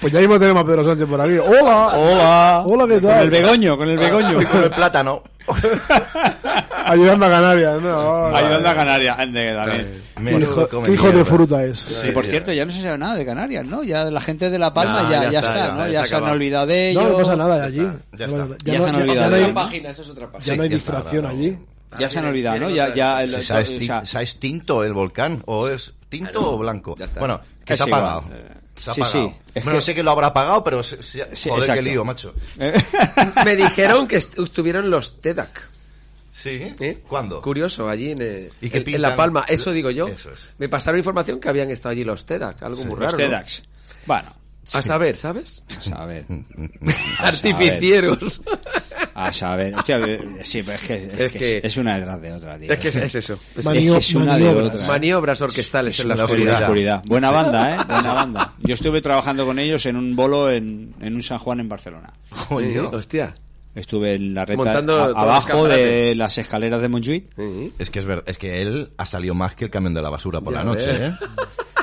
Pues 0.00 0.12
ya 0.12 0.20
mismo 0.20 0.38
tenemos 0.38 0.62
a 0.62 0.66
Pedro 0.66 0.84
Sánchez 0.84 1.08
por 1.08 1.18
aquí. 1.18 1.38
¡Hola! 1.38 1.86
Hola. 1.96 2.62
Hola, 2.66 2.84
¿qué 2.94 3.00
Con 3.00 3.10
el 3.10 3.16
tal? 3.16 3.30
begoño, 3.30 3.78
con 3.78 3.88
el 3.88 3.96
begoño. 3.96 4.42
Y 4.42 4.44
con 4.44 4.64
el 4.64 4.70
plátano. 4.70 5.22
Ayudando 6.84 7.26
a 7.26 7.30
Canarias. 7.30 7.80
¿no? 7.82 8.26
Ayudando 8.36 8.68
a 8.68 8.74
Canarias. 8.74 9.16
También. 9.16 10.02
¿Qué 10.38 10.38
hijo, 10.44 10.68
come 10.68 10.86
qué 10.88 10.94
hijo 10.94 11.10
de 11.10 11.24
fruta 11.24 11.64
es? 11.64 11.78
Sí, 11.78 12.10
por 12.10 12.24
cierto, 12.24 12.52
ya 12.52 12.64
no 12.64 12.70
se 12.72 12.82
sabe 12.82 12.98
nada 12.98 13.14
de 13.14 13.24
Canarias, 13.26 13.66
¿no? 13.66 13.82
Ya 13.82 14.04
la 14.04 14.20
gente 14.20 14.50
de 14.50 14.58
La 14.58 14.72
Palma 14.72 15.02
No, 15.02 15.10
ya, 15.10 15.24
ya 15.24 15.30
ya 15.30 15.38
está, 15.40 15.72
¿no? 15.74 15.88
Ya 15.88 16.06
se 16.06 16.16
han 16.16 16.24
olvidado 16.24 16.66
de 16.66 16.90
ello. 16.90 17.02
No, 17.02 17.08
no 17.10 17.18
pasa 17.18 17.36
nada 17.36 17.64
allí. 17.64 17.76
ya 17.78 18.26
está. 18.26 18.46
Ya 18.64 18.78
no- 18.78 18.84
se 18.84 18.88
han 18.90 18.94
olvidado 18.96 19.14
ya 19.14 19.24
no 19.24 19.30
de 19.30 19.36
hay- 19.36 19.44
ello. 19.44 19.54
página, 19.54 19.90
eso 19.90 20.02
es 20.02 20.08
otra 20.08 20.26
página. 20.30 20.44
Ya 20.44 20.56
no 20.56 20.62
hay 20.62 20.68
Sí, 20.68 20.72
ya 20.72 20.78
está, 20.78 20.92
distracción 20.92 21.26
allí. 21.26 21.58
Ya 21.98 22.08
se 22.08 22.18
han 22.18 22.24
olvidado, 22.26 22.58
¿no? 22.58 22.70
Ya, 22.70 22.92
ya 22.94 23.22
el- 23.22 23.42
Se 23.42 23.52
ha, 23.52 24.20
extinto 24.22 24.84
el 24.84 24.92
volcán, 24.92 25.42
o 25.46 25.68
es 25.68 25.94
tinto 26.08 26.54
o 26.54 26.58
blanco. 26.58 26.96
Ya 26.98 27.04
está. 27.06 27.20
Bueno, 27.20 27.40
que 27.64 27.76
se 27.76 27.82
ha 27.82 27.86
apagado. 27.86 28.24
Eh, 28.32 28.48
Se 28.78 28.90
ha 28.90 28.94
sí, 28.94 29.00
apagado. 29.02 29.28
sí. 29.28 29.34
Es 29.54 29.64
Bueno, 29.64 29.78
que- 29.78 29.84
sé 29.84 29.94
que 29.94 30.02
lo 30.02 30.10
habrá 30.10 30.26
apagado, 30.28 30.64
pero 30.64 30.82
se- 30.82 31.02
se- 31.02 31.34
Sí, 31.36 31.48
joder, 31.48 31.74
qué 31.74 31.82
lío, 31.82 32.04
macho. 32.04 32.34
Me 33.44 33.56
dijeron 33.56 34.06
que 34.08 34.16
est- 34.16 34.38
estuvieron 34.38 34.90
los 34.90 35.20
TEDAC. 35.20 35.68
¿Sí? 36.36 36.74
¿eh? 36.80 36.98
¿Cuándo? 37.08 37.40
Curioso, 37.40 37.88
allí 37.88 38.10
en. 38.10 38.50
La 39.00 39.14
Palma. 39.14 39.44
Eso 39.48 39.72
digo 39.72 39.90
yo. 39.90 40.08
Eso 40.08 40.30
es. 40.32 40.48
Me 40.58 40.68
pasaron 40.68 40.98
información 40.98 41.38
que 41.38 41.48
habían 41.48 41.70
estado 41.70 41.92
allí 41.92 42.02
los 42.04 42.26
TEDAC. 42.26 42.60
Algo 42.64 42.84
muy 42.84 42.98
los 42.98 43.12
raro. 43.12 43.12
¿no? 43.12 43.16
TEDx. 43.38 43.62
Bueno, 44.04 44.30
A 44.72 44.82
saber, 44.82 45.16
¿sabes? 45.16 45.62
a 45.78 45.80
saber. 45.80 46.24
A 47.20 47.28
Artificieros. 47.28 48.40
A 49.14 49.32
saber. 49.32 49.76
Hostia, 49.76 50.00
sí, 50.42 50.62
pero 50.64 50.72
es 50.76 50.80
que 50.82 50.94
es, 50.94 51.14
Es 51.20 51.32
que 51.32 51.38
que- 51.38 51.60
es 51.62 51.76
una 51.76 51.96
detrás 51.98 52.20
de 52.20 52.32
otra, 52.32 52.58
tío. 52.58 52.72
es 52.72 52.78
que 52.80 52.88
es, 52.88 52.96
es 52.96 53.14
eso. 53.14 53.38
Es 53.56 53.64
Manio- 53.64 53.92
que 53.92 53.98
es 54.00 54.14
una 54.16 54.36
de 54.36 54.44
maniobras. 54.44 54.74
otra. 54.74 54.86
Maniobras 54.88 55.40
orquestales 55.40 56.00
en 56.00 56.08
la 56.08 56.14
En 56.14 56.18
la 56.18 56.24
oscuridad. 56.24 57.02
Buena 57.06 57.30
banda, 57.30 57.74
¿eh? 57.76 57.78
Buena 57.88 58.12
banda. 58.12 58.54
Yo 58.58 58.74
estuve 58.74 59.00
trabajando 59.00 59.46
con 59.46 59.60
ellos 59.60 59.86
en 59.86 59.94
un 59.96 60.16
bolo 60.16 60.50
en, 60.50 60.94
en 61.00 61.14
un 61.14 61.22
San 61.22 61.38
Juan 61.38 61.60
en 61.60 61.68
Barcelona. 61.68 62.12
Coño. 62.48 62.90
hostia. 62.92 63.36
Estuve 63.74 64.14
en 64.14 64.34
la 64.34 64.44
recta 64.44 64.72
a- 64.78 65.04
abajo 65.20 65.66
de 65.68 66.14
las 66.14 66.38
escaleras 66.38 66.80
de 66.80 66.88
Montjuic. 66.88 67.26
Es 67.78 67.90
que 67.90 67.98
es 67.98 68.06
verdad, 68.06 68.24
es 68.28 68.38
que 68.38 68.62
él 68.62 68.90
ha 68.96 69.06
salido 69.06 69.34
más 69.34 69.54
que 69.56 69.64
el 69.64 69.70
camión 69.70 69.94
de 69.94 70.02
la 70.02 70.10
basura 70.10 70.40
por 70.40 70.52
Ya 70.52 70.60
la 70.60 70.64
noche. 70.64 71.06
¿eh? 71.06 71.12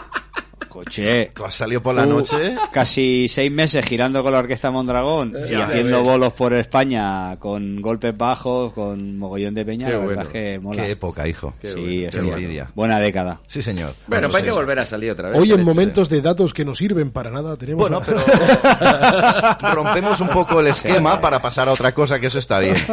Coche. 0.86 1.32
Ha 1.46 1.52
salido 1.52 1.82
por 1.84 1.96
la 1.96 2.04
Uh, 2.04 2.10
noche. 2.10 2.56
Casi 2.72 3.28
seis 3.28 3.52
meses 3.52 3.86
girando 3.86 4.22
con 4.24 4.32
la 4.32 4.40
Orquesta 4.40 4.72
Mondragón 4.72 5.34
y 5.48 5.52
Ya 5.52 5.66
haciendo 5.66 6.02
bolos 6.04 6.34
por 6.34 6.54
España 6.54 7.38
con 7.40 7.82
golpes 7.82 8.18
bajos, 8.18 8.74
con 8.74 9.18
mogollón 9.18 9.54
de 9.54 9.66
peña. 9.66 9.88
Qué 9.88 9.96
bueno. 9.98 10.24
que 10.30 10.60
mola. 10.60 10.84
Qué 10.84 10.92
época, 10.92 11.28
hijo. 11.28 11.54
sí, 11.62 11.70
bueno, 11.74 12.10
qué 12.12 12.18
envidia. 12.18 12.72
buena 12.76 13.00
década. 13.00 13.40
Sí, 13.48 13.62
señor. 13.62 13.94
Bueno, 14.08 14.28
pues 14.30 14.42
hay 14.44 14.50
que 14.50 14.56
volver 14.56 14.80
a 14.80 14.86
salir 14.86 15.12
otra 15.12 15.30
vez. 15.30 15.38
Hoy 15.40 15.52
en 15.52 15.64
momentos 15.64 16.10
de 16.10 16.22
datos 16.22 16.54
que 16.54 16.66
no 16.66 16.74
sirven 16.76 17.12
para 17.12 17.30
nada 17.32 17.56
tenemos... 17.58 17.82
Bueno, 17.82 17.98
a- 17.98 19.58
pero 19.62 19.74
rompemos 19.74 20.20
un 20.22 20.30
poco 20.30 20.60
el 20.60 20.68
esquema 20.68 21.20
para 21.22 21.42
pasar 21.42 21.68
a 21.70 21.74
otra 21.74 21.94
cosa, 21.94 22.20
que 22.20 22.28
eso 22.28 22.40
está 22.40 22.60
bien. 22.60 22.76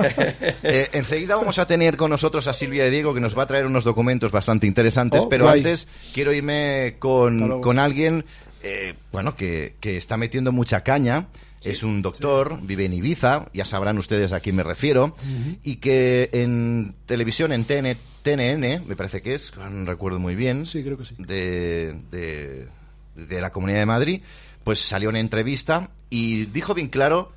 Eh, 0.62 0.88
enseguida 0.92 1.36
vamos 1.36 1.58
a 1.58 1.66
tener 1.66 1.96
con 1.96 2.10
nosotros 2.10 2.46
a 2.48 2.52
Silvia 2.52 2.82
de 2.84 2.90
Diego, 2.90 3.14
que 3.14 3.20
nos 3.20 3.36
va 3.38 3.44
a 3.44 3.46
traer 3.46 3.66
unos 3.66 3.84
documentos 3.84 4.30
bastante 4.32 4.66
interesantes, 4.66 5.22
Oh, 5.24 5.28
pero 5.28 5.44
guay. 5.44 5.58
antes 5.60 5.88
quiero 6.12 6.32
irme 6.32 6.96
con, 6.98 7.38
luego. 7.38 7.60
Con 7.78 7.84
alguien, 7.84 8.24
eh, 8.62 8.94
bueno, 9.12 9.34
que, 9.36 9.74
que 9.80 9.96
está 9.96 10.16
metiendo 10.16 10.52
mucha 10.52 10.82
caña. 10.82 11.28
Es 11.62 11.82
un 11.82 12.02
doctor, 12.02 12.58
vive 12.62 12.84
en 12.84 12.92
Ibiza, 12.94 13.46
ya 13.52 13.64
sabrán 13.64 13.98
ustedes 13.98 14.32
a 14.32 14.38
quién 14.38 14.54
me 14.54 14.62
refiero, 14.62 15.16
y 15.64 15.76
que 15.76 16.30
en 16.32 16.94
televisión, 17.04 17.52
en 17.52 17.64
TN, 17.64 17.96
TNN, 18.22 18.86
me 18.86 18.94
parece 18.96 19.22
que 19.22 19.34
es, 19.34 19.52
no 19.56 19.84
recuerdo 19.84 20.20
muy 20.20 20.36
bien, 20.36 20.66
Sí, 20.66 20.84
creo 20.84 20.96
que 20.96 21.04
sí. 21.04 21.16
de, 21.18 21.98
de, 22.12 22.68
de 23.16 23.40
la 23.40 23.50
Comunidad 23.50 23.80
de 23.80 23.86
Madrid, 23.86 24.22
pues 24.62 24.78
salió 24.80 25.08
una 25.08 25.18
entrevista 25.18 25.90
y 26.10 26.46
dijo 26.46 26.74
bien 26.74 26.88
claro 26.88 27.32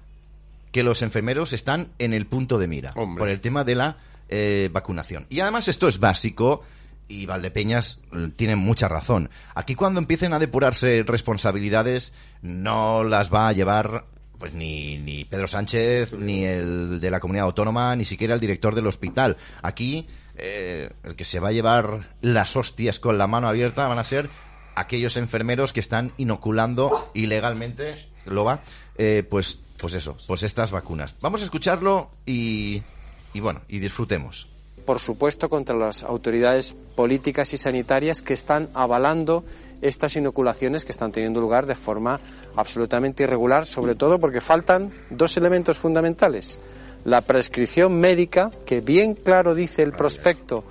que 0.72 0.84
los 0.84 1.02
enfermeros 1.02 1.52
están 1.52 1.90
en 1.98 2.14
el 2.14 2.28
punto 2.28 2.60
de 2.60 2.68
mira 2.68 2.94
Hombre. 2.96 3.20
por 3.22 3.30
el 3.30 3.42
tema 3.42 3.64
de 3.64 3.76
la 3.76 3.98
eh, 4.30 4.70
vacunación. 4.72 5.26
Y 5.30 5.40
además 5.40 5.68
esto 5.68 5.88
es 5.88 6.00
básico 6.00 6.62
y 7.12 7.26
Valdepeñas 7.26 8.00
eh, 8.14 8.30
tiene 8.36 8.56
mucha 8.56 8.88
razón. 8.88 9.30
Aquí 9.54 9.76
cuando 9.76 10.00
empiecen 10.00 10.34
a 10.34 10.40
depurarse 10.40 11.04
responsabilidades 11.06 12.14
no 12.42 13.04
las 13.04 13.32
va 13.32 13.50
a 13.50 13.54
llevar 13.54 14.06
pues 14.40 14.56
ni, 14.56 15.28
Pedro 15.30 15.46
Sánchez, 15.46 16.14
ni 16.14 16.46
el 16.46 17.00
de 17.00 17.12
la 17.12 17.20
comunidad 17.20 17.46
autónoma, 17.46 17.96
ni 17.96 18.06
siquiera 18.06 18.34
el 18.34 18.40
director 18.40 18.74
del 18.74 18.88
hospital. 18.88 19.38
Aquí 19.62 20.08
eh, 20.36 20.90
el 21.04 21.16
que 21.16 21.26
se 21.26 21.40
va 21.40 21.50
a 21.50 21.52
llevar 21.52 22.16
las 22.22 22.56
hostias 22.56 23.00
con 23.00 23.20
la 23.20 23.28
mano 23.28 23.48
abierta 23.48 23.86
van 23.86 24.00
a 24.00 24.04
ser 24.04 24.30
aquellos 24.76 25.16
enfermeros 25.18 25.74
que 25.74 25.80
están 25.80 26.14
inoculando 26.18 27.12
ilegalmente, 27.14 28.10
lo 28.26 28.44
va, 28.44 28.64
eh, 28.98 29.24
pues, 29.30 29.62
pues 29.78 29.94
eso, 29.94 30.18
pues 30.26 30.42
estas 30.42 30.72
vacunas. 30.72 31.16
Vamos 31.22 31.42
a 31.42 31.46
escucharlo 31.46 32.10
y, 32.26 32.82
y 33.34 33.40
bueno, 33.42 33.62
y 33.68 33.78
disfrutemos. 33.78 34.51
Por 34.86 35.00
supuesto, 35.00 35.50
contra 35.50 35.76
las 35.76 36.04
autoridades 36.04 36.76
políticas 36.96 37.54
y 37.54 37.58
sanitarias 37.58 38.22
que 38.22 38.34
están 38.34 38.70
avalando 38.74 39.44
estas 39.82 40.16
inoculaciones 40.16 40.86
que 40.86 40.92
están 40.92 41.12
teniendo 41.12 41.42
lugar 41.42 41.66
de 41.66 41.74
forma 41.76 42.20
absolutamente 42.56 43.24
irregular, 43.24 43.66
sobre 43.66 43.96
todo 43.96 44.20
porque 44.20 44.40
faltan 44.42 44.92
dos 45.10 45.38
elementos 45.38 45.78
fundamentales. 45.78 46.60
La 47.04 47.22
prescripción 47.22 48.00
médica, 48.00 48.52
que 48.64 48.80
bien 48.80 49.16
claro 49.16 49.56
dice 49.56 49.82
el 49.82 49.92
prospecto 49.92 50.66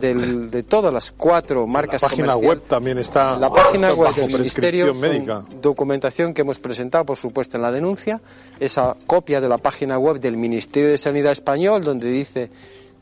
del- 0.00 0.50
de 0.50 0.64
todas 0.64 0.92
las 0.92 1.12
cuatro 1.12 1.64
marcas 1.68 2.02
La 2.02 2.08
página 2.08 2.36
web 2.36 2.60
también 2.66 2.98
está 2.98 3.36
La 3.36 3.50
página 3.50 3.94
web 3.94 4.12
del 4.16 4.26
Ministerio, 4.32 4.92
médica. 4.96 5.44
documentación 5.62 6.34
que 6.34 6.40
hemos 6.40 6.58
presentado, 6.58 7.04
por 7.04 7.16
supuesto, 7.16 7.56
en 7.56 7.62
la 7.62 7.70
denuncia, 7.70 8.20
esa 8.58 8.96
copia 9.06 9.40
de 9.40 9.46
la 9.48 9.58
página 9.58 9.96
web 9.96 10.18
del 10.18 10.36
Ministerio 10.36 10.88
de 10.90 10.98
Sanidad 10.98 11.30
español, 11.30 11.84
donde 11.84 12.10
dice 12.10 12.50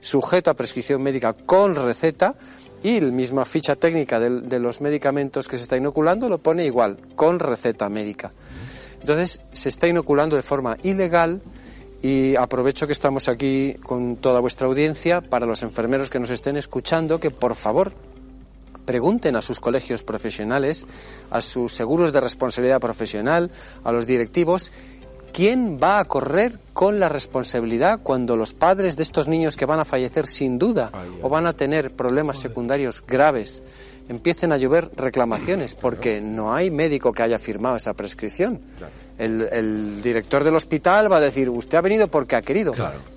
sujeto 0.05 0.53
a 0.53 0.55
prescripción 0.55 1.01
médica 1.01 1.33
con 1.33 1.75
receta, 1.75 2.37
y 2.85 3.01
la 3.01 3.11
misma 3.11 3.47
ficha 3.47 3.77
técnica 3.77 4.21
de, 4.21 4.59
los 4.61 4.83
medicamentos 4.83 5.49
que 5.49 5.57
se 5.57 5.63
está 5.63 5.79
inoculando 5.79 6.29
lo 6.29 6.37
pone 6.37 6.67
igual, 6.67 6.99
con 7.17 7.39
receta 7.39 7.89
médica. 7.89 8.31
Entonces, 9.01 9.41
se 9.53 9.71
está 9.71 9.89
inoculando 9.89 10.37
de 10.37 10.43
forma 10.43 10.77
ilegal 10.83 11.41
y 12.03 12.37
aprovecho 12.37 12.87
que 12.87 12.93
estamos 12.93 13.29
aquí 13.29 13.75
con 13.83 14.17
toda 14.17 14.41
vuestra 14.41 14.67
audiencia 14.67 15.23
para 15.23 15.47
los 15.47 15.63
enfermeros 15.63 16.11
que 16.11 16.21
nos 16.21 16.29
estén 16.29 16.59
escuchando 16.59 17.19
que 17.19 17.31
por 17.31 17.55
favor 17.55 17.93
pregunten 18.85 19.35
a 19.37 19.41
sus 19.41 19.61
colegios 19.61 20.03
profesionales, 20.03 20.87
a 21.31 21.41
sus 21.41 21.73
seguros 21.73 22.13
de 22.13 22.21
responsabilidad 22.21 22.81
profesional, 22.81 23.51
a 23.83 23.93
los 23.93 24.07
directivos, 24.07 24.71
quién 25.35 25.81
va 25.83 25.99
a 25.99 26.05
correr 26.05 26.59
con 26.73 27.01
la 27.01 27.09
responsabilidad 27.09 28.01
cuando 28.03 28.37
los 28.37 28.53
padres 28.53 28.97
de 28.97 29.03
estos 29.03 29.27
niños 29.27 29.57
que 29.57 29.67
van 29.67 29.81
a 29.81 29.85
fallecer 29.85 30.29
sin 30.29 30.59
duda 30.59 30.93
o 31.23 31.29
van 31.29 31.49
a 31.49 31.53
tener 31.53 31.91
problemas 31.91 32.39
secundarios 32.39 33.03
graves 33.05 33.63
empiecen 34.09 34.53
a 34.53 34.57
llover 34.57 34.91
reclamaciones 34.97 35.75
porque 35.75 36.21
no 36.21 36.55
hay 36.55 36.71
médico 36.71 37.13
que 37.13 37.25
haya 37.25 37.39
firmado 37.39 37.77
esa 37.77 37.95
prescripción. 37.95 38.61
El, 39.19 39.49
el 39.51 40.03
director 40.03 40.45
del 40.45 40.57
hospital 40.57 41.11
va 41.11 41.17
a 41.17 41.21
decir, 41.21 41.49
usted 41.49 41.79
ha 41.79 41.81
venido 41.81 42.09
porque 42.09 42.37
ha 42.37 42.43
querido, 42.43 42.73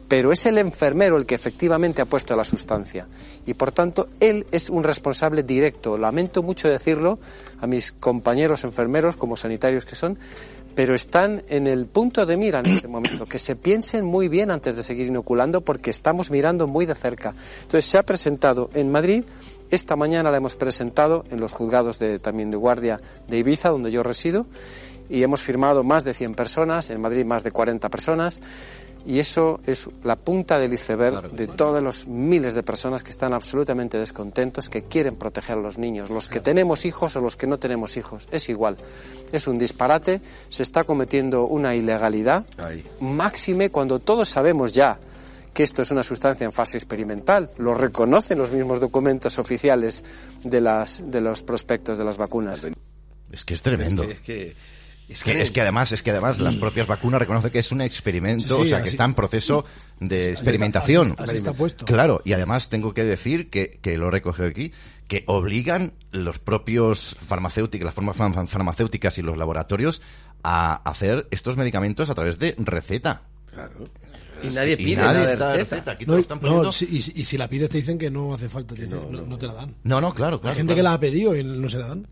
pero 0.07 0.31
es 0.31 0.45
el 0.45 0.57
enfermero 0.57 1.17
el 1.17 1.25
que 1.25 1.35
efectivamente 1.35 2.01
ha 2.01 2.05
puesto 2.05 2.35
la 2.35 2.43
sustancia. 2.43 3.07
Y 3.45 3.53
por 3.55 3.71
tanto, 3.71 4.07
él 4.19 4.45
es 4.51 4.69
un 4.69 4.83
responsable 4.83 5.43
directo. 5.43 5.97
Lamento 5.97 6.43
mucho 6.43 6.69
decirlo 6.69 7.19
a 7.59 7.67
mis 7.67 7.91
compañeros 7.91 8.63
enfermeros, 8.63 9.17
como 9.17 9.35
sanitarios 9.37 9.85
que 9.85 9.95
son, 9.95 10.17
pero 10.77 10.93
están 10.93 11.41
en 11.49 11.65
el 11.65 11.87
punto 11.87 12.23
de 12.23 12.37
mira 12.37 12.59
en 12.59 12.67
este 12.67 12.87
momento. 12.87 13.25
Que 13.25 13.39
se 13.39 13.55
piensen 13.55 14.05
muy 14.05 14.27
bien 14.27 14.51
antes 14.51 14.75
de 14.75 14.83
seguir 14.83 15.07
inoculando 15.07 15.61
porque 15.61 15.89
estamos 15.89 16.29
mirando 16.29 16.67
muy 16.67 16.85
de 16.85 16.93
cerca. 16.93 17.33
Entonces, 17.63 17.85
se 17.85 17.97
ha 17.97 18.03
presentado 18.03 18.69
en 18.75 18.91
Madrid. 18.91 19.23
Esta 19.71 19.95
mañana 19.95 20.29
la 20.29 20.37
hemos 20.37 20.55
presentado 20.55 21.25
en 21.31 21.39
los 21.39 21.53
juzgados 21.53 21.97
de, 21.97 22.19
también 22.19 22.51
de 22.51 22.57
guardia 22.57 23.01
de 23.27 23.39
Ibiza, 23.39 23.69
donde 23.69 23.89
yo 23.89 24.03
resido, 24.03 24.45
y 25.09 25.23
hemos 25.23 25.41
firmado 25.41 25.83
más 25.83 26.03
de 26.03 26.13
100 26.13 26.35
personas, 26.35 26.91
en 26.91 27.01
Madrid 27.01 27.25
más 27.25 27.43
de 27.43 27.49
40 27.49 27.89
personas, 27.89 28.39
Y 29.07 29.19
eso 29.19 29.61
es 29.65 29.89
la 30.03 30.17
punta 30.17 30.59
del 30.59 30.73
iceberg 30.73 31.31
de 31.31 31.47
todos 31.47 31.81
los 31.81 32.05
miles 32.07 32.55
de 32.55 32.61
personas 32.61 33.03
que 33.03 33.09
están 33.09 33.33
absolutamente 33.33 33.97
descontentos, 33.97 34.67
que 34.67 34.83
quieren 34.83 35.15
proteger 35.15 35.57
a 35.57 35.61
los 35.61 35.77
niños, 35.77 36.09
los 36.09 36.27
que 36.27 36.41
tenemos 36.41 36.83
hijos 36.83 37.15
o 37.15 37.21
los 37.21 37.37
que 37.37 37.47
no 37.47 37.57
tenemos 37.57 37.95
hijos. 37.95 38.27
Es 38.31 38.49
igual. 38.49 38.75
Es 39.31 39.47
un 39.47 39.57
disparate, 39.57 40.19
se 40.49 40.61
está 40.61 40.83
cometiendo 40.83 41.45
una 41.45 41.73
ilegalidad, 41.73 42.45
Ahí. 42.57 42.83
máxime 42.99 43.69
cuando 43.69 43.99
todos 43.99 44.27
sabemos 44.27 44.73
ya 44.73 44.99
que 45.53 45.63
esto 45.63 45.83
es 45.83 45.91
una 45.91 46.03
sustancia 46.03 46.43
en 46.43 46.51
fase 46.51 46.77
experimental. 46.77 47.49
Lo 47.59 47.73
reconocen 47.73 48.37
los 48.37 48.51
mismos 48.51 48.81
documentos 48.81 49.39
oficiales 49.39 50.03
de, 50.43 50.59
las, 50.59 51.01
de 51.09 51.21
los 51.21 51.43
prospectos 51.43 51.97
de 51.97 52.03
las 52.03 52.17
vacunas. 52.17 52.67
Es 53.31 53.45
que 53.45 53.53
es 53.53 53.61
tremendo. 53.61 54.03
Es 54.03 54.19
que, 54.19 54.47
es 54.47 54.53
que, 54.53 54.76
Es 55.09 55.23
que, 55.23 55.39
es 55.41 55.51
que 55.51 55.61
además, 55.61 55.91
es 55.93 56.03
que 56.03 56.11
además 56.11 56.37
las 56.39 56.57
propias 56.57 56.85
vacunas 56.85 57.21
reconocen 57.21 57.49
que 57.51 57.59
es 57.59 57.71
un 57.71 57.79
experimento, 57.81 58.43
Sí, 58.43 58.49
sí, 58.49 58.61
o 58.61 58.65
sea, 58.65 58.77
que 58.79 58.83
así- 58.83 58.89
está 58.89 59.05
en 59.05 59.13
proceso 59.13 59.63
de 60.01 60.31
experimentación. 60.31 61.13
así- 61.17 61.23
así 61.23 61.35
está 61.37 61.53
puesto. 61.53 61.85
Claro, 61.85 62.21
y 62.25 62.33
además 62.33 62.67
tengo 62.69 62.93
que 62.93 63.05
decir 63.05 63.49
que, 63.49 63.79
que 63.81 63.97
lo 63.97 64.09
he 64.09 64.11
recogido 64.11 64.47
aquí, 64.49 64.73
que 65.07 65.23
obligan 65.27 65.93
los 66.11 66.39
propios 66.39 67.15
farmacéuticos, 67.25 67.85
las 67.85 67.93
formas 67.93 68.17
farm- 68.17 68.47
farmacéuticas 68.47 69.17
y 69.17 69.21
los 69.21 69.37
laboratorios 69.37 70.01
a 70.43 70.75
hacer 70.89 71.27
estos 71.31 71.55
medicamentos 71.55 72.09
a 72.09 72.15
través 72.15 72.37
de 72.37 72.53
receta. 72.57 73.21
Claro. 73.49 73.85
Y 74.43 74.47
nadie 74.49 74.73
Y 74.73 74.75
pide 74.75 74.97
nadie 74.97 75.13
nada 75.19 75.25
de 75.27 75.33
está 75.33 75.47
de 75.47 75.53
receta. 75.53 75.75
receta, 75.75 75.91
aquí 75.93 76.05
No, 76.05 76.07
todos 76.13 76.21
están 76.23 76.37
no, 76.37 76.41
poniendo- 76.41 76.71
si- 76.73 76.85
y, 76.91 77.01
si- 77.01 77.13
y 77.15 77.23
si 77.23 77.37
la 77.37 77.47
pides 77.47 77.69
te 77.69 77.77
dicen 77.77 77.97
que 77.97 78.11
no 78.11 78.33
hace 78.33 78.49
falta, 78.49 78.75
te 78.75 78.83
dicen, 78.83 78.99
no, 79.09 79.21
no 79.25 79.37
te 79.37 79.47
la 79.47 79.53
dan. 79.53 79.73
No, 79.83 80.01
no, 80.01 80.13
claro, 80.13 80.41
claro. 80.41 80.51
Hay 80.51 80.57
gente 80.57 80.73
claro. 80.73 80.75
que 80.79 80.83
la 80.83 80.93
ha 80.93 80.99
pedido 80.99 81.33
y 81.35 81.43
no 81.45 81.69
se 81.69 81.79
la 81.79 81.87
dan. 81.87 82.07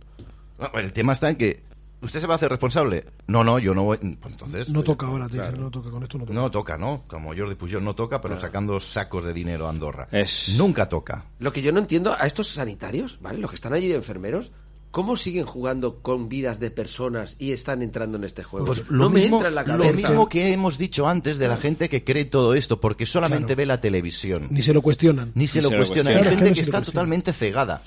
No, 0.58 0.72
El 0.80 0.94
tema 0.94 1.12
está 1.12 1.30
en 1.30 1.36
que 1.36 1.65
usted 2.06 2.22
se 2.22 2.28
va 2.28 2.36
a 2.36 2.38
hacer 2.38 2.50
responsable. 2.50 3.06
No, 3.28 3.44
no, 3.44 3.60
yo 3.60 3.74
no 3.76 3.84
voy. 3.84 3.98
Pues 3.98 4.32
entonces. 4.34 4.70
No 4.70 4.76
pues, 4.76 4.86
toca 4.86 5.08
ahora, 5.08 5.26
te 5.28 5.34
claro. 5.34 5.48
dicen, 5.50 5.64
no 5.64 5.72
toca, 5.72 5.90
con 5.92 6.04
esto 6.04 6.18
no 6.18 6.24
toca. 6.26 6.34
No 6.34 6.52
toca, 6.52 6.78
¿no? 6.78 7.04
Como 7.08 7.36
Jordi 7.36 7.56
Pujol 7.56 7.84
no 7.84 7.96
toca, 7.96 8.22
pero 8.22 8.40
sacando 8.40 8.80
sacos 8.80 9.26
de 9.26 9.34
dinero 9.34 9.68
a 9.68 9.70
Andorra. 9.70 10.08
Es- 10.12 10.50
Nunca 10.58 10.88
toca. 10.88 11.26
Lo 11.40 11.52
que 11.52 11.62
yo 11.62 11.72
no 11.72 11.80
entiendo 11.80 12.14
a 12.18 12.26
estos 12.26 12.48
sanitarios, 12.48 13.20
¿vale? 13.22 13.40
Los 13.40 13.50
que 13.52 13.56
están 13.56 13.74
allí 13.74 13.88
de 13.88 13.96
enfermeros, 13.96 14.52
¿cómo 14.92 15.18
siguen 15.18 15.46
jugando 15.46 16.02
con 16.02 16.30
vidas 16.30 16.60
de 16.62 16.72
personas 16.72 17.36
y 17.38 17.52
están 17.52 17.82
entrando 17.82 18.18
en 18.18 18.24
este 18.24 18.44
juego? 18.44 18.66
Pues 18.68 18.90
no 18.90 18.98
lo, 19.06 19.10
me 19.10 19.22
mismo, 19.22 19.38
entra 19.38 19.50
en 19.50 19.56
la 19.56 19.62
lo 19.64 19.68
cabeza. 19.84 19.94
mismo 20.10 20.30
que 20.30 20.54
hemos 20.54 20.78
dicho 20.78 21.08
antes 21.08 21.38
de 21.38 21.48
la 21.50 21.58
gente 21.58 21.90
que 21.90 22.04
cree 22.06 22.24
todo 22.26 22.54
esto, 22.54 22.80
porque 22.80 23.06
solamente 23.06 23.48
Claro. 23.48 23.58
ve 23.58 23.66
la 23.66 23.82
televisión. 23.82 24.48
Ni 24.52 24.62
se 24.62 24.74
lo 24.74 24.82
cuestionan. 24.82 25.32
Ni 25.36 25.48
se 25.48 25.60
Ni 25.60 25.64
lo 25.64 25.70
se 25.70 25.76
lo. 25.78 25.82
Hay 25.84 25.90
Claro, 25.92 26.10
es 26.12 26.22
que 26.24 26.30
gente 26.30 26.36
no 26.36 26.38
que 26.40 26.46
lo 26.46 26.50
está 26.50 26.54
cuestiona. 26.78 26.82
totalmente 26.86 27.34
cegada. 27.34 27.82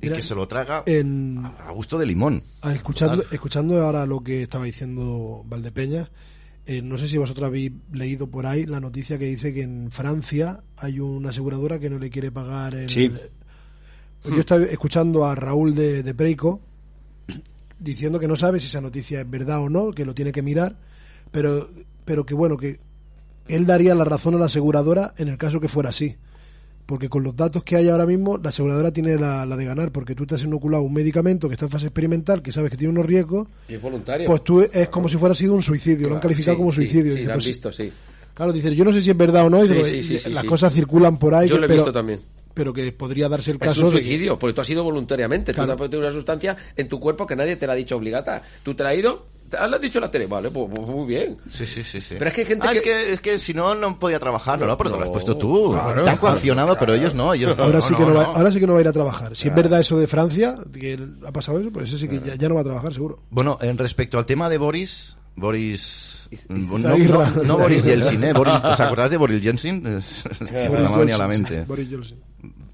Y 0.00 0.10
que 0.10 0.22
se 0.22 0.34
lo 0.34 0.46
traga 0.46 0.82
En, 0.86 1.44
a 1.44 1.70
gusto 1.72 1.98
de 1.98 2.06
limón. 2.06 2.42
Ah, 2.62 2.72
Escuchando, 2.72 3.24
escuchando 3.30 3.82
ahora 3.82 4.06
lo 4.06 4.22
que 4.22 4.42
estaba 4.42 4.64
diciendo 4.64 5.42
Valdepeña, 5.46 6.10
eh, 6.66 6.82
no 6.82 6.98
sé 6.98 7.08
si 7.08 7.16
vosotros 7.16 7.46
habéis 7.46 7.72
leído 7.92 8.26
por 8.26 8.46
ahí 8.46 8.66
la 8.66 8.80
noticia 8.80 9.18
que 9.18 9.26
dice 9.26 9.54
que 9.54 9.62
en 9.62 9.90
Francia 9.90 10.60
hay 10.76 11.00
una 11.00 11.30
aseguradora 11.30 11.78
que 11.78 11.88
no 11.88 11.98
le 11.98 12.10
quiere 12.10 12.30
pagar 12.30 12.74
el... 12.74 12.90
Sí. 12.90 13.10
Pues 14.22 14.34
Yo 14.34 14.40
estaba 14.40 14.64
escuchando 14.64 15.24
a 15.24 15.34
Raúl 15.34 15.74
de, 15.74 16.02
de 16.02 16.14
Preico 16.14 16.60
diciendo 17.78 18.18
que 18.18 18.28
no 18.28 18.36
sabe 18.36 18.60
si 18.60 18.66
esa 18.66 18.80
noticia 18.80 19.20
es 19.20 19.30
verdad 19.30 19.60
o 19.60 19.68
no, 19.68 19.92
que 19.92 20.04
lo 20.04 20.14
tiene 20.14 20.32
que 20.32 20.42
mirar, 20.42 20.76
pero, 21.30 21.70
pero 22.04 22.24
que 22.24 22.34
bueno, 22.34 22.56
que 22.56 22.80
él 23.48 23.66
daría 23.66 23.94
la 23.94 24.04
razón 24.04 24.34
a 24.34 24.38
la 24.38 24.46
aseguradora 24.46 25.14
en 25.18 25.28
el 25.28 25.38
caso 25.38 25.60
que 25.60 25.68
fuera 25.68 25.90
así. 25.90 26.16
Porque 26.86 27.08
con 27.08 27.24
los 27.24 27.34
datos 27.34 27.64
que 27.64 27.74
hay 27.76 27.88
ahora 27.88 28.06
mismo, 28.06 28.38
la 28.38 28.50
aseguradora 28.50 28.92
tiene 28.92 29.16
la, 29.16 29.44
la 29.44 29.56
de 29.56 29.64
ganar, 29.64 29.90
porque 29.90 30.14
tú 30.14 30.24
te 30.24 30.36
has 30.36 30.42
inoculado 30.44 30.84
un 30.84 30.92
medicamento 30.94 31.48
que 31.48 31.54
está 31.54 31.64
en 31.66 31.72
fase 31.72 31.86
experimental, 31.86 32.42
que 32.42 32.52
sabes 32.52 32.70
que 32.70 32.76
tiene 32.76 32.92
unos 32.92 33.06
riesgos, 33.06 33.48
Y 33.68 33.74
es 33.74 33.82
voluntario. 33.82 34.28
pues 34.28 34.44
tú 34.44 34.60
es 34.60 34.88
como 34.88 35.08
si 35.08 35.16
fuera 35.16 35.34
sido 35.34 35.54
un 35.54 35.62
suicidio, 35.62 36.08
lo 36.08 36.14
han 36.14 36.20
calificado 36.20 36.54
Sí, 36.54 36.58
como 36.58 36.72
suicidio. 36.72 37.12
Sí, 37.12 37.18
Dice, 37.18 37.24
lo 37.26 37.32
han 37.32 37.36
pues, 37.38 37.46
visto, 37.48 37.72
sí. 37.72 37.92
Claro, 38.34 38.52
dice, 38.52 38.74
yo 38.76 38.84
no 38.84 38.92
sé 38.92 39.00
si 39.00 39.10
es 39.10 39.16
verdad 39.16 39.46
o 39.46 39.50
no, 39.50 39.64
dice, 39.64 40.30
las 40.30 40.44
cosas 40.44 40.72
circulan 40.72 41.18
por 41.18 41.34
ahí, 41.34 41.48
Yo 41.48 41.56
lo 41.58 41.64
he 41.64 41.68
pero, 41.68 41.80
visto 41.80 41.92
también. 41.92 42.20
Pero 42.56 42.72
que 42.72 42.90
podría 42.90 43.28
darse 43.28 43.50
el 43.50 43.58
Es 43.60 43.68
caso 43.68 43.82
un 43.82 43.90
de 43.90 43.96
que- 43.98 44.02
suicidio, 44.04 44.38
porque 44.38 44.54
tú 44.54 44.62
has 44.62 44.70
ido 44.70 44.82
voluntariamente. 44.82 45.52
Claro. 45.52 45.66
Tú 45.66 45.72
has 45.72 45.78
puesto 45.78 45.98
una 45.98 46.10
sustancia 46.10 46.56
en 46.74 46.88
tu 46.88 46.98
cuerpo 46.98 47.26
que 47.26 47.36
nadie 47.36 47.56
te 47.56 47.66
la 47.66 47.74
ha 47.74 47.76
dicho 47.76 47.96
obligata. 47.96 48.40
Tú 48.62 48.74
te 48.74 48.82
la 48.82 48.88
has 48.90 48.96
ido, 48.96 49.26
te 49.50 49.58
lo 49.58 49.64
has 49.76 49.80
dicho 49.80 50.00
la 50.00 50.10
tele. 50.10 50.26
Vale, 50.26 50.50
pues, 50.50 50.66
pues 50.74 50.86
muy 50.88 51.06
bien. 51.06 51.36
Sí, 51.50 51.66
sí, 51.66 51.84
sí, 51.84 52.00
sí. 52.00 52.14
Pero 52.18 52.28
es 52.28 52.34
que 52.34 52.40
hay 52.40 52.46
gente 52.46 52.66
Ah, 52.66 52.70
que- 52.72 52.76
es 52.78 52.82
que... 52.82 53.12
Es 53.12 53.20
que 53.20 53.38
si 53.38 53.52
no, 53.52 53.74
no 53.74 53.98
podía 53.98 54.18
trabajar. 54.18 54.58
No, 54.58 54.64
no, 54.66 54.78
pero 54.78 54.90
te 54.90 54.96
lo 54.96 55.02
has 55.04 55.10
puesto 55.10 55.36
tú. 55.36 55.72
claro, 55.72 55.92
Te 55.92 55.98
han 55.98 56.04
claro, 56.16 56.20
coaccionado, 56.20 56.76
pero 56.80 56.94
ellos 56.94 57.14
no. 57.14 57.34
Ellos, 57.34 57.54
ahora 57.58 57.74
no, 57.74 57.80
sí 57.82 57.92
no, 57.92 57.98
que 57.98 58.04
no, 58.06 58.14
va, 58.14 58.24
ahora 58.24 58.50
sí 58.50 58.58
que 58.58 58.66
no 58.66 58.72
va 58.72 58.78
a 58.78 58.82
ir 58.82 58.88
a 58.88 58.92
trabajar. 58.92 59.36
Si 59.36 59.48
es 59.48 59.54
verdad 59.54 59.78
eso 59.80 59.98
de 59.98 60.06
Francia, 60.06 60.54
que 60.72 60.98
ha 61.26 61.32
pasado 61.32 61.60
eso, 61.60 61.70
pues 61.70 61.88
eso 61.90 61.98
sí 61.98 62.08
que 62.08 62.20
ya, 62.20 62.36
ya 62.36 62.48
no 62.48 62.54
va 62.54 62.62
a 62.62 62.64
trabajar 62.64 62.94
seguro. 62.94 63.20
Bueno, 63.28 63.58
en 63.60 63.76
respecto 63.76 64.18
al 64.18 64.24
tema 64.24 64.48
de 64.48 64.56
Boris, 64.58 65.14
Boris, 65.38 66.28
no, 66.48 66.78
Izaguirre. 66.78 67.12
no- 67.12 67.42
no 67.44 67.58
Boris 67.58 67.84
Yeltsin, 67.84 68.24
¿eh? 68.24 68.32
Boris- 68.32 68.64
¿Os 68.64 68.80
acordáis 68.80 69.10
de 69.10 69.16
Boris 69.18 69.42
Yeltsin? 69.42 69.86
Es- 69.86 70.24
me 70.40 70.68
Boris 70.70 70.96
venido 70.96 71.16
a 71.16 71.18
la 71.18 71.28
mente. 71.28 71.60
Boris 71.64 71.88
Johnson, 71.90 72.18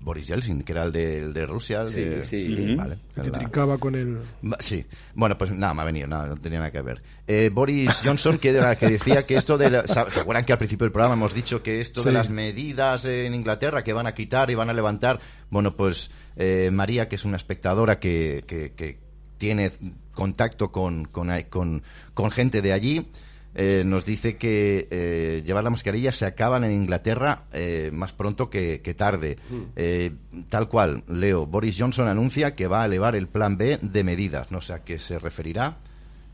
Boris 0.03 0.27
Yeltsin, 0.27 0.63
que 0.63 0.73
era 0.73 0.83
el 0.85 0.93
de, 0.93 1.19
el 1.19 1.33
de 1.33 1.47
Rusia. 1.47 1.83
el 1.83 1.89
Sí, 1.89 2.03
de- 2.05 2.23
sí. 2.25 2.75
Vale. 2.77 2.99
el 3.17 3.23
que 3.23 3.31
la- 3.31 3.39
trincaba 3.39 3.79
con 3.79 3.95
el... 3.95 4.19
Va- 4.45 4.59
Sí, 4.61 4.85
bueno, 5.15 5.39
pues 5.39 5.51
nada, 5.53 5.73
me 5.75 5.83
ha 5.83 5.85
venido, 5.85 6.09
nada, 6.09 6.27
no 6.27 6.37
tenía 6.37 6.59
nada 6.59 6.71
que 6.73 6.83
ver. 6.83 7.03
Eh, 7.27 7.51
Boris 7.53 8.01
Johnson, 8.05 8.39
que, 8.39 8.51
era, 8.51 8.75
que 8.77 8.89
decía 8.89 9.25
que 9.27 9.37
esto 9.37 9.57
de... 9.57 9.71
la- 9.71 9.87
¿Se 9.87 9.99
acuerdan 10.01 10.45
que 10.45 10.53
al 10.53 10.59
principio 10.59 10.85
del 10.85 10.93
programa 10.93 11.15
hemos 11.15 11.35
dicho 11.35 11.63
que 11.63 11.81
esto 11.81 12.03
de 12.03 12.13
las 12.13 12.31
medidas 12.31 13.05
en 13.05 13.35
Inglaterra 13.35 13.85
que 13.85 13.93
van 13.93 14.07
a 14.07 14.15
quitar 14.15 14.51
y 14.51 14.55
van 14.55 14.69
a 14.71 14.73
levantar? 14.73 15.21
Bueno, 15.51 15.77
pues 15.77 16.11
eh, 16.37 16.71
María, 16.73 17.09
que 17.09 17.17
es 17.17 17.25
una 17.25 17.37
espectadora 17.37 17.97
que, 18.01 18.45
que, 18.47 18.73
que 18.73 18.99
tiene 19.39 19.71
contacto 20.15 20.71
con, 20.73 21.05
con, 21.07 21.29
con, 21.49 21.83
con 22.15 22.31
gente 22.31 22.61
de 22.63 22.73
allí, 22.73 23.07
eh, 23.55 23.83
nos 23.85 24.05
dice 24.05 24.37
que 24.37 24.89
eh, 24.91 25.43
llevar 25.45 25.65
la 25.65 25.71
mascarilla 25.71 26.13
se 26.13 26.27
acaban 26.27 26.65
en 26.65 26.73
Inglaterra 26.73 27.45
eh, 27.53 27.91
más 27.93 28.13
pronto 28.13 28.49
que, 28.49 28.81
que 28.81 28.95
tarde. 28.95 29.39
Eh, 29.77 30.13
tal 30.49 30.69
cual, 30.69 31.05
Leo, 31.09 31.47
Boris 31.47 31.77
Johnson 31.79 32.09
anuncia 32.09 32.55
que 32.55 32.67
va 32.67 32.83
a 32.83 32.87
elevar 32.87 33.15
el 33.17 33.29
plan 33.29 33.57
B 33.57 33.79
de 33.83 34.05
medidas. 34.05 34.51
No 34.51 34.61
sé 34.61 34.73
a 34.73 34.85
qué 34.85 34.99
se 34.99 35.19
referirá. 35.19 35.79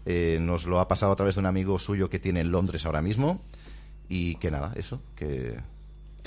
Eh, 0.06 0.38
nos 0.40 0.66
lo 0.66 0.80
ha 0.80 0.88
pasado 0.88 1.12
a 1.12 1.16
través 1.16 1.34
de 1.34 1.40
un 1.40 1.46
amigo 1.46 1.78
suyo 1.78 2.08
que 2.08 2.18
tiene 2.18 2.40
en 2.40 2.50
Londres 2.50 2.86
ahora 2.86 3.02
mismo. 3.02 3.42
Y 4.08 4.36
que 4.36 4.50
nada, 4.50 4.72
eso, 4.76 5.02
que... 5.14 5.58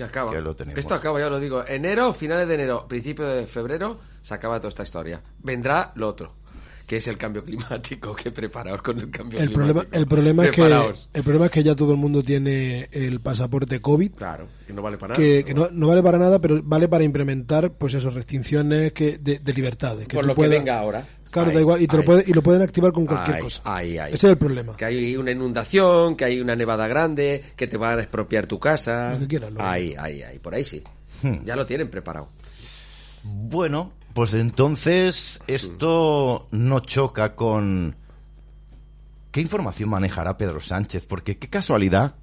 Acaba. 0.01 0.31
Que 0.31 0.41
lo 0.41 0.55
tenemos. 0.55 0.79
Esto 0.79 0.95
acaba, 0.95 1.19
ya 1.19 1.29
lo 1.29 1.39
digo. 1.39 1.63
Enero, 1.67 2.13
finales 2.13 2.47
de 2.47 2.55
enero, 2.55 2.87
principio 2.87 3.27
de 3.27 3.45
febrero, 3.45 3.99
se 4.21 4.33
acaba 4.33 4.57
toda 4.57 4.69
esta 4.69 4.81
historia. 4.81 5.21
Vendrá 5.39 5.91
lo 5.95 6.07
otro, 6.07 6.33
que 6.91 6.97
es 6.97 7.07
el 7.07 7.17
cambio 7.17 7.41
climático. 7.45 8.13
Que 8.13 8.31
preparaos 8.31 8.81
con 8.81 8.99
el 8.99 9.09
cambio 9.09 9.39
El 9.39 9.53
problema, 9.53 9.85
climático. 9.85 9.97
el, 9.97 10.07
problema 10.07 10.43
es 10.45 10.51
que, 10.51 11.17
el 11.19 11.23
problema 11.23 11.45
es 11.45 11.51
que 11.51 11.63
ya 11.63 11.73
todo 11.73 11.93
el 11.93 11.97
mundo 11.97 12.21
tiene 12.21 12.89
el 12.91 13.21
pasaporte 13.21 13.79
COVID, 13.79 14.11
Claro, 14.15 14.45
que 14.67 14.73
no 14.73 14.81
vale 14.81 14.97
para 14.97 15.13
nada. 15.13 15.23
que, 15.43 15.53
no, 15.55 15.69
no 15.71 15.87
vale 15.87 16.03
para 16.03 16.17
nada, 16.17 16.39
pero 16.41 16.59
vale 16.61 16.89
para 16.89 17.05
implementar 17.05 17.71
pues 17.71 17.93
esas 17.93 18.13
restricciones 18.13 18.91
que, 18.91 19.17
de, 19.19 19.39
de 19.39 19.53
libertades. 19.53 20.05
Que 20.05 20.17
Por 20.17 20.25
lo 20.25 20.35
puedas- 20.35 20.51
que 20.51 20.57
venga 20.57 20.79
ahora. 20.79 21.05
Claro, 21.29 21.47
Ahí, 21.51 21.55
da 21.55 21.61
igual, 21.61 21.81
y, 21.81 21.87
te 21.87 21.95
lo 21.95 22.03
puede- 22.03 22.25
y 22.27 22.33
lo 22.33 22.43
pueden 22.43 22.61
activar 22.61 22.91
con 22.91 23.05
cualquier 23.05 23.37
Ahí, 23.37 23.41
cosa. 23.41 23.61
ahí, 23.63 23.97
ahí. 23.97 24.13
Ese 24.13 24.27
es 24.27 24.31
el 24.33 24.37
problema. 24.37 24.75
Que 24.75 24.83
hay 24.83 25.15
una 25.15 25.31
inundación, 25.31 26.17
que 26.17 26.25
hay 26.25 26.41
una 26.41 26.57
nevada 26.57 26.87
grande, 26.89 27.41
que 27.55 27.67
te 27.67 27.77
van 27.77 27.99
a 27.99 28.01
expropiar 28.01 28.47
tu 28.47 28.59
casa. 28.59 29.13
Lo 29.13 29.19
que 29.19 29.27
quieras, 29.29 29.53
lo- 29.53 29.61
Ahí, 29.61 29.95
ahí, 29.97 30.21
ahí. 30.23 30.39
Por 30.39 30.53
ahí 30.55 30.65
sí. 30.65 30.83
Hmm. 31.23 31.37
Ya 31.45 31.55
lo 31.55 31.65
tienen 31.65 31.89
preparado. 31.89 32.27
Bueno, 33.23 33.93
pues 34.13 34.33
entonces 34.33 35.41
esto 35.47 36.47
no 36.51 36.79
choca 36.81 37.35
con... 37.35 37.95
¿Qué 39.31 39.39
información 39.41 39.89
manejará 39.89 40.37
Pedro 40.37 40.59
Sánchez? 40.59 41.05
Porque 41.05 41.37
qué 41.37 41.49
casualidad 41.49 42.15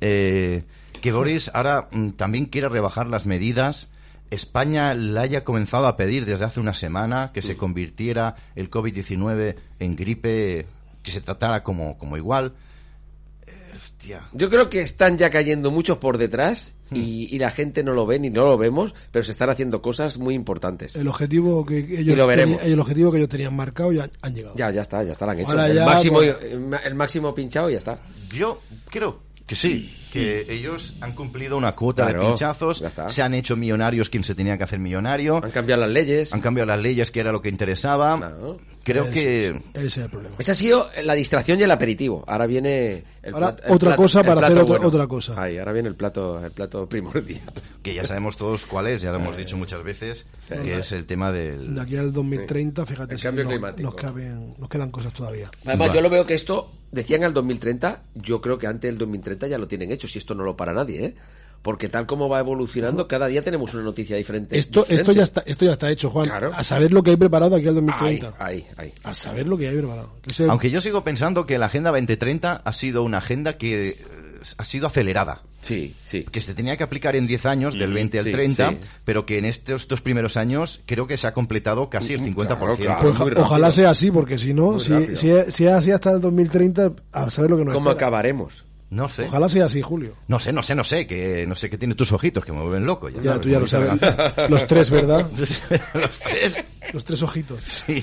eh, 0.00 0.64
que 1.00 1.12
Boris 1.12 1.50
ahora 1.54 1.88
mm, 1.90 2.10
también 2.10 2.46
quiere 2.46 2.68
rebajar 2.68 3.06
las 3.08 3.26
medidas. 3.26 3.90
España 4.30 4.92
le 4.92 5.18
haya 5.20 5.44
comenzado 5.44 5.86
a 5.86 5.96
pedir 5.96 6.26
desde 6.26 6.44
hace 6.44 6.60
una 6.60 6.74
semana 6.74 7.32
que 7.32 7.40
se 7.40 7.56
convirtiera 7.56 8.36
el 8.56 8.70
COVID-19 8.70 9.56
en 9.78 9.96
gripe, 9.96 10.66
que 11.02 11.10
se 11.10 11.22
tratara 11.22 11.62
como, 11.62 11.96
como 11.96 12.18
igual. 12.18 12.52
Hostia. 13.98 14.28
Yo 14.32 14.48
creo 14.48 14.70
que 14.70 14.80
están 14.80 15.18
ya 15.18 15.28
cayendo 15.28 15.70
muchos 15.72 15.98
por 15.98 16.18
detrás 16.18 16.76
y, 16.92 17.34
y 17.34 17.38
la 17.40 17.50
gente 17.50 17.82
no 17.82 17.92
lo 17.94 18.06
ve 18.06 18.18
ni 18.20 18.30
no 18.30 18.46
lo 18.46 18.56
vemos, 18.56 18.94
pero 19.10 19.24
se 19.24 19.32
están 19.32 19.50
haciendo 19.50 19.82
cosas 19.82 20.18
muy 20.18 20.34
importantes. 20.34 20.94
El 20.94 21.08
objetivo 21.08 21.66
que 21.66 21.78
ellos 21.78 22.00
Y 22.14 22.16
lo 22.16 22.26
veremos. 22.28 22.58
tenían- 22.58 22.72
el 22.74 22.78
objetivo 22.80 23.10
que 23.10 23.18
ellos 23.18 23.28
tenían 23.28 23.56
marcado 23.56 23.92
ya 23.92 24.08
han 24.22 24.34
llegado. 24.34 24.54
Ya, 24.56 24.70
ya 24.70 24.82
está, 24.82 25.02
ya 25.02 25.12
está, 25.12 25.26
lo 25.26 25.32
han 25.32 25.38
hecho. 25.40 25.50
Ahora 25.50 25.66
el, 25.66 25.74
ya, 25.76 25.84
máximo, 25.84 26.18
pues- 26.18 26.36
el 26.84 26.94
máximo 26.94 27.34
pinchado 27.34 27.68
y 27.68 27.72
ya 27.72 27.78
está. 27.78 27.98
Yo 28.30 28.60
creo 28.88 29.20
que 29.46 29.56
sí. 29.56 29.92
que 30.12 30.46
ellos 30.48 30.94
han 31.00 31.14
cumplido 31.14 31.56
una 31.56 31.74
cuota 31.74 32.04
Claro, 32.04 32.20
de 32.22 32.26
pinchazos, 32.28 32.84
se 33.08 33.22
han 33.22 33.34
hecho 33.34 33.56
millonarios 33.56 34.08
quien 34.10 34.22
se 34.22 34.34
tenía 34.34 34.56
que 34.56 34.64
hacer 34.64 34.78
millonario, 34.78 35.36
Han 35.44 35.50
cambiado 35.50 35.80
las 35.82 35.90
leyes. 35.90 36.32
han 36.32 36.40
cambiado 36.40 36.66
las 36.66 36.78
leyes 36.80 37.10
que 37.10 37.20
era 37.20 37.32
lo 37.32 37.42
que 37.42 37.48
interesaba. 37.48 38.16
Claro. 38.16 38.58
Creo 38.92 39.10
que 39.10 39.48
Ese 39.74 39.86
es 39.86 39.96
el 39.98 40.10
problema. 40.10 40.34
Esa 40.38 40.52
ha 40.52 40.54
sido 40.54 40.88
la 41.04 41.14
distracción 41.14 41.60
y 41.60 41.62
el 41.62 41.70
aperitivo. 41.70 42.24
Ahora 42.26 42.46
viene 42.46 43.04
el 43.22 43.34
Ahora, 43.34 43.56
el 43.64 43.72
otra 43.72 43.88
plato- 43.90 44.02
cosa 44.02 44.20
el 44.20 44.26
para 44.26 44.38
plato 44.40 44.52
hacer 44.52 44.62
otra- 44.64 44.72
bueno. 44.78 44.88
otra 44.88 45.06
cosa. 45.06 45.42
Ahí, 45.42 45.58
ahora 45.58 45.72
viene 45.72 45.88
el 45.88 45.94
plato, 45.96 46.44
el 46.44 46.52
plato 46.52 46.88
primordial. 46.88 47.40
que 47.82 47.94
ya 47.94 48.04
sabemos 48.04 48.36
todos 48.36 48.66
cuál 48.66 48.86
es, 48.88 49.02
ya 49.02 49.10
lo 49.12 49.18
hemos 49.18 49.36
dicho 49.36 49.56
muchas 49.56 49.82
veces, 49.82 50.26
que 50.48 50.78
es 50.78 50.92
el 50.92 51.04
tema 51.06 51.32
del... 51.32 51.74
De 51.74 51.80
aquí 51.80 51.96
al 51.96 52.12
2030, 52.12 52.84
fíjate 52.86 53.14
El 53.14 53.18
si 53.18 53.24
cambio 53.26 53.44
no- 53.44 53.50
climático. 53.50 53.90
nos, 53.90 54.00
caben, 54.00 54.54
nos 54.58 54.68
quedan 54.68 54.90
cosas 54.90 55.12
todavía. 55.12 55.50
Además, 55.64 55.88
Vale. 55.88 55.94
yo 55.98 56.02
lo 56.02 56.10
veo 56.10 56.26
que 56.26 56.34
esto, 56.34 56.70
decían 56.92 57.24
al 57.24 57.32
2030, 57.34 58.02
yo 58.14 58.40
creo 58.40 58.58
que 58.58 58.66
antes 58.66 58.88
del 58.90 58.98
2030 58.98 59.46
ya 59.46 59.58
lo 59.58 59.68
tienen 59.68 59.90
hecho, 59.92 60.08
si 60.08 60.18
esto 60.18 60.34
no 60.34 60.42
lo 60.44 60.56
para 60.56 60.72
nadie, 60.72 61.04
¿eh? 61.04 61.14
Porque 61.62 61.88
tal 61.88 62.06
como 62.06 62.28
va 62.28 62.38
evolucionando, 62.38 63.08
cada 63.08 63.26
día 63.26 63.42
tenemos 63.42 63.74
una 63.74 63.82
noticia 63.82 64.16
diferente. 64.16 64.56
Esto, 64.58 64.80
diferente. 64.80 64.94
esto, 65.02 65.12
ya 65.12 65.22
está, 65.24 65.42
esto 65.44 65.64
ya 65.64 65.72
está 65.72 65.90
hecho, 65.90 66.08
Juan. 66.10 66.26
Claro. 66.28 66.52
A 66.54 66.62
saber 66.64 66.92
lo 66.92 67.02
que 67.02 67.10
hay 67.10 67.16
preparado 67.16 67.56
aquí 67.56 67.66
al 67.66 67.76
Ahí, 67.76 67.84
2030. 68.20 68.34
ahí, 68.38 68.66
ahí. 68.76 68.92
A 69.02 69.12
saber 69.14 69.48
lo 69.48 69.58
que 69.58 69.68
hay 69.68 69.76
preparado. 69.76 70.10
El- 70.38 70.50
Aunque 70.50 70.70
yo 70.70 70.80
sigo 70.80 71.02
pensando 71.02 71.46
que 71.46 71.58
la 71.58 71.66
Agenda 71.66 71.90
2030 71.90 72.62
ha 72.64 72.72
sido 72.72 73.02
una 73.02 73.18
agenda 73.18 73.58
que 73.58 73.88
eh, 73.88 73.96
ha 74.56 74.64
sido 74.64 74.86
acelerada. 74.86 75.42
Sí, 75.60 75.96
sí. 76.04 76.22
que 76.30 76.40
se 76.40 76.54
tenía 76.54 76.76
que 76.76 76.84
aplicar 76.84 77.16
en 77.16 77.26
10 77.26 77.44
años, 77.46 77.74
del 77.76 77.92
20 77.92 78.20
al 78.20 78.24
sí, 78.26 78.30
30, 78.30 78.70
sí. 78.70 78.78
pero 79.04 79.26
que 79.26 79.38
en 79.38 79.44
estos 79.44 79.88
dos 79.88 80.00
primeros 80.00 80.36
años 80.36 80.80
creo 80.86 81.08
que 81.08 81.16
se 81.16 81.26
ha 81.26 81.34
completado 81.34 81.90
casi 81.90 82.14
el 82.14 82.20
50%. 82.22 82.46
Claro, 82.46 82.76
claro. 82.76 83.14
Pues 83.34 83.36
ojalá 83.38 83.72
sea 83.72 83.90
así, 83.90 84.12
porque 84.12 84.38
si 84.38 84.54
no, 84.54 84.78
si, 84.78 85.16
si, 85.16 85.30
es- 85.30 85.52
si 85.52 85.64
es 85.66 85.72
así 85.72 85.90
hasta 85.90 86.12
el 86.12 86.20
2030, 86.20 86.92
a 87.10 87.28
saber 87.30 87.50
lo 87.50 87.56
que 87.58 87.64
nos 87.64 87.74
¿Cómo 87.74 87.90
espera. 87.90 88.06
acabaremos? 88.06 88.64
No 88.90 89.08
sé. 89.10 89.24
Ojalá 89.24 89.48
sea 89.50 89.66
así, 89.66 89.82
Julio. 89.82 90.14
No 90.28 90.38
sé, 90.38 90.50
no 90.52 90.62
sé, 90.62 90.74
no 90.74 90.82
sé, 90.82 91.06
que 91.06 91.46
no 91.46 91.54
sé 91.54 91.68
qué 91.68 91.76
tiene 91.76 91.94
tus 91.94 92.10
ojitos 92.12 92.42
que 92.44 92.52
me 92.52 92.60
vuelven 92.62 92.86
loco. 92.86 93.10
Ya, 93.10 93.22
sabes, 93.22 93.40
tú 93.42 93.48
ya 93.50 93.60
lo 93.60 93.66
sabes. 93.66 94.50
Los 94.50 94.66
tres, 94.66 94.88
¿verdad? 94.90 95.28
Los 95.94 96.20
tres. 96.20 96.64
Los 96.94 97.04
tres 97.04 97.22
ojitos. 97.22 97.60
Sí. 97.64 98.02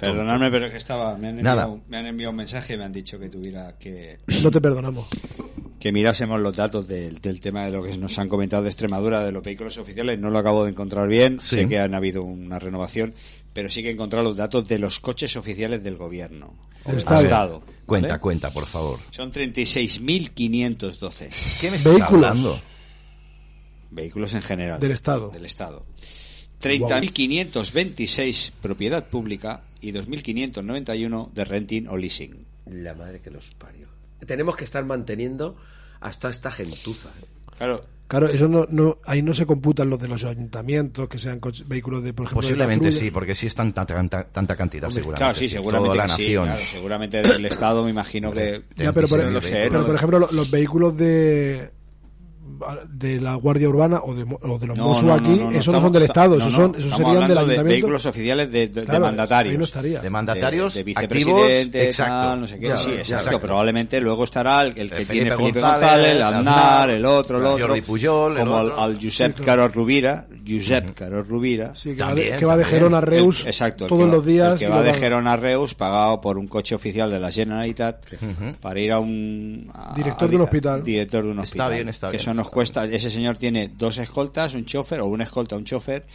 Perdonadme, 0.00 0.50
pero 0.50 0.66
es 0.66 0.70
que 0.72 0.78
estaba. 0.78 1.16
Me 1.16 1.28
han, 1.28 1.36
Nada. 1.42 1.64
enviado, 1.64 1.82
me 1.88 1.96
han 1.96 2.06
enviado 2.06 2.30
un 2.30 2.36
mensaje 2.36 2.74
y 2.74 2.76
me 2.76 2.84
han 2.84 2.92
dicho 2.92 3.18
que 3.18 3.28
tuviera 3.28 3.76
que, 3.78 4.20
No 4.42 4.50
te 4.52 4.60
perdonamos. 4.60 5.08
que 5.80 5.90
mirásemos 5.90 6.40
los 6.40 6.54
datos 6.54 6.86
del, 6.86 7.20
del 7.20 7.40
tema 7.40 7.64
de 7.64 7.72
lo 7.72 7.82
que 7.82 7.96
nos 7.98 8.16
han 8.18 8.28
comentado 8.28 8.62
de 8.62 8.68
Extremadura, 8.68 9.24
de 9.24 9.32
los 9.32 9.42
vehículos 9.42 9.78
oficiales. 9.78 10.18
No 10.20 10.30
lo 10.30 10.38
acabo 10.38 10.64
de 10.64 10.70
encontrar 10.70 11.08
bien. 11.08 11.40
Sí. 11.40 11.56
Sé 11.56 11.68
que 11.68 11.80
han 11.80 11.94
habido 11.94 12.22
una 12.22 12.60
renovación, 12.60 13.14
pero 13.52 13.68
sí 13.68 13.82
que 13.82 13.88
he 13.88 13.92
encontrado 13.92 14.24
los 14.28 14.36
datos 14.36 14.68
de 14.68 14.78
los 14.78 15.00
coches 15.00 15.36
oficiales 15.36 15.82
del 15.82 15.96
gobierno. 15.96 16.54
del 16.86 16.98
Estado. 16.98 17.62
Cuenta, 17.90 18.18
cuenta, 18.20 18.52
por 18.52 18.66
favor. 18.66 19.00
Son 19.10 19.32
36.512 19.32 21.58
¿Qué 21.60 21.70
me 21.70 21.76
estás 21.76 21.92
Vehículos. 21.94 22.30
hablando? 22.30 22.60
vehículos 23.90 24.34
en 24.34 24.42
general. 24.42 24.80
Del 24.80 24.92
Estado. 24.92 25.30
Del 25.30 25.44
Estado. 25.44 25.84
30.526 26.62 28.52
propiedad 28.60 29.06
pública 29.08 29.62
y 29.80 29.92
2.591 29.92 31.32
de 31.32 31.44
renting 31.44 31.86
o 31.88 31.96
leasing. 31.96 32.46
La 32.66 32.94
madre 32.94 33.20
que 33.20 33.30
los 33.30 33.50
parió. 33.54 33.88
Tenemos 34.26 34.56
que 34.56 34.64
estar 34.64 34.84
manteniendo 34.84 35.56
hasta 36.00 36.28
esta 36.28 36.50
gentuza. 36.50 37.08
¿eh? 37.20 37.24
Claro, 37.56 37.84
Claro, 38.10 38.26
eso 38.28 38.48
no, 38.48 38.66
no, 38.68 38.98
ahí 39.06 39.22
no 39.22 39.32
se 39.32 39.46
computan 39.46 39.88
los 39.88 40.00
de 40.00 40.08
los 40.08 40.24
ayuntamientos, 40.24 41.08
que 41.08 41.16
sean 41.16 41.38
coches- 41.38 41.66
vehículos 41.68 42.02
de, 42.02 42.12
por 42.12 42.26
ejemplo, 42.26 42.42
de 42.46 42.54
Posiblemente 42.54 42.90
sí, 42.90 43.10
porque 43.12 43.36
sí 43.36 43.46
es 43.46 43.54
tanta, 43.54 43.86
tanta, 43.86 44.24
tanta 44.24 44.56
cantidad, 44.56 44.90
seguramente. 44.90 45.18
Claro, 45.18 45.34
sí, 45.36 45.48
seguramente 45.48 45.94
Toda 45.96 46.06
la 46.08 46.16
sí, 46.16 46.22
nación. 46.24 46.44
claro, 46.46 46.62
seguramente 46.72 47.22
del 47.22 47.46
Estado 47.46 47.84
me 47.84 47.90
imagino 47.90 48.32
que... 48.32 48.64
Ya, 48.76 48.92
pero 48.92 49.06
por, 49.06 49.22
No 49.22 49.30
lo 49.30 49.40
sé, 49.40 49.50
pero, 49.52 49.70
no 49.74 49.78
por 49.82 49.88
lo- 49.90 49.94
ejemplo, 49.94 50.18
lo- 50.18 50.32
los, 50.32 50.50
vehículos 50.50 50.96
de 50.96 51.70
de 52.90 53.20
la 53.20 53.34
Guardia 53.34 53.68
Urbana 53.68 54.00
o 54.02 54.14
de, 54.14 54.22
o 54.42 54.58
de 54.58 54.66
los 54.66 54.78
Mossos 54.78 55.10
aquí, 55.10 55.32
esos 55.32 55.42
no 55.52 55.58
estamos- 55.58 55.82
son 55.82 55.92
del 55.92 56.02
Estado, 56.02 56.30
no, 56.30 56.36
esos, 56.38 56.52
no, 56.52 56.56
son, 56.58 56.74
esos 56.76 56.90
serían 56.92 56.98
del 56.98 57.16
hablando 57.22 57.34
de 57.34 57.40
ayuntamiento. 57.40 57.64
vehículos 57.64 58.06
oficiales 58.06 58.52
de, 58.52 58.68
de- 58.68 58.80
de 58.80 58.84
Claro, 58.86 59.00
mandatarios. 59.00 59.52
ahí 59.52 59.58
no 59.58 59.64
estaría. 59.64 60.00
De 60.00 60.10
mandatarios 60.10 60.74
de, 60.74 60.84
de 60.84 60.90
activos, 60.92 61.06
vicepresidente, 61.46 61.84
exacto. 61.84 62.12
tal, 62.12 62.40
no 62.40 62.46
sé 62.46 62.54
qué. 62.58 62.60
Claro, 62.66 62.76
sí, 62.76 62.84
claro, 62.84 62.98
exacto. 62.98 63.24
exacto. 63.26 63.46
Probablemente 63.46 64.00
luego 64.00 64.24
estará 64.24 64.60
el, 64.62 64.68
el 64.68 64.74
que 64.74 64.80
El 64.80 64.88
tiene 65.06 65.30
Felipe 65.30 65.36
Felipe 65.36 65.60
González, 65.60 65.80
González, 65.90 66.16
el 66.16 66.22
Aznar, 66.22 66.90
el 66.90 67.04
otro, 67.06 67.36
el 67.38 67.42
el 67.44 67.50
otro. 67.52 67.66
Jordi 67.66 67.80
Pujol, 67.82 68.36
el 68.36 68.44
como 68.44 68.56
al, 68.56 68.66
otro. 68.66 68.80
al 68.80 68.94
Josep 69.02 69.36
Sí, 69.36 69.42
claro. 69.42 69.62
Caro 69.62 69.68
Rubira, 69.74 70.26
Josep 70.48 70.94
Caro 70.94 71.22
Rubira. 71.22 71.74
Sí, 71.74 71.94
que, 71.94 72.02
va 72.02 72.06
También, 72.08 72.30
de, 72.32 72.36
que 72.38 72.44
va 72.46 72.56
de. 72.56 72.64
Gerona 72.64 72.98
a 72.98 73.00
Reus 73.00 73.40
El- 73.42 73.46
exacto, 73.48 73.84
el 73.84 73.88
todos 73.88 74.08
va- 74.08 74.12
los 74.12 74.24
días. 74.26 74.52
El 74.54 74.58
que 74.58 74.68
va 74.68 74.82
de 74.82 74.94
Gerona 74.94 75.32
a 75.32 75.36
Reus 75.36 75.74
pagado 75.74 76.20
por 76.20 76.38
un 76.38 76.46
coche 76.48 76.74
oficial 76.74 77.10
de 77.10 77.18
la 77.20 77.30
Generalitat 77.30 78.04
para 78.60 78.80
ir 78.80 78.92
a 78.92 78.98
un... 78.98 79.70
a- 79.74 79.92
Director 79.94 80.28
a- 80.28 80.30
de 80.30 80.36
un 80.36 80.42
hospital. 80.42 80.84
Director 80.84 81.24
de 81.24 81.30
un 81.30 81.38
Está 81.38 81.42
hospital. 81.42 81.72
bien, 81.72 81.88
está 81.88 82.06
Que 82.08 82.12
bien, 82.12 82.20
eso 82.22 82.34
nos 82.40 82.50
cuesta... 82.50 82.84
Ese 82.84 83.10
señor 83.10 83.36
tiene 83.36 83.68
dos 83.68 83.98
escoltas, 83.98 84.54
un 84.54 84.64
chofer, 84.64 85.00
o 85.00 85.06
una 85.06 85.24
escolta, 85.24 85.56
un 85.56 85.64
chofer, 85.64 86.06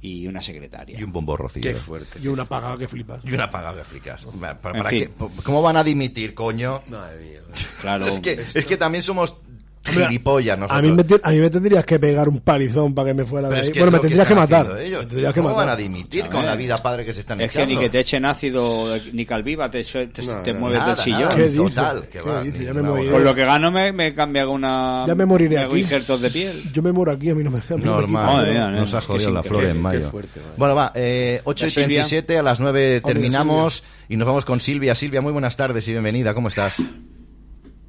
y 0.00 0.26
una 0.26 0.42
secretaria. 0.42 1.00
Y 1.00 1.02
un 1.02 1.12
bombo 1.12 1.34
rocío. 1.36 1.62
Qué 1.62 1.74
fuerte. 1.74 2.20
Y 2.22 2.28
una 2.28 2.44
pagada 2.44 2.76
que 2.76 2.86
flipas. 2.86 3.24
Y 3.24 3.32
una 3.32 3.50
paga 3.50 3.74
de 3.74 3.84
fricas. 3.84 4.26
¿Para, 4.38 4.60
para 4.60 4.78
En 4.80 4.86
fin. 4.86 5.10
qué? 5.18 5.42
¿Cómo 5.42 5.62
van 5.62 5.78
a 5.78 5.84
dimitir, 5.84 6.34
coño? 6.34 6.82
Madre 6.88 7.24
mía. 7.24 7.40
Claro. 7.80 8.06
Es 8.06 8.18
que, 8.18 8.44
es 8.52 8.66
que 8.66 8.76
también 8.76 9.02
somos 9.02 9.36
gilipollas 9.84 10.58
nosotros. 10.58 10.78
A 10.78 10.82
mí, 10.82 10.92
me, 10.92 11.04
a 11.22 11.30
mí 11.30 11.38
me 11.38 11.50
tendrías 11.50 11.84
que 11.84 11.98
pegar 11.98 12.28
un 12.28 12.40
palizón 12.40 12.94
para 12.94 13.08
que 13.08 13.14
me 13.14 13.24
fuera 13.24 13.48
Pero 13.48 13.56
de 13.56 13.60
es 13.62 13.66
ahí. 13.68 13.72
que 13.72 13.80
bueno, 13.80 13.88
es 13.88 13.92
me 13.92 13.98
que 13.98 14.02
tendrías 14.16 14.28
que, 14.28 14.34
matar. 14.34 14.80
ellos. 14.80 15.00
Me 15.00 15.06
tendrías 15.06 15.32
que 15.34 15.40
¿Cómo 15.40 15.54
van 15.54 15.62
a 15.62 15.70
matar. 15.72 15.78
dimitir 15.82 16.24
A 16.24 16.30
con 16.30 16.46
la 16.46 16.56
vida 16.56 16.76
padre 16.78 17.04
que 17.04 17.12
se 17.14 17.20
están 17.20 17.40
Es 17.40 17.52
que 17.52 17.58
echando? 17.58 17.74
ni 17.74 17.80
que 17.80 17.90
te 17.90 18.00
echen 18.00 18.24
ácido 18.24 18.96
ni 19.12 19.26
calviva 19.26 19.68
te, 19.68 19.84
te, 19.84 20.22
No, 20.22 20.42
te 20.42 20.52
no, 20.54 20.60
mueves 20.60 20.78
nada, 20.78 20.94
del 20.94 21.04
sillón. 21.04 21.28
¿Qué 21.36 21.48
dice? 21.48 21.56
Total, 21.74 22.02
que 22.02 22.18
¿Qué 22.18 22.20
va, 22.20 22.42
dice? 22.42 22.58
ni 22.58 22.64
Ya 22.64 22.74
me 22.74 22.80
una 22.80 22.88
moriré. 22.90 23.06
bola. 23.10 23.16
Con 23.18 23.24
lo 23.24 23.34
que 23.34 23.44
gano 23.44 23.70
me, 23.70 23.92
me 23.92 24.14
cambia 24.14 24.48
una... 24.48 25.04
Ya 25.06 25.14
me 25.14 25.26
moriré 25.26 25.56
me 25.56 25.62
hago 25.62 25.72
aquí. 25.72 25.80
injertos 25.82 26.20
de 26.20 26.30
piel. 26.30 26.62
Yo 26.72 26.82
me 26.82 26.92
muero 26.92 27.12
aquí, 27.12 27.30
a 27.30 27.34
mí 27.34 27.44
no 27.44 27.50
me. 27.50 27.58
a 27.58 27.60
mí 27.60 27.66
no 27.70 27.76
me 27.78 27.84
Normal, 27.84 28.50
mía, 28.50 28.70
nos 28.70 28.90
¿no? 28.92 28.96
ha 28.96 29.00
Es 29.00 29.06
que 29.06 29.12
jodido 29.12 29.28
es 29.28 29.34
la 29.34 29.42
flor 29.42 29.64
en 29.64 29.82
mayo. 29.82 30.12
bueno, 30.56 30.74
va, 30.74 30.92
eh, 30.94 31.40
8 31.44 31.64
y 31.64 31.68
La 31.68 31.70
Silvia. 31.74 31.86
37, 32.02 32.38
a 32.38 32.42
las 32.42 32.60
9 32.60 32.96
Hombre, 32.96 33.12
terminamos 33.14 33.82
y 34.08 34.16
nos 34.16 34.26
vamos 34.26 34.44
con 34.44 34.60
Silvia. 34.60 34.94
Silvia, 34.94 35.20
muy 35.20 35.32
buenas 35.32 35.56
tardes 35.56 35.86
y 35.88 35.92
bienvenida, 35.92 36.32
¿cómo 36.34 36.48
estás? 36.48 36.82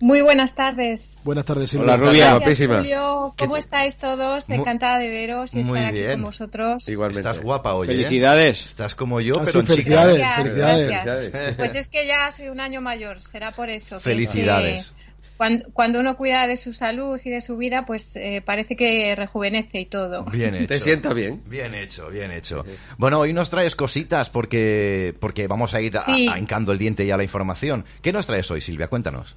Muy 0.05 0.21
buenas 0.21 0.53
tardes. 0.53 1.17
Buenas 1.23 1.45
tardes, 1.45 1.71
Silvia. 1.71 1.85
Hola, 1.95 1.97
Rubia. 1.97 2.11
Gracias, 2.11 2.39
guapísima. 2.39 2.75
Julio. 2.77 3.33
¿Cómo 3.39 3.53
¿Qué- 3.55 3.59
estáis 3.59 3.97
todos? 3.97 4.49
Encantada 4.51 4.99
de 4.99 5.09
veros 5.09 5.55
y 5.55 5.63
Muy 5.63 5.79
estar 5.79 5.91
aquí 5.95 6.11
con 6.11 6.21
vosotros. 6.21 6.87
Igualmente. 6.89 7.27
Estás 7.27 7.43
guapa 7.43 7.73
hoy, 7.73 7.87
¿eh? 7.87 7.91
Felicidades. 7.91 8.65
Estás 8.67 8.93
como 8.93 9.19
yo, 9.19 9.37
Ah, 9.39 9.43
pero 9.45 9.51
sí, 9.51 9.57
en 9.57 9.63
chica. 9.65 10.03
felicidades. 10.03 10.17
Gracias, 10.19 11.15
felicidades. 11.23 11.55
Pues 11.55 11.73
es 11.73 11.87
que 11.87 12.05
ya 12.05 12.29
soy 12.31 12.49
un 12.49 12.59
año 12.59 12.81
mayor, 12.81 13.19
será 13.19 13.51
por 13.51 13.69
eso. 13.71 13.95
que 13.97 14.03
Felicidades. 14.03 14.81
es 14.81 14.89
que 14.91 15.05
Cuando, 15.37 15.65
cuando 15.73 15.99
uno 16.01 16.15
cuida 16.17 16.45
de 16.45 16.55
su 16.57 16.71
salud 16.71 17.19
y 17.25 17.29
de 17.31 17.41
su 17.41 17.57
vida, 17.57 17.83
pues 17.87 18.15
eh, 18.15 18.43
parece 18.45 18.75
que 18.75 19.15
rejuvenece 19.15 19.79
y 19.79 19.85
todo. 19.87 20.23
Bien 20.25 20.53
hecho. 20.53 20.67
¿Te 20.67 20.79
sienta 20.81 21.13
bien? 21.13 21.41
Bien 21.47 21.73
hecho, 21.73 22.09
bien 22.11 22.29
hecho. 22.29 22.63
Bueno, 22.99 23.19
hoy 23.21 23.33
nos 23.33 23.49
traes 23.49 23.75
cositas 23.75 24.29
porque, 24.29 25.15
porque 25.19 25.47
vamos 25.47 25.73
a 25.73 25.81
ir 25.81 25.97
Sí. 26.05 26.27
a 26.29 26.37
hincando 26.37 26.71
el 26.73 26.77
diente 26.77 27.07
ya 27.07 27.15
a 27.15 27.17
la 27.17 27.23
información. 27.23 27.85
¿Qué 28.03 28.13
nos 28.13 28.27
traes 28.27 28.51
hoy, 28.51 28.61
Silvia? 28.61 28.87
Cuéntanos. 28.87 29.35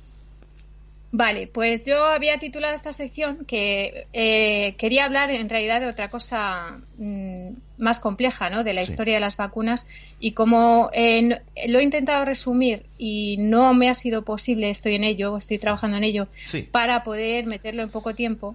Vale, 1.11 1.47
pues 1.47 1.87
yo 1.87 2.05
había 2.05 2.37
titulado 2.39 2.75
esta 2.75 2.93
sección 2.93 3.47
que 3.47 4.07
eh, 4.13 4.75
quería 4.77 5.07
hablar 5.07 5.31
en 5.31 5.49
realidad 5.49 5.81
de 5.81 5.87
otra 5.87 6.11
cosa 6.11 6.81
mm, 6.99 7.49
más 7.79 7.99
compleja, 7.99 8.51
¿no? 8.51 8.63
De 8.63 8.75
la 8.75 8.85
Sí. 8.85 8.91
historia 8.91 9.15
de 9.15 9.21
las 9.21 9.39
vacunas 9.39 9.89
y 10.21 10.33
como 10.33 10.91
eh, 10.93 11.41
lo 11.67 11.79
he 11.79 11.83
intentado 11.83 12.27
resumir 12.27 12.85
y 12.99 13.37
no 13.39 13.73
me 13.73 13.89
ha 13.89 13.95
sido 13.95 14.23
posible, 14.23 14.69
estoy 14.69 14.97
en 14.97 15.05
ello, 15.05 15.39
estoy 15.39 15.59
trabajando 15.59 15.97
en 15.97 16.05
ello, 16.05 16.29
Sí. 16.45 16.63
para 16.71 17.03
poder 17.05 17.47
meterlo 17.47 17.83
en 17.83 17.89
poco 17.91 18.15
tiempo. 18.15 18.55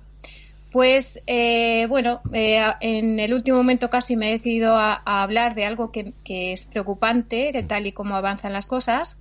Pues 0.72 1.22
eh, 1.26 1.88
bueno, 1.88 2.22
eh, 2.34 2.60
en 2.82 3.20
el 3.20 3.34
último 3.34 3.58
momento 3.58 3.90
casi 3.90 4.16
me 4.16 4.30
he 4.30 4.32
decidido 4.34 4.76
a, 4.76 5.02
a 5.06 5.24
hablar 5.24 5.56
de 5.56 5.66
algo 5.66 5.92
que, 5.92 6.14
que 6.24 6.54
es 6.54 6.68
preocupante, 6.68 7.52
que 7.52 7.64
tal 7.64 7.88
y 7.88 7.92
como 7.94 8.16
avanzan 8.16 8.54
las 8.54 8.68
cosas. 8.68 9.18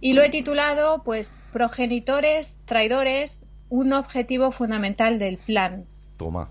Y 0.00 0.14
lo 0.14 0.22
he 0.22 0.30
titulado, 0.30 1.02
pues, 1.04 1.36
progenitores, 1.52 2.58
traidores, 2.64 3.42
un 3.68 3.92
objetivo 3.92 4.50
fundamental 4.50 5.18
del 5.18 5.36
plan. 5.38 5.84
Toma. 6.16 6.48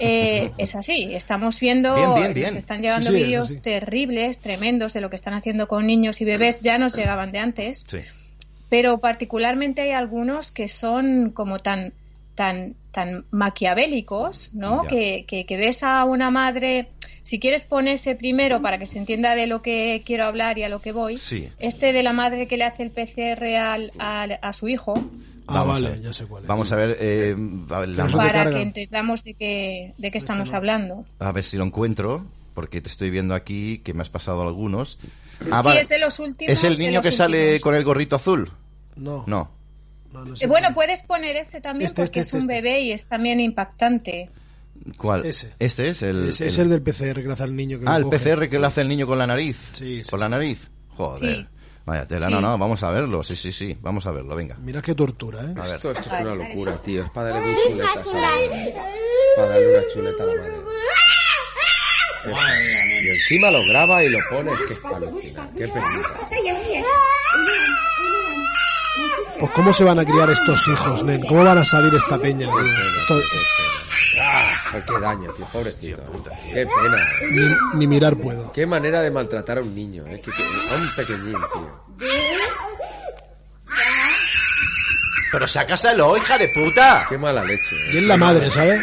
Eh, 0.00 0.52
es 0.58 0.74
así, 0.74 1.14
estamos 1.14 1.60
viendo, 1.60 1.94
Bien, 1.94 2.14
bien, 2.14 2.34
bien. 2.34 2.46
nos 2.48 2.56
están 2.56 2.82
llegando 2.82 3.06
Sí, 3.06 3.12
sí, 3.12 3.18
es 3.20 3.26
vídeos 3.26 3.62
terribles, 3.62 4.40
tremendos 4.40 4.92
de 4.92 5.00
lo 5.00 5.10
que 5.10 5.16
están 5.16 5.34
haciendo 5.34 5.68
con 5.68 5.86
niños 5.86 6.20
y 6.20 6.24
bebés, 6.24 6.60
ya 6.60 6.78
nos 6.78 6.94
llegaban 6.94 7.30
de 7.32 7.38
antes, 7.38 7.84
Sí. 7.86 7.98
pero 8.68 8.98
particularmente 8.98 9.82
hay 9.82 9.90
algunos 9.92 10.50
que 10.50 10.68
son 10.68 11.30
como 11.30 11.58
tan 11.60 11.92
tan 12.34 12.74
tan 12.90 13.24
maquiavélicos, 13.30 14.54
¿no? 14.54 14.82
Que, 14.86 15.24
que, 15.26 15.46
que 15.46 15.56
ves 15.56 15.82
a 15.82 16.04
una 16.04 16.30
madre, 16.30 16.88
si 17.26 17.40
quieres 17.40 17.64
ponerse 17.64 18.14
primero 18.14 18.62
para 18.62 18.78
que 18.78 18.86
se 18.86 18.98
entienda 18.98 19.34
de 19.34 19.48
lo 19.48 19.60
que 19.60 20.02
quiero 20.06 20.24
hablar 20.26 20.58
y 20.58 20.62
a 20.62 20.68
lo 20.68 20.80
que 20.80 20.92
voy, 20.92 21.16
Sí. 21.16 21.48
este 21.58 21.92
de 21.92 22.04
la 22.04 22.12
madre 22.12 22.46
que 22.46 22.56
le 22.56 22.62
hace 22.64 22.84
el 22.84 22.92
PCR 22.92 23.56
al, 23.56 23.90
al- 23.98 24.38
a 24.40 24.52
su 24.52 24.68
hijo, 24.68 24.94
Ah, 25.48 25.54
Vamos 25.60 25.68
a 25.70 25.72
vale, 25.74 25.90
ver. 25.90 26.00
ya 26.02 26.12
sé 26.12 26.26
cuál 26.26 26.42
es. 26.42 26.48
Vamos 26.48 26.72
a 26.72 26.76
ver, 26.76 26.96
eh, 26.98 27.36
a 27.70 27.78
ver, 27.80 27.88
la- 27.90 28.06
para 28.08 28.50
que 28.50 28.62
entendamos 28.62 29.22
de 29.22 29.34
qué, 29.34 29.94
de 29.96 30.10
qué 30.10 30.18
estamos 30.18 30.52
hablando. 30.52 31.04
a 31.20 31.30
ver 31.32 31.42
si 31.44 31.56
lo 31.56 31.64
encuentro, 31.64 32.24
porque 32.54 32.80
te 32.80 32.88
estoy 32.88 33.10
viendo 33.10 33.32
aquí 33.34 33.78
que 33.84 33.92
me 33.94 34.02
has 34.02 34.10
pasado 34.10 34.42
algunos. 34.42 34.98
Ah, 35.50 35.62
Sí, 35.62 35.68
vale. 35.68 35.80
es 35.82 35.88
de 35.88 35.98
los 36.00 36.18
últimos. 36.20 36.52
¿Es 36.52 36.62
el 36.64 36.78
niño 36.78 37.00
que 37.00 37.12
sale 37.12 37.58
con 37.60 37.74
el 37.76 37.84
gorrito 37.84 38.16
azul? 38.16 38.50
No. 38.96 39.22
No. 39.28 39.50
No, 40.12 40.24
no 40.24 40.34
Eh, 40.34 40.36
sé. 40.38 40.46
bueno, 40.48 40.68
puedes 40.74 41.02
poner 41.02 41.36
ese 41.36 41.60
también 41.60 41.86
Este, 41.86 42.02
porque 42.02 42.20
este, 42.20 42.36
es 42.38 42.42
un 42.44 42.50
este, 42.50 42.62
bebé 42.62 42.80
y 42.80 42.92
es 42.92 43.06
también 43.08 43.38
impactante. 43.38 44.30
¿Cuál? 44.96 45.26
Ese. 45.26 45.52
Este 45.58 45.88
es 45.90 46.02
el... 46.02 46.28
es, 46.28 46.40
es 46.40 46.58
el 46.58 46.68
del 46.68 46.82
PCR 46.82 47.14
que 47.20 47.22
le 47.26 47.32
hace 47.32 47.42
al 47.42 47.56
niño. 47.56 47.78
Que 47.80 47.84
Ah, 47.88 47.96
el 47.96 48.02
lo 48.02 48.10
coge. 48.10 48.18
PCR 48.36 48.48
que 48.48 48.58
le 48.58 48.66
hace 48.66 48.80
el 48.82 48.88
niño 48.88 49.06
con 49.06 49.18
la 49.18 49.26
nariz. 49.26 49.56
Sí, 49.72 50.02
sí, 50.04 50.10
Por 50.10 50.20
la 50.20 50.28
nariz. 50.28 50.68
Joder. 50.90 51.36
Sí. 51.36 51.46
Vaya 51.84 52.06
tela. 52.06 52.26
Sí. 52.26 52.32
No, 52.32 52.40
no, 52.40 52.58
vamos 52.58 52.82
a 52.82 52.90
verlo. 52.90 53.22
Sí, 53.22 53.36
sí, 53.36 53.52
sí. 53.52 53.76
Vamos 53.80 54.06
a 54.06 54.10
verlo, 54.10 54.34
venga. 54.34 54.56
Mira 54.60 54.82
qué 54.82 54.94
tortura, 54.94 55.40
¿eh? 55.42 55.54
A 55.56 55.62
ver. 55.64 55.74
Esto, 55.76 55.90
esto 55.92 56.08
es 56.14 56.20
una 56.20 56.34
locura, 56.34 56.76
tío. 56.82 57.04
Es 57.04 57.10
para 57.10 57.28
darle 57.30 57.52
dos 57.54 57.62
chuletas 57.68 58.06
a 58.06 58.16
la 58.16 58.20
madre. 58.20 58.74
Para 59.36 59.48
darle 59.48 59.78
una 59.78 59.86
chuleta 59.92 60.22
a 60.22 60.26
la 60.26 60.34
madre. 60.34 60.56
Y 63.04 63.08
encima 63.08 63.50
lo 63.52 63.64
graba 63.68 64.02
y 64.02 64.08
lo 64.08 64.18
pone, 64.28 64.50
es 64.52 64.62
que 64.62 64.72
es 64.72 64.78
para 64.80 64.96
alucinar. 64.96 65.48
Qué 65.52 65.68
penita. 65.68 66.28
Pues 69.38 69.52
cómo 69.52 69.72
se 69.72 69.84
van 69.84 69.98
a 69.98 70.04
criar 70.04 70.30
estos 70.30 70.66
hijos, 70.68 71.02
nen. 71.04 71.20
¿Cómo 71.26 71.44
van 71.44 71.58
a 71.58 71.64
salir 71.64 71.92
esta 71.94 72.18
peña? 72.18 72.46
tío? 72.46 72.58
Esto- 73.00 73.20
Ah, 74.18 74.52
qué 74.86 75.00
daño, 75.00 75.30
tío, 75.32 75.46
pobrecito. 75.52 76.02
Qué 76.52 76.66
pena. 76.66 76.96
ni, 77.72 77.78
ni 77.78 77.86
mirar 77.86 78.16
puedo. 78.16 78.50
Qué 78.52 78.66
manera 78.66 79.02
de 79.02 79.10
maltratar 79.10 79.58
a 79.58 79.60
un 79.60 79.74
niño, 79.74 80.04
eh. 80.06 80.20
Qué- 80.24 80.30
qué- 80.30 80.42
a 80.42 80.74
un 80.76 80.94
pequeñín, 80.96 81.32
tío. 81.52 82.06
Pero 85.32 85.46
sácaselo, 85.46 86.16
hija 86.16 86.38
de 86.38 86.48
puta. 86.48 87.04
Qué 87.08 87.18
mala 87.18 87.44
leche. 87.44 87.76
Y 87.92 87.98
es 87.98 88.04
la 88.04 88.16
madre, 88.16 88.50
¿sabes? 88.50 88.80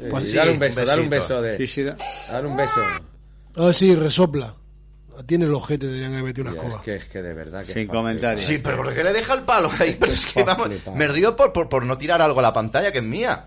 Eh, 0.00 0.08
Pues 0.10 0.24
sí, 0.30 0.36
dale 0.36 0.50
un 0.50 0.54
un 0.56 0.60
beso, 0.60 0.84
dale 0.84 1.02
un 1.02 1.10
beso 1.10 1.42
de. 1.42 1.56
Sí, 1.58 1.66
sí, 1.66 1.82
da- 1.84 1.96
Dale 2.30 2.48
un 2.48 2.56
beso. 2.56 2.80
Ah, 3.56 3.70
sí, 3.72 3.94
resopla. 3.94 4.54
Tiene 5.26 5.44
el 5.46 5.54
ojete, 5.54 5.86
tendrían 5.86 6.12
que 6.12 6.22
meter 6.22 6.42
una 6.44 6.52
Tío, 6.52 6.60
escoba. 6.62 6.76
es 6.78 6.82
que 6.84 6.94
es 6.96 7.04
que 7.06 7.22
de 7.22 7.32
verdad 7.34 7.64
que 7.64 7.72
Sin 7.72 7.86
comentarios. 7.86 8.44
Sí, 8.44 8.58
pero 8.58 8.76
¿por 8.78 8.94
qué 8.94 9.04
le 9.04 9.12
deja 9.12 9.34
el 9.34 9.42
palo 9.42 9.70
ahí? 9.78 9.96
Pero 9.98 10.12
es 10.12 10.26
que 10.26 10.42
vamos, 10.42 10.68
me 10.94 11.08
río 11.08 11.34
por, 11.36 11.52
por, 11.52 11.68
por 11.68 11.84
no 11.86 11.96
tirar 11.98 12.20
algo 12.22 12.38
a 12.40 12.42
la 12.42 12.52
pantalla 12.52 12.90
que 12.92 12.98
es 12.98 13.04
mía. 13.04 13.44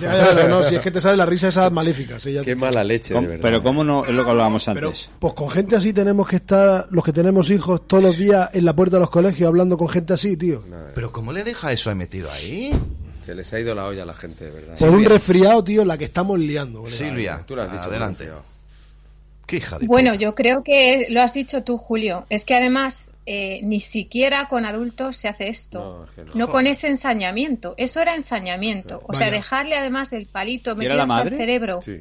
Ya, 0.00 0.32
ya, 0.32 0.34
no, 0.34 0.48
no, 0.48 0.62
si 0.62 0.76
es 0.76 0.80
que 0.80 0.90
te 0.90 0.98
sale 0.98 1.16
la 1.18 1.26
risa 1.26 1.48
esa 1.48 1.68
maléfica. 1.68 2.18
sí, 2.18 2.32
ya 2.32 2.40
Qué 2.40 2.52
te- 2.52 2.56
mala 2.56 2.82
leche, 2.82 3.08
de 3.12 3.14
¿Cómo- 3.16 3.28
verdad. 3.28 3.42
pero 3.42 3.62
cómo 3.62 3.84
no, 3.84 4.02
es 4.02 4.12
lo 4.12 4.24
que 4.24 4.30
hablábamos 4.30 4.64
Pero, 4.64 4.88
antes. 4.88 5.10
pues 5.18 5.34
con 5.34 5.50
gente 5.50 5.76
así 5.76 5.92
tenemos 5.92 6.26
que 6.26 6.36
estar, 6.36 6.86
los 6.90 7.04
que 7.04 7.12
tenemos 7.12 7.50
hijos, 7.50 7.86
todos 7.86 8.02
los 8.02 8.16
días 8.16 8.48
en 8.54 8.64
la 8.64 8.74
puerta 8.74 8.96
de 8.96 9.00
los 9.00 9.10
colegios 9.10 9.46
hablando 9.46 9.76
con 9.76 9.88
gente 9.90 10.14
así, 10.14 10.38
tío. 10.38 10.62
Pero 10.94 11.12
¿cómo 11.12 11.34
le 11.34 11.44
deja 11.44 11.70
eso 11.70 11.90
ahí 11.90 11.96
metido 11.96 12.30
ahí? 12.32 12.72
Se 13.22 13.34
les 13.34 13.52
ha 13.52 13.60
ido 13.60 13.74
la 13.74 13.84
olla 13.84 14.04
a 14.04 14.06
la 14.06 14.14
gente, 14.14 14.46
de 14.46 14.50
verdad. 14.52 14.78
Por 14.78 14.88
un 14.88 15.04
resfriado, 15.04 15.62
tío, 15.62 15.84
la 15.84 15.98
que 15.98 16.04
estamos 16.06 16.38
liando. 16.38 16.86
Silvia, 16.86 17.42
Tú 17.46 17.54
lo 17.54 17.60
has 17.62 17.70
dicho, 17.70 17.82
adelante. 17.84 18.24
Mauricio. 18.24 18.57
Qué 19.48 19.56
hija 19.56 19.78
de 19.80 19.86
Bueno, 19.88 20.10
puta. 20.12 20.22
yo 20.22 20.34
creo 20.36 20.62
que 20.62 21.06
lo 21.10 21.20
has 21.22 21.34
dicho 21.34 21.64
tú, 21.64 21.78
Julio. 21.78 22.26
Es 22.28 22.44
que 22.44 22.54
además 22.54 23.10
eh, 23.26 23.60
ni 23.64 23.80
siquiera 23.80 24.46
con 24.46 24.64
adultos 24.64 25.16
se 25.16 25.26
hace 25.26 25.48
esto. 25.48 25.78
No, 25.80 26.04
es 26.04 26.10
que 26.10 26.24
no. 26.24 26.30
No 26.46 26.50
con 26.52 26.66
ese 26.68 26.86
ensañamiento. 26.86 27.74
Eso 27.78 28.00
era 28.00 28.14
ensañamiento. 28.14 29.02
O 29.08 29.14
sea, 29.14 29.26
Vaya. 29.28 29.38
dejarle 29.38 29.76
además 29.76 30.12
el 30.12 30.26
palito 30.26 30.76
¿Y 30.80 30.84
era 30.84 30.94
metido 30.94 31.14
hasta 31.16 31.28
el 31.30 31.36
cerebro 31.36 31.80
Sí. 31.80 31.96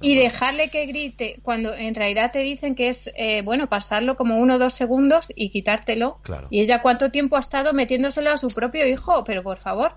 y 0.00 0.14
dejarle 0.14 0.68
que 0.70 0.86
grite 0.86 1.38
cuando 1.42 1.74
en 1.74 1.94
realidad 1.94 2.30
te 2.32 2.38
dicen 2.38 2.74
que 2.76 2.88
es, 2.88 3.10
eh, 3.16 3.42
bueno, 3.42 3.68
pasarlo 3.68 4.16
como 4.16 4.38
uno 4.38 4.54
o 4.54 4.58
dos 4.58 4.74
segundos 4.74 5.26
y 5.34 5.50
quitártelo. 5.50 6.18
Claro. 6.22 6.46
Y 6.50 6.60
ella 6.60 6.82
cuánto 6.82 7.10
tiempo 7.10 7.36
ha 7.36 7.40
estado 7.40 7.72
metiéndoselo 7.72 8.30
a 8.30 8.36
su 8.36 8.48
propio 8.48 8.86
hijo. 8.86 9.22
Pero 9.24 9.42
por 9.42 9.58
favor, 9.58 9.92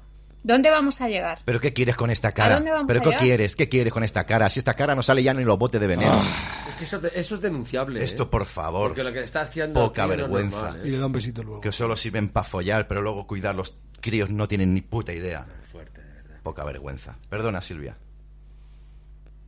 ¿dónde 0.46 0.70
vamos 0.70 1.02
a 1.02 1.10
llegar? 1.10 1.40
¿Pero 1.44 1.60
qué 1.60 1.74
quieres 1.74 1.96
con 1.96 2.10
esta 2.12 2.32
cara? 2.32 2.56
dónde 2.56 2.72
vamos 2.72 2.86
¿Pero 2.88 3.00
a 3.00 3.04
qué 3.04 3.10
llegar? 3.10 3.24
quieres? 3.24 3.56
¿Qué 3.56 3.68
quieres 3.68 3.92
con 3.92 4.04
esta 4.04 4.24
cara? 4.26 4.50
Si 4.50 4.60
esta 4.60 4.74
cara 4.76 4.96
no 4.96 5.02
sale 5.02 5.22
ya 5.24 5.34
ni 5.34 5.44
los 5.44 5.58
botes 5.58 5.82
de 5.82 5.88
veneno. 5.88 6.22
Es 6.70 6.76
que 6.76 6.84
eso, 6.86 7.02
eso 7.14 7.36
es 7.36 7.42
denunciable. 7.42 8.04
Esto, 8.04 8.24
¿eh? 8.24 8.28
por 8.28 8.46
favor. 8.46 8.90
Porque 8.90 9.04
lo 9.04 9.12
que 9.12 9.22
está 9.22 9.42
haciendo. 9.42 9.80
Poca 9.88 10.04
es 10.04 10.10
vergüenza. 10.10 10.62
normal, 10.72 10.82
Y 10.86 10.88
¿eh? 10.88 10.92
le 10.92 10.98
da 11.00 11.06
un 11.08 11.12
besito 11.12 11.44
luego. 11.44 11.62
Que 11.62 11.72
solo 11.72 11.98
sirven 11.98 12.30
para 12.30 12.46
follar, 12.48 12.88
pero 12.88 13.02
luego 13.02 13.26
cuidar 13.28 13.56
los 13.56 13.76
críos 14.02 14.30
no 14.30 14.48
tienen 14.48 14.74
ni 14.74 14.82
puta 14.82 15.12
idea. 15.14 15.46
Fuerte, 15.72 16.02
de 16.02 16.12
verdad. 16.14 16.40
Poca 16.44 16.64
vergüenza. 16.64 17.18
Perdona, 17.30 17.62
Silvia. 17.62 17.98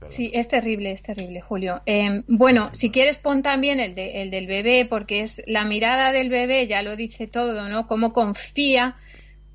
Sí, 0.10 0.30
es 0.34 0.48
terrible, 0.48 0.92
es 0.92 1.02
terrible, 1.02 1.42
Julio. 1.42 1.82
Eh, 1.88 2.22
bueno, 2.28 2.70
si 2.74 2.92
quieres 2.92 3.18
pon 3.18 3.42
también 3.42 3.80
el, 3.80 3.96
de- 3.96 4.22
el 4.22 4.30
del 4.30 4.46
bebé, 4.46 4.86
porque 4.88 5.22
es 5.22 5.42
la 5.48 5.66
mirada 5.66 6.12
del 6.12 6.30
bebé, 6.30 6.68
ya 6.68 6.84
lo 6.84 6.96
dice 6.96 7.28
todo, 7.28 7.68
¿no? 7.68 7.88
Cómo 7.88 8.14
confía, 8.14 8.96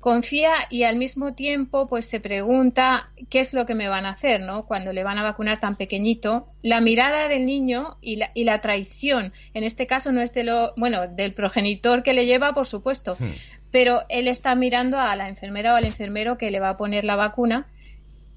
confía 0.03 0.51
y 0.69 0.83
al 0.83 0.97
mismo 0.97 1.33
tiempo, 1.33 1.87
pues 1.87 2.05
se 2.05 2.19
pregunta 2.19 3.09
qué 3.29 3.39
es 3.39 3.53
lo 3.53 3.65
que 3.65 3.73
me 3.73 3.87
van 3.87 4.05
a 4.05 4.09
hacer, 4.09 4.41
¿no? 4.41 4.65
Cuando 4.65 4.91
le 4.91 5.01
van 5.05 5.17
a 5.17 5.23
vacunar 5.23 5.61
tan 5.61 5.77
pequeñito. 5.77 6.49
La 6.61 6.81
mirada 6.81 7.29
del 7.29 7.45
niño 7.45 7.97
y 8.01 8.17
la, 8.17 8.29
y 8.33 8.43
la 8.43 8.59
traición, 8.59 9.31
en 9.53 9.63
este 9.63 9.87
caso 9.87 10.11
no 10.11 10.19
es 10.21 10.33
de 10.33 10.43
lo, 10.43 10.73
bueno, 10.75 11.07
del 11.07 11.33
progenitor 11.33 12.03
que 12.03 12.13
le 12.13 12.25
lleva, 12.25 12.53
por 12.53 12.67
supuesto, 12.67 13.15
Hmm. 13.17 13.31
pero 13.71 14.03
él 14.09 14.27
está 14.27 14.53
mirando 14.55 14.99
a 14.99 15.15
la 15.15 15.29
enfermera 15.29 15.73
o 15.73 15.77
al 15.77 15.85
enfermero 15.85 16.37
que 16.37 16.51
le 16.51 16.59
va 16.59 16.69
a 16.71 16.77
poner 16.77 17.05
la 17.05 17.15
vacuna 17.15 17.67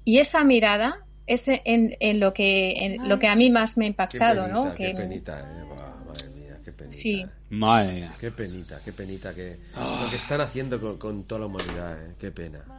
y 0.05 0.19
esa 0.19 0.43
mirada 0.45 1.03
es 1.25 1.49
en, 1.49 1.97
en 1.99 2.19
lo 2.21 2.31
que 2.33 2.85
en 2.85 3.09
lo 3.09 3.19
que 3.19 3.27
a 3.27 3.35
mí 3.35 3.49
más 3.49 3.75
me 3.77 3.83
ha 3.83 3.87
Qué 3.87 3.89
impactado, 3.89 4.43
penita, 4.43 4.53
¿no? 4.63 4.73
Qué 4.73 4.85
Que- 4.85 4.93
penita, 4.95 5.39
eh. 5.41 5.63
Buah, 5.65 6.05
madre 6.05 6.29
mía, 6.29 6.57
qué 6.63 6.71
penita. 6.71 6.95
Sí. 6.97 7.25
Madre 7.49 7.93
mía. 7.93 8.15
Qué 8.19 8.31
penita, 8.31 8.81
qué 8.83 8.91
penita 8.91 9.33
que 9.33 9.59
lo 9.75 10.09
que 10.09 10.17
están 10.17 10.41
haciendo 10.41 10.79
con, 10.79 10.97
con 10.97 11.23
toda 11.23 11.41
la 11.41 11.47
humanidad, 11.47 12.03
eh. 12.03 12.15
Qué 12.19 12.31
pena. 12.31 12.76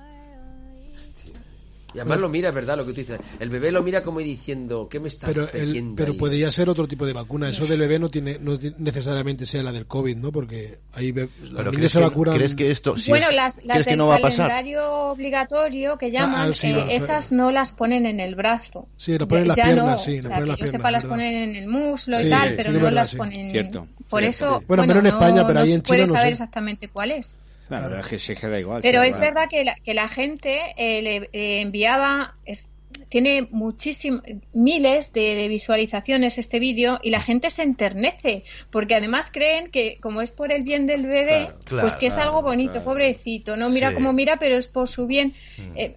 Y 1.99 2.01
además 2.01 2.21
lo 2.21 2.29
mira, 2.29 2.49
es 2.51 2.55
verdad, 2.55 2.77
lo 2.77 2.87
que 2.87 2.93
tú 2.93 2.99
dices. 3.01 3.21
El 3.41 3.51
bebé 3.51 3.73
lo 3.73 3.83
mira 3.83 4.03
como 4.05 4.21
diciendo, 4.21 4.89
¿qué 4.89 5.01
me 5.01 5.09
estás 5.09 5.29
Pero, 5.29 5.51
el, 5.53 5.93
pero 5.97 6.13
ahí? 6.13 6.19
podría 6.19 6.51
ser 6.51 6.69
otro 6.69 6.87
tipo 6.87 7.05
de 7.07 7.13
vacuna. 7.13 7.49
Eso 7.49 7.67
del 7.67 7.81
bebé 7.81 7.99
no 7.99 8.09
tiene 8.09 8.39
no 8.41 8.59
necesariamente 8.79 9.47
sea 9.47 9.63
la 9.63 9.73
del 9.73 9.87
COVID, 9.87 10.17
¿no? 10.17 10.31
Porque 10.31 10.79
ahí 10.93 11.13
los 11.13 11.29
niños 11.41 11.71
¿crees 11.73 11.93
se 11.93 11.99
que, 11.99 12.05
vacunan. 12.05 12.37
¿crees 12.37 12.55
que 12.55 12.71
esto 12.71 12.97
si 12.97 13.11
bueno, 13.11 13.27
es- 13.31 13.35
las, 13.35 13.57
las 13.65 13.75
¿crees 13.75 13.85
que 13.87 13.91
del 13.91 13.99
no 13.99 14.07
va 14.09 14.17
a 14.17 14.21
pasar? 14.21 14.49
calendario 14.49 14.87
obligatorio 15.11 15.99
que 15.99 16.11
llaman, 16.11 16.51
Ah, 16.51 16.55
sí, 16.55 16.69
eh, 16.69 16.87
esas 16.91 17.33
no 17.33 17.51
las 17.51 17.73
ponen 17.73 18.07
en 18.07 18.21
el 18.21 18.35
brazo. 18.35 18.89
Sí, 18.97 19.19
lo 19.19 19.27
ponen 19.27 19.43
en 19.43 19.49
las 19.49 19.57
piernas, 19.57 19.85
no, 19.87 19.99
sí, 19.99 20.19
o 20.19 20.23
sea, 20.23 20.31
ponen 20.35 20.49
las 20.49 20.57
yo 20.59 20.63
piernas, 20.63 20.79
sepa, 20.81 20.91
las 20.91 21.05
ponen 21.05 21.35
en 21.35 21.57
el 21.57 21.69
muslo 21.69 22.19
Sí, 22.19 22.27
y 22.27 22.31
tal, 22.31 22.49
sí, 22.51 22.55
pero 22.57 22.73
no 22.73 22.79
verdad, 22.79 22.93
las 22.93 23.09
sí. 23.11 23.17
ponen. 23.17 23.51
Cierto. 23.51 23.87
Por 24.09 24.23
eso, 24.23 24.59
sí. 24.61 24.65
Bueno, 24.69 24.85
pero 24.87 25.01
en 25.01 25.07
España, 25.07 25.43
pero 25.47 25.55
no 25.55 25.61
ahí 25.61 25.67
se 25.69 25.75
en 25.75 25.83
puede 25.83 26.01
China 26.05 26.13
no 26.13 26.19
saber 26.19 26.33
exactamente 26.33 26.89
cuál 26.89 27.11
es. 27.11 27.37
Claro, 27.69 27.99
es 27.99 28.07
que 28.07 28.61
igual. 28.61 28.81
Pero 28.83 29.03
es 29.03 29.19
verdad 29.21 29.49
que 29.49 29.65
la, 29.65 29.75
que 29.77 29.95
la 29.95 30.09
gente 30.09 30.59
eh, 30.77 31.03
le 31.03 31.17
eh, 31.33 31.61
enviaba, 31.61 32.35
es- 32.45 32.71
tiene 33.11 33.47
muchísimos, 33.51 34.23
miles 34.53 35.13
de, 35.13 35.35
de 35.37 35.49
visualizaciones 35.49 36.37
este 36.39 36.59
vídeo 36.59 36.99
y 37.03 37.11
la 37.11 37.21
gente 37.21 37.51
se 37.51 37.63
enternece, 37.63 38.43
porque 38.71 38.95
además 38.97 39.31
creen 39.33 39.71
que 39.71 39.99
como 40.01 40.21
es 40.21 40.33
por 40.33 40.51
el 40.53 40.63
bien 40.65 40.87
del 40.87 41.07
bebé, 41.07 41.45
Claro, 41.47 41.59
claro, 41.65 41.83
pues 41.83 41.97
que 41.97 42.07
es 42.07 42.15
algo 42.15 42.43
bonito, 42.43 42.83
pobrecito, 42.83 43.57
no 43.57 43.69
mira 43.71 43.91
Sí. 43.91 43.95
cómo 43.95 44.13
mira, 44.13 44.39
pero 44.39 44.57
es 44.57 44.67
por 44.67 44.89
su 44.89 45.07
bien. 45.07 45.35
Mm. 45.59 45.77
Eh, 45.77 45.97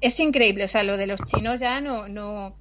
es 0.00 0.20
increíble, 0.20 0.64
o 0.64 0.68
sea, 0.68 0.82
lo 0.84 0.96
de 0.96 1.06
los 1.06 1.20
chinos 1.22 1.58
ya 1.58 1.80
no, 1.80 2.06
no, 2.08 2.54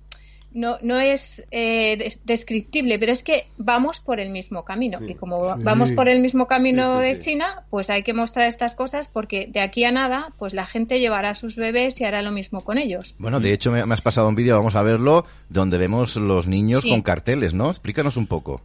no, 0.53 0.77
no 0.81 0.99
es 0.99 1.45
eh, 1.51 1.95
des- 1.97 2.19
descriptible, 2.25 2.99
pero 2.99 3.11
es 3.11 3.23
que 3.23 3.47
vamos 3.57 3.99
por 3.99 4.19
el 4.19 4.29
mismo 4.31 4.65
camino. 4.65 4.99
Sí. 4.99 5.11
Y 5.11 5.15
como 5.15 5.45
Sí. 5.55 5.61
vamos 5.63 5.91
por 5.93 6.09
el 6.09 6.19
mismo 6.21 6.45
camino 6.47 6.99
Sí, 6.99 7.05
sí, 7.07 7.13
de 7.13 7.21
sí. 7.21 7.31
China, 7.31 7.63
pues 7.69 7.89
hay 7.89 8.03
que 8.03 8.13
mostrar 8.13 8.47
estas 8.47 8.75
cosas 8.75 9.07
porque 9.07 9.47
de 9.51 9.61
aquí 9.61 9.83
a 9.85 9.91
nada, 9.91 10.33
pues 10.37 10.53
la 10.53 10.65
gente 10.65 10.99
llevará 10.99 11.29
a 11.29 11.33
sus 11.35 11.55
bebés 11.55 12.01
y 12.01 12.03
hará 12.03 12.21
lo 12.21 12.31
mismo 12.31 12.61
con 12.61 12.77
ellos. 12.77 13.15
Bueno, 13.19 13.39
de 13.39 13.53
hecho 13.53 13.71
me, 13.71 13.85
me 13.85 13.93
has 13.93 14.01
pasado 14.01 14.27
un 14.27 14.35
vídeo, 14.35 14.55
vamos 14.55 14.75
a 14.75 14.81
verlo, 14.83 15.25
donde 15.49 15.77
vemos 15.77 16.15
los 16.17 16.47
niños 16.47 16.83
Sí. 16.83 16.89
con 16.89 17.01
carteles, 17.01 17.53
¿no? 17.53 17.69
Explícanos 17.69 18.17
un 18.17 18.27
poco. 18.27 18.61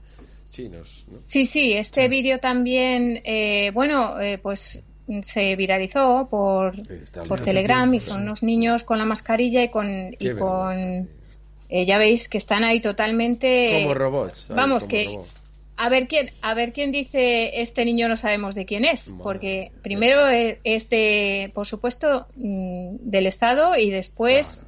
Chinos, 0.51 1.05
¿no? 1.11 1.19
Sí, 1.25 1.45
sí, 1.45 1.73
este 1.73 2.09
vídeo 2.09 2.39
también, 2.39 3.21
eh, 3.25 3.71
bueno, 3.75 4.21
eh, 4.21 4.39
pues 4.39 4.81
se 5.23 5.55
viralizó 5.55 6.27
por, 6.31 6.75
por. 7.29 7.41
Telegram 7.41 7.93
y 7.95 8.01
Sí. 8.01 8.11
son 8.11 8.23
unos 8.23 8.43
niños 8.43 8.83
con 8.83 8.99
la 8.99 9.05
mascarilla 9.05 9.63
y 9.63 9.69
con, 9.71 9.89
y 10.15 10.17
Qué 10.17 10.35
con 10.35 11.09
eh, 11.69 11.85
ya 11.87 11.99
veis 11.99 12.29
que 12.29 12.39
están 12.39 12.65
ahí 12.65 12.81
totalmente 12.81 13.81
Como 13.83 13.95
robots. 13.95 14.47
vamos 14.49 14.85
Como 14.85 14.91
que 14.91 15.05
robots. 15.07 15.35
a 15.77 15.89
ver 15.89 16.07
quién 16.09 16.31
a 16.43 16.55
ver 16.55 16.73
quién 16.73 16.93
dice 16.93 17.61
este 17.61 17.85
niño 17.85 18.09
no 18.09 18.17
sabemos 18.17 18.55
de 18.55 18.65
quién 18.67 18.85
es 18.85 19.11
Madre 19.11 19.23
porque 19.23 19.73
primero 19.83 20.29
eh, 20.29 20.59
es 20.65 20.89
de 20.89 21.51
por 21.55 21.67
supuesto 21.67 22.27
mm, 22.37 22.97
del 23.01 23.27
estado 23.27 23.77
y 23.77 23.91
después 23.91 24.67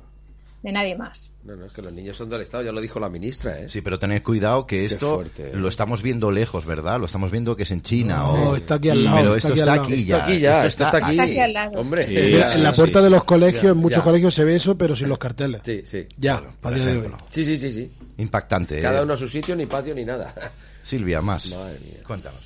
de 0.63 0.73
nadie 0.73 0.97
más 0.97 1.33
No, 1.45 1.55
no, 1.55 1.67
es 1.67 1.73
que 1.73 1.83
los 1.83 1.93
niños 1.93 2.17
son 2.17 2.29
del 2.29 2.41
Estado, 2.43 2.65
ya 2.65 2.73
lo 2.73 2.81
dijo 2.81 2.99
la 2.99 3.09
ministra, 3.09 3.61
¿eh? 3.61 3.69
Sí, 3.69 3.81
pero 3.81 3.99
tened 3.99 4.23
cuidado 4.23 4.67
que 4.67 4.85
esto 4.85 5.15
fuerte, 5.17 5.51
¿eh? 5.51 5.53
lo 5.55 5.69
estamos 5.69 6.03
viendo 6.03 6.31
lejos, 6.33 6.67
¿verdad? 6.67 6.99
Lo 6.99 7.07
estamos 7.07 7.31
viendo 7.31 7.55
que 7.57 7.63
es 7.63 7.71
en 7.71 7.83
China. 7.83 8.17
No, 8.19 8.51
o... 8.51 8.57
está 8.57 8.75
aquí 8.75 8.89
al 8.89 9.05
lado, 9.05 9.17
Pero 9.19 9.29
está 9.37 9.39
esto 9.39 9.49
aquí 9.49 9.59
está 9.61 9.67
lado. 9.77 9.83
aquí 9.85 9.95
Esto 9.95 10.07
ya. 10.09 10.25
aquí 10.25 10.39
ya, 10.41 10.67
esto 10.67 10.85
está 10.85 10.97
aquí. 10.99 11.11
Está 11.13 11.23
aquí 11.23 11.39
al 11.39 11.53
lado. 11.53 11.81
Hombre, 11.81 12.07
Sí, 12.09 12.17
En 12.17 12.41
la, 12.41 12.55
en 12.55 12.63
la 12.65 12.73
sí, 12.75 12.77
puerta 12.81 12.99
sí. 12.99 13.05
de 13.05 13.11
los 13.11 13.25
colegios, 13.25 13.63
Ya, 13.63 13.69
en 13.71 13.77
muchos 13.79 13.99
ya. 13.99 14.05
colegios 14.05 14.35
se 14.35 14.45
ve 14.45 14.57
eso, 14.57 14.77
pero 14.77 14.97
sin 14.97 15.09
los 15.09 15.19
carteles. 15.19 15.61
Sí, 15.65 15.83
sí. 15.85 16.07
Ya, 16.17 16.43
para 16.61 16.77
día 16.77 16.87
de 16.87 16.99
hoy. 16.99 17.13
Sí, 17.31 17.45
sí, 17.45 17.57
sí, 17.57 17.73
sí. 17.73 17.93
Impactante. 18.19 18.81
¿eh? 18.81 18.83
Cada 18.83 19.03
uno 19.05 19.13
a 19.15 19.17
su 19.17 19.29
sitio, 19.29 19.55
ni 19.55 19.67
patio, 19.67 19.95
ni 19.95 20.05
nada. 20.05 20.35
Silvia, 20.83 21.23
más. 21.23 21.55
Madre 21.55 21.79
mía. 21.81 21.99
Cuéntanos. 22.05 22.41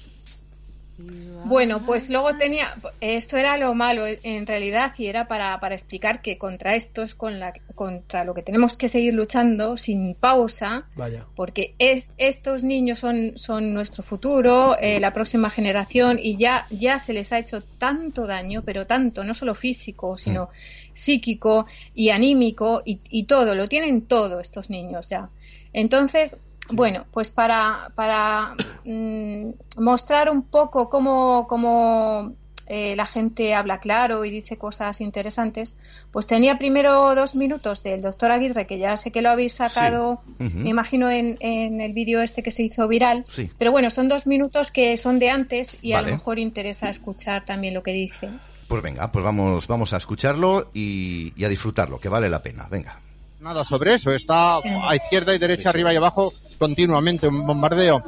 Bueno, 1.45 1.85
pues 1.85 2.09
luego 2.09 2.37
tenía, 2.37 2.81
esto 3.01 3.37
era 3.37 3.59
lo 3.59 3.75
malo 3.75 4.05
en 4.07 4.47
realidad 4.47 4.95
y 4.97 5.09
era 5.09 5.27
para, 5.27 5.59
para 5.59 5.75
explicar 5.75 6.23
que 6.23 6.39
contra 6.39 6.77
esto 6.77 7.03
es 7.03 7.17
con 7.17 7.41
la, 7.41 7.53
contra 7.75 8.25
lo 8.25 8.33
que 8.33 8.43
tenemos 8.43 8.77
que 8.77 8.87
seguir 8.87 9.15
luchando 9.15 9.77
sin 9.77 10.15
pausa, 10.15 10.87
Vaya. 10.95 11.27
porque 11.35 11.75
es, 11.79 12.11
estos 12.17 12.63
niños 12.63 13.01
son, 13.01 13.33
son 13.37 13.75
nuestro 13.75 14.05
futuro, 14.05 14.79
eh, 14.79 15.01
la 15.01 15.13
próxima 15.13 15.51
generación 15.51 16.21
y 16.23 16.37
ya, 16.37 16.69
ya 16.71 17.01
se 17.01 17.13
les 17.13 17.33
ha 17.33 17.41
hecho 17.41 17.61
tanto 17.61 18.25
daño, 18.25 18.63
pero 18.65 18.87
tanto, 18.87 19.25
no 19.25 19.35
solo 19.35 19.57
físico, 19.57 20.17
sino 20.17 20.49
psíquico 20.93 21.67
y 21.93 22.11
anímico 22.11 22.83
y, 22.85 23.01
y 23.11 23.25
todo, 23.25 23.57
lo 23.57 23.67
tienen 23.67 24.03
todo 24.03 24.39
estos 24.39 24.71
niños 24.71 25.09
ya. 25.09 25.29
Entonces, 25.73 26.37
bueno, 26.71 27.05
pues 27.11 27.31
para, 27.31 27.91
para 27.95 28.55
mm, 28.85 29.51
mostrar 29.79 30.31
un 30.31 30.43
poco 30.43 30.89
cómo, 30.89 31.47
cómo 31.49 32.35
eh, 32.67 32.95
la 32.97 33.05
gente 33.05 33.55
habla 33.55 33.81
claro 33.81 34.25
y 34.25 34.31
dice 34.31 34.57
cosas 34.57 35.01
interesantes, 35.01 35.77
pues 36.11 36.27
tenía 36.27 36.57
primero 36.59 37.15
dos 37.15 37.35
minutos 37.35 37.83
del 37.83 38.01
doctor 38.01 38.31
Aguirre, 38.31 38.67
que 38.67 38.79
ya 38.79 38.97
sé 38.97 39.11
que 39.11 39.21
lo 39.21 39.31
habéis 39.31 39.55
sacado, 39.55 40.23
Sí. 40.39 40.51
Me 40.55 40.71
imagino, 40.71 41.11
en, 41.11 41.37
en 41.41 41.81
el 41.81 41.93
vídeo 41.93 42.23
este 42.23 42.43
que 42.43 42.51
se 42.51 42.63
hizo 42.63 42.87
viral. 42.89 43.25
Sí. 43.29 43.51
Pero 43.59 43.73
bueno, 43.73 43.91
son 43.91 44.09
dos 44.09 44.27
minutos 44.27 44.71
que 44.71 44.97
son 44.97 45.19
de 45.19 45.31
antes 45.31 45.77
y 45.83 45.93
a 45.93 46.03
lo 46.03 46.09
mejor 46.09 46.39
interesa 46.39 46.89
escuchar 46.89 47.45
también 47.45 47.75
lo 47.75 47.83
que 47.83 47.93
dice. 47.93 48.31
Pues 48.69 48.83
venga, 48.83 49.13
pues 49.13 49.25
vamos, 49.25 49.67
vamos 49.67 49.93
a 49.93 49.99
escucharlo 49.99 50.71
y, 50.73 51.33
y 51.37 51.45
a 51.45 51.49
disfrutarlo, 51.49 52.01
que 52.01 52.09
vale 52.09 52.31
la 52.31 52.43
pena. 52.43 52.69
Venga. 52.71 53.01
Nada 53.43 53.65
sobre 53.65 53.95
eso. 53.95 54.13
Está 54.13 54.57
a 54.59 54.97
izquierda 54.97 55.35
y 55.35 55.39
derecha, 55.39 55.71
arriba 55.71 55.93
y 55.93 55.97
abajo, 55.97 56.33
continuamente 56.59 57.27
un 57.29 57.47
bombardeo. 57.47 58.03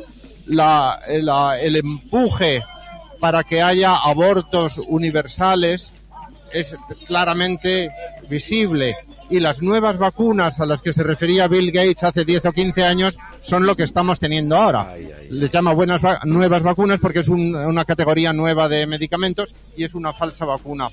La, 0.47 1.01
la- 1.09 1.59
el 1.61 1.77
empuje 1.77 2.63
para 3.21 3.43
que 3.45 3.63
haya 3.63 3.97
abortos 3.97 4.79
universales 4.79 5.93
es 6.53 6.77
claramente 7.07 7.91
visible. 8.29 8.97
Y 9.31 9.41
las 9.41 9.63
nuevas 9.63 9.97
vacunas 9.97 10.61
a 10.61 10.67
las 10.67 10.83
que 10.83 10.93
se 10.93 11.03
refería 11.03 11.49
Bill 11.49 11.73
Gates 11.73 12.05
hace 12.05 12.25
10 12.27 12.45
o 12.45 12.53
15 12.53 12.85
años 12.85 13.17
son 13.41 13.65
lo 13.67 13.75
que 13.75 13.83
estamos 13.85 14.21
teniendo 14.21 14.55
ahora. 14.57 14.95
Les 15.31 15.51
llama 15.51 15.73
buenas 15.73 16.05
va- 16.05 16.21
nuevas 16.25 16.63
vacunas 16.63 17.01
porque 17.01 17.21
es 17.21 17.29
un- 17.29 17.57
una 17.57 17.85
categoría 17.87 18.33
nueva 18.35 18.69
de 18.69 18.87
medicamentos 18.87 19.55
y 19.77 19.85
es 19.85 19.95
una 19.95 20.13
falsa 20.13 20.45
vacuna. 20.45 20.89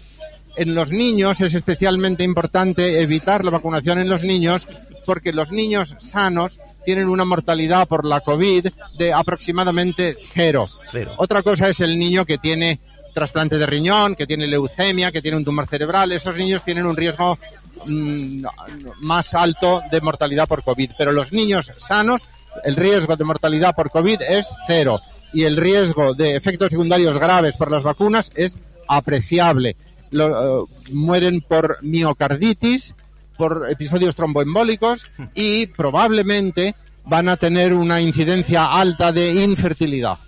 En 0.56 0.76
los 0.76 0.92
niños 0.92 1.40
es 1.42 1.54
especialmente 1.54 2.24
importante 2.24 3.02
evitar 3.02 3.46
la 3.46 3.52
vacunación 3.52 4.00
en 4.00 4.10
los 4.10 4.24
niños 4.24 4.68
porque 5.06 5.34
los 5.34 5.52
niños 5.52 5.96
sanos 6.00 6.60
tienen 6.86 7.10
una 7.10 7.26
mortalidad 7.26 7.88
por 7.88 8.06
la 8.06 8.22
COVID 8.22 8.68
de 8.98 9.14
aproximadamente 9.14 10.18
cero. 10.20 10.70
Cero. 10.92 11.14
Otra 11.18 11.42
cosa 11.42 11.70
es 11.70 11.80
el 11.80 11.98
niño 11.98 12.26
que 12.26 12.38
tiene 12.38 12.80
trasplante 13.14 13.58
de 13.58 13.66
riñón, 13.66 14.16
que 14.16 14.28
tiene 14.28 14.48
leucemia, 14.48 15.12
que 15.12 15.22
tiene 15.22 15.38
un 15.38 15.46
tumor 15.46 15.68
cerebral. 15.68 16.12
Esos 16.12 16.38
niños 16.38 16.64
tienen 16.64 16.86
un 16.86 16.96
riesgo 16.96 17.38
mm, 17.86 18.44
más 19.00 19.34
alto 19.34 19.82
de 19.92 20.02
mortalidad 20.02 20.48
por 20.48 20.64
COVID. 20.64 20.92
Pero 20.98 21.12
los 21.12 21.32
niños 21.32 21.72
sanos, 21.78 22.28
el 22.64 22.76
riesgo 22.76 23.16
de 23.16 23.26
mortalidad 23.26 23.76
por 23.76 23.92
COVID 23.92 24.22
es 24.22 24.50
cero. 24.68 25.02
Y 25.34 25.44
el 25.44 25.58
riesgo 25.58 26.14
de 26.14 26.36
efectos 26.36 26.70
secundarios 26.70 27.18
graves 27.18 27.56
por 27.56 27.72
las 27.72 27.84
vacunas 27.84 28.32
es 28.36 28.58
apreciable. 28.88 29.76
Lo- 30.12 30.64
eh, 30.64 30.68
mueren 30.92 31.42
por 31.42 31.80
miocarditis, 31.82 32.96
por 33.38 33.68
episodios 33.70 34.16
tromboembólicos 34.16 35.08
y 35.34 35.66
probablemente 35.68 36.76
van 37.06 37.28
a 37.30 37.38
tener 37.38 37.74
una 37.74 38.00
incidencia 38.02 38.66
alta 38.66 39.12
de 39.12 39.44
infertilidad. 39.44 40.20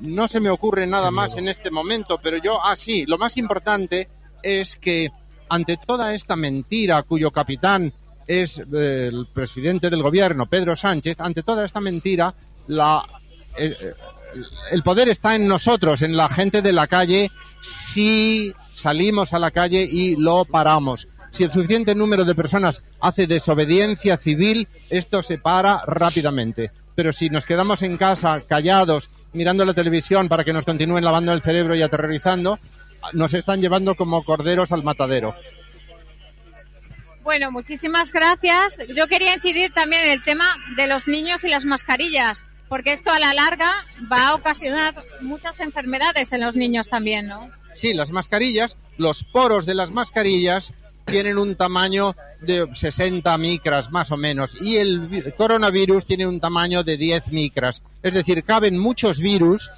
No 0.00 0.28
se 0.28 0.40
me 0.40 0.50
ocurre 0.50 0.86
nada 0.86 1.10
más 1.10 1.36
en 1.36 1.48
este 1.48 1.70
momento, 1.70 2.20
pero 2.22 2.36
yo, 2.36 2.62
ah, 2.64 2.76
sí, 2.76 3.06
lo 3.06 3.16
más 3.18 3.36
importante 3.38 4.08
es 4.42 4.76
que 4.76 5.08
ante 5.48 5.78
toda 5.78 6.12
esta 6.14 6.36
mentira 6.36 7.02
cuyo 7.02 7.30
capitán 7.30 7.92
es 8.26 8.58
eh, 8.58 9.08
el 9.10 9.26
presidente 9.32 9.88
del 9.88 10.02
gobierno, 10.02 10.46
Pedro 10.46 10.76
Sánchez, 10.76 11.18
ante 11.20 11.42
toda 11.42 11.64
esta 11.64 11.80
mentira, 11.80 12.34
la, 12.66 13.02
eh, 13.56 13.74
eh, 13.80 13.94
el 14.70 14.82
poder 14.82 15.08
está 15.08 15.34
en 15.34 15.46
nosotros, 15.46 16.02
en 16.02 16.16
la 16.16 16.28
gente 16.28 16.62
de 16.62 16.72
la 16.72 16.86
calle, 16.86 17.30
si 17.60 18.54
salimos 18.74 19.32
a 19.32 19.38
la 19.38 19.50
calle 19.50 19.82
y 19.82 20.16
lo 20.16 20.44
paramos. 20.44 21.08
Si 21.30 21.44
el 21.44 21.50
suficiente 21.50 21.94
número 21.94 22.24
de 22.24 22.34
personas 22.34 22.82
hace 23.00 23.26
desobediencia 23.26 24.16
civil, 24.16 24.68
esto 24.88 25.22
se 25.22 25.38
para 25.38 25.82
rápidamente. 25.86 26.70
Pero 26.94 27.12
si 27.12 27.28
nos 27.28 27.44
quedamos 27.44 27.82
en 27.82 27.96
casa 27.98 28.42
callados, 28.48 29.10
mirando 29.32 29.64
la 29.64 29.74
televisión 29.74 30.28
para 30.28 30.44
que 30.44 30.52
nos 30.52 30.64
continúen 30.64 31.04
lavando 31.04 31.32
el 31.32 31.42
cerebro 31.42 31.74
y 31.74 31.82
aterrorizando, 31.82 32.58
nos 33.12 33.34
están 33.34 33.60
llevando 33.60 33.94
como 33.94 34.24
corderos 34.24 34.72
al 34.72 34.82
matadero. 34.82 35.34
Bueno, 37.22 37.50
muchísimas 37.50 38.12
gracias. 38.12 38.78
Yo 38.94 39.08
quería 39.08 39.34
incidir 39.34 39.72
también 39.74 40.02
en 40.04 40.12
el 40.12 40.22
tema 40.22 40.46
de 40.76 40.86
los 40.86 41.08
niños 41.08 41.42
y 41.44 41.48
las 41.48 41.64
mascarillas, 41.64 42.44
porque 42.68 42.92
esto 42.92 43.10
a 43.10 43.18
la 43.18 43.32
larga 43.34 43.70
va 44.12 44.28
a 44.28 44.34
ocasionar 44.34 44.94
muchas 45.20 45.60
enfermedades 45.60 46.32
en 46.32 46.40
los 46.40 46.56
niños 46.56 46.88
también, 46.88 47.26
¿no? 47.28 47.50
Sí, 47.74 47.92
las 47.94 48.10
mascarillas, 48.10 48.76
los 48.96 49.24
poros 49.24 49.66
de 49.66 49.74
las 49.74 49.90
mascarillas 49.90 50.72
tienen 51.04 51.38
un 51.38 51.54
tamaño 51.54 52.16
de 52.40 52.66
60 52.72 53.36
micras 53.38 53.92
más 53.92 54.10
o 54.10 54.16
menos 54.16 54.56
y 54.60 54.76
el 54.76 55.06
vi- 55.08 55.22
coronavirus 55.36 56.04
tiene 56.06 56.26
un 56.26 56.40
tamaño 56.40 56.82
de 56.82 56.96
10 56.96 57.28
micras. 57.28 57.82
Es 58.02 58.14
decir, 58.14 58.42
caben 58.44 58.78
muchos 58.78 59.20
virus 59.20 59.70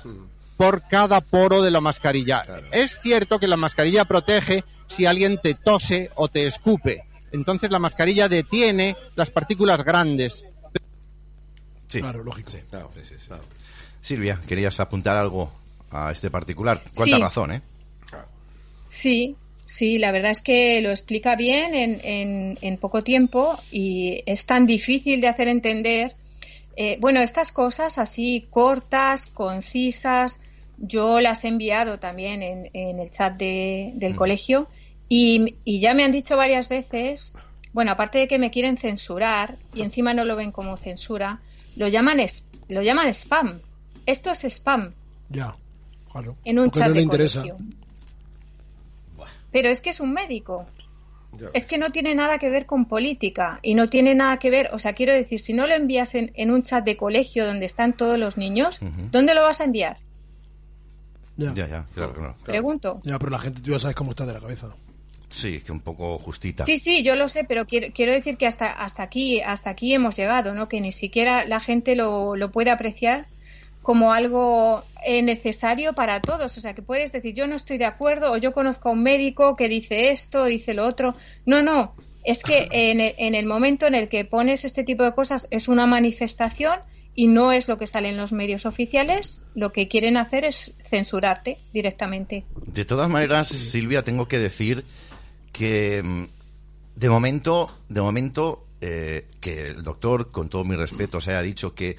por 0.57 0.83
cada 0.89 1.21
poro 1.21 1.61
de 1.63 1.71
la 1.71 1.81
mascarilla. 1.81 2.43
Es 2.73 2.99
cierto 3.03 3.39
que 3.39 3.47
la 3.49 3.57
mascarilla 3.57 4.05
protege 4.07 4.65
si 4.87 5.05
alguien 5.07 5.39
te 5.43 5.55
tose 5.55 6.11
o 6.15 6.29
te 6.29 6.47
escupe. 6.47 7.05
Entonces 7.31 7.71
la 7.71 7.79
mascarilla 7.79 8.27
detiene 8.29 8.97
las 9.15 9.29
partículas 9.31 9.85
grandes. 9.85 10.45
Sí. 11.89 12.01
Claro, 12.01 12.23
lógico. 12.23 12.53
Silvia, 14.01 14.41
querías 14.47 14.79
apuntar 14.81 15.17
algo 15.17 15.51
a 15.91 16.13
este 16.13 16.31
particular. 16.31 16.83
Cuánta 16.95 17.17
Sí. 17.17 17.23
razón, 17.23 17.53
¿eh? 17.53 17.63
Sí, 18.87 19.37
sí, 19.67 19.99
la 19.99 20.13
verdad 20.13 20.31
es 20.31 20.43
que 20.43 20.81
lo 20.81 20.91
explica 20.91 21.37
bien 21.37 21.75
en, 21.75 22.01
en- 22.03 22.59
en 22.63 22.77
poco 22.79 23.03
tiempo 23.05 23.59
y 23.71 24.23
es 24.27 24.47
tan 24.47 24.67
difícil 24.67 25.21
de 25.21 25.29
hacer 25.29 25.49
entender. 25.49 26.15
Eh, 26.77 26.97
bueno, 27.01 27.21
estas 27.21 27.53
cosas 27.53 27.99
así 27.99 28.47
cortas, 28.51 29.27
concisas, 29.27 30.41
yo 30.79 31.21
las 31.21 31.45
he 31.45 31.49
enviado 31.49 31.99
también 31.99 32.43
en, 32.43 32.71
en 32.73 33.01
el 33.01 33.11
chat 33.11 33.37
de- 33.37 33.91
del 33.97 34.15
colegio 34.15 34.69
y, 35.09 35.57
y 35.65 35.81
ya 35.81 35.93
me 35.93 36.05
han 36.05 36.13
dicho 36.13 36.37
varias 36.37 36.69
veces, 36.69 37.33
bueno, 37.73 37.91
aparte 37.91 38.19
de 38.19 38.29
que 38.29 38.39
me 38.39 38.51
quieren 38.51 38.77
censurar 38.79 39.57
y 39.75 39.83
encima 39.83 40.15
no 40.15 40.25
lo 40.25 40.37
ven 40.37 40.53
como 40.53 40.77
censura, 40.77 41.41
lo 41.79 41.89
llaman, 41.89 42.21
es, 42.21 42.45
lo 42.69 42.83
llaman 42.83 43.09
spam. 43.13 43.61
Esto 44.05 44.31
es 44.31 44.45
spam 44.45 44.93
Ya, 45.31 45.55
claro. 46.13 46.37
en 46.45 46.59
un 46.59 46.67
Porque 46.67 46.81
chat 46.81 46.89
no 46.89 46.95
le 46.95 46.99
de 47.01 47.05
interesa. 47.05 47.41
colegio. 47.43 47.65
Pero 49.51 49.71
es 49.71 49.81
que 49.81 49.91
es 49.91 50.01
un 50.01 50.13
médico. 50.13 50.67
Es 51.55 51.67
que 51.67 51.79
no 51.79 51.91
tiene 51.91 52.15
nada 52.15 52.39
que 52.39 52.51
ver 52.51 52.67
con 52.67 52.87
política 52.87 53.61
y 53.63 53.75
no 53.75 53.89
tiene 53.89 54.15
nada 54.15 54.39
que 54.39 54.51
ver, 54.51 54.71
o 54.73 54.79
sea, 54.79 54.95
quiero 54.95 55.13
decir, 55.13 55.39
si 55.39 55.53
no 55.53 55.67
lo 55.67 55.75
envías 55.75 56.15
en, 56.15 56.33
en 56.35 56.51
un 56.51 56.63
chat 56.63 56.85
de 56.85 56.97
colegio 56.97 57.47
donde 57.47 57.67
están 57.67 57.93
todos 57.97 58.19
los 58.19 58.37
niños. 58.37 58.81
¿dónde 59.13 59.35
lo 59.35 59.43
vas 59.43 59.61
a 59.61 59.65
enviar? 59.65 59.99
Ya. 61.37 61.53
Ya, 61.55 61.69
ya, 61.69 61.87
claro, 61.95 62.13
claro. 62.15 62.35
Pregunto. 62.45 63.01
Ya, 63.05 63.19
pero 63.19 63.31
la 63.31 63.39
gente 63.39 63.61
tú 63.61 63.71
ya 63.71 63.79
sabes 63.79 63.95
cómo 63.95 64.11
está 64.11 64.27
de 64.27 64.33
la 64.33 64.41
cabeza. 64.41 64.69
Sí, 65.29 65.61
que 65.61 65.73
un 65.73 65.81
poco 65.81 66.19
justita. 66.19 66.65
Sí, 66.65 66.77
sí, 66.77 67.03
yo 67.03 67.15
lo 67.17 67.29
sé, 67.29 67.45
pero 67.45 67.67
quiero, 67.67 67.89
quiero 67.93 68.13
decir 68.13 68.37
que 68.37 68.47
hasta, 68.47 68.73
hasta 68.73 69.03
aquí, 69.03 69.41
hasta 69.41 69.71
aquí 69.71 69.93
hemos 69.93 70.17
llegado, 70.17 70.55
¿no? 70.55 70.69
Que 70.69 70.81
ni 70.81 70.93
siquiera 70.93 71.45
la 71.45 71.61
gente 71.61 71.95
lo, 71.97 72.35
lo 72.37 72.51
puede 72.51 72.71
apreciar 72.71 73.27
como 73.83 74.13
algo 74.13 74.85
eh, 75.05 75.23
necesario 75.23 75.95
para 75.95 76.21
todos. 76.21 76.57
O 76.57 76.61
sea, 76.61 76.75
que 76.75 76.83
puedes 76.83 77.13
decir, 77.13 77.35
yo 77.35 77.47
no 77.47 77.57
estoy 77.57 77.79
de 77.79 77.85
acuerdo, 77.85 78.33
o 78.33 78.37
yo 78.37 78.53
conozco 78.53 78.89
a 78.89 78.93
un 78.93 79.03
médico 79.03 79.57
que 79.57 79.69
dice 79.69 80.11
esto, 80.11 80.45
dice 80.45 80.75
lo 80.75 80.87
otro. 80.87 81.15
No, 81.47 81.63
no. 81.63 81.95
Es 82.25 82.43
que 82.43 82.69
en 82.73 83.01
el, 83.01 83.15
en 83.19 83.35
el 83.35 83.47
momento 83.47 83.87
en 83.87 83.95
el 83.95 84.09
que 84.09 84.25
pones 84.25 84.65
este 84.65 84.85
tipo 84.85 85.05
de 85.05 85.15
cosas 85.15 85.47
es 85.51 85.69
una 85.69 85.87
manifestación 85.87 86.81
y 87.15 87.27
no 87.27 87.51
es 87.51 87.67
lo 87.67 87.79
que 87.79 87.87
sale 87.87 88.11
en 88.11 88.17
los 88.17 88.33
medios 88.33 88.65
oficiales, 88.65 89.45
lo 89.55 89.73
que 89.73 89.89
quieren 89.89 90.17
hacer 90.17 90.45
es 90.45 90.75
censurarte 90.85 91.59
directamente. 91.73 92.45
De 92.67 92.85
todas 92.85 93.11
maneras, 93.11 93.49
Silvia, 93.49 94.05
tengo 94.05 94.29
que 94.29 94.39
decir 94.39 94.85
que 95.53 96.03
mm, 96.03 96.25
de 96.97 97.09
momento, 97.11 97.71
de 97.89 98.01
momento, 98.01 98.65
eh, 98.81 99.27
que 99.41 99.69
el 99.69 99.83
doctor, 99.83 100.31
con 100.31 100.49
todo 100.49 100.65
mi 100.65 100.77
respeto, 100.77 101.21
se 101.21 101.31
haya 101.31 101.43
dicho 101.43 101.75
que 101.75 101.97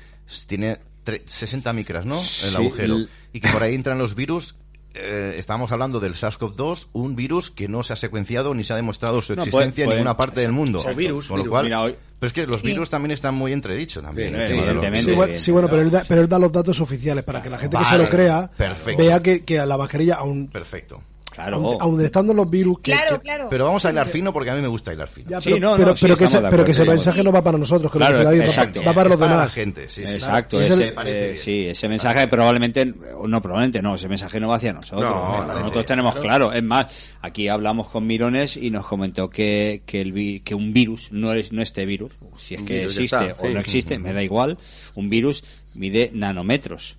tiene 0.47 0.77
tre- 1.05 1.23
60 1.25 1.71
micras, 1.73 2.05
¿no? 2.05 2.19
El 2.19 2.25
Sí, 2.25 2.55
agujero. 2.55 2.95
el- 2.97 3.09
Y 3.33 3.39
que 3.41 3.49
por 3.49 3.63
ahí 3.63 3.75
entran 3.75 3.97
los 3.97 4.15
virus. 4.15 4.55
eh, 4.95 5.35
estamos 5.37 5.71
hablando 5.71 5.99
del 5.99 6.15
SARS-CoV-2, 6.15 6.87
un 6.93 7.15
virus 7.15 7.51
que 7.51 7.67
no 7.67 7.83
se 7.83 7.93
ha 7.93 7.95
secuenciado 7.95 8.55
ni 8.55 8.63
se 8.63 8.73
ha 8.73 8.75
demostrado 8.75 9.21
su 9.21 9.35
No, 9.35 9.43
existencia 9.43 9.85
puede- 9.85 9.97
en 9.97 10.03
ninguna 10.03 10.17
parte 10.17 10.41
del 10.41 10.51
mundo. 10.51 10.79
Exacto. 10.79 10.97
Virus, 10.97 11.27
Con 11.27 11.37
lo 11.37 11.43
virus. 11.43 11.51
cual- 11.51 11.63
Mira, 11.65 11.81
hoy- 11.83 11.95
pero 12.19 12.27
es 12.27 12.33
que 12.33 12.47
los 12.47 12.59
Sí. 12.61 12.67
virus 12.67 12.89
también 12.89 13.11
están 13.11 13.35
muy 13.35 13.53
entredichos 13.53 14.03
también. 14.03 14.29
Sí, 14.29 14.33
el 14.33 14.39
tema 14.41 14.49
de 14.49 14.55
los 14.57 14.65
evidentemente. 14.65 14.99
Sí, 15.01 15.05
virus. 15.05 15.17
bueno, 15.17 15.39
sí, 15.39 15.51
bueno, 15.51 15.67
pero 15.69 15.81
él, 15.83 15.91
da, 15.91 16.03
pero 16.07 16.21
él 16.21 16.27
da 16.27 16.39
los 16.39 16.51
datos 16.51 16.81
oficiales 16.81 17.23
para 17.23 17.43
que 17.43 17.51
la 17.51 17.59
gente 17.59 17.77
que 17.77 17.85
se 17.85 17.97
lo 17.99 18.09
crea 18.09 18.49
perfecto. 18.57 19.03
vea 19.03 19.19
que, 19.21 19.45
que 19.45 19.59
a 19.59 19.65
la 19.67 19.77
mascarilla, 19.77 20.15
aún, 20.15 20.47
Perfecto. 20.47 21.03
Claro. 21.31 21.77
aún 21.79 22.01
estando 22.01 22.33
los 22.33 22.49
virus, 22.49 22.79
que, 22.81 22.91
Claro, 22.91 23.15
que- 23.17 23.21
claro. 23.21 23.47
Pero 23.49 23.65
vamos 23.65 23.85
a 23.85 23.91
hilar 23.91 24.07
fino 24.07 24.33
porque 24.33 24.49
a 24.49 24.55
mí 24.55 24.61
me 24.61 24.67
gusta 24.67 24.93
hilar 24.93 25.07
fino. 25.07 25.29
ya, 25.29 25.39
Sí, 25.41 25.51
pero, 25.53 25.59
no, 25.61 25.71
no, 25.71 25.77
pero, 25.77 25.95
sí, 25.95 26.05
pero 26.05 26.17
que, 26.17 26.23
ese, 26.25 26.41
pero 26.49 26.65
que 26.65 26.71
ese 26.71 26.85
mensaje 26.85 27.23
no 27.23 27.31
va 27.31 27.43
para 27.43 27.57
nosotros, 27.57 27.91
que 27.91 27.99
lo 27.99 28.05
Claro, 28.07 28.23
va- 28.25 28.35
exacto. 28.35 28.79
va, 28.83 28.93
para 28.93 29.09
los 29.09 29.17
Para 29.17 29.31
demás. 29.31 29.45
la 29.47 29.51
gente, 29.51 29.89
sí, 29.89 30.05
sí. 30.05 30.13
Exacto, 30.13 30.59
Es 30.61 30.69
ese, 30.71 30.93
eh, 31.05 31.37
sí, 31.37 31.67
ese 31.67 31.87
mensaje 31.87 32.27
probablemente, 32.27 32.85
no, 32.85 33.41
probablemente 33.41 33.81
no, 33.81 33.95
ese 33.95 34.07
mensaje 34.09 34.39
no 34.39 34.49
va 34.49 34.55
hacia 34.55 34.73
nosotros. 34.73 35.01
No, 35.09 35.45
no, 35.47 35.53
nosotros 35.59 35.85
tenemos 35.85 36.13
claro. 36.15 36.49
claro. 36.49 36.53
es 36.53 36.63
más, 36.63 36.87
aquí 37.21 37.47
hablamos 37.47 37.87
con 37.89 38.05
Mirones 38.05 38.57
y 38.57 38.69
nos 38.69 38.85
comentó 38.85 39.29
que, 39.29 39.83
que, 39.85 40.01
el, 40.01 40.11
vi- 40.11 40.41
que 40.41 40.55
un 40.55 40.73
virus, 40.73 41.09
no 41.11 41.33
es 41.33 41.51
no 41.51 41.61
este 41.61 41.85
virus, 41.85 42.11
si 42.37 42.55
es 42.55 42.61
que 42.63 42.73
virus, 42.79 42.93
existe 42.97 43.25
está, 43.29 43.41
o 43.43 43.47
sí. 43.47 43.53
no 43.53 43.59
existe, 43.59 43.99
me 43.99 44.13
da 44.13 44.21
igual, 44.23 44.57
un 44.95 45.09
virus 45.09 45.43
mide 45.73 46.11
nanómetros. 46.13 46.97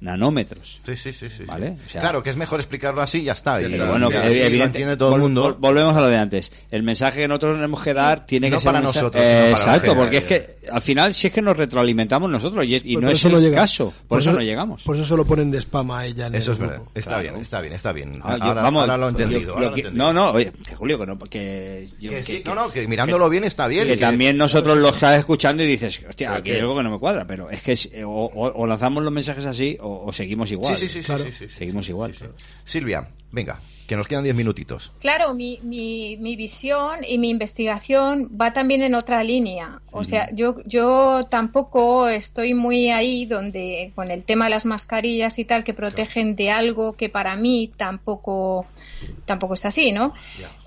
Nanómetros. 0.00 0.80
Sí, 0.84 0.94
sí, 0.94 1.12
sí, 1.12 1.30
sí. 1.30 1.44
Vale, 1.44 1.68
sí. 1.78 1.82
o 1.86 1.90
sea- 1.90 2.00
claro, 2.02 2.22
que 2.22 2.30
es 2.30 2.36
mejor 2.36 2.60
explicarlo 2.60 3.00
así 3.00 3.20
y 3.20 3.24
ya 3.24 3.32
está. 3.32 3.60
Y, 3.62 3.70
Pero 3.70 3.88
bueno, 3.88 4.08
y 4.08 4.12
que 4.12 4.18
así 4.18 4.38
lo 4.38 4.44
evidente- 4.44 4.64
entiende 4.78 4.96
todo 4.96 5.14
el 5.14 5.22
mundo. 5.22 5.48
vol- 5.54 5.56
volvemos 5.58 5.96
a 5.96 6.00
lo 6.00 6.06
de 6.08 6.16
antes. 6.18 6.52
El 6.70 6.82
mensaje 6.82 7.20
que 7.20 7.28
nosotros 7.28 7.56
tenemos 7.56 7.82
que 7.82 7.94
dar 7.94 8.26
tiene 8.26 8.50
No 8.50 8.56
que 8.56 8.60
ser 8.60 8.68
para 8.72 8.80
mensaje- 8.80 9.00
nosotros, 9.04 9.24
sino 9.24 9.34
para 9.36 9.50
la 9.50 9.56
exacto, 9.56 9.96
porque 9.96 10.16
es 10.18 10.24
que 10.24 10.56
al 10.70 10.82
final 10.82 11.14
si 11.14 11.26
es 11.28 11.32
que 11.32 11.40
nos 11.42 11.56
retroalimentamos 11.56 12.30
nosotros 12.30 12.66
y, 12.66 12.74
es- 12.74 12.84
y 12.84 12.94
Por 12.94 13.04
no 13.04 13.10
es 13.10 13.18
eso 13.18 13.28
el 13.28 13.34
no 13.34 13.40
llega. 13.40 13.56
caso, 13.56 13.92
por, 14.06 14.20
eso, 14.20 14.32
no 14.32 14.40
llegamos. 14.40 14.82
Por 14.82 14.96
eso 14.96 15.04
se 15.06 15.16
lo 15.16 15.24
ponen 15.24 15.50
de 15.50 15.58
spam 15.62 15.90
a 15.92 16.04
ella 16.04 16.26
en 16.26 16.34
Eso 16.34 16.50
el 16.50 16.54
es 16.56 16.60
verdad. 16.60 16.76
grupo. 16.76 16.90
Está 16.94 17.10
Claro. 17.10 17.22
bien, 17.22 17.36
está 17.36 17.60
bien, 17.62 17.72
está 17.72 17.92
bien. 17.92 18.20
Ah, 18.22 18.36
yo- 18.36 18.44
ahora, 18.44 18.62
vamos, 18.62 18.80
ahora 18.82 18.96
lo 18.98 19.06
he 19.06 19.10
entendido. 19.10 19.54
yo- 19.54 19.60
lo 19.60 19.72
que- 19.74 19.90
no, 19.92 20.12
no, 20.12 20.30
oye, 20.32 20.52
que 20.66 20.74
Julio, 20.74 20.98
que 20.98 21.06
no, 21.06 21.18
que, 21.18 21.88
yo- 21.98 22.10
Que 22.10 22.16
que- 22.16 22.22
sí, 22.22 22.42
que- 22.42 22.48
no, 22.50 22.54
no, 22.54 22.70
que 22.70 22.86
mirándolo 22.86 23.28
bien 23.30 23.44
está 23.44 23.66
bien. 23.66 23.86
que 23.86 23.96
también 23.96 24.36
nosotros 24.36 24.76
lo 24.76 24.90
estás 24.90 25.18
escuchando 25.18 25.62
y 25.62 25.66
dices, 25.66 26.04
hostia, 26.06 26.34
aquí 26.34 26.42
que- 26.50 26.54
hay 26.56 26.60
algo 26.60 26.76
que 26.76 26.82
no 26.82 26.90
me 26.90 26.98
cuadra, 26.98 27.24
pero 27.26 27.48
es 27.50 27.62
que 27.62 27.74
o 28.04 28.66
lanzamos 28.66 29.02
los 29.02 29.12
mensajes 29.12 29.44
así 29.46 29.78
o, 29.86 30.06
o 30.06 30.12
seguimos 30.12 30.50
igual. 30.52 30.76
Sí, 30.76 30.88
sí, 30.88 31.00
sí, 31.00 31.04
Claro. 31.06 31.24
sí, 31.24 31.32
sí, 31.32 31.48
sí. 31.48 31.56
Seguimos 31.56 31.88
igual. 31.88 32.14
Silvia, 32.64 33.08
venga, 33.32 33.60
que 33.86 33.96
nos 33.96 34.06
quedan 34.08 34.24
diez 34.24 34.34
minutitos. 34.34 34.92
Claro, 35.00 35.34
mi, 35.34 35.60
mi, 35.62 36.16
mi 36.18 36.34
visión 36.36 37.04
y 37.06 37.18
mi 37.18 37.30
investigación 37.30 38.30
va 38.40 38.52
también 38.52 38.82
en 38.82 38.94
otra 38.94 39.22
línea. 39.22 39.80
O 39.92 40.02
sea, 40.04 40.28
yo, 40.34 40.56
yo 40.66 41.24
tampoco 41.30 42.08
estoy 42.08 42.54
muy 42.54 42.90
ahí 42.90 43.24
donde 43.26 43.92
con 43.94 44.10
el 44.10 44.24
tema 44.24 44.46
de 44.46 44.50
las 44.50 44.66
mascarillas 44.66 45.38
y 45.38 45.44
tal 45.44 45.62
que 45.64 45.72
protegen 45.74 46.34
de 46.36 46.50
algo 46.50 46.94
que 46.94 47.08
para 47.08 47.36
mí 47.36 47.70
tampoco, 47.76 48.66
tampoco 49.24 49.54
es 49.54 49.64
así, 49.64 49.92
¿no? 49.92 50.12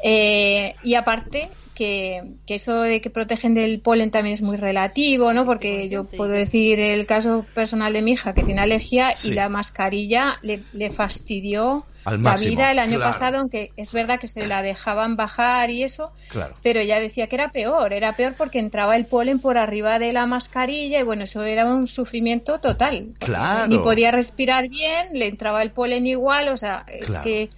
Eh, 0.03 0.75
y 0.83 0.95
aparte 0.95 1.49
que, 1.79 2.21
que 2.45 2.55
eso 2.55 2.81
de 2.81 2.99
que 2.99 3.09
protegen 3.09 3.53
del 3.53 3.79
polen 3.79 4.11
también 4.11 4.33
es 4.33 4.41
muy 4.41 4.57
relativo, 4.57 5.31
¿no? 5.31 5.45
Porque 5.45 5.87
yo 5.87 6.03
puedo 6.03 6.33
decir 6.33 6.77
el 6.81 7.05
caso 7.05 7.45
personal 7.53 7.93
de 7.93 8.01
mi 8.01 8.11
hija 8.11 8.33
que 8.33 8.43
tiene 8.43 8.59
alergia 8.61 9.15
Sí. 9.15 9.29
y 9.29 9.31
la 9.31 9.47
mascarilla 9.47 10.37
le, 10.41 10.59
le 10.73 10.91
fastidió 10.91 11.85
Al 12.03 12.15
la 12.21 12.31
máximo, 12.31 12.49
vida 12.49 12.71
el 12.71 12.79
año 12.79 12.97
claro. 12.97 13.11
pasado, 13.13 13.37
aunque 13.37 13.71
es 13.77 13.93
verdad 13.93 14.19
que 14.19 14.27
se 14.27 14.45
la 14.45 14.61
dejaban 14.61 15.15
bajar 15.15 15.69
y 15.69 15.83
eso, 15.83 16.11
Claro. 16.27 16.55
pero 16.61 16.81
ella 16.81 16.99
decía 16.99 17.27
que 17.27 17.35
era 17.37 17.49
peor, 17.53 17.93
era 17.93 18.11
peor 18.13 18.35
porque 18.37 18.59
entraba 18.59 18.97
el 18.97 19.05
polen 19.05 19.39
por 19.39 19.57
arriba 19.57 19.99
de 19.99 20.11
la 20.11 20.25
mascarilla 20.25 20.99
y 20.99 21.03
bueno, 21.03 21.23
eso 21.23 21.43
era 21.43 21.63
un 21.65 21.87
sufrimiento 21.87 22.59
total. 22.59 23.13
Claro. 23.19 23.67
Ni 23.67 23.77
podía 23.79 24.11
respirar 24.11 24.67
bien, 24.67 25.07
le 25.13 25.27
entraba 25.27 25.61
el 25.63 25.71
polen 25.71 26.05
igual, 26.07 26.49
o 26.49 26.57
sea, 26.57 26.85
Claro. 27.05 27.23
que, 27.23 27.49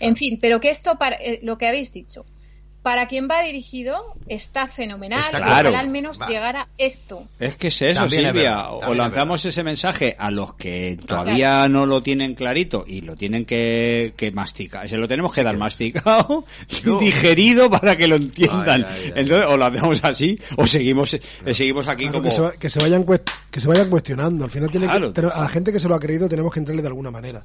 en 0.00 0.16
fin, 0.16 0.38
pero 0.40 0.60
que 0.60 0.70
esto, 0.70 0.96
para, 0.96 1.16
eh, 1.16 1.40
lo 1.42 1.58
que 1.58 1.66
habéis 1.66 1.92
dicho, 1.92 2.24
para 2.86 3.08
quien 3.08 3.26
va 3.28 3.42
dirigido 3.42 4.14
está 4.28 4.68
fenomenal, 4.68 5.18
Está 5.18 5.38
claro. 5.42 5.76
al 5.76 5.88
menos 5.90 6.22
Va. 6.22 6.28
llegara 6.28 6.68
esto. 6.78 7.24
Es 7.40 7.56
que 7.56 7.66
es 7.66 7.82
eso, 7.82 8.02
También 8.02 8.20
es 8.26 8.26
Silvia. 8.28 8.50
verdad, 8.50 8.66
o 8.74 8.78
también 8.78 8.92
es 8.92 8.98
lanzamos 8.98 9.44
ese 9.44 9.62
mensaje 9.64 10.14
a 10.16 10.30
los 10.30 10.54
que 10.54 10.96
todavía 11.04 11.66
no 11.68 11.84
lo 11.84 12.00
tienen 12.00 12.36
clarito 12.36 12.84
y 12.86 13.00
lo 13.00 13.16
tienen 13.16 13.44
que, 13.44 14.14
que 14.16 14.30
masticar. 14.30 14.88
Se 14.88 14.96
lo 14.98 15.08
tenemos 15.08 15.34
que 15.34 15.42
dar 15.42 15.56
masticado, 15.56 16.44
Yo- 16.84 17.00
digerido 17.00 17.68
para 17.68 17.96
que 17.96 18.06
lo 18.06 18.14
entiendan. 18.14 18.84
Ay, 18.84 18.94
ay, 18.96 19.02
ay. 19.06 19.12
Entonces, 19.16 19.46
o 19.48 19.56
lo 19.56 19.64
hacemos 19.64 20.04
así, 20.04 20.38
o 20.56 20.64
seguimos, 20.68 21.12
eh, 21.14 21.20
seguimos 21.54 21.88
aquí 21.88 22.04
Claro, 22.04 22.18
como. 22.20 22.28
que, 22.28 22.30
se 22.36 22.40
va- 22.40 22.52
que 22.52 22.70
se 22.70 22.78
vayan 22.78 23.04
que 23.50 23.58
se 23.60 23.66
vayan 23.66 23.90
cuestionando. 23.90 24.44
Al 24.44 24.50
final 24.50 24.70
tiene 24.70 24.86
que- 24.86 24.92
Claro. 24.92 25.12
pero 25.12 25.34
a 25.34 25.40
la 25.40 25.48
gente 25.48 25.72
que 25.72 25.80
se 25.80 25.88
lo 25.88 25.96
ha 25.96 25.98
creído 25.98 26.28
tenemos 26.28 26.52
que 26.52 26.60
entrarle 26.60 26.82
de 26.82 26.88
alguna 26.88 27.10
manera. 27.10 27.44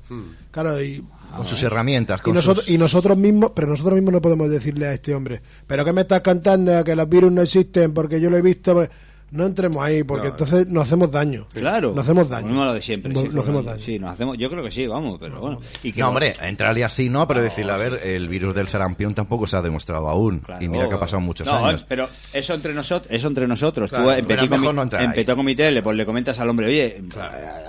Claro, 0.51 0.79
y, 0.83 1.03
Con 1.35 1.45
sus 1.45 1.61
herramientas. 1.63 2.19
y 2.21 2.23
Con 2.23 2.33
nosotros 2.35 2.65
sus- 2.65 2.73
y 2.73 2.77
nosotros 2.77 3.17
mismos, 3.17 3.51
pero 3.55 3.67
nosotros 3.67 3.95
mismos 3.95 4.13
no 4.13 4.21
podemos 4.21 4.49
decirle 4.49 4.87
a 4.87 4.93
este 4.93 5.13
hombre, 5.15 5.41
pero 5.67 5.83
qué 5.85 5.93
me 5.93 6.01
estás 6.01 6.21
cantando 6.21 6.83
que 6.83 6.95
los 6.95 7.07
virus 7.09 7.31
no 7.31 7.41
existen 7.41 7.93
porque 7.93 8.19
yo 8.19 8.29
lo 8.29 8.37
he 8.37 8.41
visto. 8.41 8.73
pues, 8.73 8.89
No 9.31 9.45
entremos 9.45 9.81
ahí 9.81 10.03
porque 10.03 10.27
entonces 10.27 10.67
nos 10.67 10.83
hacemos 10.83 11.09
daño. 11.09 11.47
Claro. 11.53 11.93
Nos 11.93 12.03
hacemos 12.03 12.27
daño. 12.29 12.43
Volvemos 12.47 12.63
a 12.63 12.67
lo 12.67 12.73
de 12.73 12.81
siempre. 12.81 13.13
No- 13.13 13.21
sí, 13.21 13.27
nos 13.29 13.43
hacemos 13.43 13.65
daño. 13.65 13.79
Sí, 13.79 13.97
nos 13.99 14.11
hacemos, 14.13 14.37
yo 14.37 14.49
creo 14.49 14.63
que 14.63 14.71
sí, 14.71 14.85
vamos, 14.87 15.17
pero 15.19 15.39
bueno. 15.39 15.57
Y 15.83 15.91
que 15.93 16.01
No, 16.01 16.07
lo- 16.07 16.09
hombre, 16.11 16.33
entrarle 16.41 16.83
así 16.83 17.07
no, 17.09 17.27
pero 17.27 17.41
decirle, 17.41 17.71
a 17.71 17.77
ver, 17.77 18.01
el 18.03 18.27
virus 18.27 18.53
del 18.53 18.67
sarampión 18.67 19.13
tampoco 19.13 19.47
se 19.47 19.55
ha 19.55 19.61
demostrado 19.61 20.09
aún. 20.09 20.39
Claro. 20.39 20.63
Y 20.63 20.67
mira 20.67 20.89
que 20.89 20.95
ha 20.95 20.99
pasado 20.99 21.21
muchos 21.21 21.47
No, 21.47 21.65
años. 21.65 21.85
pero 21.87 22.09
eso 22.33 22.53
entre 22.53 22.73
nosotros, 22.73 23.11
eso 23.11 23.27
entre 23.29 23.47
nosotros. 23.47 23.89
Claro, 23.89 24.05
Tú 24.05 24.11
en 24.11 24.25
petit, 24.25 24.49
mejor 24.49 24.75
comi- 24.75 24.91
no 24.91 24.99
en 24.99 25.11
petit 25.13 25.33
comité 25.35 25.71
le, 25.71 25.81
pues, 25.81 25.95
le 25.95 26.05
comentas 26.05 26.37
al 26.39 26.49
hombre, 26.49 26.67
oye, 26.67 27.01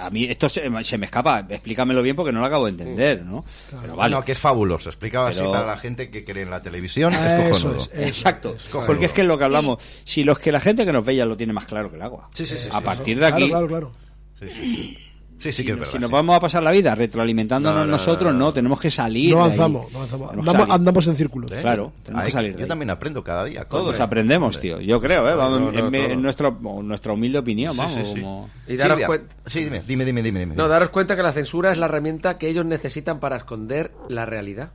a 0.01 0.10
mí 0.10 0.24
esto 0.24 0.48
se, 0.48 0.68
se 0.82 0.98
me 0.98 1.06
escapa, 1.06 1.47
explícamelo 1.48 2.02
bien 2.02 2.16
porque 2.16 2.32
no 2.32 2.40
lo 2.40 2.47
acabo 2.47 2.64
de 2.64 2.70
entender, 2.72 3.24
¿no? 3.24 3.44
Pero 3.80 3.94
vale. 3.97 4.14
No, 4.16 4.24
que 4.24 4.32
es 4.32 4.39
fabuloso. 4.39 4.89
Explicaba 4.89 5.28
así 5.28 5.39
Pero- 5.39 5.52
para 5.52 5.66
la 5.66 5.76
gente 5.76 6.10
que 6.10 6.24
cree 6.24 6.43
en 6.43 6.51
la 6.51 6.60
televisión. 6.60 7.12
Ah, 7.14 7.39
es 7.44 7.56
eso 7.56 7.68
cojonudo. 7.68 7.80
es, 7.82 7.90
eso 7.93 8.09
Exacto, 8.09 8.55
porque 8.86 9.05
es 9.06 9.12
que 9.12 9.20
es 9.20 9.26
lo 9.28 9.39
que 9.39 9.44
hablamos. 9.44 9.78
Si 10.05 10.24
los 10.24 10.39
que 10.40 10.51
la 10.51 10.59
gente 10.60 10.84
que 10.84 10.93
nos 10.93 11.05
ve 11.05 11.14
ya 11.14 11.24
lo 11.24 11.36
tiene 11.36 11.51
más 11.52 11.64
claro 11.66 11.90
que 11.90 11.96
el 11.96 12.02
agua. 12.02 12.28
Sí, 12.32 12.44
sí, 12.46 12.56
sí, 12.56 12.68
a 12.72 12.78
sí. 12.78 12.84
partir 12.84 13.16
de 13.18 13.26
Claro, 13.26 13.36
aquí, 13.36 13.48
claro, 13.48 13.66
claro. 13.68 13.92
Sí, 14.40 14.46
sí, 14.48 14.54
sí. 14.54 14.98
Sí, 15.38 15.50
sí 15.50 15.64
que 15.64 15.72
es 15.72 15.78
verdad. 15.78 15.90
si 15.92 15.98
nos 15.98 16.08
vamos 16.08 16.36
a 16.36 16.40
pasar 16.40 16.62
la 16.62 16.70
vida 16.70 16.94
retroalimentándonos 16.94 17.80
No, 17.80 17.84
no, 17.84 17.90
nosotros, 17.90 18.32
no, 18.32 18.38
no, 18.38 18.44
no. 18.46 18.52
tenemos 18.52 18.78
que 18.80 18.90
salir. 18.90 19.34
No 19.34 19.42
avanzamos, 19.42 19.90
no 19.92 20.72
Andamos, 20.72 21.06
en 21.08 21.16
círculos. 21.16 21.50
¿Eh? 21.50 21.58
Claro, 21.60 21.92
tenemos 22.04 22.22
Ahí- 22.22 22.26
que 22.28 22.32
salir 22.32 22.52
de 22.52 22.58
Yo 22.58 22.64
ahí. 22.64 22.68
también 22.68 22.90
aprendo 22.90 23.24
cada 23.24 23.44
día. 23.44 23.64
Todos 23.64 23.98
aprendemos, 23.98 24.60
tío. 24.60 24.80
Yo 24.80 25.00
creo, 25.00 25.28
¿eh? 25.28 25.34
Vamos, 25.34 25.60
No, 25.60 25.72
no, 25.72 25.88
en, 25.88 25.94
en 26.12 26.22
nuestro, 26.22 26.52
nuestra 26.84 27.12
humilde 27.12 27.38
opinión, 27.38 27.72
Sí, 27.72 27.78
vamos. 27.78 27.94
sí, 27.94 28.04
sí. 28.14 28.20
como- 28.20 28.50
Y 28.68 28.76
daros 28.76 29.00
cuenta. 29.04 29.34
Sí, 29.46 29.64
dime, 29.64 29.82
dime, 29.84 30.04
dime, 30.04 30.22
dime. 30.22 30.40
dime. 30.40 30.54
No, 30.54 30.68
daros 30.68 30.90
cuenta 30.90 31.16
que 31.16 31.22
la 31.24 31.32
censura 31.32 31.72
es 31.72 31.78
la 31.78 31.86
herramienta 31.86 32.38
que 32.38 32.48
ellos 32.48 32.64
necesitan 32.64 33.18
para 33.18 33.36
esconder 33.36 33.90
la 34.08 34.24
realidad. 34.24 34.70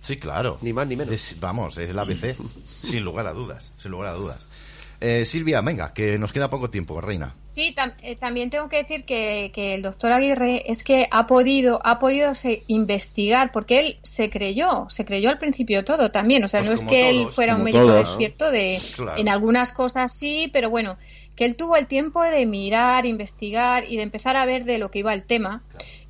Sí, 0.00 0.16
claro. 0.16 0.58
Ni 0.62 0.72
más 0.72 0.88
ni 0.88 0.96
menos. 0.96 1.14
Es- 1.14 1.36
vamos, 1.38 1.78
es 1.78 1.88
el 1.90 1.96
ABC, 1.96 2.34
sin 2.64 3.04
lugar 3.04 3.28
a 3.28 3.32
dudas, 3.32 3.70
sin 3.76 3.92
lugar 3.92 4.08
a 4.08 4.12
dudas. 4.14 4.44
Eh, 5.04 5.24
Silvia, 5.24 5.60
venga, 5.62 5.92
que 5.92 6.16
nos 6.16 6.32
queda 6.32 6.48
poco 6.48 6.70
tiempo, 6.70 7.00
reina. 7.00 7.34
Sí, 7.52 7.74
tam- 7.76 7.92
eh, 8.02 8.14
también 8.14 8.50
tengo 8.50 8.68
que 8.68 8.76
decir 8.76 9.04
que, 9.04 9.50
que 9.52 9.74
el 9.74 9.82
doctor 9.82 10.12
Aguirre 10.12 10.62
es 10.70 10.84
que 10.84 11.08
ha 11.10 11.26
podido, 11.26 11.80
ha 11.84 11.98
podido 11.98 12.36
se- 12.36 12.62
investigar, 12.68 13.50
porque 13.50 13.80
él 13.80 13.96
se 14.04 14.30
creyó, 14.30 14.86
se 14.90 15.04
creyó 15.04 15.28
al 15.30 15.38
principio 15.38 15.84
todo 15.84 16.12
también. 16.12 16.44
O 16.44 16.48
sea, 16.48 16.60
Pues 16.60 16.68
no 16.68 16.74
es 16.76 16.84
que 16.84 17.10
él 17.10 17.26
fuera 17.30 17.56
un 17.56 17.64
médico 17.64 17.84
todos. 17.84 17.98
despierto 17.98 18.50
de, 18.52 18.80
Claro. 18.94 19.18
en 19.20 19.28
algunas 19.28 19.72
cosas 19.72 20.16
sí, 20.16 20.48
pero 20.52 20.70
bueno, 20.70 20.96
que 21.34 21.46
él 21.46 21.56
tuvo 21.56 21.76
el 21.76 21.88
tiempo 21.88 22.22
de 22.22 22.46
mirar, 22.46 23.04
investigar 23.04 23.84
y 23.88 23.96
de 23.96 24.02
empezar 24.04 24.36
a 24.36 24.44
ver 24.46 24.64
de 24.64 24.78
lo 24.78 24.90
que 24.92 25.00
iba 25.00 25.12
el 25.12 25.24
tema. 25.24 25.62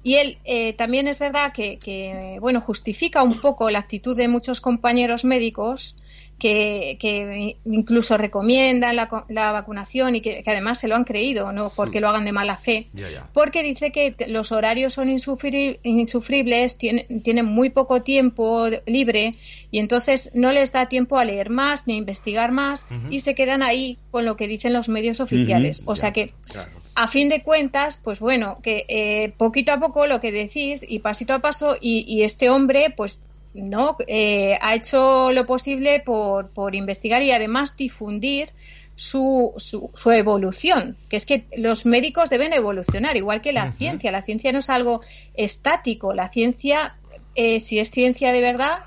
Y 0.05 0.17
él 0.17 0.37
eh, 0.45 0.75
también 0.75 1.09
es 1.09 1.19
verdad 1.19 1.53
que, 1.55 1.79
que, 1.79 2.37
bueno, 2.41 2.61
justifica 2.61 3.23
un 3.23 3.41
poco 3.41 3.71
la 3.71 3.79
actitud 3.79 4.15
de 4.17 4.29
muchos 4.29 4.61
compañeros 4.61 5.25
médicos 5.25 5.97
que, 6.43 6.97
que 6.99 7.57
incluso 7.65 8.19
recomiendan 8.19 8.97
la, 8.97 9.09
la 9.29 9.53
vacunación 9.53 10.17
y 10.17 10.21
que, 10.21 10.43
que 10.43 10.51
además 10.51 10.81
se 10.81 10.89
lo 10.89 10.97
han 10.97 11.05
creído, 11.05 11.53
no 11.53 11.71
porque 11.71 12.01
lo 12.01 12.09
hagan 12.09 12.25
de 12.25 12.33
mala 12.33 12.57
fe. 12.57 12.89
Porque 13.33 13.63
dice 13.63 13.93
que 13.93 14.17
los 14.27 14.51
horarios 14.51 14.93
son 14.95 15.09
insufri- 15.09 15.79
insufribles, 15.85 16.77
tienen, 16.79 17.23
tienen 17.23 17.47
muy 17.47 17.71
poco 17.71 18.03
tiempo 18.03 18.67
libre 18.87 19.37
y 19.71 19.79
entonces 19.79 20.33
no 20.35 20.51
les 20.51 20.73
da 20.73 20.87
tiempo 20.89 21.17
a 21.17 21.25
leer 21.25 21.49
más 21.49 21.87
ni 21.87 21.95
a 21.95 21.97
investigar 21.99 22.51
más 22.51 22.87
y 23.13 23.21
se 23.21 23.37
quedan 23.37 23.63
ahí 23.63 23.99
con 24.11 24.25
lo 24.25 24.37
que 24.37 24.49
dicen 24.49 24.73
los 24.73 24.89
medios 24.89 25.21
oficiales. 25.21 25.83
o 25.87 25.95
sea 25.95 26.13
que, 26.13 26.33
a 26.97 27.07
fin 27.07 27.29
de 27.29 27.43
cuentas, 27.45 28.01
pues 28.03 28.19
bueno, 28.19 28.59
que 28.65 28.85
eh, 28.89 29.33
poquito 29.39 29.71
a 29.73 29.79
poco 29.79 30.09
lo 30.09 30.21
que 30.21 30.33
decís 30.33 30.85
y 30.87 30.99
pasito 30.99 31.35
a 31.35 31.39
paso 31.39 31.77
y, 31.81 32.05
y 32.09 32.25
este 32.25 32.51
hombre, 32.51 32.93
pues 32.97 33.23
no, 33.55 33.97
eh, 34.07 34.59
ha 34.61 34.75
hecho 34.75 35.33
lo 35.33 35.47
posible 35.47 36.01
por, 36.01 36.51
por 36.51 36.75
investigar 36.75 37.23
y 37.23 37.33
además 37.33 37.77
difundir 37.77 38.51
su, 38.95 39.53
su, 39.57 39.91
su 39.95 40.11
evolución, 40.11 40.97
que 41.09 41.17
es 41.17 41.27
que 41.27 41.47
los 41.57 41.87
médicos 41.87 42.31
deben 42.31 42.53
evolucionar, 42.53 43.17
igual 43.17 43.41
que 43.41 43.53
la 43.53 43.73
ciencia. 43.73 44.13
La 44.13 44.23
ciencia 44.23 44.53
no 44.53 44.61
es 44.61 44.71
algo 44.71 45.01
estático, 45.35 46.13
la 46.15 46.29
ciencia, 46.29 46.97
eh, 47.35 47.61
si 47.61 47.79
es 47.79 47.91
ciencia 47.91 48.33
de 48.33 48.41
verdad, 48.41 48.85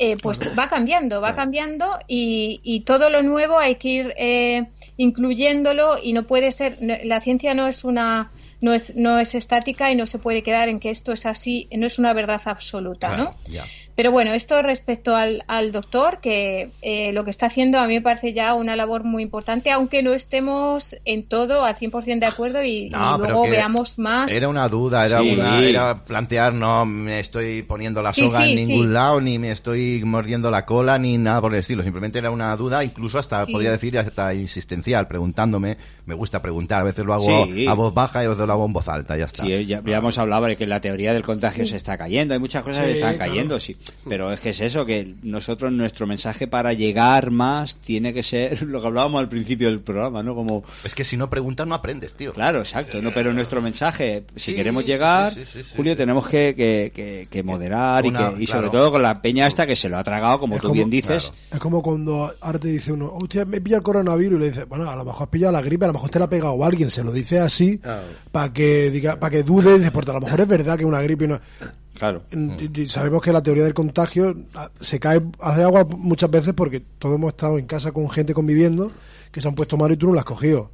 eh, 0.00 0.16
pues 0.16 0.40
va 0.56 0.68
cambiando, 0.68 1.20
va 1.20 1.34
cambiando 1.34 1.98
y, 2.06 2.60
y 2.62 2.80
todo 2.80 3.10
lo 3.10 3.22
nuevo 3.22 3.58
hay 3.58 3.74
que 3.76 3.88
ir 3.88 4.14
eh, 4.16 4.66
incluyéndolo 4.96 5.96
y 6.00 6.12
no 6.12 6.24
puede 6.24 6.52
ser, 6.52 6.78
la 6.80 7.20
ciencia 7.20 7.52
no 7.54 7.66
es 7.66 7.82
una 7.82 8.30
no 8.60 8.72
es, 8.74 8.94
no 8.96 9.18
es 9.18 9.34
estática 9.34 9.90
y 9.90 9.96
no 9.96 10.06
se 10.06 10.18
puede 10.18 10.42
quedar 10.42 10.68
en 10.68 10.80
que 10.80 10.90
esto 10.90 11.12
es 11.12 11.26
así, 11.26 11.68
no 11.72 11.86
es 11.86 11.98
una 11.98 12.12
verdad 12.12 12.40
absoluta, 12.44 13.16
¿no? 13.16 13.34
Pero 13.98 14.12
bueno, 14.12 14.32
esto 14.32 14.62
respecto 14.62 15.16
al, 15.16 15.42
al 15.48 15.72
doctor, 15.72 16.20
que 16.20 16.70
eh, 16.82 17.10
lo 17.12 17.24
que 17.24 17.30
está 17.30 17.46
haciendo 17.46 17.80
a 17.80 17.86
mí 17.88 17.94
me 17.94 18.00
parece 18.00 18.32
ya 18.32 18.54
una 18.54 18.76
labor 18.76 19.02
muy 19.02 19.24
importante, 19.24 19.72
aunque 19.72 20.04
no 20.04 20.12
estemos 20.14 20.94
en 21.04 21.26
todo 21.26 21.64
al 21.64 21.74
100% 21.74 22.20
de 22.20 22.26
acuerdo 22.26 22.62
y, 22.62 22.90
No, 22.90 23.18
luego 23.18 23.42
veamos 23.48 23.98
más. 23.98 24.30
Era 24.30 24.46
una 24.46 24.68
duda, 24.68 25.04
era 25.04 25.20
Sí. 25.20 25.32
una, 25.32 25.60
era 25.64 26.04
plantear, 26.04 26.54
no 26.54 26.86
me 26.86 27.18
estoy 27.18 27.62
poniendo 27.62 28.00
la 28.00 28.12
Sí, 28.12 28.24
soga 28.24 28.44
sí, 28.44 28.50
en 28.50 28.68
ningún 28.68 28.86
sí. 28.86 28.92
lado, 28.92 29.20
ni 29.20 29.36
me 29.40 29.50
estoy 29.50 30.00
mordiendo 30.04 30.48
la 30.48 30.64
cola, 30.64 30.96
ni 30.96 31.18
nada 31.18 31.40
por 31.40 31.52
el 31.52 31.58
estilo. 31.58 31.82
Simplemente 31.82 32.20
era 32.20 32.30
una 32.30 32.54
duda, 32.54 32.84
incluso 32.84 33.18
hasta, 33.18 33.46
Sí. 33.46 33.52
podría 33.52 33.72
decir, 33.72 33.98
hasta 33.98 34.32
insistencial, 34.32 35.08
preguntándome. 35.08 35.76
Me 36.06 36.14
gusta 36.14 36.40
preguntar, 36.40 36.82
a 36.82 36.84
veces 36.84 37.04
lo 37.04 37.14
hago 37.14 37.46
Sí. 37.46 37.66
a 37.66 37.74
voz 37.74 37.92
baja 37.92 38.22
y 38.22 38.26
a 38.26 38.28
veces 38.28 38.46
lo 38.46 38.52
hago 38.52 38.64
en 38.64 38.72
voz 38.72 38.86
alta, 38.88 39.16
ya 39.18 39.24
está. 39.24 39.42
Sí, 39.42 39.66
ya, 39.66 39.82
ya 39.84 39.96
hemos 39.96 40.16
hablado 40.18 40.44
de 40.46 40.56
que 40.56 40.68
la 40.68 40.80
teoría 40.80 41.12
del 41.12 41.24
contagio 41.24 41.64
se 41.66 41.74
está 41.74 41.98
cayendo, 41.98 42.32
hay 42.34 42.38
muchas 42.38 42.62
cosas 42.62 42.86
Sí, 42.86 42.92
que 42.92 42.98
están 43.00 43.16
claro. 43.16 43.32
cayendo, 43.32 43.58
sí. 43.58 43.76
Pero 44.08 44.32
es 44.32 44.40
que 44.40 44.50
es 44.50 44.60
eso, 44.60 44.84
que 44.84 45.14
nosotros, 45.22 45.72
nuestro 45.72 46.06
mensaje 46.06 46.46
para 46.48 46.72
llegar 46.72 47.30
más 47.30 47.76
tiene 47.76 48.12
que 48.14 48.22
ser 48.22 48.62
lo 48.66 48.80
que 48.80 48.86
hablábamos 48.86 49.20
al 49.20 49.28
principio 49.28 49.68
del 49.68 49.80
programa, 49.80 50.22
¿no? 50.22 50.34
Como, 50.34 50.64
Es 50.84 50.94
que 50.94 51.04
si 51.04 51.16
no 51.16 51.28
preguntas 51.30 51.66
no 51.66 51.74
aprendes, 51.74 52.14
tío. 52.14 52.32
claro, 52.32 52.58
exacto, 52.60 53.00
¿no? 53.02 53.12
Pero 53.12 53.32
nuestro 53.32 53.60
mensaje, 53.62 54.24
si 54.36 54.52
Sí, 54.52 54.54
queremos 54.56 54.84
llegar, 54.84 55.32
sí, 55.34 55.44
sí, 55.44 55.62
sí, 55.62 55.70
Julio, 55.76 55.92
sí. 55.92 55.96
tenemos 55.98 56.26
que, 56.26 56.54
que, 56.56 56.90
que, 56.94 57.28
que 57.30 57.42
moderar 57.42 58.04
y, 58.06 58.12
que, 58.12 58.42
y 58.42 58.46
sobre 58.46 58.70
todo 58.70 58.90
con 58.92 59.02
la 59.02 59.20
peña 59.20 59.46
esta 59.46 59.66
que 59.66 59.76
se 59.76 59.88
lo 59.88 59.98
ha 59.98 60.04
tragado, 60.04 60.40
como 60.40 60.54
Es 60.56 60.60
tú 60.62 60.68
como- 60.68 60.74
bien 60.74 60.90
dices. 60.90 61.32
Es 61.50 61.58
como 61.58 61.82
cuando 61.82 62.32
ahora 62.40 62.58
te 62.58 62.68
dice 62.68 62.92
uno, 62.92 63.12
hostia, 63.14 63.44
me 63.44 63.60
pilla 63.60 63.76
el 63.76 63.82
coronavirus 63.82 64.38
y 64.38 64.42
le 64.42 64.48
dice, 64.50 64.64
bueno, 64.64 64.90
a 64.90 64.96
lo 64.96 65.04
mejor 65.04 65.22
has 65.24 65.28
pillado 65.28 65.52
la 65.52 65.60
gripe, 65.62 65.84
a 65.84 65.88
lo 65.88 65.94
mejor 65.94 66.10
te 66.10 66.18
la 66.18 66.24
ha 66.26 66.30
pegado 66.30 66.64
alguien, 66.64 66.90
se 66.90 67.04
lo 67.04 67.12
dice 67.12 67.38
así 67.40 67.80
para 68.32 68.52
que 68.52 68.90
diga, 68.90 69.18
para 69.20 69.30
que 69.30 69.42
dude, 69.42 69.74
y 69.76 69.78
dice, 69.78 69.90
porque 69.90 70.10
a 70.10 70.14
lo 70.14 70.20
mejor 70.20 70.40
es 70.40 70.48
verdad 70.48 70.78
que 70.78 70.84
una 70.84 71.00
gripe 71.02 71.28
no 71.28 71.40
Claro. 71.98 72.22
Y 72.30 72.86
sabemos 72.88 73.20
que 73.22 73.32
la 73.32 73.42
teoría 73.42 73.64
del 73.64 73.74
contagio 73.74 74.34
ah, 74.54 74.70
se 74.80 75.00
cae 75.00 75.20
hace 75.40 75.62
agua 75.62 75.84
muchas 75.84 76.30
veces 76.30 76.54
porque 76.54 76.80
todos 76.98 77.16
hemos 77.16 77.28
estado 77.32 77.58
en 77.58 77.66
casa 77.66 77.92
con 77.92 78.08
gente 78.08 78.32
conviviendo 78.34 78.90
que 79.32 79.40
se 79.40 79.48
han 79.48 79.54
puesto 79.54 79.76
malos 79.76 79.96
y 79.96 79.98
tú 79.98 80.06
no 80.06 80.12
lo 80.14 80.18
has 80.20 80.24
cogido. 80.24 80.70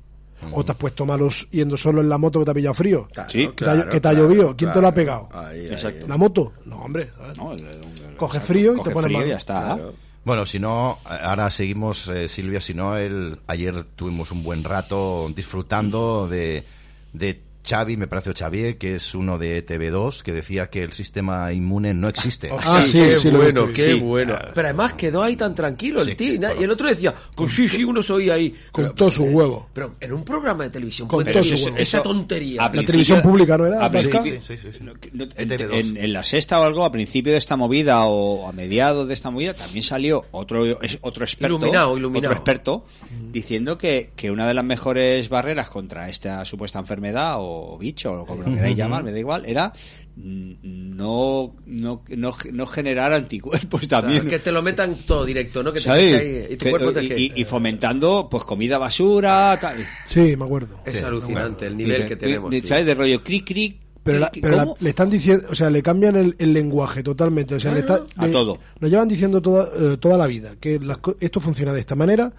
O 0.52 0.62
te 0.62 0.72
has 0.72 0.76
puesto 0.78 1.06
malos 1.06 1.48
yendo 1.50 1.76
solo 1.78 2.02
en 2.02 2.08
la 2.10 2.18
moto 2.18 2.38
que 2.40 2.44
te 2.44 2.50
ha 2.50 2.54
pillado 2.54 2.74
frío. 2.74 3.08
Sí, 3.28 3.48
que, 3.56 3.64
te 3.64 3.70
ha, 3.70 3.88
que 3.88 3.98
te 4.00 4.08
ha 4.08 4.12
llovido. 4.12 4.54
¿Quién 4.54 4.72
te 4.72 4.80
lo 4.82 4.88
ha 4.88 4.92
pegado? 4.94 5.28
Exacto. 5.54 6.06
¿La 6.06 6.18
moto? 6.18 6.52
No, 6.66 6.82
hombre. 6.82 7.08
¿sabes? 7.16 7.38
No, 7.38 7.52
el- 7.54 7.60
el- 7.66 8.16
Coge 8.18 8.40
frío 8.40 8.74
y 8.74 8.76
coge 8.76 8.90
te 8.90 8.94
pones 8.94 9.10
malo. 9.12 9.26
ya 9.26 9.36
está. 9.38 9.78
Bueno, 10.24 10.44
si 10.46 10.58
no, 10.58 10.98
ahora 11.04 11.50
seguimos, 11.50 12.08
eh, 12.08 12.28
Silvia, 12.28 12.60
si 12.60 12.74
no, 12.74 12.96
el, 12.96 13.38
ayer 13.46 13.84
tuvimos 13.96 14.32
un 14.32 14.42
buen 14.42 14.64
rato 14.64 15.30
disfrutando 15.34 16.28
de, 16.28 16.64
de 17.12 17.40
Xavi, 17.66 17.96
me 17.96 18.06
parece 18.06 18.30
o 18.30 18.34
Xavier, 18.36 18.76
que 18.76 18.96
es 18.96 19.14
uno 19.14 19.38
de 19.38 19.64
TV2, 19.64 20.22
que 20.22 20.32
decía 20.32 20.68
que 20.68 20.82
el 20.82 20.92
sistema 20.92 21.52
inmune 21.52 21.94
no 21.94 22.08
existe. 22.08 22.50
Ah, 22.52 22.82
sí, 22.82 22.98
qué 22.98 23.12
sí, 23.12 23.30
bueno, 23.30 23.68
qué 23.72 23.92
Sí. 23.94 24.00
bueno. 24.00 24.36
Pero 24.54 24.68
además 24.68 24.92
quedó 24.94 25.22
ahí 25.22 25.34
tan 25.36 25.54
tranquilo 25.54 26.02
el 26.02 26.08
Sí, 26.08 26.14
tío. 26.14 26.38
Bueno. 26.38 26.60
y 26.60 26.64
el 26.64 26.70
otro 26.70 26.88
decía, 26.88 27.14
pues 27.34 27.54
sí, 27.54 27.68
sí, 27.68 27.82
uno 27.84 28.02
soy 28.02 28.28
ahí. 28.28 28.54
Con 28.70 28.84
Pero- 28.84 28.94
todo 28.94 29.10
su 29.10 29.24
huevo. 29.24 29.68
Pero 29.72 29.94
en 30.00 30.12
un 30.12 30.24
programa 30.24 30.64
de 30.64 30.70
televisión, 30.70 31.08
Con 31.08 31.24
todo 31.24 31.42
su 31.42 31.54
esa- 31.54 31.64
huevo. 31.66 31.76
esa 31.78 32.02
tontería. 32.02 32.62
a 32.64 32.72
La 32.74 32.82
televisión 32.82 33.22
pública, 33.22 33.56
¿no 33.56 33.66
era? 33.66 33.84
a 33.84 33.90
principio- 33.90 34.42
Sí, 34.42 34.56
sí, 34.60 34.68
sí. 34.72 34.78
No, 34.82 34.92
no, 35.12 35.24
en, 35.24 35.30
ETV2. 35.50 35.96
en- 35.96 36.12
la 36.12 36.22
sexta 36.22 36.60
o 36.60 36.64
algo, 36.64 36.84
a 36.84 36.92
principio 36.92 37.32
de 37.32 37.38
esta 37.38 37.56
movida 37.56 38.04
o 38.04 38.46
a 38.48 38.52
mediados 38.52 39.08
de 39.08 39.14
esta 39.14 39.30
movida, 39.30 39.54
también 39.54 39.82
salió 39.82 40.24
otro 40.32 40.64
otro 41.00 41.24
experto, 41.24 41.56
Iluminado, 41.56 41.96
iluminado. 41.96 42.32
otro 42.32 42.40
experto, 42.40 42.84
diciendo 43.32 43.78
que, 43.78 44.10
que 44.16 44.30
una 44.30 44.46
de 44.46 44.54
las 44.54 44.64
mejores 44.64 45.28
barreras 45.28 45.70
contra 45.70 46.08
esta 46.08 46.44
supuesta 46.44 46.78
enfermedad 46.78 47.36
o 47.38 47.53
bicho 47.78 48.22
o 48.22 48.26
como 48.26 48.42
lo 48.42 48.54
queráis 48.54 48.76
llamar, 48.76 49.02
me 49.04 49.12
da 49.12 49.18
igual, 49.18 49.44
era 49.46 49.72
mm, 50.16 50.52
no 50.96 51.54
no 51.66 52.02
no, 52.16 52.36
no 52.52 52.66
generar 52.66 53.12
anticuerpos 53.12 53.86
también. 53.88 54.20
Claro, 54.22 54.30
que 54.30 54.38
te 54.38 54.52
lo 54.52 54.62
metan 54.62 54.96
todo 55.06 55.24
directo, 55.24 55.62
¿no? 55.62 55.72
Que 55.72 55.80
te 55.80 56.52
y 56.52 56.56
tu 56.56 56.64
Que- 56.64 56.70
cuerpo 56.70 56.92
te 56.92 57.04
y- 57.04 57.32
y- 57.36 57.44
fomentando 57.44 58.28
pues 58.30 58.44
comida 58.44 58.78
basura, 58.78 59.58
tal. 59.60 59.86
Sí, 60.06 60.36
me 60.36 60.44
acuerdo. 60.44 60.80
Es 60.84 60.98
Sí, 60.98 61.04
alucinante 61.04 61.66
el 61.66 61.76
nivel 61.76 62.02
de- 62.02 62.08
que 62.08 62.16
tenemos. 62.16 62.50
de-. 62.50 62.62
¿Sabes? 62.66 62.86
De 62.86 62.94
rollo 62.94 63.22
cric 63.22 63.46
cric. 63.46 63.76
Pero, 64.02 64.18
la- 64.18 64.28
cric, 64.30 64.42
pero 64.44 64.56
la- 64.56 64.64
¿cómo? 64.64 64.76
le 64.80 64.90
están 64.90 65.08
diciendo, 65.08 65.46
o 65.50 65.54
sea, 65.54 65.70
le 65.70 65.82
cambian 65.82 66.14
el, 66.16 66.36
el 66.38 66.52
lenguaje 66.52 67.02
totalmente. 67.02 67.54
O 67.54 67.60
sea, 67.60 67.72
le 67.72 67.80
está, 67.80 68.04
A 68.16 68.26
le- 68.26 68.32
todo. 68.32 68.58
Nos 68.80 68.90
llevan 68.90 69.08
diciendo 69.08 69.40
toda, 69.40 69.66
eh, 69.76 69.96
toda 69.98 70.18
la 70.18 70.26
vida 70.26 70.56
que 70.60 70.78
las 70.78 70.98
co- 70.98 71.16
esto 71.18 71.40
funciona 71.40 71.72
de 71.72 71.80
esta 71.80 71.94
manera, 71.94 72.30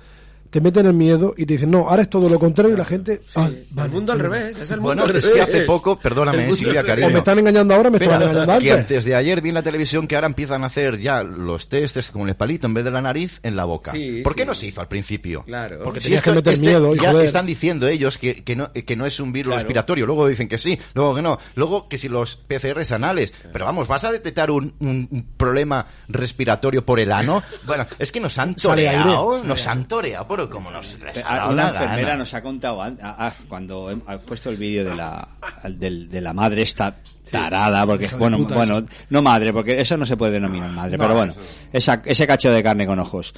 te 0.56 0.62
meten 0.62 0.86
el 0.86 0.94
miedo 0.94 1.34
y 1.36 1.46
te 1.46 1.56
dicen, 1.56 1.70
no, 1.70 1.90
ahora 1.90 2.04
es 2.04 2.10
todo 2.10 2.30
lo 2.30 2.40
contrario 2.40 2.74
y 2.74 2.78
la 2.78 2.86
gente. 2.86 3.22
ah, 3.36 3.50
el 3.50 3.90
mundo 3.92 4.14
al 4.14 4.20
revés. 4.20 4.58
Es 4.58 4.72
el 4.72 4.78
mundo 4.80 4.82
Bueno, 4.84 5.04
al 5.04 5.14
es 5.18 5.26
revés. 5.26 5.36
que 5.36 5.42
hace 5.42 5.62
poco, 5.66 6.00
perdóname, 6.00 6.38
mundo 6.44 6.56
Silvia, 6.56 6.82
cariño. 6.82 7.08
O 7.08 7.12
me 7.12 7.18
están 7.18 7.40
engañando 7.40 7.74
ahora, 7.76 7.90
me 7.90 7.98
estaban 7.98 8.22
engañando 8.22 8.46
que 8.60 8.72
antes. 8.72 8.72
antes 8.84 9.04
de 9.04 9.16
ayer 9.16 9.42
vi 9.42 9.50
en 9.50 9.56
la 9.56 9.64
televisión 9.64 10.08
que 10.08 10.16
ahora 10.16 10.28
empiezan 10.28 10.64
a 10.64 10.68
hacer 10.68 10.98
ya 11.02 11.24
los 11.24 11.68
testes 11.68 12.10
con 12.10 12.30
el 12.30 12.36
palito 12.38 12.68
en 12.68 12.74
vez 12.74 12.86
de 12.86 12.92
la 12.92 13.02
nariz 13.02 13.42
en 13.44 13.58
la 13.58 13.66
boca. 13.66 13.92
Sí, 13.92 14.22
¿Por 14.24 14.34
qué 14.34 14.44
sí. 14.44 14.48
no 14.48 14.56
se 14.56 14.68
hizo 14.68 14.80
al 14.80 14.88
principio? 14.88 15.44
Claro. 15.44 15.82
Porque 15.84 16.00
Si 16.00 16.06
tenías 16.06 16.20
esto- 16.22 16.32
que 16.32 16.36
meter 16.38 16.54
este- 16.54 16.66
miedo 16.66 16.96
ya 16.96 17.12
joder. 17.12 17.26
están 17.26 17.46
diciendo 17.46 17.88
ellos 17.90 18.18
que, 18.18 18.42
que, 18.46 18.56
no, 18.56 18.72
que 18.72 18.96
no 18.96 19.06
es 19.06 19.20
un 19.20 19.34
virus 19.34 19.50
Claro. 19.50 19.60
respiratorio, 19.60 20.06
luego 20.06 20.26
dicen 20.26 20.48
que 20.48 20.58
sí, 20.58 20.80
luego 20.94 21.16
que 21.16 21.22
no, 21.22 21.38
luego 21.56 21.90
que 21.90 21.98
si 21.98 22.08
los 22.08 22.38
PCRs 22.38 22.94
anales, 22.94 23.34
pero 23.52 23.66
vamos, 23.66 23.90
¿vas 23.90 24.06
a 24.06 24.12
detectar 24.14 24.52
un, 24.52 24.74
un- 24.80 25.26
problema 25.36 25.86
respiratorio 26.08 26.86
por 26.86 27.02
el 27.02 27.12
ano? 27.12 27.44
Bueno, 27.66 27.88
es 28.00 28.12
que 28.14 28.20
nos 28.22 28.38
han 28.38 28.56
toreado, 28.56 29.44
nos 29.44 29.68
han 29.68 29.88
toreado, 29.88 30.26
como 30.50 30.72
nos 30.72 30.98
Ah, 31.26 31.50
Una 31.50 31.70
enfermera 31.70 32.02
gana. 32.10 32.18
nos 32.18 32.34
ha 32.34 32.42
contado 32.42 32.82
an- 32.82 32.98
ah, 33.02 33.16
ah, 33.20 33.34
cuando 33.48 33.92
he, 33.92 33.98
ha 34.08 34.18
puesto 34.20 34.50
el 34.50 34.58
vídeo 34.58 34.84
de 34.86 34.96
la 34.96 35.28
del- 35.70 36.10
de 36.10 36.22
la 36.22 36.34
madre 36.34 36.62
esta 36.64 36.96
tarada 37.32 37.86
porque 37.86 38.08
bueno 38.18 38.38
bueno 38.40 38.86
no 39.10 39.22
madre 39.22 39.52
porque 39.52 39.80
eso 39.82 39.98
no 39.98 40.06
se 40.06 40.16
puede 40.16 40.34
denominar 40.34 40.70
madre 40.70 40.98
pero 40.98 41.16
bueno 41.16 41.34
esa, 41.74 42.02
ese 42.06 42.28
cacho 42.28 42.52
de 42.52 42.62
carne 42.64 42.86
con 42.86 43.00
ojos. 43.00 43.34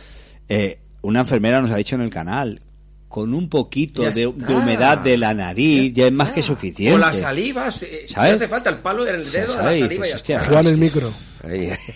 Eh, 0.50 0.80
una 1.02 1.20
enfermera 1.22 1.62
nos 1.62 1.72
ha 1.72 1.78
dicho 1.78 1.96
en 1.96 2.02
el 2.02 2.10
canal 2.10 2.62
con 3.08 3.34
un 3.34 3.48
poquito 3.48 4.02
de, 4.04 4.12
de 4.12 4.28
humedad 4.28 4.98
de 4.98 5.18
la 5.18 5.34
nariz 5.34 5.94
ya 5.94 6.08
es 6.08 6.12
más 6.12 6.32
que 6.34 6.42
suficiente. 6.42 6.94
O 6.94 6.98
la 6.98 7.14
saliva, 7.14 7.70
eh, 7.82 8.06
no 8.10 8.14
¿Sabes? 8.16 8.36
hace 8.36 8.48
falta 8.50 8.70
el 8.70 8.80
palo 8.80 9.08
en 9.08 9.16
el 9.16 9.32
dedo, 9.32 9.56
la 9.56 9.64
saliva 9.74 10.08
y 10.10 10.12
hostia. 10.12 10.40
Juan 10.42 10.66
el 10.68 10.78
micro. 10.78 11.12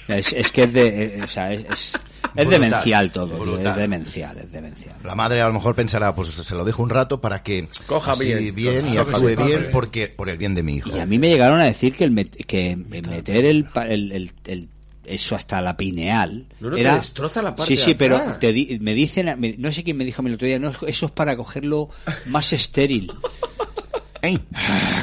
Es, 0.07 0.31
es 0.33 0.51
que 0.51 0.63
es 0.63 0.73
de 0.73 1.05
eh, 1.17 1.21
o 1.23 1.27
sea, 1.27 1.51
es, 1.51 1.65
es, 1.69 1.93
es 2.35 2.49
demencial 2.49 3.11
todo 3.11 3.43
tío, 3.43 3.57
es 3.59 3.75
demencial 3.75 4.37
es 4.37 4.51
demencial. 4.51 4.95
La 5.03 5.15
madre 5.15 5.41
a 5.41 5.47
lo 5.47 5.53
mejor 5.53 5.75
pensará, 5.75 6.13
pues 6.15 6.29
se 6.29 6.55
lo 6.55 6.63
dejo 6.65 6.83
un 6.83 6.89
rato 6.89 7.19
para 7.21 7.43
que 7.43 7.67
Coja 7.87 8.13
bien. 8.15 8.53
bien 8.55 8.87
y 8.87 8.93
Lo 8.95 9.05
que 9.05 9.11
actúe 9.15 9.35
bien. 9.45 9.67
porque 9.71 10.07
por 10.07 10.29
el 10.29 10.37
bien 10.37 10.55
de 10.55 10.63
mi 10.63 10.75
hijo. 10.75 10.95
Y 10.95 10.99
a 10.99 11.05
mí 11.05 11.19
me 11.19 11.29
llegaron 11.29 11.59
a 11.59 11.65
decir 11.65 11.95
que 11.95 12.03
el 12.03 12.11
met- 12.11 12.45
que 12.45 12.75
meter 12.75 13.45
el, 13.45 13.65
pa- 13.65 13.87
el, 13.87 14.11
el- 14.11 14.31
el- 14.45 14.69
eso 15.03 15.35
hasta 15.35 15.59
la 15.61 15.75
pineal 15.75 16.45
No, 16.59 16.69
no, 16.69 16.75
te 16.75 16.81
era 16.81 16.95
destroza 16.95 17.41
la 17.41 17.55
parte 17.55 17.75
sí 17.75 17.81
sí 17.83 17.91
de 17.93 17.95
pero 17.97 18.21
te 18.39 18.53
di- 18.53 18.77
me 18.79 18.93
dicen 18.93 19.33
me- 19.39 19.55
no 19.57 19.71
sé 19.71 19.83
quién 19.83 19.97
me 19.97 20.05
dijo 20.05 20.21
a 20.21 20.23
mí 20.23 20.29
el 20.29 20.35
otro 20.35 20.45
día 20.47 20.59
no 20.59 20.71
eso 20.85 21.05
es 21.07 21.11
para 21.11 21.35
cogerlo 21.35 21.89
más 22.27 22.53
estéril 22.53 23.11
Ey, 24.23 24.39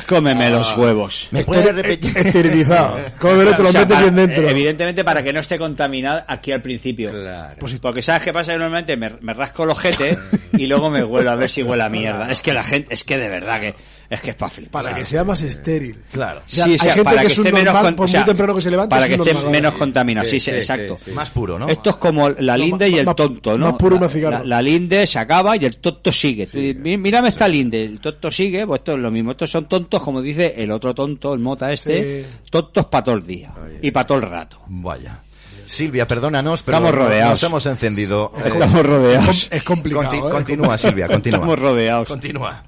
cómeme 0.06 0.48
los 0.48 0.76
huevos 0.76 1.26
¿Me 1.32 1.42
puedes 1.42 1.74
repetir? 1.74 2.16
Esterilizado. 2.16 2.98
Cómelo, 3.18 3.54
te 3.56 3.62
lo 3.64 3.72
metes 3.72 3.98
bien 3.98 4.14
dentro. 4.14 4.48
Evidentemente 4.48 5.02
para 5.02 5.24
que 5.24 5.32
no 5.32 5.40
esté 5.40 5.58
contaminada 5.58 6.24
aquí 6.28 6.52
al 6.52 6.62
principio. 6.62 7.10
Claro. 7.10 7.56
Pues 7.58 7.78
porque 7.80 8.00
sabes 8.00 8.22
qué 8.22 8.32
pasa, 8.32 8.52
normalmente 8.52 8.96
me, 8.96 9.10
me 9.20 9.34
rasco 9.34 9.64
el 9.64 9.70
ojete 9.70 10.16
y 10.52 10.66
luego 10.68 10.88
me 10.88 11.02
vuelvo 11.02 11.30
a 11.30 11.34
ver 11.34 11.50
si 11.50 11.62
huele 11.62 11.82
a 11.82 11.88
mierda. 11.88 12.30
Es 12.30 12.40
que 12.40 12.52
la 12.52 12.62
gente, 12.62 12.94
es 12.94 13.02
que 13.02 13.18
de 13.18 13.28
verdad 13.28 13.60
que 13.60 13.74
es 14.10 14.20
que 14.22 14.30
es 14.30 14.36
para 14.36 14.50
flipar. 14.50 14.82
Para 14.84 14.94
que 14.96 15.04
sea 15.04 15.22
más 15.24 15.42
estéril. 15.42 16.02
Claro. 16.10 16.40
sea, 16.46 16.64
Sí, 16.64 16.70
hay 16.70 16.76
o 16.76 16.78
sea, 16.82 16.92
gente 16.94 17.04
para 17.04 17.20
que 17.20 17.26
que, 17.26 17.32
es 17.32 17.38
un 17.38 17.46
esté 17.46 17.58
menos 17.58 17.74
normal, 17.74 17.94
por 17.94 18.04
o 18.04 18.08
sea, 18.08 18.20
muy 18.20 18.26
temprano 18.26 18.54
que 18.54 18.60
se 18.62 18.70
levante, 18.70 18.90
para 18.90 19.06
que 19.08 19.14
esté 19.14 19.34
normal. 19.34 19.52
menos 19.52 19.74
contaminado. 19.74 20.24
Sí, 20.24 20.30
Sí, 20.32 20.40
sí, 20.40 20.50
sí, 20.50 20.56
exacto. 20.56 20.96
sí, 20.96 21.04
sí. 21.06 21.10
Más 21.12 21.30
puro, 21.30 21.58
¿no? 21.58 21.68
Esto 21.68 21.90
es 21.90 21.96
como 21.96 22.30
la 22.30 22.56
linde 22.56 22.88
y 22.88 22.94
el 22.98 23.04
más- 23.06 23.16
tonto, 23.16 23.58
¿no? 23.58 23.66
más 23.66 23.74
puro 23.78 23.98
más 24.00 24.12
cigarro. 24.12 24.38
La, 24.38 24.44
la 24.44 24.62
linde 24.62 25.06
se 25.06 25.18
acaba 25.18 25.56
y 25.56 25.64
el 25.66 25.76
tonto 25.76 26.10
sigue. 26.10 26.46
Tú 26.46 26.58
dices, 26.58 26.76
"Mí- 26.80 26.96
Mírame 26.96 27.28
esta 27.28 27.46
linde, 27.48 27.84
el 27.84 28.00
tonto 28.00 28.30
sigue, 28.30 28.66
pues 28.66 28.80
esto 28.80 28.92
es 28.92 28.98
lo 28.98 29.10
mismo. 29.10 29.32
Estos 29.32 29.50
son 29.50 29.68
tontos, 29.68 30.02
como 30.02 30.22
dice 30.22 30.54
el 30.56 30.70
otro 30.70 30.94
tonto, 30.94 31.34
el 31.34 31.40
mota 31.40 31.70
este, 31.70 32.22
Sí. 32.24 32.28
tontos 32.50 32.86
para 32.86 33.04
todo 33.04 33.16
el 33.16 33.26
día 33.26 33.52
y 33.82 33.90
para 33.90 34.06
todo 34.06 34.18
el 34.18 34.24
rato. 34.24 34.60
Vaya. 34.68 35.22
Silvia, 35.66 36.06
perdónanos, 36.06 36.62
pero 36.62 36.78
Estamos 36.78 36.94
rodeados. 36.98 37.30
nos 37.32 37.42
hemos 37.42 37.66
encendido. 37.66 38.32
Eh, 38.38 38.42
Estamos 38.46 38.86
rodeados. 38.86 39.48
Es 39.50 39.62
complicado. 39.62 40.04
conti- 40.10 40.16
¿eh? 40.26 40.30
Continúa, 40.30 40.78
Silvia, 40.78 41.06
continúa. 41.08 41.36
Estamos 41.40 41.58
rodeados. 41.58 42.08
Continúa. 42.08 42.64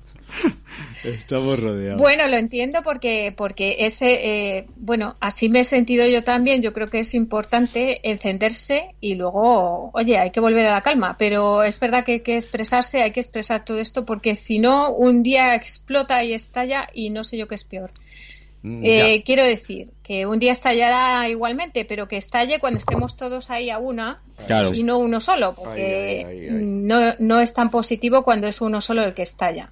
Estamos 1.05 1.59
rodeados. 1.59 2.01
Bueno, 2.01 2.29
lo 2.29 2.37
entiendo 2.37 2.83
porque, 2.83 3.33
porque 3.37 3.77
ese, 3.81 4.57
eh, 4.57 4.67
bueno, 4.77 5.17
así 5.21 5.49
me 5.49 5.61
he 5.61 5.65
sentido 5.65 6.07
yo 6.07 6.25
también. 6.25 6.63
Yo 6.63 6.73
creo 6.73 6.91
que 6.91 7.01
es 7.01 7.15
importante 7.15 8.01
encenderse 8.11 8.95
y 9.01 9.15
luego, 9.15 9.91
oye, 9.95 10.19
hay 10.19 10.31
que 10.31 10.41
volver 10.41 10.67
a 10.67 10.73
la 10.73 10.83
calma. 10.83 11.17
Pero 11.19 11.63
es 11.63 11.81
verdad 11.81 12.05
que 12.05 12.13
hay 12.13 12.21
que 12.21 12.37
expresarse, 12.37 13.03
hay 13.03 13.13
que 13.13 13.21
expresar 13.21 13.65
todo 13.65 13.79
esto 13.79 14.05
porque 14.05 14.35
si 14.35 14.59
no, 14.59 14.91
un 14.91 15.23
día 15.23 15.55
explota 15.55 16.23
y 16.25 16.33
estalla 16.35 16.89
y 16.93 17.11
no 17.11 17.25
sé 17.25 17.39
yo 17.39 17.49
qué 17.49 17.55
es 17.55 17.65
peor. 17.65 17.93
Mm, 18.63 18.83
Eh, 18.85 19.23
quiero 19.25 19.43
decir 19.45 19.89
que 20.03 20.27
un 20.27 20.39
día 20.39 20.53
estallará 20.53 21.29
igualmente, 21.29 21.85
pero 21.85 22.09
que 22.09 22.17
estalle 22.17 22.59
cuando 22.61 22.79
estemos 22.79 23.17
todos 23.17 23.51
ahí 23.51 23.71
a 23.71 23.79
una 23.79 24.21
Claro. 24.47 24.75
y 24.75 24.83
no 24.83 24.99
uno 24.99 25.21
solo, 25.21 25.55
porque 25.55 26.49
No, 26.51 27.15
no 27.19 27.41
es 27.41 27.55
tan 27.55 27.71
positivo 27.71 28.23
cuando 28.23 28.47
es 28.47 28.61
uno 28.61 28.81
solo 28.81 29.03
el 29.03 29.15
que 29.15 29.23
estalla. 29.23 29.71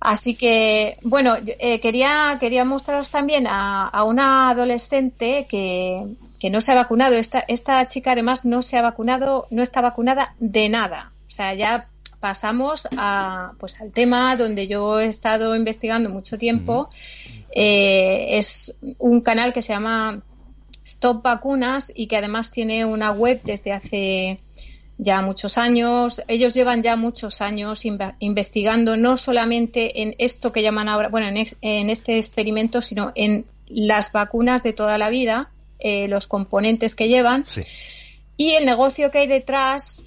Así 0.00 0.34
que, 0.34 0.98
bueno, 1.02 1.38
yo, 1.38 1.52
eh, 1.58 1.78
quería, 1.80 2.36
quería 2.40 2.64
mostraros 2.64 3.10
también 3.10 3.46
a, 3.46 3.86
a 3.88 4.04
una 4.04 4.50
adolescente 4.50 5.46
que, 5.48 6.02
que 6.40 6.50
no 6.50 6.60
se 6.60 6.72
ha 6.72 6.74
vacunado. 6.74 7.14
Esta, 7.16 7.40
esta 7.46 7.86
chica 7.86 8.12
además 8.12 8.44
no 8.44 8.62
se 8.62 8.76
ha 8.78 8.82
vacunado, 8.82 9.46
no 9.50 9.62
está 9.62 9.80
vacunada 9.80 10.34
de 10.38 10.68
nada. 10.68 11.12
O 11.26 11.30
sea, 11.30 11.54
ya 11.54 11.88
pasamos 12.26 12.88
a, 12.96 13.52
pues, 13.60 13.80
al 13.80 13.92
tema 13.92 14.34
donde 14.36 14.66
yo 14.66 14.98
he 14.98 15.06
estado 15.06 15.54
investigando 15.54 16.10
mucho 16.10 16.36
tiempo. 16.36 16.90
Eh, 17.54 18.36
es 18.38 18.74
un 18.98 19.20
canal 19.20 19.52
que 19.52 19.62
se 19.62 19.72
llama 19.72 20.22
Stop 20.84 21.22
Vacunas 21.22 21.92
y 21.94 22.08
que 22.08 22.16
además 22.16 22.50
tiene 22.50 22.84
una 22.84 23.12
web 23.12 23.42
desde 23.44 23.72
hace 23.72 24.40
ya 24.98 25.22
muchos 25.22 25.56
años. 25.56 26.20
Ellos 26.26 26.52
llevan 26.54 26.82
ya 26.82 26.96
muchos 26.96 27.40
años 27.40 27.84
inve- 27.84 28.16
investigando 28.18 28.96
no 28.96 29.16
solamente 29.16 30.02
en 30.02 30.16
esto 30.18 30.50
que 30.50 30.62
llaman 30.62 30.88
ahora, 30.88 31.08
bueno, 31.08 31.28
en, 31.28 31.36
ex- 31.36 31.56
en 31.60 31.90
este 31.90 32.18
experimento, 32.18 32.80
sino 32.80 33.12
en 33.14 33.44
las 33.68 34.10
vacunas 34.10 34.64
de 34.64 34.72
toda 34.72 34.98
la 34.98 35.10
vida, 35.10 35.50
eh, 35.78 36.08
los 36.08 36.26
componentes 36.26 36.96
que 36.96 37.06
llevan 37.08 37.44
y 38.36 38.54
el 38.54 38.66
negocio 38.66 39.12
que 39.12 39.18
hay 39.18 39.28
detrás 39.28 40.02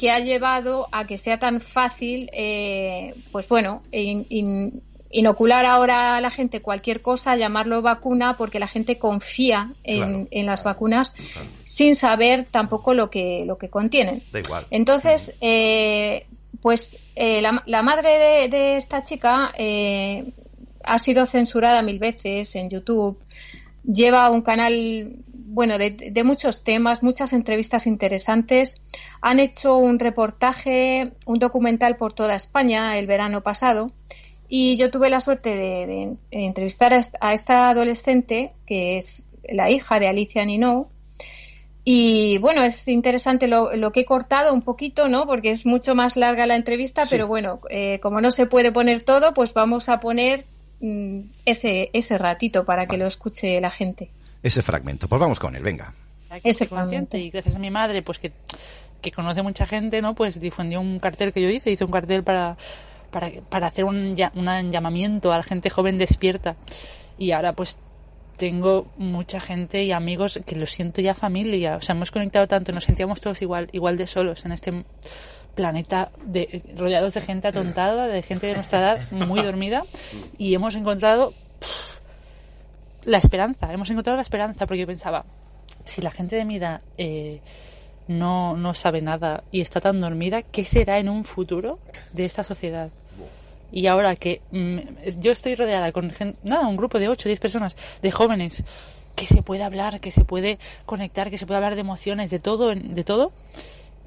que 0.00 0.10
ha 0.10 0.18
llevado 0.18 0.88
a 0.92 1.06
que 1.06 1.18
sea 1.18 1.38
tan 1.38 1.60
fácil, 1.60 2.30
eh, 2.32 3.12
pues 3.32 3.50
bueno, 3.50 3.82
in- 3.92 4.24
in- 4.30 4.82
inocular 5.10 5.66
ahora 5.66 6.16
a 6.16 6.20
la 6.22 6.30
gente 6.30 6.62
cualquier 6.62 7.02
cosa, 7.02 7.36
llamarlo 7.36 7.82
vacuna, 7.82 8.38
porque 8.38 8.58
la 8.58 8.66
gente 8.66 8.96
confía 8.98 9.74
en, 9.84 9.98
Claro, 9.98 10.28
en 10.30 10.46
las 10.46 10.64
vacunas 10.64 11.14
sin 11.64 11.94
saber 11.96 12.46
tampoco 12.50 12.94
lo 12.94 13.10
que, 13.10 13.44
lo 13.44 13.58
que 13.58 13.68
contienen. 13.68 14.22
Da 14.32 14.38
igual. 14.40 14.66
Entonces, 14.70 15.34
eh, 15.42 16.26
pues 16.62 16.96
eh, 17.14 17.42
la, 17.42 17.62
la 17.66 17.82
madre 17.82 18.08
de, 18.18 18.48
de 18.48 18.76
esta 18.78 19.02
chica 19.02 19.52
eh, 19.58 20.32
ha 20.82 20.98
sido 20.98 21.26
censurada 21.26 21.82
mil 21.82 21.98
veces 21.98 22.54
en 22.56 22.70
YouTube. 22.70 23.18
Lleva 23.84 24.30
un 24.30 24.40
canal, 24.42 25.16
bueno, 25.52 25.78
de, 25.78 25.90
de 25.90 26.24
muchos 26.24 26.62
temas, 26.62 27.02
muchas 27.02 27.32
entrevistas 27.32 27.86
interesantes. 27.86 28.80
Han 29.20 29.40
hecho 29.40 29.76
un 29.76 29.98
reportaje, 29.98 31.12
un 31.26 31.38
documental 31.38 31.96
por 31.96 32.12
toda 32.12 32.36
España 32.36 32.98
el 32.98 33.06
verano 33.06 33.42
pasado. 33.42 33.90
Y 34.48 34.76
yo 34.76 34.90
tuve 34.90 35.10
la 35.10 35.20
suerte 35.20 35.56
de, 35.56 36.16
de 36.30 36.44
entrevistar 36.44 36.92
a 36.92 36.98
esta, 36.98 37.18
a 37.20 37.34
esta 37.34 37.70
adolescente, 37.70 38.52
que 38.66 38.96
es 38.96 39.26
la 39.48 39.70
hija 39.70 40.00
de 40.00 40.08
Alicia 40.08 40.44
Ninou, 40.44 40.88
y 41.84 42.38
bueno, 42.38 42.62
es 42.62 42.86
interesante 42.88 43.48
lo, 43.48 43.74
lo 43.74 43.90
que 43.90 44.00
he 44.00 44.04
cortado 44.04 44.52
un 44.52 44.62
poquito, 44.62 45.08
¿no? 45.08 45.26
Porque 45.26 45.50
es 45.50 45.64
mucho 45.64 45.94
más 45.94 46.16
larga 46.16 46.46
la 46.46 46.56
entrevista, 46.56 47.04
pero 47.08 47.26
bueno, 47.26 47.60
eh, 47.70 47.98
como 48.00 48.20
no 48.20 48.30
se 48.30 48.46
puede 48.46 48.70
poner 48.70 49.02
todo, 49.02 49.32
pues 49.32 49.54
vamos 49.54 49.88
a 49.88 49.98
poner 49.98 50.44
mm, 50.80 51.20
ese, 51.46 51.90
ese 51.92 52.18
ratito 52.18 52.64
para 52.64 52.86
que 52.86 52.98
lo 52.98 53.06
escuche 53.06 53.60
la 53.60 53.70
gente. 53.70 54.10
Ese 54.42 54.62
fragmento. 54.62 55.08
Pues 55.08 55.20
vamos 55.20 55.38
con 55.38 55.54
él, 55.56 55.62
venga. 55.62 55.92
Ese 56.44 56.68
consciente 56.68 57.18
y 57.18 57.30
gracias 57.30 57.56
a 57.56 57.58
mi 57.58 57.70
madre, 57.70 58.02
pues 58.02 58.18
que, 58.18 58.32
que 59.00 59.10
conoce 59.10 59.42
mucha 59.42 59.66
gente, 59.66 60.00
¿no? 60.00 60.14
Pues 60.14 60.38
difundió 60.38 60.80
un 60.80 61.00
cartel 61.00 61.32
que 61.32 61.42
yo 61.42 61.50
hice, 61.50 61.70
hice 61.72 61.84
un 61.84 61.90
cartel 61.90 62.22
para, 62.22 62.56
para, 63.10 63.30
para 63.48 63.66
hacer 63.66 63.84
un, 63.84 64.16
un 64.34 64.70
llamamiento 64.70 65.32
a 65.32 65.38
la 65.38 65.42
gente 65.42 65.70
joven 65.70 65.98
despierta. 65.98 66.56
Y 67.18 67.32
ahora 67.32 67.52
pues 67.52 67.78
tengo 68.36 68.86
mucha 68.96 69.38
gente 69.40 69.84
y 69.84 69.92
amigos 69.92 70.40
que 70.46 70.56
lo 70.56 70.66
siento 70.66 71.02
ya 71.02 71.14
familia. 71.14 71.76
O 71.76 71.82
sea, 71.82 71.94
hemos 71.94 72.10
conectado 72.10 72.46
tanto, 72.46 72.72
nos 72.72 72.84
sentíamos 72.84 73.20
todos 73.20 73.42
igual, 73.42 73.68
igual 73.72 73.96
de 73.96 74.06
solos 74.06 74.44
en 74.46 74.52
este 74.52 74.70
planeta 75.54 76.10
de, 76.24 76.62
rodeados 76.76 77.12
de 77.12 77.20
gente 77.20 77.48
atontada, 77.48 78.06
de 78.06 78.22
gente 78.22 78.46
de 78.46 78.54
nuestra 78.54 78.78
edad 78.78 79.10
muy 79.10 79.42
dormida 79.42 79.84
y 80.38 80.54
hemos 80.54 80.74
encontrado 80.74 81.34
pff, 81.58 81.89
la 83.04 83.18
esperanza, 83.18 83.72
hemos 83.72 83.90
encontrado 83.90 84.16
la 84.16 84.22
esperanza 84.22 84.66
porque 84.66 84.80
yo 84.80 84.86
pensaba, 84.86 85.24
si 85.84 86.00
la 86.02 86.10
gente 86.10 86.36
de 86.36 86.44
mi 86.44 86.56
edad 86.56 86.80
eh, 86.98 87.40
no, 88.08 88.56
no 88.56 88.74
sabe 88.74 89.00
nada 89.00 89.44
y 89.50 89.60
está 89.60 89.80
tan 89.80 90.00
dormida, 90.00 90.42
¿qué 90.42 90.64
será 90.64 90.98
en 90.98 91.08
un 91.08 91.24
futuro 91.24 91.78
de 92.12 92.24
esta 92.24 92.44
sociedad? 92.44 92.90
Y 93.72 93.86
ahora 93.86 94.16
que 94.16 94.42
mm, 94.50 94.78
yo 95.20 95.32
estoy 95.32 95.54
rodeada 95.54 95.92
con 95.92 96.12
nada, 96.42 96.66
un 96.66 96.76
grupo 96.76 96.98
de 96.98 97.08
8 97.08 97.28
o 97.28 97.30
10 97.30 97.40
personas, 97.40 97.76
de 98.02 98.10
jóvenes, 98.10 98.64
que 99.14 99.26
se 99.26 99.42
puede 99.42 99.62
hablar, 99.62 100.00
que 100.00 100.10
se 100.10 100.24
puede 100.24 100.58
conectar, 100.86 101.30
que 101.30 101.38
se 101.38 101.46
puede 101.46 101.58
hablar 101.58 101.74
de 101.74 101.82
emociones, 101.82 102.30
de 102.30 102.40
todo, 102.40 102.74
de 102.74 103.04
todo. 103.04 103.32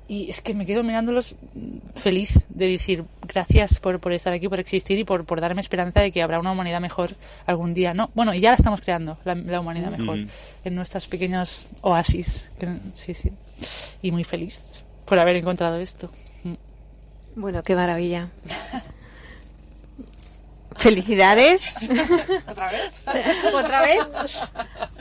Y 0.07 0.30
es 0.30 0.41
que 0.41 0.53
me 0.53 0.65
quedo 0.65 0.84
mirándolos 0.84 1.35
mm, 1.53 1.77
feliz 1.95 2.39
de 2.49 2.67
decir 2.67 3.05
gracias 3.27 3.80
por, 3.80 3.99
por 3.99 4.13
estar 4.13 4.34
aquí, 4.34 4.49
por 4.49 4.59
existir 4.59 4.99
y 4.99 5.03
por, 5.03 5.25
por 5.25 5.39
darme 5.39 5.61
esperanza 5.61 6.01
de 6.01 6.11
que 6.11 6.21
habrá 6.21 6.39
una 6.39 6.51
humanidad 6.51 6.81
mejor 6.81 7.11
algún 7.45 7.73
día. 7.73 7.93
No, 7.93 8.11
bueno, 8.13 8.34
y 8.34 8.41
ya 8.41 8.49
la 8.49 8.55
estamos 8.55 8.81
creando, 8.81 9.17
la, 9.23 9.35
la 9.35 9.59
humanidad 9.59 9.97
mejor, 9.97 10.19
en 10.63 10.75
nuestros 10.75 11.07
pequeños 11.07 11.67
oasis. 11.81 12.51
sí, 12.93 13.13
sí. 13.13 13.31
Y 14.01 14.11
muy 14.11 14.23
feliz 14.23 14.59
por 15.05 15.19
haber 15.19 15.35
encontrado 15.38 15.77
esto. 15.77 16.11
Mm. 16.43 16.53
Bueno, 17.35 17.63
qué 17.63 17.75
maravilla. 17.75 18.30
Felicidades. 20.75 21.73
¿Otra 22.49 22.69
vez? 22.69 22.91
¿Otra 23.53 23.81
vez? 23.81 23.99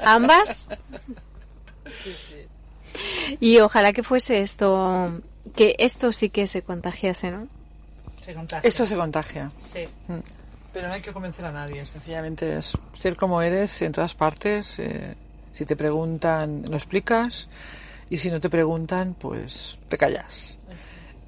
Ambas. 0.05 0.67
Y 3.41 3.59
ojalá 3.61 3.93
que 3.93 4.03
fuese 4.03 4.43
esto, 4.43 5.21
que 5.57 5.75
esto 5.79 6.13
sí 6.13 6.31
que 6.31 6.47
se 6.47 6.63
contagiase, 6.63 7.31
¿no? 7.31 7.49
Se 8.25 8.35
contagia. 8.35 8.69
Esto 8.69 8.87
se 8.87 8.97
contagia. 8.97 9.51
Sí. 9.57 9.87
Mm. 10.09 10.19
Pero 10.73 10.89
no 10.89 10.95
hay 10.95 11.03
que 11.03 11.13
convencer 11.13 11.45
a 11.45 11.53
nadie, 11.53 11.85
sencillamente 11.85 12.57
es 12.57 12.73
ser 12.97 13.17
como 13.17 13.43
eres 13.43 13.83
en 13.83 13.93
todas 13.93 14.15
partes. 14.15 14.79
eh, 14.79 15.15
si 15.51 15.67
te 15.67 15.77
preguntan, 15.77 16.63
lo 16.69 16.77
explicas. 16.77 17.49
Y 18.09 18.19
si 18.19 18.31
no 18.31 18.41
te 18.41 18.49
preguntan, 18.51 19.15
pues 19.19 19.79
te 19.89 19.97
callas. 19.99 20.59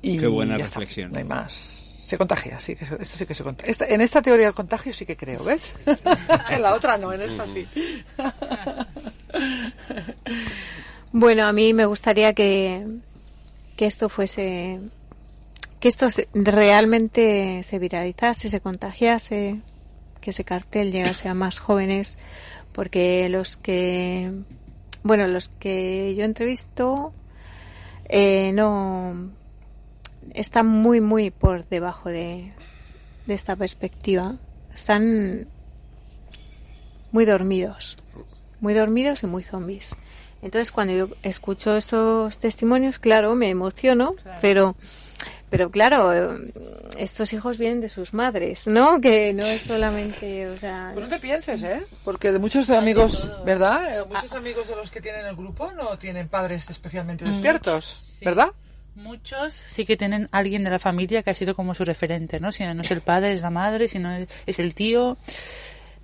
Y 0.03 0.19
Qué 0.19 0.27
buena 0.27 0.57
ya 0.59 0.65
está, 0.65 0.81
reflexión. 0.81 1.13
no 1.13 1.19
hay 1.19 1.25
más. 1.25 1.53
Se 2.07 2.19
contagia, 2.19 2.61
sí, 2.61 2.77
que 2.77 2.85
se- 2.87 2.95
esto 3.01 3.19
sí 3.19 3.27
que 3.27 3.35
se 3.35 3.43
contagia. 3.43 3.71
Esta- 3.71 3.87
en 3.87 4.01
esta 4.03 4.21
teoría 4.23 4.47
del 4.47 4.55
contagio 4.55 4.93
sí 4.93 5.05
que 5.07 5.17
creo, 5.17 5.43
¿ves? 5.45 5.75
en 6.51 6.63
la 6.63 6.75
otra 6.75 6.97
no, 6.99 7.13
en 7.13 7.23
esta 7.23 7.47
sí. 7.47 7.67
Bueno, 11.17 11.45
a 11.45 11.53
mí 11.53 11.75
me 11.75 11.87
gustaría 11.87 12.33
que, 12.33 12.85
que 13.77 13.87
esto 13.87 14.09
fuese, 14.09 14.81
que 15.79 15.87
esto 15.87 16.09
realmente 16.35 17.63
se 17.63 17.79
viralizase, 17.79 18.51
se 18.51 18.59
contagiase, 18.59 19.61
que 20.21 20.31
ese 20.31 20.43
cartel 20.43 20.91
llegase 20.91 21.29
a 21.29 21.35
más 21.35 21.61
jóvenes, 21.61 22.19
porque 22.73 23.29
los 23.29 23.57
que, 23.57 24.33
bueno, 25.05 25.29
los 25.29 25.51
que 25.51 26.17
yo 26.17 26.25
entrevisto, 26.25 27.13
eh, 28.09 28.51
no, 28.53 29.31
están 30.33 30.67
muy, 30.67 31.01
muy 31.01 31.31
por 31.31 31.65
debajo 31.69 32.09
de, 32.09 32.55
de 33.27 33.35
esta 33.35 33.55
perspectiva. 33.55 34.35
Están 34.75 35.47
muy 37.13 37.25
dormidos, 37.25 37.99
muy 38.59 38.75
dormidos 38.75 39.23
y 39.23 39.27
muy 39.29 39.45
zombies. 39.45 39.95
Entonces, 40.45 40.71
cuando 40.71 40.93
yo 40.95 41.09
escucho 41.23 41.77
estos 41.77 42.39
testimonios, 42.39 42.99
claro, 42.99 43.35
me 43.35 43.49
emociono, 43.49 44.15
pero 44.41 44.77
pero 45.51 45.71
claro, 45.71 46.13
eh, 46.13 46.53
estos 46.99 47.33
hijos 47.33 47.59
vienen 47.59 47.81
de 47.81 47.89
sus 47.89 48.13
madres, 48.13 48.67
¿no? 48.67 48.99
Que 49.01 49.33
no 49.33 49.47
es 49.47 49.63
solamente, 49.63 50.49
o 50.49 50.57
sea, 50.59 50.91
Pues 50.93 51.07
no 51.07 51.15
te 51.15 51.21
pienses, 51.21 51.63
¿eh? 51.63 51.87
Porque 52.05 52.33
de 52.33 52.41
muchos 52.41 52.71
amigos, 52.71 53.31
¿verdad? 53.47 54.01
Eh, 54.01 54.05
Muchos 54.09 54.33
amigos 54.33 54.67
de 54.69 54.75
los 54.75 54.91
que 54.91 55.01
tienen 55.01 55.25
el 55.27 55.37
grupo 55.37 55.71
no 55.73 55.97
tienen 55.97 56.29
padres 56.29 56.69
especialmente 56.69 57.25
despiertos, 57.25 57.85
Sí. 58.19 58.25
¿verdad? 58.25 58.49
Muchos 58.97 59.53
sí 59.55 59.87
que 59.87 59.97
tienen 59.97 60.29
alguien 60.33 60.63
de 60.65 60.71
la 60.71 60.79
familia 60.81 61.23
que 61.23 61.31
ha 61.31 61.35
sido 61.35 61.55
como 61.55 61.73
su 61.75 61.85
referente, 61.85 62.39
¿no? 62.41 62.51
Si 62.53 62.65
no 62.65 62.83
es 62.83 62.91
el 62.91 63.01
padre, 63.01 63.33
es 63.33 63.43
la 63.43 63.51
madre, 63.51 63.87
si 63.89 63.99
no 64.01 64.13
es, 64.13 64.29
es 64.47 64.59
el 64.59 64.75
tío. 64.75 65.17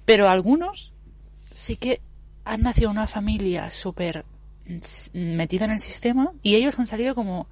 Pero 0.05 0.29
algunos 0.29 0.93
sí 1.53 1.77
que 1.77 2.01
han 2.45 2.63
nacido 2.63 2.91
en 2.91 2.99
una 2.99 3.07
familia 3.07 3.71
súper 3.71 4.25
mm, 4.71 5.19
metida 5.37 5.65
en 5.65 5.73
el 5.73 5.81
sistema 5.81 6.31
y 6.43 6.55
ellos 6.55 6.79
han 6.79 6.87
salido 6.87 7.15
como 7.15 7.47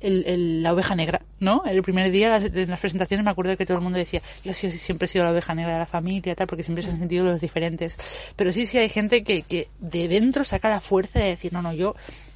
la 0.00 0.72
oveja 0.74 0.94
negra, 0.94 1.22
¿no? 1.40 1.62
El 1.64 1.82
primer 1.82 2.10
día 2.12 2.28
las- 2.28 2.44
en 2.44 2.68
las 2.70 2.78
presentaciones 2.80 3.24
me 3.24 3.30
acuerdo 3.30 3.56
que 3.56 3.64
todo 3.64 3.78
el 3.78 3.82
mundo 3.82 3.98
decía, 3.98 4.20
yo 4.44 4.52
siempre 4.52 5.06
he 5.06 5.08
sido 5.08 5.24
la 5.24 5.32
oveja 5.32 5.54
negra 5.54 5.72
de 5.72 5.78
la 5.80 5.86
familia, 5.86 6.34
tal, 6.34 6.46
porque 6.46 6.62
siempre 6.62 6.82
se 6.82 6.90
han 6.90 6.98
sentido 6.98 7.24
los 7.24 7.40
diferentes. 7.40 7.96
Pero 8.36 8.52
sí, 8.52 8.66
sí 8.66 8.78
hay 8.78 8.88
gente 8.90 9.24
que, 9.24 9.42
que 9.42 9.68
de 9.80 10.06
dentro 10.06 10.44
saca 10.44 10.68
la 10.68 10.80
fuerza 10.80 11.18
de 11.18 11.26
decir, 11.28 11.52
no, 11.52 11.62
no, 11.62 11.72
yo 11.72 11.94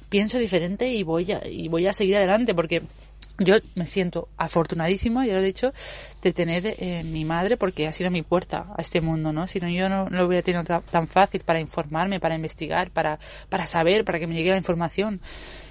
pienso 0.09 0.39
diferente 0.39 0.89
y 0.89 1.03
voy 1.03 1.31
a, 1.31 1.47
y 1.47 1.67
voy 1.67 1.85
a 1.87 1.93
seguir 1.93 2.17
adelante 2.17 2.53
porque 2.55 2.81
yo 3.37 3.55
me 3.75 3.87
siento 3.87 4.27
afortunadísima, 4.37 5.25
ya 5.25 5.33
lo 5.33 5.39
he 5.39 5.43
dicho, 5.45 5.73
de 6.21 6.31
tener 6.33 6.75
eh, 6.77 7.03
mi 7.03 7.25
madre 7.25 7.57
porque 7.57 7.87
ha 7.87 7.91
sido 7.91 8.11
mi 8.11 8.21
puerta 8.21 8.67
a 8.77 8.81
este 8.81 9.01
mundo, 9.01 9.33
¿no? 9.33 9.47
Si 9.47 9.59
no, 9.59 9.67
yo 9.69 9.89
no, 9.89 10.09
no 10.09 10.17
lo 10.19 10.27
hubiera 10.27 10.43
tenido 10.43 10.63
ta- 10.63 10.81
tan 10.81 11.07
fácil 11.07 11.41
para 11.41 11.59
informarme, 11.59 12.19
para 12.19 12.35
investigar, 12.35 12.91
para, 12.91 13.17
para 13.49 13.65
saber, 13.65 14.05
para 14.05 14.19
que 14.19 14.27
me 14.27 14.35
llegue 14.35 14.51
la 14.51 14.57
información. 14.57 15.21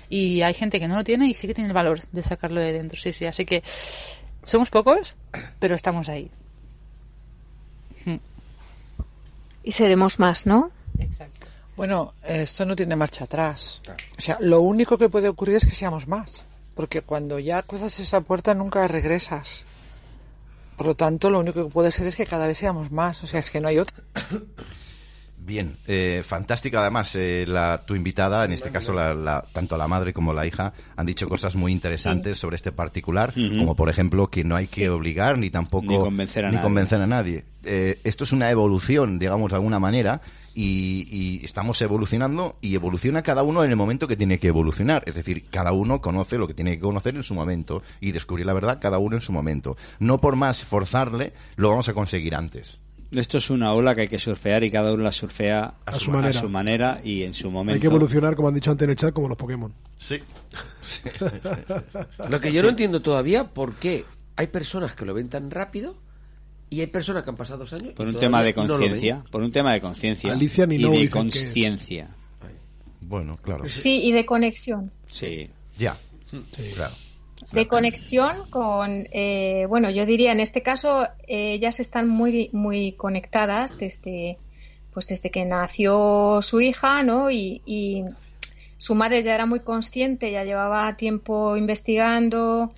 Y 0.09 0.43
hay 0.43 0.55
gente 0.55 0.81
que 0.81 0.89
no 0.89 0.97
lo 0.97 1.05
tiene 1.05 1.29
y 1.29 1.35
sí 1.35 1.47
que 1.47 1.55
tiene 1.55 1.69
el 1.69 1.75
valor 1.75 2.01
de 2.11 2.23
sacarlo 2.25 2.61
de 2.61 2.73
dentro, 2.73 2.99
sí, 2.99 3.13
sí. 3.13 3.27
Así 3.27 3.45
que 3.45 3.63
somos 4.43 4.69
pocos, 4.71 5.15
pero 5.61 5.77
estamos 5.77 6.09
ahí. 6.09 6.31
Y 9.63 9.73
seremos 9.73 10.19
más, 10.19 10.47
¿no? 10.47 10.71
Bueno, 11.77 12.15
esto 12.25 12.65
no 12.67 12.75
tiene 12.75 12.97
marcha 12.97 13.25
atrás. 13.25 13.81
O 14.19 14.21
sea, 14.21 14.39
lo 14.41 14.61
único 14.63 14.99
que 14.99 15.09
puede 15.09 15.29
ocurrir 15.29 15.57
es 15.57 15.65
que 15.67 15.75
seamos 15.75 16.09
más. 16.09 16.47
Porque 16.75 17.03
cuando 17.03 17.39
ya 17.39 17.63
cruzas 17.63 17.99
esa 18.01 18.21
puerta 18.23 18.55
nunca 18.55 18.87
regresas. 18.89 19.65
Por 20.77 20.87
lo 20.87 20.95
tanto, 20.95 21.29
lo 21.31 21.41
único 21.41 21.65
que 21.67 21.71
puede 21.71 21.91
ser 21.91 22.07
es 22.07 22.17
que 22.17 22.25
cada 22.27 22.47
vez 22.47 22.57
seamos 22.59 22.91
más. 22.91 23.23
O 23.23 23.27
sea, 23.27 23.41
es 23.41 23.51
que 23.51 23.61
no 23.61 23.69
hay 23.69 23.79
otro. 23.79 23.97
Bien, 25.43 25.79
eh, 25.87 26.23
fantástica 26.25 26.81
además 26.83 27.13
eh, 27.15 27.45
la, 27.49 27.83
tu 27.87 27.95
invitada, 27.95 28.45
en 28.45 28.53
este 28.53 28.71
caso 28.71 28.93
la, 28.93 29.15
la- 29.15 29.45
tanto 29.53 29.77
la 29.79 29.89
madre 29.89 30.13
como 30.13 30.35
la 30.35 30.47
hija 30.47 30.75
han 30.97 31.07
dicho 31.07 31.27
cosas 31.27 31.57
muy 31.57 31.73
interesantes 31.73 32.39
sobre 32.39 32.57
este 32.57 32.73
particular, 32.73 33.33
como 33.35 33.75
por 33.75 33.89
ejemplo 33.89 34.29
que 34.29 34.45
no 34.45 34.55
hay 34.55 34.67
que 34.69 34.91
obligar 34.91 35.39
ni 35.39 35.49
tampoco 35.51 35.87
Ni 35.91 35.99
convencer 35.99 36.45
a 36.45 36.49
ni 36.49 36.57
nadie. 36.57 36.63
convencer 36.63 37.01
a 37.01 37.07
nadie. 37.07 37.45
Eh, 37.65 38.01
esto 38.05 38.25
es 38.25 38.33
una 38.33 38.51
evolución, 38.51 39.19
digamos 39.19 39.51
de 39.51 39.57
alguna 39.57 39.79
manera, 39.81 40.21
y, 40.61 41.09
y 41.11 41.45
estamos 41.45 41.81
evolucionando 41.81 42.57
y 42.61 42.75
evoluciona 42.75 43.23
cada 43.23 43.43
uno 43.43 43.65
en 43.65 43.71
el 43.71 43.77
momento 43.77 44.07
que 44.07 44.17
tiene 44.17 44.39
que 44.39 44.49
evolucionar. 44.49 45.03
Es 45.07 45.15
decir, 45.15 45.45
cada 45.49 45.73
uno 45.73 46.03
conoce 46.03 46.37
lo 46.37 46.47
que 46.47 46.53
tiene 46.53 46.73
que 46.73 46.81
conocer 46.81 47.17
en 47.17 47.23
su 47.23 47.33
momento 47.33 47.83
y 48.01 48.13
descubrir 48.13 48.45
la 48.45 48.53
verdad 48.53 48.79
cada 48.79 48.99
uno 48.99 49.17
en 49.17 49.23
su 49.23 49.33
momento. 49.33 49.79
No 49.99 50.21
por 50.21 50.37
más 50.37 50.63
forzarle, 50.63 51.33
lo 51.57 51.71
vamos 51.71 51.89
a 51.89 51.95
conseguir 51.95 52.35
antes. 52.35 52.79
Esto 53.11 53.39
es 53.39 53.49
una 53.49 53.73
ola 53.73 53.95
que 53.95 54.03
hay 54.03 54.09
que 54.09 54.19
surfear 54.19 54.63
y 54.63 54.71
cada 54.71 54.93
uno 54.93 55.03
la 55.03 55.13
surfea 55.13 55.75
a, 55.85 55.99
su 55.99 56.11
manera. 56.11 56.43
manera 56.43 57.01
y 57.03 57.23
en 57.23 57.33
su 57.33 57.51
momento. 57.51 57.75
Hay 57.75 57.81
que 57.81 57.87
evolucionar, 57.87 58.37
como 58.37 58.49
han 58.49 58.55
dicho 58.55 58.71
antes 58.71 58.85
en 58.85 58.91
el 58.91 58.97
chat, 58.97 59.15
como 59.15 59.29
los 59.29 59.39
Pokémon. 59.39 59.73
Sí. 59.97 60.21
Lo 62.31 62.41
que 62.41 62.53
yo 62.53 62.63
no 62.63 62.69
entiendo 62.69 63.01
todavía, 63.01 63.49
¿por 63.49 63.75
qué 63.75 64.05
hay 64.37 64.47
personas 64.49 64.95
que 64.95 65.07
lo 65.07 65.15
ven 65.15 65.29
tan 65.29 65.51
rápido 65.51 65.97
y 66.71 66.81
hay 66.81 66.87
personas 66.87 67.25
que 67.25 67.31
han 67.31 67.37
pasado 67.37 67.59
dos 67.59 67.73
años? 67.73 67.93
Por 67.95 68.07
un 68.07 68.19
tema 68.19 68.43
de 68.43 68.55
no 68.55 68.67
conciencia, 68.67 69.25
por 69.31 69.43
un 69.43 69.51
tema 69.51 69.73
de 69.73 69.81
conciencia 69.81 70.33
Alicia 70.33 70.67
ni 70.67 70.77
y 70.77 70.79
no 70.79 70.93
de 70.93 71.11
conciencia. 71.11 72.09
Bueno, 73.01 73.37
claro. 73.37 73.65
Sí, 73.65 74.03
y 74.05 74.13
de 74.13 74.25
conexión. 74.25 74.93
Sí. 75.07 75.51
Ya. 75.77 75.99
Claro. 76.77 76.95
de 77.51 77.67
conexión 77.67 78.49
con, 78.51 79.09
eh, 79.11 79.67
bueno, 79.69 79.91
yo 79.91 80.07
diría 80.07 80.31
en 80.31 80.39
este 80.39 80.63
caso 80.63 81.09
eh, 81.27 81.55
ellas 81.55 81.81
están 81.81 82.07
muy 82.07 82.51
muy 82.53 82.93
conectadas 82.93 83.77
desde, 83.77 84.39
pues 84.93 85.09
desde 85.09 85.31
que 85.33 85.45
nació 85.45 86.41
su 86.41 86.61
hija, 86.61 87.03
¿no? 87.03 87.33
Y, 87.33 87.63
y 87.67 88.05
su 88.79 88.95
madre 88.95 89.25
ya 89.25 89.35
era 89.35 89.47
muy 89.47 89.61
consciente, 89.61 90.31
ya 90.31 90.45
llevaba 90.45 90.97
tiempo 90.97 91.57
investigando 91.57 92.73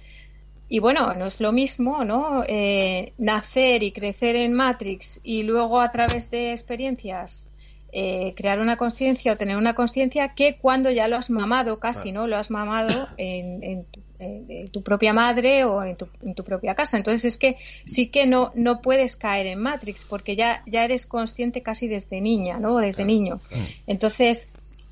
y 0.75 0.79
bueno, 0.79 1.13
no 1.15 1.27
es 1.27 1.39
lo 1.41 1.53
mismo, 1.53 2.03
¿no? 2.03 2.45
Eh, 2.49 3.13
nacer 3.19 3.83
y 3.83 3.93
crecer 3.93 4.37
en 4.37 4.55
Matrix 4.55 5.21
y 5.23 5.43
luego 5.43 5.81
a 5.81 5.93
través 5.93 6.31
de 6.31 6.53
experiencias 6.53 7.49
eh, 7.95 8.33
crear 8.39 8.59
una 8.59 8.77
conciencia 8.79 9.33
o 9.33 9.37
tener 9.37 9.57
una 9.59 9.75
conciencia 9.75 10.31
que 10.35 10.57
cuando 10.57 10.91
ya 10.91 11.09
lo 11.09 11.17
has 11.17 11.29
mamado 11.29 11.79
casi, 11.79 12.11
¿no? 12.11 12.27
Lo 12.27 12.39
has 12.39 12.51
mamado 12.51 13.11
en, 13.19 13.63
en 13.63 13.85
tu, 13.85 14.01
en- 14.19 14.47
en 14.51 14.69
tu 14.71 14.81
propia 14.83 15.13
madre 15.13 15.65
o 15.65 15.85
en 15.85 15.97
tu, 15.97 16.09
en 16.25 16.35
tu 16.35 16.43
propia 16.43 16.75
casa. 16.75 16.97
Entonces 16.97 17.25
es 17.27 17.37
que 17.37 17.57
sí 17.85 18.07
que 18.07 18.25
no, 18.27 18.51
no 18.55 18.81
puedes 18.81 19.17
caer 19.17 19.47
en 19.49 19.59
Matrix 19.61 20.07
porque 20.09 20.37
ya, 20.37 20.63
ya 20.67 20.85
eres 20.85 21.05
consciente 21.05 21.61
casi 21.61 21.87
desde 21.87 22.23
niña, 22.23 22.59
¿no? 22.59 22.79
Desde 22.79 23.05
niño. 23.05 23.41
Entonces, 23.87 24.49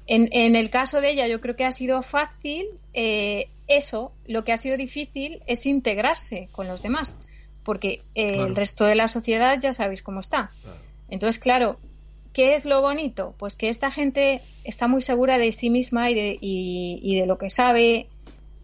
en, 0.07 0.28
en 0.32 0.55
el 0.57 0.69
caso 0.69 1.01
de 1.01 1.09
ella 1.12 1.27
yo 1.27 1.40
creo 1.40 1.57
que 1.57 1.65
ha 1.65 1.73
sido 1.73 2.02
fácil 2.02 2.66
eh, 2.93 3.48
eso, 3.70 4.12
lo 4.26 4.44
que 4.44 4.52
ha 4.52 4.56
sido 4.56 4.76
difícil 4.76 5.42
es 5.47 5.66
integrarse 5.66 6.48
con 6.52 6.68
los 6.68 6.82
demás, 6.82 7.16
porque 7.64 8.02
eh, 8.14 8.34
Claro. 8.34 8.47
el 8.47 8.56
resto 8.56 8.84
de 8.84 8.94
la 8.94 9.09
sociedad 9.09 9.59
ya 9.60 9.72
sabéis 9.72 10.02
cómo 10.02 10.20
está. 10.20 10.51
Entonces, 11.09 11.40
claro, 11.40 11.78
¿qué 12.32 12.55
es 12.55 12.64
lo 12.64 12.80
bonito? 12.82 13.34
Pues 13.38 13.56
que 13.56 13.68
esta 13.68 13.90
gente 13.90 14.42
está 14.64 14.88
muy 14.88 15.02
segura 15.02 15.38
de 15.38 15.52
sí 15.52 15.70
misma 15.70 16.10
y 16.10 16.14
de, 16.14 16.38
y, 16.40 17.01
y 17.02 17.18
de 17.18 17.26
lo 17.26 17.38
que 17.38 17.51
sabe 17.51 18.09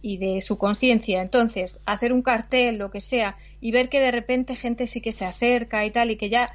y 0.02 0.18
de 0.18 0.40
su 0.40 0.56
conciencia. 0.56 1.22
Entonces, 1.22 1.80
hacer 1.86 2.12
un 2.12 2.22
cartel, 2.22 2.76
lo 2.78 2.90
que 2.90 3.00
sea, 3.00 3.36
y 3.60 3.72
ver 3.72 3.88
que 3.88 4.00
de 4.00 4.12
repente 4.12 4.54
gente 4.54 4.86
sí 4.86 5.00
que 5.00 5.12
se 5.12 5.24
acerca 5.24 5.84
y 5.84 5.90
tal, 5.90 6.10
y 6.10 6.16
que 6.16 6.28
ya 6.28 6.54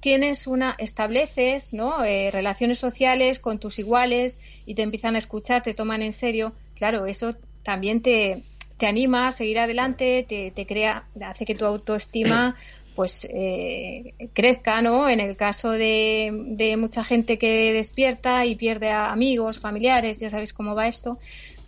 tienes 0.00 0.46
una, 0.46 0.74
estableces, 0.78 1.72
¿no? 1.74 2.04
Eh, 2.04 2.30
relaciones 2.30 2.78
sociales 2.78 3.40
con 3.40 3.58
tus 3.58 3.78
iguales 3.78 4.38
y 4.64 4.74
te 4.74 4.82
empiezan 4.82 5.16
a 5.16 5.18
escuchar, 5.18 5.62
te 5.62 5.74
toman 5.74 6.02
en 6.02 6.12
serio. 6.12 6.52
Claro, 6.76 7.06
eso 7.06 7.34
también 7.68 8.00
te, 8.00 8.44
te 8.78 8.86
anima 8.86 9.28
a 9.28 9.32
seguir 9.32 9.58
adelante, 9.58 10.24
te, 10.26 10.52
te 10.52 10.64
crea, 10.64 11.04
hace 11.22 11.44
que 11.44 11.54
tu 11.54 11.66
autoestima 11.66 12.56
pues 12.94 13.28
eh, 13.30 14.14
crezca, 14.32 14.80
¿no? 14.80 15.06
En 15.10 15.20
el 15.20 15.36
caso 15.36 15.72
de, 15.72 16.32
de 16.32 16.78
mucha 16.78 17.04
gente 17.04 17.36
que 17.36 17.74
despierta 17.74 18.46
y 18.46 18.54
pierde 18.54 18.88
a 18.88 19.12
amigos, 19.12 19.60
familiares, 19.60 20.18
ya 20.18 20.30
sabéis 20.30 20.54
cómo 20.54 20.74
va 20.74 20.88
esto, 20.88 21.18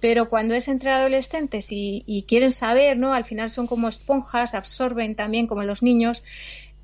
pero 0.01 0.31
cuando 0.31 0.55
es 0.55 0.69
entre 0.69 0.91
adolescentes 0.91 1.71
y, 1.71 2.03
y 2.07 2.23
quieren 2.23 2.51
saber, 2.51 2.97
¿no? 2.97 3.13
Al 3.13 3.27
final 3.27 3.51
son 3.51 3.67
como 3.67 3.87
esponjas, 3.87 4.55
absorben 4.55 5.15
también 5.17 5.47
como 5.47 5.65
los 5.65 5.83
niños 5.83 6.23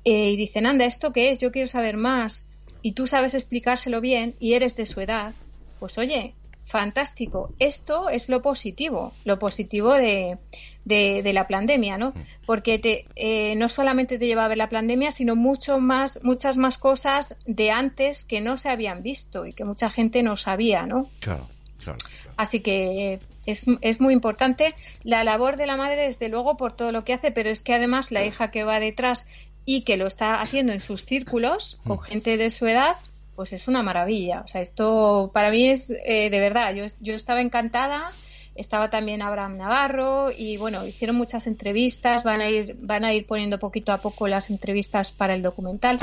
eh, 0.05 0.29
y 0.29 0.35
dicen, 0.35 0.67
anda, 0.67 0.85
¿esto 0.85 1.11
qué 1.11 1.31
es? 1.31 1.41
Yo 1.41 1.51
quiero 1.51 1.67
saber 1.67 1.97
más. 1.97 2.47
Y 2.83 2.91
tú 2.91 3.07
sabes 3.07 3.33
explicárselo 3.33 3.99
bien 3.99 4.35
y 4.39 4.53
eres 4.53 4.75
de 4.75 4.85
su 4.85 5.01
edad. 5.01 5.33
Pues 5.79 5.97
oye, 5.97 6.35
fantástico. 6.67 7.53
Esto 7.59 8.09
es 8.09 8.29
lo 8.29 8.41
positivo, 8.41 9.13
lo 9.23 9.39
positivo 9.39 9.93
de, 9.93 10.37
de, 10.83 11.23
de 11.23 11.33
la 11.33 11.47
pandemia, 11.47 11.97
¿no? 11.97 12.13
Porque 12.45 12.77
te, 12.77 13.05
eh, 13.15 13.55
no 13.55 13.67
solamente 13.69 14.19
te 14.19 14.27
lleva 14.27 14.45
a 14.45 14.47
ver 14.49 14.57
la 14.57 14.69
pandemia, 14.69 15.11
sino 15.11 15.35
mucho 15.35 15.79
más, 15.79 16.19
muchas 16.23 16.57
más 16.57 16.77
cosas 16.77 17.37
de 17.45 17.71
antes 17.71 18.25
que 18.25 18.41
no 18.41 18.57
se 18.57 18.69
habían 18.69 19.01
visto 19.01 19.45
y 19.45 19.53
que 19.53 19.63
mucha 19.63 19.89
gente 19.89 20.23
no 20.23 20.35
sabía, 20.35 20.85
¿no? 20.85 21.09
Claro, 21.19 21.47
claro. 21.83 21.99
Así 22.35 22.59
que 22.59 23.19
es, 23.45 23.65
es 23.81 24.01
muy 24.01 24.13
importante 24.13 24.75
la 25.03 25.23
labor 25.23 25.55
de 25.55 25.67
la 25.67 25.77
madre, 25.77 26.03
desde 26.03 26.27
luego, 26.27 26.57
por 26.57 26.73
todo 26.73 26.91
lo 26.91 27.05
que 27.05 27.13
hace, 27.13 27.31
pero 27.31 27.49
es 27.49 27.63
que 27.63 27.73
además 27.73 28.11
la 28.11 28.25
hija 28.25 28.51
que 28.51 28.65
va 28.65 28.79
detrás 28.81 29.25
y 29.65 29.81
que 29.81 29.97
lo 29.97 30.05
está 30.05 30.41
haciendo 30.41 30.73
en 30.73 30.79
sus 30.79 31.05
círculos 31.05 31.79
con 31.85 31.99
gente 31.99 32.37
de 32.37 32.49
su 32.49 32.67
edad, 32.67 32.97
pues 33.37 33.53
es 33.53 33.67
una 33.67 33.83
maravilla. 33.83 34.41
O 34.41 34.47
sea, 34.47 34.61
esto 34.61 35.29
para 35.31 35.51
mí 35.51 35.69
es 35.69 35.91
eh, 35.91 36.31
de 36.31 36.39
verdad. 36.39 36.73
Yo, 36.73 36.85
yo 36.99 37.13
estaba 37.13 37.39
encantada. 37.39 38.11
Estaba 38.55 38.89
también 38.89 39.21
Abraham 39.21 39.57
Navarro 39.57 40.31
y 40.35 40.57
bueno, 40.57 40.87
hicieron 40.87 41.15
muchas 41.15 41.45
entrevistas. 41.45 42.23
Van 42.23 42.41
a 42.41 42.49
ir, 42.49 42.75
van 42.79 43.05
a 43.05 43.13
ir 43.13 43.27
poniendo 43.27 43.59
poquito 43.59 43.91
a 43.91 44.01
poco 44.01 44.27
las 44.27 44.49
entrevistas 44.49 45.11
para 45.11 45.35
el 45.35 45.43
documental. 45.43 45.99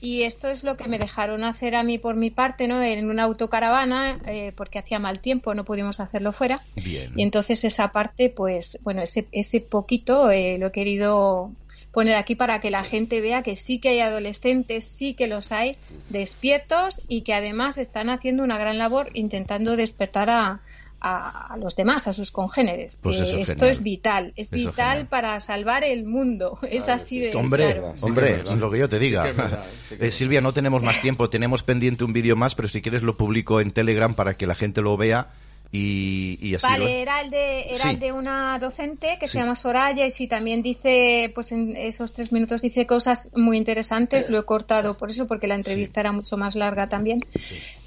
Y 0.00 0.24
esto 0.24 0.48
es 0.48 0.64
lo 0.64 0.76
que 0.76 0.88
me 0.88 0.98
dejaron 0.98 1.44
hacer 1.44 1.76
a 1.76 1.84
mí 1.84 1.98
por 1.98 2.16
mi 2.16 2.30
parte, 2.30 2.66
¿no? 2.66 2.82
En 2.82 3.08
una 3.08 3.22
autocaravana, 3.22 4.18
eh, 4.26 4.50
porque 4.56 4.80
hacía 4.80 4.98
mal 4.98 5.20
tiempo, 5.20 5.54
no 5.54 5.64
pudimos 5.64 6.00
hacerlo 6.00 6.32
fuera. 6.32 6.64
Bien. 6.82 7.12
Y 7.14 7.22
entonces 7.22 7.62
esa 7.62 7.92
parte, 7.92 8.28
pues, 8.28 8.80
bueno, 8.82 9.00
ese, 9.02 9.28
ese 9.30 9.60
poquito 9.60 10.32
eh, 10.32 10.56
lo 10.58 10.66
he 10.66 10.72
querido 10.72 11.52
poner 11.92 12.16
aquí 12.16 12.34
para 12.36 12.60
que 12.60 12.70
la 12.70 12.84
gente 12.84 13.20
vea 13.20 13.42
que 13.42 13.54
sí 13.56 13.78
que 13.78 13.90
hay 13.90 14.00
adolescentes, 14.00 14.84
sí 14.86 15.14
que 15.14 15.26
los 15.26 15.52
hay 15.52 15.76
despiertos 16.08 17.00
y 17.08 17.22
que 17.22 17.34
además 17.34 17.78
están 17.78 18.08
haciendo 18.10 18.42
una 18.42 18.58
gran 18.58 18.78
labor 18.78 19.10
intentando 19.14 19.76
despertar 19.76 20.30
a, 20.30 20.60
a, 21.00 21.52
a 21.52 21.56
los 21.56 21.74
demás, 21.76 22.06
a 22.06 22.12
sus 22.12 22.30
congéneres. 22.30 22.98
Pues 23.02 23.16
Que 23.18 23.42
esto 23.42 23.54
genial. 23.54 23.70
es 23.70 23.82
vital, 23.82 24.32
es 24.36 24.46
Eso 24.52 24.56
vital 24.70 24.88
genial. 24.90 25.06
para 25.08 25.40
salvar 25.40 25.84
el 25.84 26.04
mundo. 26.04 26.58
Es 26.70 26.88
así 26.88 27.18
de 27.20 27.34
Hombre, 27.36 27.72
claro. 27.72 27.94
hombre, 28.02 28.40
es 28.44 28.52
lo 28.54 28.70
que 28.70 28.78
yo 28.78 28.88
te 28.88 28.98
diga. 28.98 29.24
Sí 29.26 29.32
verdad, 29.36 29.64
sí 29.88 29.96
Eh, 30.00 30.10
Silvia, 30.10 30.40
no 30.40 30.52
tenemos 30.52 30.82
más 30.82 31.00
tiempo, 31.02 31.28
tenemos 31.28 31.62
pendiente 31.62 32.04
un 32.04 32.12
vídeo 32.12 32.36
más, 32.36 32.54
pero 32.54 32.68
si 32.68 32.80
quieres 32.82 33.02
lo 33.02 33.16
publico 33.16 33.60
en 33.60 33.72
Telegram 33.72 34.14
para 34.14 34.36
que 34.36 34.46
la 34.46 34.54
gente 34.54 34.80
lo 34.80 34.96
vea 34.96 35.28
y, 35.72 36.38
y 36.46 36.54
así 36.54 36.66
Vale, 36.66 37.00
era 37.00 37.20
el 37.22 37.30
de, 37.30 37.70
era 37.74 37.84
Sí. 37.84 37.88
el 37.90 37.98
de 37.98 38.12
una 38.12 38.58
docente 38.58 39.16
que 39.18 39.26
Sí. 39.26 39.32
se 39.32 39.38
llama 39.38 39.56
Soraya 39.56 40.04
y 40.06 40.10
sí 40.10 40.26
también 40.28 40.62
dice, 40.62 41.32
pues 41.34 41.50
en 41.52 41.74
esos 41.76 42.12
tres 42.12 42.30
minutos 42.30 42.60
dice 42.60 42.86
cosas 42.86 43.30
muy 43.34 43.56
interesantes. 43.56 44.28
Lo 44.28 44.38
he 44.38 44.44
cortado 44.44 44.96
por 44.98 45.08
eso, 45.10 45.26
porque 45.26 45.46
la 45.46 45.54
entrevista 45.54 46.00
era 46.00 46.12
mucho 46.12 46.36
más 46.36 46.54
larga 46.56 46.88
también. 46.90 47.24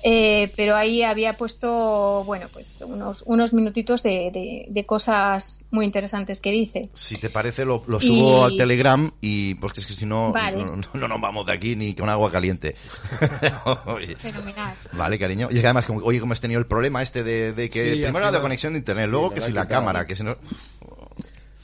Eh, 0.03 0.51
pero 0.55 0.75
ahí 0.75 1.03
había 1.03 1.37
puesto, 1.37 2.23
bueno, 2.25 2.47
pues 2.51 2.81
unos, 2.87 3.23
unos 3.25 3.53
minutitos 3.53 4.01
de, 4.03 4.29
de, 4.33 4.65
de 4.67 4.85
cosas 4.85 5.63
muy 5.71 5.85
interesantes 5.85 6.41
que 6.41 6.51
dice. 6.51 6.89
Si 6.95 7.15
te 7.17 7.29
parece, 7.29 7.65
lo, 7.65 7.83
lo 7.87 7.99
subo 7.99 8.49
Y- 8.49 8.53
a 8.55 8.57
Telegram 8.57 9.11
y 9.21 9.53
porque 9.55 9.79
es 9.81 9.85
que 9.85 9.93
si 9.93 10.05
no, 10.05 10.31
Vale. 10.31 10.57
no, 10.63 10.75
no- 10.75 10.83
no 10.93 11.07
nos 11.07 11.21
vamos 11.21 11.45
de 11.45 11.53
aquí 11.53 11.75
ni 11.75 11.93
con 11.93 12.09
agua 12.09 12.31
caliente. 12.31 12.75
Fenomenal. 14.19 14.75
vale, 14.93 15.19
cariño. 15.19 15.49
Y 15.51 15.55
es 15.55 15.61
que 15.61 15.67
además, 15.67 15.85
como 15.85 16.31
has 16.33 16.41
tenido 16.41 16.59
el 16.59 16.65
problema 16.67 17.01
este 17.01 17.23
de, 17.23 17.53
de 17.53 17.69
que 17.83 17.93
Sí, 17.95 18.01
primero 18.01 18.25
la 18.25 18.31
de 18.31 18.41
conexión 18.41 18.73
de 18.73 18.79
internet, 18.79 19.07
luego 19.09 19.29
Sí, 19.29 19.35
que 19.35 19.41
si 19.41 19.51
la 19.53 19.67
cámara, 19.67 20.05
que 20.05 20.15
si 20.15 20.23
no... 20.23 20.35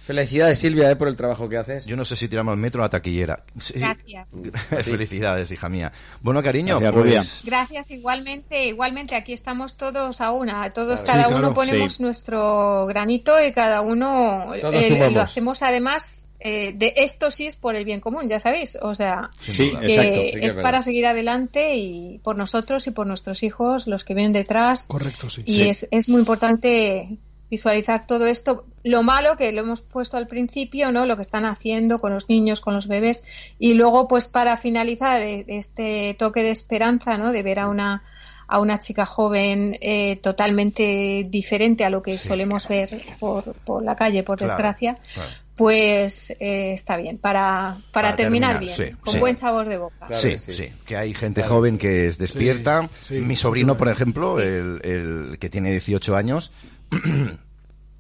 Felicidades, 0.04 0.58
Silvia, 0.58 0.90
eh, 0.90 0.96
por 0.96 1.08
el 1.08 1.16
trabajo 1.16 1.48
que 1.48 1.58
haces. 1.58 1.86
Yo 1.86 1.96
no 1.96 2.04
sé 2.06 2.16
si 2.16 2.28
tiramos 2.28 2.54
el 2.56 2.60
metro 2.60 2.82
a 2.82 2.86
la 2.86 2.90
taquillera. 2.90 3.44
Sí. 3.60 3.76
Gracias. 3.78 4.28
Felicidades, 4.84 5.52
hija 5.52 5.70
mía. 5.70 5.92
Bueno, 6.22 6.42
cariño, 6.42 6.80
Gracias, 6.80 6.94
pues... 6.94 7.06
Rubia. 7.06 7.24
Gracias, 7.46 7.92
igualmente, 7.92 8.66
igualmente 8.66 9.16
aquí 9.16 9.32
estamos 9.32 9.78
todos 9.78 10.20
a 10.20 10.32
una, 10.32 10.74
todos, 10.74 11.02
Claro. 11.04 11.20
cada 11.20 11.24
Sí, 11.30 11.34
uno 11.34 11.54
claro. 11.54 11.54
ponemos 11.54 11.94
Sí. 11.94 12.04
nuestro 12.04 12.88
granito 12.88 13.42
y 13.46 13.54
cada 13.54 13.82
uno 13.82 14.54
eh, 14.56 15.12
lo 15.14 15.22
hacemos 15.22 15.62
además 15.62 16.31
eh, 16.44 16.74
de 16.76 16.94
esto 16.98 17.32
sí 17.32 17.46
es 17.46 17.56
por 17.56 17.76
el 17.76 17.86
bien 17.86 18.00
común, 18.00 18.28
ya 18.30 18.40
sabéis, 18.40 18.78
o 18.82 18.94
sea, 18.94 19.30
Sí, 19.40 19.72
que 19.72 19.86
exacto. 19.96 20.22
sí 20.34 20.40
que 20.40 20.46
es 20.46 20.56
para 20.56 20.82
seguir 20.82 21.06
adelante 21.06 21.76
y 21.76 22.20
por 22.24 22.36
nosotros 22.38 22.88
y 22.88 22.92
por 22.92 23.08
nuestros 23.08 23.44
hijos, 23.44 23.88
los 23.88 24.04
que 24.04 24.14
vienen 24.14 24.34
detrás, 24.34 24.86
Correcto, 24.88 25.30
sí. 25.30 25.44
y 25.46 25.56
Sí. 25.56 25.70
es, 25.70 25.88
es 25.92 26.10
muy 26.10 26.20
importante 26.20 27.18
visualizar 27.50 28.06
todo 28.08 28.28
esto. 28.28 28.66
Lo 28.84 29.04
malo 29.04 29.36
que 29.36 29.52
lo 29.52 29.62
hemos 29.62 29.82
puesto 29.82 30.16
al 30.16 30.26
principio, 30.26 30.92
¿no? 30.94 31.06
Lo 31.06 31.18
que 31.18 31.22
están 31.22 31.44
haciendo 31.44 32.00
con 32.00 32.14
los 32.14 32.30
niños, 32.30 32.62
con 32.62 32.74
los 32.74 32.88
bebés. 32.88 33.26
Y 33.60 33.74
luego, 33.74 34.08
pues 34.08 34.30
para 34.30 34.56
finalizar, 34.56 35.22
eh, 35.22 35.44
este 35.50 36.16
toque 36.18 36.44
de 36.44 36.52
esperanza, 36.52 37.18
¿no? 37.18 37.34
De 37.34 37.44
ver 37.44 37.60
a 37.60 37.68
una 37.68 38.04
a 38.48 38.60
una 38.60 38.80
chica 38.80 39.06
joven 39.06 39.78
eh, 39.80 40.18
totalmente 40.18 41.26
diferente 41.30 41.86
a 41.86 41.90
lo 41.90 42.02
que 42.04 42.18
Sí. 42.18 42.28
solemos 42.28 42.68
ver 42.68 42.90
por, 43.18 43.54
por 43.64 43.82
la 43.82 43.96
calle, 43.96 44.24
por 44.24 44.38
Claro, 44.38 44.52
desgracia, 44.54 44.98
claro. 45.14 45.30
Pues 45.56 46.32
eh, 46.40 46.74
está 46.74 46.98
bien, 46.98 47.18
para, 47.18 47.78
para, 47.92 48.10
Para 48.10 48.16
terminar, 48.16 48.60
terminar, 48.60 48.78
bien, 48.78 48.90
sí, 48.92 48.96
con 49.02 49.14
sí. 49.14 49.20
buen 49.20 49.36
sabor 49.36 49.68
de 49.68 49.78
boca. 49.78 50.08
Claro 50.08 50.22
sí, 50.22 50.30
que 50.32 50.38
sí, 50.40 50.54
sí. 50.54 50.70
que 50.86 50.98
hay 50.98 51.14
gente 51.14 51.44
joven 51.44 51.78
que 51.78 52.08
es 52.08 52.18
despierta. 52.18 52.90
Sí, 53.02 53.18
sí, 53.18 53.22
Mi 53.22 53.36
sobrino, 53.36 53.78
por 53.78 53.90
ejemplo, 53.90 54.40
el, 54.40 54.80
el 54.84 55.38
que 55.40 55.50
tiene 55.50 55.72
18 55.72 56.16
años, 56.16 56.52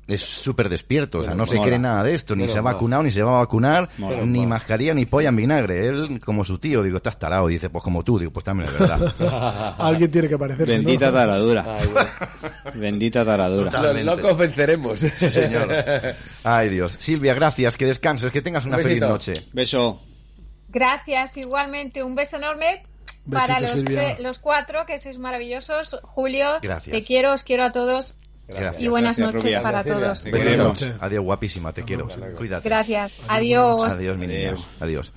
es 0.08 0.22
súper 0.22 0.68
despierto. 0.70 1.20
O 1.20 1.24
sea, 1.24 1.34
no 1.36 1.46
se 1.46 1.60
cree 1.60 1.80
nada 1.80 2.04
de 2.04 2.14
esto. 2.14 2.36
Ni 2.36 2.48
se 2.48 2.58
ha 2.58 2.62
vacunado, 2.62 3.04
ni 3.04 3.12
se 3.12 3.24
va 3.24 3.36
a 3.36 3.40
vacunar, 3.40 3.90
Mola. 3.98 4.22
ni 4.26 4.46
mascarilla, 4.46 4.94
ni 4.94 5.06
polla 5.06 5.30
en 5.30 5.36
vinagre. 5.38 5.86
Él, 5.88 6.20
como 6.26 6.44
su 6.44 6.58
tío, 6.58 6.84
digo, 6.84 6.98
estás 6.98 7.18
tarado. 7.18 7.48
Dice, 7.48 7.70
pues 7.70 7.84
como 7.84 8.04
tú. 8.04 8.20
Digo, 8.20 8.32
pues 8.32 8.44
también 8.44 8.70
es 8.70 8.78
verdad. 8.80 9.76
Alguien 9.80 10.12
tiene 10.12 10.28
que 10.28 10.38
parecerse. 10.38 10.78
¿no? 10.78 10.84
Bendita 10.84 11.12
taradura. 11.12 11.66
Bendita 12.76 13.24
taradura. 13.26 13.64
Los 13.66 13.74
Totalmente. 13.74 14.04
locos 14.04 14.38
venceremos. 14.38 15.00
Sí, 15.00 15.10
señor. 15.30 15.70
Ay, 16.44 16.70
Dios. 16.70 16.96
Silvia, 17.00 17.34
gracias. 17.34 17.78
Que 17.78 17.86
descanses. 17.86 18.32
Que 18.32 18.42
tengas 18.42 18.66
una 18.66 18.78
Un 18.78 18.84
feliz 18.84 19.02
noche. 19.02 19.48
Beso. 19.54 20.02
Gracias, 20.70 21.38
igualmente. 21.38 22.04
Un 22.04 22.16
beso 22.16 22.38
enorme 22.38 22.84
Besito, 23.26 23.48
para 23.48 23.60
los, 23.60 23.84
tre- 23.84 24.20
los 24.20 24.40
cuatro, 24.40 24.86
que 24.86 24.98
sois 24.98 25.20
maravillosos. 25.20 25.98
Julio, 26.04 26.60
Gracias. 26.62 26.92
te 26.96 27.04
quiero, 27.04 27.34
os 27.34 27.44
quiero 27.44 27.64
a 27.66 27.72
todos. 27.72 28.16
Gracias. 28.52 28.82
Y 28.82 28.88
buenas 28.88 29.18
Gracias, 29.18 29.28
noches 29.34 29.44
Rubia. 29.44 29.62
para 29.62 29.84
Gracias, 29.84 30.24
todos. 30.24 30.44
Buenas 30.44 30.58
noches. 30.58 30.94
Adiós, 31.00 31.24
guapísima. 31.24 31.74
Te 31.74 31.84
quiero. 31.84 32.08
Cuídate. 32.38 32.68
Gracias. 32.68 33.14
Adiós. 33.28 33.84
Adiós, 33.94 34.18
mi 34.18 34.28
niña. 34.28 34.54
Adiós. 34.80 35.12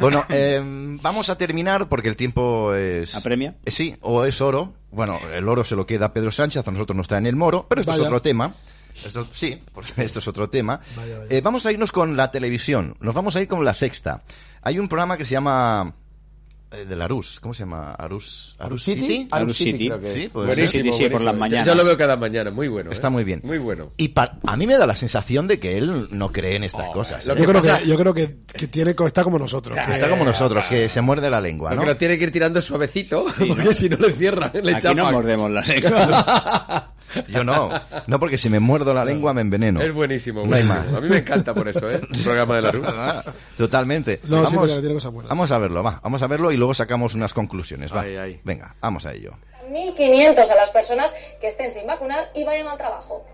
Bueno, 0.00 0.24
eh, 0.28 0.60
vamos 1.02 1.28
a 1.28 1.36
terminar 1.38 1.88
porque 1.88 2.08
el 2.08 2.16
tiempo 2.16 2.74
es... 2.74 3.14
¿Apremia? 3.14 3.54
Eh, 3.64 3.70
Sí, 3.70 3.96
o 4.00 4.24
es 4.24 4.40
oro. 4.40 4.74
Bueno, 4.90 5.18
el 5.32 5.48
oro 5.48 5.64
se 5.64 5.74
lo 5.76 5.86
queda 5.86 6.12
Pedro 6.12 6.30
Sánchez, 6.30 6.66
a 6.66 6.70
nosotros 6.70 6.96
nos 6.96 7.08
traen 7.08 7.26
el 7.26 7.36
moro, 7.36 7.66
pero 7.68 7.80
esto 7.80 7.92
es 7.92 8.00
otro 8.00 8.20
tema. 8.20 8.54
Esto, 9.04 9.26
sí, 9.32 9.62
porque 9.72 9.92
esto 10.04 10.18
es 10.18 10.28
otro 10.28 10.50
tema. 10.50 10.80
Vaya, 10.96 11.18
vaya. 11.18 11.28
Eh, 11.30 11.40
vamos 11.40 11.64
a 11.64 11.72
irnos 11.72 11.92
con 11.92 12.16
la 12.16 12.30
televisión. 12.30 12.94
Nos 13.00 13.14
vamos 13.14 13.34
a 13.36 13.40
ir 13.40 13.48
con 13.48 13.64
la 13.64 13.72
sexta. 13.74 14.22
Hay 14.60 14.78
un 14.78 14.88
programa 14.88 15.16
que 15.16 15.24
se 15.24 15.32
llama... 15.32 15.94
eh, 16.72 16.84
de 16.84 16.96
la 16.96 17.04
Arus. 17.04 17.38
¿Cómo 17.40 17.52
se 17.54 17.60
llama? 17.64 17.92
Arus, 17.92 18.54
Arus 18.58 18.82
City. 18.84 19.28
Arus 19.30 19.56
City. 19.56 19.86
creo 19.88 20.00
que 20.00 20.12
Sí, 20.14 20.30
pues 20.32 20.46
buenísimo, 20.46 20.92
sí, 20.92 21.04
sí, 21.04 21.08
por 21.10 21.20
las 21.20 21.34
mañanas. 21.36 21.66
Yo 21.66 21.74
lo 21.74 21.84
veo 21.84 21.96
cada 21.96 22.16
mañana, 22.16 22.50
muy 22.50 22.68
bueno. 22.68 22.90
¿eh? 22.90 22.94
Está 22.94 23.10
muy 23.10 23.24
bien. 23.24 23.40
Muy 23.44 23.58
bueno. 23.58 23.92
Y 23.96 24.08
pa- 24.08 24.38
a 24.46 24.56
mí 24.56 24.66
me 24.66 24.76
da 24.76 24.86
la 24.86 24.96
sensación 24.96 25.46
de 25.48 25.58
que 25.58 25.76
él 25.78 26.08
no 26.10 26.32
cree 26.32 26.56
en 26.56 26.64
estas 26.64 26.90
cosas. 26.90 27.26
lo 27.26 27.34
¿eh? 27.34 27.36
Yo 27.38 27.44
creo, 27.44 27.60
pasa- 27.60 27.78
que, 27.80 27.86
yo 27.86 27.96
creo 27.96 28.14
que, 28.14 28.30
que 28.56 28.68
tiene, 28.68 28.94
está 29.06 29.24
como 29.24 29.38
nosotros. 29.38 29.78
que- 29.86 29.92
Está 29.92 30.08
como 30.08 30.24
nosotros, 30.24 30.64
que 30.68 30.88
se 30.88 31.00
muerde 31.00 31.28
la 31.30 31.40
lengua, 31.40 31.74
¿no? 31.74 31.84
lo 31.84 31.96
tiene 31.96 32.16
que 32.18 32.24
ir 32.24 32.32
tirando 32.32 32.60
suavecito, 32.62 33.26
porque 33.48 33.72
si 33.72 33.88
no 33.88 33.96
le 33.96 34.12
cierran, 34.12 34.50
le 34.54 34.74
Aquí 34.74 34.86
no 34.88 34.94
chapan. 34.94 35.12
mordemos 35.12 35.50
la 35.50 35.60
lengua. 35.62 36.88
Yo 37.28 37.44
no. 37.44 37.70
No, 38.06 38.18
porque 38.20 38.38
si 38.38 38.48
me 38.48 38.60
muerdo 38.60 38.92
la 38.94 39.04
lengua 39.04 39.32
me 39.34 39.40
enveneno. 39.40 39.80
Es 39.80 39.92
buenísimo, 39.94 40.44
No 40.46 40.54
hay 40.56 40.64
más. 40.64 40.92
A 40.94 41.00
mí 41.00 41.08
me 41.08 41.18
encanta 41.18 41.54
por 41.54 41.68
eso, 41.68 41.90
¿eh? 41.90 42.00
El 42.12 42.22
programa 42.22 42.56
de 42.56 42.62
la 42.62 42.72
luz. 42.72 42.86
Ah, 42.88 43.22
Totalmente. 43.56 44.20
No, 44.24 44.42
vamos, 44.42 44.52
porque 44.54 44.78
tiene 44.80 44.94
cosas 44.94 45.12
buenas. 45.12 45.28
vamos 45.28 45.50
a 45.50 45.58
verlo, 45.58 45.82
va. 45.82 46.00
Vamos 46.02 46.22
a 46.22 46.26
verlo 46.26 46.52
y 46.52 46.56
luego 46.56 46.74
sacamos 46.74 47.14
unas 47.14 47.34
conclusiones, 47.34 47.94
va. 47.94 48.02
Ay, 48.02 48.16
ay. 48.16 48.40
Venga, 48.44 48.74
vamos 48.80 49.06
a 49.06 49.12
ello. 49.12 49.32
1.500 49.70 50.50
a 50.50 50.54
las 50.54 50.70
personas 50.70 51.14
que 51.40 51.46
estén 51.46 51.72
sin 51.72 51.86
vacunar 51.86 52.30
y 52.34 52.44
vayan 52.44 52.66
al 52.68 52.76
trabajo. 52.78 53.24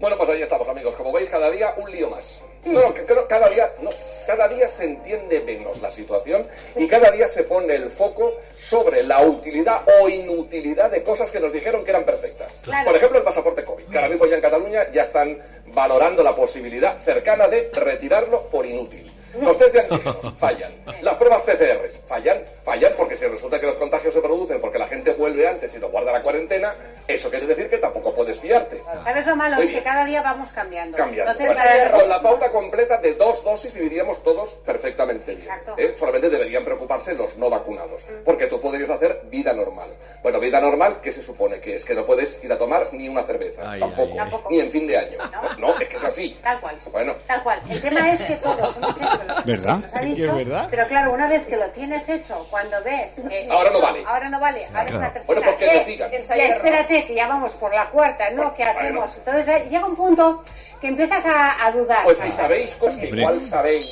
Bueno, 0.00 0.16
pues 0.16 0.30
ahí 0.30 0.40
estamos, 0.40 0.66
amigos. 0.66 0.96
Como 0.96 1.12
veis, 1.12 1.28
cada 1.28 1.50
día 1.50 1.74
un 1.76 1.90
lío 1.90 2.08
más. 2.08 2.40
No, 2.64 2.80
no, 2.80 2.94
que 2.94 3.04
creo 3.04 3.28
cada 3.28 3.50
día, 3.50 3.70
no, 3.82 3.90
cada 4.26 4.48
día 4.48 4.66
se 4.66 4.84
entiende 4.84 5.40
menos 5.40 5.80
la 5.80 5.90
situación 5.90 6.46
y 6.74 6.88
cada 6.88 7.10
día 7.10 7.28
se 7.28 7.44
pone 7.44 7.74
el 7.74 7.90
foco 7.90 8.34
sobre 8.58 9.02
la 9.02 9.22
utilidad 9.22 9.82
o 10.00 10.08
inutilidad 10.08 10.90
de 10.90 11.02
cosas 11.02 11.30
que 11.30 11.38
nos 11.38 11.52
dijeron 11.52 11.84
que 11.84 11.90
eran 11.90 12.04
perfectas. 12.04 12.60
Claro. 12.62 12.86
Por 12.86 12.96
ejemplo, 12.96 13.18
el 13.18 13.24
pasaporte 13.24 13.64
COVID, 13.64 13.84
que 13.84 13.96
ahora 13.96 14.08
mismo 14.08 14.24
ya 14.26 14.36
en 14.36 14.42
Cataluña 14.42 14.90
ya 14.90 15.04
están 15.04 15.38
valorando 15.66 16.22
la 16.22 16.34
posibilidad 16.34 16.98
cercana 16.98 17.48
de 17.48 17.70
retirarlo 17.72 18.44
por 18.44 18.64
inútil. 18.64 19.10
Los 19.40 19.58
test 19.58 19.72
de 19.74 19.80
antígenos 19.80 20.34
fallan. 20.38 20.72
Las 21.02 21.14
pruebas 21.14 21.42
PCR 21.42 21.90
fallan. 22.06 22.42
Fallan 22.64 22.92
porque 22.96 23.16
si 23.16 23.26
resulta 23.26 23.60
que 23.60 23.66
los 23.66 23.76
contagios 23.76 24.12
se 24.12 24.20
producen 24.20 24.60
porque 24.60 24.78
la 24.78 24.86
gente 24.86 25.12
vuelve 25.14 25.46
antes 25.46 25.74
y 25.74 25.78
lo 25.78 25.90
guarda 25.90 26.12
la 26.12 26.22
cuarentena, 26.22 26.74
eso 27.06 27.30
quiere 27.30 27.46
decir 27.46 27.68
que 27.70 27.78
tampoco 27.78 28.14
puedes 28.14 28.38
fiarte. 28.38 28.82
¿Sabes 29.04 29.26
lo 29.26 29.36
malo? 29.36 29.60
Es 29.62 29.70
que 29.70 29.82
cada 29.82 30.04
día 30.04 30.22
vamos 30.22 30.50
cambiando. 30.52 30.96
Cambiando. 30.96 31.32
Entonces, 31.32 31.56
Bueno, 31.56 31.90
con 32.00 32.08
la 32.08 32.22
pauta 32.22 32.48
completa 32.50 32.96
de 32.98 33.14
dos 33.14 33.42
dosis 33.44 33.72
viviríamos 33.74 34.22
todos 34.22 34.54
perfectamente 34.66 35.34
bien. 35.34 35.48
Exacto. 35.48 35.74
¿eh? 35.78 35.94
Solamente 35.98 36.28
deberían 36.30 36.64
preocuparse 36.64 37.14
los 37.14 37.36
no 37.36 37.48
vacunados, 37.50 38.02
porque 38.24 38.46
tú 38.46 38.60
podrías 38.60 38.90
hacer 38.90 39.22
vida 39.24 39.52
normal. 39.52 39.90
Bueno, 40.22 40.38
vida 40.40 40.60
normal, 40.60 40.98
¿qué 41.02 41.12
se 41.12 41.22
supone 41.22 41.60
que 41.60 41.76
es? 41.76 41.84
Que 41.84 41.94
no 41.94 42.04
puedes 42.04 42.42
ir 42.44 42.52
a 42.52 42.58
tomar 42.58 42.88
ni 42.92 43.08
una 43.08 43.22
cerveza, 43.22 43.62
tampoco, 43.78 44.12
ay. 44.12 44.16
Tampoco. 44.16 44.50
ni 44.50 44.60
en 44.60 44.70
fin 44.70 44.86
de 44.86 44.96
año. 44.96 45.18
No, 45.58 45.78
es 45.78 45.88
que 45.88 45.96
es 45.96 46.04
así. 46.04 46.38
Tal 46.42 46.60
cual. 46.60 46.76
Bueno, 46.90 47.14
Tal 47.26 47.42
cual. 47.42 47.60
El 47.68 47.80
tema 47.80 48.12
es 48.12 48.22
que 48.22 48.36
todos 48.36 48.76
hemos 48.76 48.96
hecho 48.96 49.19
¿Verdad? 49.44 49.78
dicho, 50.02 50.24
es 50.24 50.34
verdad. 50.34 50.68
pero 50.70 50.86
claro, 50.86 51.12
una 51.12 51.28
vez 51.28 51.46
que 51.46 51.56
lo 51.56 51.66
tienes 51.70 52.08
hecho, 52.08 52.46
cuando 52.50 52.82
ves 52.82 53.12
que 53.28 53.48
Ahora 53.50 53.70
no 53.70 53.80
vale. 53.80 54.02
ahora 54.06 54.28
no 54.28 54.40
vale, 54.40 54.66
ahora 54.66 54.84
es 54.84 54.92
una 54.94 55.12
tercera, 55.12 55.26
Bueno, 55.26 55.42
pues 55.42 55.56
que 55.56 55.76
eh, 55.76 55.84
digan. 55.86 56.10
ya 56.10 56.44
espérate 56.46 57.06
que 57.06 57.14
ya 57.14 57.26
vamos 57.28 57.52
por 57.54 57.74
la 57.74 57.86
cuarta, 57.90 58.30
¿no? 58.30 58.54
¿Qué 58.54 58.64
hacemos? 58.64 59.16
Entonces 59.16 59.48
eh, 59.48 59.66
llega 59.70 59.86
un 59.86 59.96
punto 59.96 60.42
que 60.80 60.88
empiezas 60.88 61.24
a, 61.26 61.66
a 61.66 61.72
dudar. 61.72 62.04
pues 62.04 62.18
si 62.18 62.30
sabéis 62.30 62.70
cosas 62.76 62.98
que 62.98 63.06
Hombre. 63.06 63.20
igual 63.20 63.40
sabéis, 63.40 63.86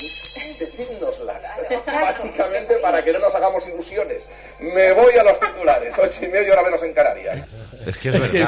decídnoslas. 0.59 1.43
Básicamente 1.87 2.75
para 2.83 3.05
que 3.05 3.13
no 3.13 3.19
nos 3.19 3.35
hagamos 3.35 3.67
ilusiones. 3.69 4.29
Me 4.61 4.93
voy 4.93 5.13
a 5.15 5.23
los 5.25 5.39
titulares, 5.39 5.95
ocho 5.99 6.25
y 6.25 6.29
medio 6.29 6.53
hora 6.53 6.63
menos 6.63 6.83
en 6.83 6.93
Canarias. 6.93 7.49
Es 7.87 7.99
que 7.99 8.09
Es 8.09 8.15
que 8.31 8.45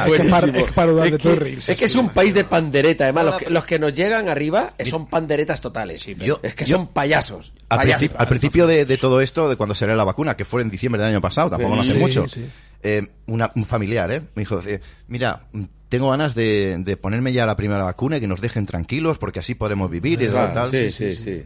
para 0.74 0.92
de 0.92 1.08
y 1.08 1.18
que- 1.18 1.34
reírse, 1.36 1.72
es 1.72 1.78
que 1.78 1.86
es 1.86 1.92
sí. 1.92 1.98
un 1.98 2.10
país 2.10 2.34
de 2.34 2.44
pandereta, 2.44 3.04
además. 3.04 3.24
Los 3.26 3.38
que, 3.38 3.50
los 3.50 3.66
que 3.66 3.78
nos 3.78 3.92
llegan 3.92 4.28
arriba 4.28 4.74
eh, 4.78 4.84
son 4.86 5.06
panderetas 5.06 5.60
totales. 5.60 6.04
Yo- 6.04 6.40
es 6.42 6.54
que 6.54 6.64
yo- 6.64 6.76
son 6.76 6.88
payasos. 6.88 7.52
Al, 7.68 7.78
Payasos. 7.78 7.98
principio, 8.00 8.20
al 8.20 8.28
principio 8.28 8.66
de, 8.66 8.84
de 8.84 8.96
todo 8.98 9.20
esto, 9.20 9.48
de 9.48 9.56
cuando 9.56 9.74
salió 9.74 9.94
la 9.94 10.04
vacuna, 10.04 10.36
que 10.36 10.44
fue 10.44 10.62
en 10.62 10.70
diciembre 10.70 11.00
del 11.02 11.12
año 11.12 11.20
pasado, 11.20 11.50
tampoco 11.50 11.74
no 11.76 11.80
hace 11.82 11.92
Sí, 11.92 11.98
mucho, 11.98 12.26
sí. 12.28 12.50
eh, 12.82 13.02
una- 13.26 13.50
un 13.54 13.64
familiar, 13.64 14.10
¿eh? 14.10 14.20
Me 14.34 14.40
dijo, 14.42 14.60
eh, 14.66 14.80
mira, 15.06 15.42
tengo 15.90 16.08
ganas 16.10 16.34
de, 16.34 16.76
de 16.78 16.96
ponerme 16.96 17.34
ya 17.34 17.44
la 17.44 17.56
primera 17.56 17.84
vacuna 17.84 18.16
y 18.16 18.20
que 18.20 18.26
nos 18.28 18.40
dejen 18.40 18.64
tranquilos 18.64 19.18
porque 19.18 19.40
así 19.40 19.54
podemos 19.54 19.90
vivir 19.90 20.22
y 20.22 20.28
Claro, 20.28 20.54
tal. 20.54 20.70
sí, 20.70 20.90
sí, 20.90 21.12
sí. 21.14 21.44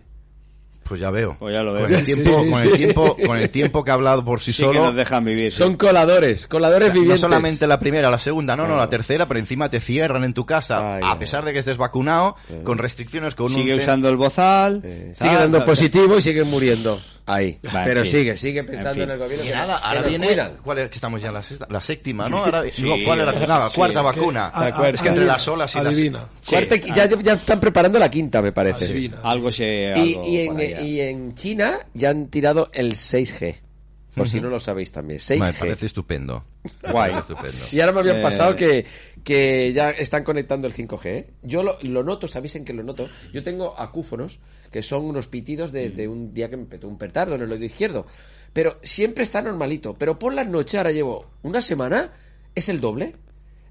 Pues 0.85 1.01
ya 1.01 1.11
veo. 1.11 1.35
Pues 1.39 1.55
ya 1.55 1.63
lo 1.63 1.73
Con 1.81 1.95
el 1.95 2.05
tiempo, 2.05 2.29
sí, 2.29 2.51
con 2.51 2.61
sí. 2.61 2.69
el 2.69 2.73
tiempo, 2.75 3.17
con 3.27 3.39
el 3.39 3.49
tiempo 3.49 3.83
que 3.83 3.91
ha 3.91 3.95
hablado 3.95 4.23
por 4.23 4.43
sí, 4.43 4.53
Sí 4.53 4.63
que 4.65 4.67
solo. 4.69 4.83
nos 4.85 4.95
dejan 4.95 5.25
vivir. 5.25 5.51
sí. 5.51 5.57
Son 5.57 5.77
coladores, 5.79 6.47
coladores 6.47 6.89
no 6.89 6.95
vivientes. 6.95 7.21
solamente 7.23 7.67
la 7.67 7.81
primera, 7.81 8.11
la 8.11 8.19
segunda, 8.19 8.55
no, 8.55 8.69
no, 8.69 8.77
la 8.77 8.91
tercera, 8.91 9.27
pero 9.27 9.41
encima 9.41 9.71
te 9.71 9.81
cierran 9.81 10.25
en 10.25 10.35
tu 10.35 10.45
casa, 10.45 10.99
a 10.99 11.19
pesar 11.19 11.43
de 11.47 11.55
que 11.55 11.61
estés 11.61 11.79
vacunado, 11.79 12.37
con 12.65 12.77
restricciones, 12.77 13.35
con 13.35 13.49
Sigue 13.49 13.73
un... 13.73 13.81
usando 13.81 14.11
el 14.11 14.17
bozal. 14.17 14.83
Sigue 14.83 15.15
tal, 15.31 15.39
dando 15.51 15.65
positivo 15.65 16.19
y 16.19 16.23
sigue 16.23 16.45
muriendo. 16.45 17.01
Ahí. 17.27 17.59
Va, 17.75 17.81
en 17.81 17.85
Pero 17.87 18.03
fin. 18.03 18.11
sigue, 18.11 18.37
sigue 18.37 18.65
pensando 18.65 18.91
En 18.91 18.95
fin. 18.97 19.03
en, 19.05 19.11
el 19.13 19.19
gobierno. 19.19 19.45
Y 19.45 19.49
que- 19.49 19.55
nada, 19.55 19.79
que 19.81 19.87
ahora 19.87 20.03
viene. 20.03 20.27
cuidan. 20.27 20.57
¿Cuál 20.63 20.79
es? 20.79 20.89
Que 20.91 20.95
estamos 20.97 21.23
ya 21.23 21.29
en 21.29 21.35
la, 21.35 21.43
sexta- 21.43 21.67
la 21.71 21.81
séptima, 21.81 22.29
¿no? 22.29 22.39
Ahora, 22.45 22.63
Sí, 22.75 22.83
no, 22.83 22.97
¿Cuál 23.05 23.21
era? 23.21 23.33
sí, 23.33 23.39
Nada, 23.49 23.69
sí. 23.71 23.75
cuarta 23.77 24.01
Que- 24.01 24.05
vacuna. 24.05 24.47
a- 24.53 24.65
a- 24.65 24.89
es 24.91 25.01
que 25.03 25.09
entre 25.09 25.25
las 25.25 25.49
olas 25.49 25.75
y 25.75 25.79
las. 25.79 25.87
adivina. 25.95 26.29
Cuarta- 26.47 26.77
ya, 26.77 27.07
ya 27.09 27.33
están 27.33 27.61
preparando 27.61 27.99
la 27.99 28.11
quinta, 28.11 28.43
me 28.43 28.53
parece. 28.53 28.85
Adivina. 28.85 29.21
Algo 29.23 29.51
se. 29.51 29.95
Y, 29.97 30.15
algo 30.15 30.29
y 30.29 30.39
en, 30.41 30.47
por 30.53 30.61
allá. 30.61 30.81
y 30.83 31.01
en 31.01 31.35
China 31.35 31.79
ya 31.95 32.11
han 32.11 32.27
tirado 32.29 32.69
el 32.73 32.93
6G. 32.95 33.55
Por 34.15 34.29
si 34.29 34.37
Ujú. 34.37 34.45
no 34.47 34.51
lo 34.51 34.61
sabéis 34.61 34.93
también. 34.93 35.19
6G. 35.19 35.39
Me 35.41 35.53
parece 35.53 35.87
estupendo. 35.87 36.45
Guay. 36.83 37.13
Me 37.15 37.21
parece 37.23 37.33
estupendo. 37.33 37.65
Y 37.73 37.81
ahora 37.81 37.93
me 37.93 38.01
habían 38.01 38.19
Eh, 38.19 38.23
pasado 38.23 38.55
que, 38.55 38.87
que 39.25 39.73
ya 39.73 39.91
están 39.91 40.23
conectando 40.25 40.67
el 40.69 40.73
5G. 40.75 41.07
¿eh? 41.07 41.31
Yo 41.43 41.63
lo, 41.63 41.79
lo 41.83 42.05
noto, 42.05 42.29
¿sabéis 42.29 42.55
en 42.57 42.65
qué 42.65 42.73
lo 42.73 42.83
noto? 42.85 43.09
Yo 43.33 43.43
tengo 43.43 43.79
acúfonos, 43.79 44.39
que 44.71 44.83
son 44.83 45.05
unos 45.05 45.27
pitidos 45.27 45.73
desde 45.73 46.07
un 46.07 46.33
día 46.33 46.49
que 46.49 46.57
me 46.57 46.67
petó 46.67 46.87
un 46.89 46.97
petardo 46.99 47.35
en 47.35 47.43
el 47.43 47.51
oído 47.53 47.65
izquierdo. 47.65 48.07
Pero 48.53 48.79
siempre 48.83 49.25
está 49.25 49.43
normalito. 49.43 49.95
Pero 49.95 50.17
por 50.19 50.33
las 50.33 50.47
noches, 50.47 50.77
ahora 50.77 50.93
llevo 50.93 51.33
una 51.43 51.61
semana, 51.61 52.13
es 52.55 52.69
el 52.69 52.81
doble. 52.81 53.17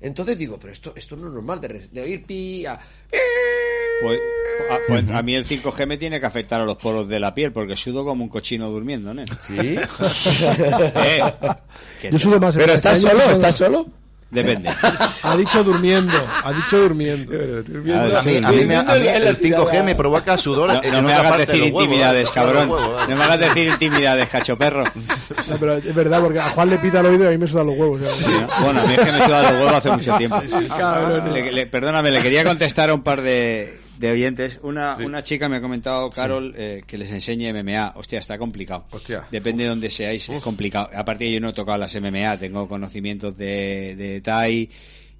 Entonces 0.01 0.37
digo, 0.37 0.59
pero 0.59 0.73
esto, 0.73 0.91
esto 0.97 1.15
no 1.15 1.27
es 1.27 1.33
normal, 1.33 1.61
de, 1.61 1.87
de 1.89 2.01
oír 2.01 2.25
pi 2.25 2.65
a... 2.65 2.77
Pues, 4.01 4.19
a, 4.69 4.77
pues 4.87 5.09
a 5.11 5.21
mí 5.21 5.35
el 5.35 5.45
5G 5.45 5.85
me 5.87 5.97
tiene 5.97 6.19
que 6.19 6.25
afectar 6.25 6.61
a 6.61 6.65
los 6.65 6.77
poros 6.77 7.07
de 7.07 7.19
la 7.19 7.33
piel 7.33 7.51
porque 7.51 7.75
sudo 7.77 8.03
como 8.05 8.23
un 8.23 8.29
cochino 8.29 8.69
durmiendo, 8.69 9.13
¿no? 9.13 9.23
¿Sí? 9.39 9.77
Eh, 10.95 11.21
Yo 12.11 12.17
sudo 12.19 12.39
más 12.39 12.55
en 12.55 12.61
¿Pero 12.61 12.73
estás 12.73 12.99
solo? 12.99 13.21
¿Estás 13.29 13.55
solo? 13.55 13.85
Depende. 14.29 14.69
Ha 15.23 15.37
dicho 15.37 15.63
durmiendo, 15.63 16.15
ha 16.43 16.51
dicho 16.53 16.79
durmiendo. 16.79 17.31
A 18.17 18.21
mí, 18.23 18.37
a 18.43 18.51
mí 18.51 18.65
me- 18.65 18.75
a 18.75 18.83
mí 18.83 19.07
el 19.07 19.37
5G 19.39 19.83
me 19.83 19.95
provoca 19.95 20.37
sudor 20.37 20.73
No, 20.73 20.81
en 20.83 20.91
no 20.91 21.01
me 21.03 21.13
hagas 21.13 21.37
de 21.37 21.45
decir 21.45 21.61
huevos, 21.65 21.83
intimidades, 21.83 22.27
¿eh? 22.27 22.31
cabrón. 22.33 22.69
Huevos, 22.69 23.03
¿eh? 23.03 23.05
No 23.09 23.15
me 23.15 23.23
hagas 23.23 23.39
decir 23.39 23.67
intimidades, 23.67 24.27
cacho 24.29 24.57
perro. 24.57 24.83
No, 25.49 25.57
pero 25.59 25.73
es 25.75 25.95
verdad, 25.95 26.19
porque 26.21 26.39
a 26.39 26.49
Juan 26.49 26.69
le 26.71 26.77
pita 26.79 26.99
el 27.01 27.05
oído 27.05 27.23
y 27.25 27.27
a 27.27 27.31
mí 27.31 27.37
me 27.37 27.47
sudan 27.47 27.67
los 27.67 27.77
huevos. 27.77 28.01
sea, 28.01 28.09
Sí, 28.11 28.31
¿no? 28.31 28.47
Bueno, 28.63 28.81
a 28.81 28.85
mí 28.85 28.93
es 28.95 28.99
que 29.01 29.11
me 29.11 29.19
he 29.19 29.23
sudado 29.25 29.43
los 29.43 29.51
huevos 29.53 29.73
hace 29.73 29.91
mucho 29.91 30.17
tiempo. 30.17 30.41
cabrón. 30.77 31.33
Le- 31.33 31.51
le- 31.51 31.67
perdóname, 31.67 32.11
le 32.11 32.21
quería 32.21 32.43
contestar 32.43 32.89
a 32.89 32.93
un 32.95 33.03
par 33.03 33.21
de, 33.21 33.79
de 34.07 34.11
oyentes. 34.13 34.59
Una, 34.63 34.95
una 34.97 35.23
chica 35.23 35.47
me 35.49 35.57
ha 35.57 35.61
comentado, 35.61 36.09
Carol, 36.09 36.53
eh, 36.57 36.83
que 36.85 36.97
les 36.97 37.09
enseñe 37.09 37.51
MMA. 37.53 37.93
Hostia, 37.95 38.19
está 38.19 38.37
complicado. 38.37 38.85
Hostia. 38.91 39.23
Depende 39.31 39.63
de 39.63 39.69
donde 39.69 39.89
seáis, 39.89 40.27
es 40.29 40.41
complicado. 40.43 40.89
Aparte, 40.95 41.31
yo 41.31 41.39
no 41.39 41.49
he 41.49 41.53
tocado 41.53 41.77
las 41.77 41.95
MMA, 41.99 42.37
tengo 42.37 42.67
conocimientos 42.67 43.37
de, 43.37 43.95
de 43.97 44.21
Thai. 44.21 44.69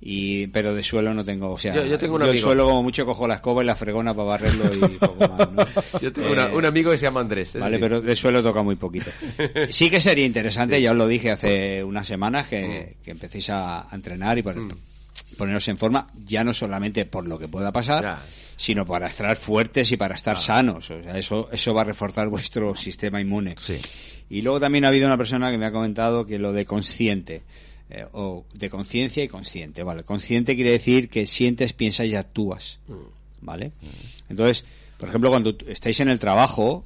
Y, 0.05 0.47
pero 0.47 0.75
de 0.75 0.83
suelo 0.83 1.13
no 1.13 1.23
tengo, 1.23 1.51
o 1.53 1.57
sea, 1.57 1.73
Yo- 1.75 1.85
yo 1.85 1.97
tengo 1.97 2.15
un 2.15 2.23
el 2.23 2.31
amigo. 2.31 2.45
suelo 2.47 2.65
como 2.65 2.83
mucho 2.83 3.05
cojo 3.05 3.25
la 3.25 3.35
escoba 3.35 3.63
y 3.63 3.65
la 3.65 3.73
fregona 3.77 4.13
para 4.13 4.27
barrerlo 4.27 4.65
y 4.75 4.79
poco 4.99 5.29
más, 5.29 5.49
¿no? 5.53 5.65
Yo 6.01 6.11
tengo 6.11 6.27
Eh, 6.27 6.31
una- 6.33 6.47
un 6.53 6.65
amigo 6.65 6.91
que 6.91 6.97
se 6.97 7.05
llama 7.05 7.21
Andrés. 7.21 7.55
Vale, 7.57 7.77
sí. 7.77 7.81
pero 7.81 8.01
de 8.01 8.13
suelo 8.17 8.43
toca 8.43 8.61
muy 8.63 8.75
poquito. 8.75 9.09
Sí 9.69 9.89
que 9.89 10.01
sería 10.01 10.25
interesante, 10.25 10.81
ya 10.81 10.91
os 10.91 10.97
lo 10.97 11.07
dije 11.07 11.31
hace 11.31 11.81
unas 11.85 12.05
semanas, 12.05 12.47
que, 12.49 12.97
que 13.01 13.11
empecéis 13.11 13.49
a, 13.51 13.87
entrenar 13.93 14.37
y 14.37 14.41
pon- 14.41 14.73
poneros 15.37 15.65
en 15.69 15.77
forma, 15.77 16.09
ya 16.25 16.43
no 16.43 16.51
solamente 16.53 17.05
por 17.05 17.25
lo 17.25 17.39
que 17.39 17.47
pueda 17.47 17.71
pasar, 17.71 18.23
sino 18.55 18.85
para 18.85 19.07
estar 19.07 19.35
fuertes 19.35 19.91
y 19.91 19.97
para 19.97 20.15
estar 20.15 20.37
sanos. 20.37 20.89
O 20.91 21.03
sea, 21.03 21.17
eso, 21.17 21.49
eso 21.51 21.73
va 21.73 21.81
a 21.81 21.85
reforzar 21.85 22.29
vuestro 22.29 22.75
sistema 22.75 23.21
inmune. 23.21 23.55
Y 24.29 24.41
luego 24.41 24.59
también 24.59 24.85
ha 24.85 24.89
habido 24.89 25.07
una 25.07 25.17
persona 25.17 25.51
que 25.51 25.57
me 25.57 25.65
ha 25.65 25.71
comentado 25.71 26.25
que 26.25 26.39
lo 26.39 26.53
de 26.53 26.65
consciente, 26.65 27.43
eh, 27.89 28.05
o 28.13 28.45
de 28.53 28.69
conciencia 28.69 29.23
y 29.23 29.27
consciente, 29.27 29.83
¿vale? 29.83 30.03
Consciente 30.03 30.55
quiere 30.55 30.71
decir 30.71 31.09
que 31.09 31.25
sientes, 31.25 31.73
piensas 31.73 32.07
y 32.07 32.15
actúas, 32.15 32.79
¿vale? 33.41 33.73
Entonces, 34.29 34.65
por 34.97 35.09
ejemplo, 35.09 35.29
cuando 35.29 35.55
estáis 35.67 35.99
en 35.99 36.09
el 36.09 36.17
trabajo, 36.17 36.85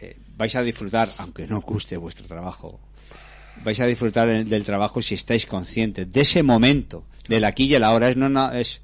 eh, 0.00 0.16
vais 0.36 0.54
a 0.56 0.62
disfrutar, 0.62 1.10
aunque 1.18 1.46
no 1.46 1.58
os 1.58 1.64
guste 1.64 1.96
vuestro 1.96 2.26
trabajo, 2.26 2.80
vais 3.62 3.80
a 3.80 3.86
disfrutar 3.86 4.44
del 4.44 4.64
trabajo 4.64 5.00
si 5.00 5.14
estáis 5.14 5.46
conscientes 5.46 6.12
de 6.12 6.20
ese 6.20 6.42
momento, 6.42 7.04
del 7.28 7.44
aquí 7.44 7.64
y 7.64 7.74
el 7.74 7.84
ahora. 7.84 8.10
Es, 8.10 8.16
no, 8.16 8.28
no, 8.28 8.52
es, 8.52 8.80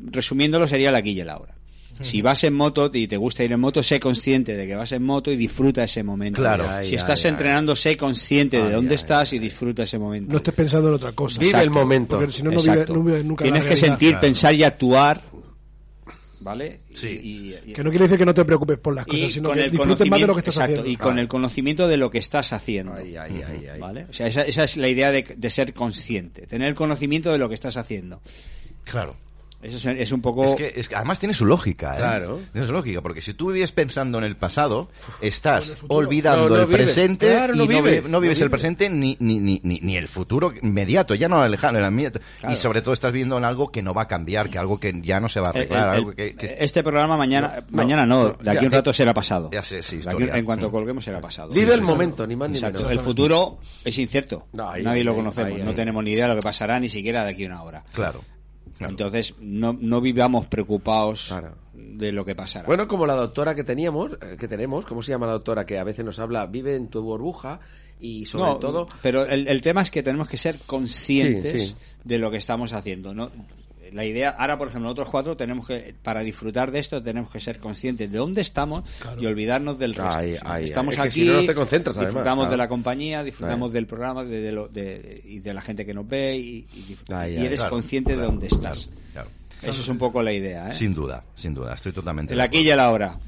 resumiéndolo, 0.00 0.66
sería 0.66 0.90
el 0.90 0.94
aquí 0.94 1.10
y 1.10 1.20
el 1.20 1.28
ahora. 1.28 1.54
Si 2.00 2.20
vas 2.20 2.44
en 2.44 2.52
moto 2.52 2.90
y 2.92 3.06
te 3.08 3.16
gusta 3.16 3.42
ir 3.42 3.52
en 3.52 3.60
moto, 3.60 3.82
sé 3.82 3.98
consciente 3.98 4.54
de 4.54 4.66
que 4.66 4.74
vas 4.74 4.92
en 4.92 5.02
moto 5.02 5.32
y 5.32 5.36
disfruta 5.36 5.84
ese 5.84 6.02
momento. 6.02 6.42
Claro. 6.42 6.64
si 6.82 6.90
Ay, 6.90 6.94
estás 6.94 7.24
ay, 7.24 7.30
entrenando, 7.30 7.74
sé 7.74 7.96
consciente 7.96 8.62
de 8.62 8.70
dónde 8.72 8.90
ay, 8.90 8.96
estás 8.96 9.32
y 9.32 9.38
disfruta 9.38 9.84
ese 9.84 9.98
momento. 9.98 10.32
No 10.32 10.36
estés 10.36 10.52
pensando 10.54 10.88
en 10.88 10.94
otra 10.94 11.12
cosa. 11.12 11.40
Vive 11.40 11.58
el 11.58 11.70
momento. 11.70 12.18
Porque 12.18 12.32
si 12.32 12.42
no, 12.42 12.50
no 12.50 13.22
nunca 13.22 13.44
Tienes 13.44 13.64
la 13.64 13.70
que 13.70 13.76
sentir, 13.76 14.18
pensar 14.18 14.54
y 14.54 14.62
actuar. 14.64 15.22
¿Vale? 16.40 16.82
Sí. 16.92 17.54
Que 17.74 17.82
no 17.82 17.90
quiere 17.90 18.04
decir 18.04 18.18
que 18.18 18.26
no 18.26 18.34
te 18.34 18.44
preocupes 18.44 18.78
por 18.78 18.94
las 18.94 19.04
cosas, 19.04 19.20
y 19.22 19.30
sino 19.30 19.50
que 19.52 19.64
el 19.64 19.70
disfrutes 19.70 20.08
más 20.08 20.20
de 20.20 20.26
lo 20.26 20.34
que 20.34 20.40
estás 20.40 20.56
exacto, 20.56 20.80
haciendo. 20.80 20.90
y 20.90 20.96
con 20.96 21.18
el 21.18 21.26
conocimiento 21.26 21.88
de 21.88 21.96
lo 21.96 22.08
que 22.08 22.18
estás 22.18 22.52
haciendo 22.52 22.92
¿vale? 23.80 24.06
o 24.08 24.12
sea 24.12 24.28
esa, 24.28 24.42
esa 24.42 24.62
es 24.62 24.76
la 24.76 24.88
idea 24.88 25.10
de, 25.10 25.24
de 25.36 25.50
ser 25.50 25.74
consciente 25.74 26.46
tener 26.46 26.76
conocimiento 26.76 27.32
de 27.32 27.38
lo 27.38 27.48
que 27.48 27.54
estás 27.56 27.76
haciendo 27.76 28.20
Claro. 28.84 29.16
Eso 29.66 29.76
es, 29.90 30.00
es 30.00 30.12
un 30.12 30.20
poco 30.22 30.44
Es 30.44 30.54
que, 30.54 30.72
es 30.76 30.88
que 30.88 30.96
además 30.96 31.18
tiene 31.18 31.34
su 31.34 31.44
lógica, 31.46 31.94
¿eh? 31.94 31.98
Claro. 31.98 32.40
Tiene 32.52 32.66
su 32.66 32.72
lógica, 32.72 33.02
porque 33.02 33.20
si 33.22 33.34
tú 33.34 33.52
vives 33.52 33.72
pensando 33.72 34.18
en 34.18 34.24
el 34.24 34.36
pasado, 34.36 34.88
estás 35.20 35.76
olvidando 35.88 36.48
No, 36.48 36.56
no 36.56 36.60
el 36.62 36.66
vives. 36.66 36.82
presente 36.84 37.30
Claro, 37.30 37.54
no 37.54 37.64
y 37.64 37.68
vives, 37.68 38.08
no 38.08 38.20
vives 38.20 38.40
el 38.40 38.50
presente 38.50 38.88
ni, 38.90 39.16
ni, 39.20 39.40
ni, 39.40 39.60
ni, 39.62 39.80
ni 39.80 39.96
el 39.96 40.08
futuro 40.08 40.52
inmediato, 40.62 41.14
ya 41.14 41.28
no 41.28 41.44
el 41.44 41.50
lejano, 41.50 41.78
el 41.78 41.86
inmediato. 41.86 42.20
Claro. 42.40 42.52
Y 42.54 42.56
sobre 42.56 42.82
todo 42.82 42.94
estás 42.94 43.12
viendo 43.12 43.36
en 43.38 43.44
algo 43.44 43.70
que 43.70 43.82
no 43.82 43.92
va 43.94 44.02
a 44.02 44.08
cambiar, 44.08 44.50
que 44.50 44.58
algo 44.58 44.78
que 44.80 44.92
ya 45.02 45.20
no 45.20 45.28
se 45.28 45.40
va 45.40 45.48
a 45.48 45.50
El- 45.50 45.56
arreglar, 45.58 45.82
el- 45.88 45.94
algo 45.96 46.12
que, 46.12 46.34
que- 46.34 46.56
este 46.60 46.82
programa 46.82 47.16
mañana 47.16 47.64
No, 47.70 47.76
mañana 47.76 48.06
no, 48.06 48.22
no, 48.24 48.32
de 48.34 48.50
aquí 48.50 48.60
ya, 48.60 48.66
un 48.66 48.72
rato 48.72 48.90
eh, 48.90 48.94
será 48.94 49.14
pasado 49.14 49.50
ya 49.52 49.62
sé, 49.62 49.82
sí, 49.82 50.00
aquí- 50.06 50.24
en 50.32 50.44
cuanto 50.44 50.70
colguemos 50.70 51.04
será 51.04 51.20
pasado 51.20 51.50
Vive 51.52 51.74
el 51.74 51.82
momento, 51.82 52.26
ni 52.26 52.36
más 52.36 52.48
ni 52.50 52.56
Exacto. 52.56 52.78
menos. 52.78 52.92
el 52.92 52.98
futuro 53.00 53.58
es 53.84 53.98
incierto 53.98 54.46
nadie 54.52 55.02
lo 55.04 55.14
conocemos 55.14 55.58
no 55.60 55.74
tenemos 55.74 56.02
ni 56.04 56.12
idea 56.12 56.24
de 56.28 56.34
lo 56.34 56.40
que 56.40 56.44
pasará 56.44 56.78
ni 56.78 56.88
siquiera 56.88 57.24
de 57.24 57.30
aquí 57.30 57.44
a 57.44 57.48
una 57.48 57.62
hora 57.62 57.84
claro 57.92 58.22
entonces 58.80 59.34
no, 59.40 59.72
no 59.78 60.00
vivamos 60.00 60.46
preocupados 60.46 61.32
de 61.74 62.12
lo 62.12 62.24
que 62.24 62.34
pasará 62.34 62.66
Bueno, 62.66 62.86
como 62.88 63.06
la 63.06 63.14
doctora 63.14 63.54
que 63.54 63.64
teníamos, 63.64 64.12
eh, 64.20 64.36
que 64.38 64.48
tenemos, 64.48 64.84
¿cómo 64.84 65.02
se 65.02 65.12
llama 65.12 65.26
la 65.26 65.32
doctora 65.34 65.64
que 65.66 65.78
a 65.78 65.84
veces 65.84 66.04
nos 66.04 66.18
habla? 66.18 66.46
Vive 66.46 66.74
en 66.74 66.88
tu 66.88 67.02
burbuja 67.02 67.60
y 68.00 68.26
sobre 68.26 68.44
No, 68.50 68.56
todo... 68.58 68.88
Pero 69.02 69.24
el, 69.24 69.48
el 69.48 69.62
tema 69.62 69.82
es 69.82 69.90
que 69.90 70.02
tenemos 70.02 70.28
que 70.28 70.36
ser 70.36 70.58
conscientes 70.66 71.52
Sí, 71.52 71.68
sí. 71.70 71.74
de 72.04 72.18
lo 72.18 72.30
que 72.30 72.36
estamos 72.36 72.72
haciendo. 72.72 73.14
¿no? 73.14 73.30
La 73.92 74.04
idea, 74.04 74.30
ahora 74.30 74.58
por 74.58 74.68
ejemplo, 74.68 74.84
nosotros 74.88 75.08
cuatro 75.10 75.36
tenemos 75.36 75.66
que, 75.66 75.94
para 76.02 76.20
disfrutar 76.20 76.70
de 76.70 76.78
esto, 76.78 77.02
tenemos 77.02 77.30
que 77.30 77.40
ser 77.40 77.58
conscientes 77.58 78.10
de 78.10 78.18
dónde 78.18 78.40
estamos 78.40 78.84
y 79.18 79.26
olvidarnos 79.26 79.78
del 79.78 79.94
resto. 79.94 80.18
Ay, 80.18 80.34
Si 80.36 80.40
ay, 80.44 80.64
estamos 80.64 80.94
es 80.94 81.00
aquí, 81.00 81.10
si 81.10 81.24
no, 81.24 81.34
no 81.40 81.44
te 81.46 81.54
concentras, 81.54 81.96
además, 81.96 82.12
disfrutamos 82.14 82.42
claro. 82.44 82.50
de 82.52 82.56
la 82.56 82.68
compañía, 82.68 83.22
disfrutamos 83.24 83.68
Ay. 83.70 83.74
del 83.74 83.86
programa 83.86 84.24
de, 84.24 84.40
de 84.40 84.52
lo- 84.52 84.68
de- 84.68 85.22
y 85.24 85.38
de 85.40 85.54
la 85.54 85.60
gente 85.60 85.84
que 85.86 85.94
nos 85.94 86.06
ve 86.08 86.36
y, 86.36 86.66
y 86.74 86.82
dif- 86.94 87.12
Ay, 87.14 87.34
y 87.34 87.36
ay, 87.38 87.46
eres 87.46 87.60
claro, 87.60 87.70
consciente 87.74 88.12
claro, 88.14 88.20
de 88.22 88.26
dónde 88.32 88.46
estás. 88.46 88.86
claro, 88.86 88.90
claro. 89.12 89.30
Eso 89.62 89.80
es 89.80 89.88
un 89.88 89.96
poco 89.96 90.22
la 90.22 90.32
idea. 90.34 90.68
¿eh? 90.68 90.72
Sin 90.74 90.92
duda, 90.92 91.24
sin 91.34 91.54
duda, 91.54 91.72
estoy 91.72 91.90
totalmente. 91.90 92.34
El 92.34 92.40
aquí 92.42 92.58
y 92.58 92.68
el 92.68 92.78
ahora. 92.78 93.18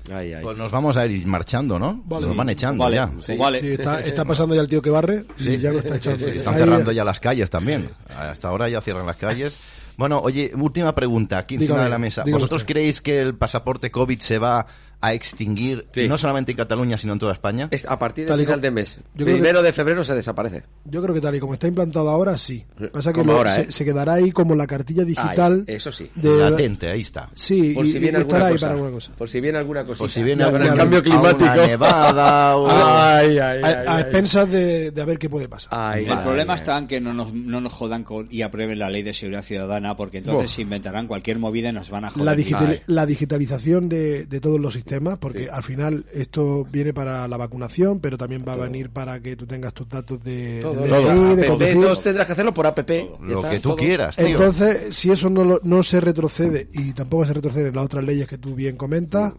Pues 0.42 0.58
nos 0.58 0.70
vamos 0.70 0.96
a 0.98 1.06
ir 1.06 1.26
marchando, 1.26 1.78
¿no? 1.78 2.02
Vale. 2.04 2.26
Nos 2.26 2.36
van 2.36 2.50
echando 2.50 2.84
Vale. 2.84 2.96
ya. 2.96 3.10
Sí. 3.20 3.34
Vale. 3.34 3.60
Sí, 3.60 3.68
está, 3.68 4.00
está 4.00 4.24
pasando 4.26 4.54
ya 4.54 4.60
el 4.60 4.68
tío 4.68 4.82
que 4.82 4.90
barre 4.90 5.24
y 5.38 5.42
Sí. 5.44 5.56
ya 5.56 5.72
lo 5.72 5.78
está 5.78 5.96
echando. 5.96 6.26
Sí, 6.28 6.36
están 6.36 6.54
cerrando 6.54 6.92
ya 6.92 7.02
las 7.02 7.18
calles 7.18 7.48
también. 7.48 7.88
Hasta 8.14 8.48
ahora 8.48 8.68
ya 8.68 8.82
cierran 8.82 9.06
las 9.06 9.16
calles. 9.16 9.56
Bueno, 9.98 10.20
oye, 10.20 10.52
última 10.56 10.94
pregunta 10.94 11.38
aquí 11.38 11.56
encima 11.56 11.74
Dígame, 11.74 11.84
de 11.84 11.90
la 11.90 11.98
mesa. 11.98 12.22
¿Vosotros 12.24 12.62
usted. 12.62 12.72
creéis 12.72 13.02
que 13.02 13.20
el 13.20 13.34
pasaporte 13.34 13.90
COVID 13.90 14.20
se 14.20 14.38
va 14.38 14.64
a 15.00 15.12
extinguir 15.14 15.86
Sí. 15.92 16.08
no 16.08 16.18
solamente 16.18 16.52
en 16.52 16.56
Cataluña, 16.58 16.98
sino 16.98 17.12
en 17.12 17.18
toda 17.18 17.32
España? 17.32 17.68
Es 17.70 17.84
a 17.86 17.98
partir 17.98 18.26
Tal 18.26 18.36
del 18.36 18.42
y 18.42 18.46
final 18.46 18.58
como- 18.60 18.62
de 18.62 18.70
mes. 18.72 19.00
yo 19.14 19.24
creo 19.24 19.36
Primero 19.36 19.62
de 19.62 19.72
febrero 19.72 20.02
se 20.04 20.14
desaparece. 20.14 20.64
Yo 20.84 21.00
creo 21.02 21.14
que 21.14 21.20
tal 21.20 21.34
y 21.36 21.40
como 21.40 21.54
está 21.54 21.66
implantado 21.68 22.08
ahora, 22.10 22.36
sí. 22.36 22.64
Pasa 22.92 23.12
que 23.12 23.22
lo- 23.22 23.36
ahora, 23.36 23.54
se, 23.54 23.60
¿eh? 23.62 23.66
se 23.72 23.84
quedará 23.84 24.14
ahí 24.14 24.32
como 24.32 24.54
la 24.54 24.66
cartilla 24.66 25.04
digital. 25.04 25.64
Ay, 25.68 25.74
eso 25.76 25.92
sí. 25.92 26.10
de- 26.14 26.36
Latente, 26.38 26.88
ahí 26.88 27.02
está. 27.02 27.30
Sí, 27.34 27.72
Por 27.74 27.86
y, 27.86 27.92
si 27.92 27.98
viene 27.98 28.18
estará 28.18 28.46
ahí 28.46 28.52
cosa. 28.54 28.66
para 28.66 28.74
alguna 28.74 28.92
cosa. 28.94 29.12
Por 29.16 29.28
si 29.28 29.40
viene 29.40 29.58
alguna 29.58 29.84
cosita. 29.84 29.98
Por 30.04 30.10
si 30.10 30.22
viene 30.22 30.42
algún 30.44 30.66
cambio 30.76 30.98
a 30.98 31.02
climático. 31.02 31.44
una 31.52 31.66
nevada 31.66 32.56
o... 32.56 32.66
Ay, 32.68 33.38
ay, 33.38 33.38
a, 33.38 33.50
ay, 33.50 33.62
a 33.86 33.96
ay. 33.96 34.02
expensas 34.02 34.50
de, 34.50 34.90
de 34.90 35.00
a 35.02 35.04
ver 35.04 35.18
qué 35.18 35.28
puede 35.30 35.48
pasar. 35.48 35.70
Ay, 35.72 36.06
El 36.06 36.18
problema 36.22 36.54
está 36.54 36.76
en 36.78 36.86
que 36.86 37.00
no 37.00 37.14
nos, 37.14 37.32
no 37.32 37.60
nos 37.60 37.72
jodan 37.72 38.02
con- 38.04 38.26
y 38.30 38.42
aprueben 38.42 38.78
la 38.78 38.90
ley 38.90 39.02
de 39.02 39.12
seguridad 39.14 39.42
ciudadana, 39.44 39.96
porque 39.96 40.18
entonces 40.18 40.50
se 40.50 40.62
inventarán 40.62 41.06
cualquier 41.06 41.38
movida 41.38 41.68
y 41.68 41.72
nos 41.72 41.90
van 41.90 42.04
a 42.04 42.10
joder. 42.10 42.24
La, 42.24 42.34
digital- 42.34 42.68
Ay. 42.70 42.80
la 42.86 43.06
digitalización 43.06 43.88
de, 43.88 44.26
de 44.26 44.40
todos 44.40 44.58
los 44.60 44.72
sistemas, 44.74 44.87
porque 45.20 45.44
Sí. 45.44 45.48
al 45.50 45.62
final 45.62 46.04
esto 46.12 46.64
viene 46.70 46.92
para 46.92 47.26
la 47.28 47.36
vacunación, 47.36 48.00
pero 48.00 48.16
también 48.18 48.44
va 48.46 48.54
a 48.54 48.56
venir 48.56 48.90
para 48.90 49.20
que 49.20 49.36
tú 49.36 49.46
tengas 49.46 49.72
tus 49.74 49.88
datos 49.88 50.22
de, 50.22 50.60
Todo, 50.62 50.74
de 50.82 50.90
APP, 50.96 52.02
tendrás 52.02 52.26
que 52.26 52.32
hacerlo 52.32 52.54
por 52.54 52.66
app. 52.66 52.78
Lo 53.20 53.36
está, 53.36 53.50
que 53.50 53.60
tú 53.60 53.70
todo. 53.70 53.76
quieras, 53.76 54.16
tío. 54.16 54.26
Entonces, 54.26 54.94
si 54.96 55.10
eso 55.10 55.28
no, 55.30 55.44
lo- 55.44 55.60
no 55.62 55.82
se 55.82 56.00
retrocede 56.00 56.68
y 56.72 56.92
tampoco 56.92 57.26
se 57.26 57.34
retrocede 57.34 57.68
en 57.68 57.74
las 57.76 57.84
otras 57.84 58.04
leyes 58.04 58.26
que 58.26 58.38
tú 58.38 58.54
bien 58.54 58.76
comentas, 58.76 59.32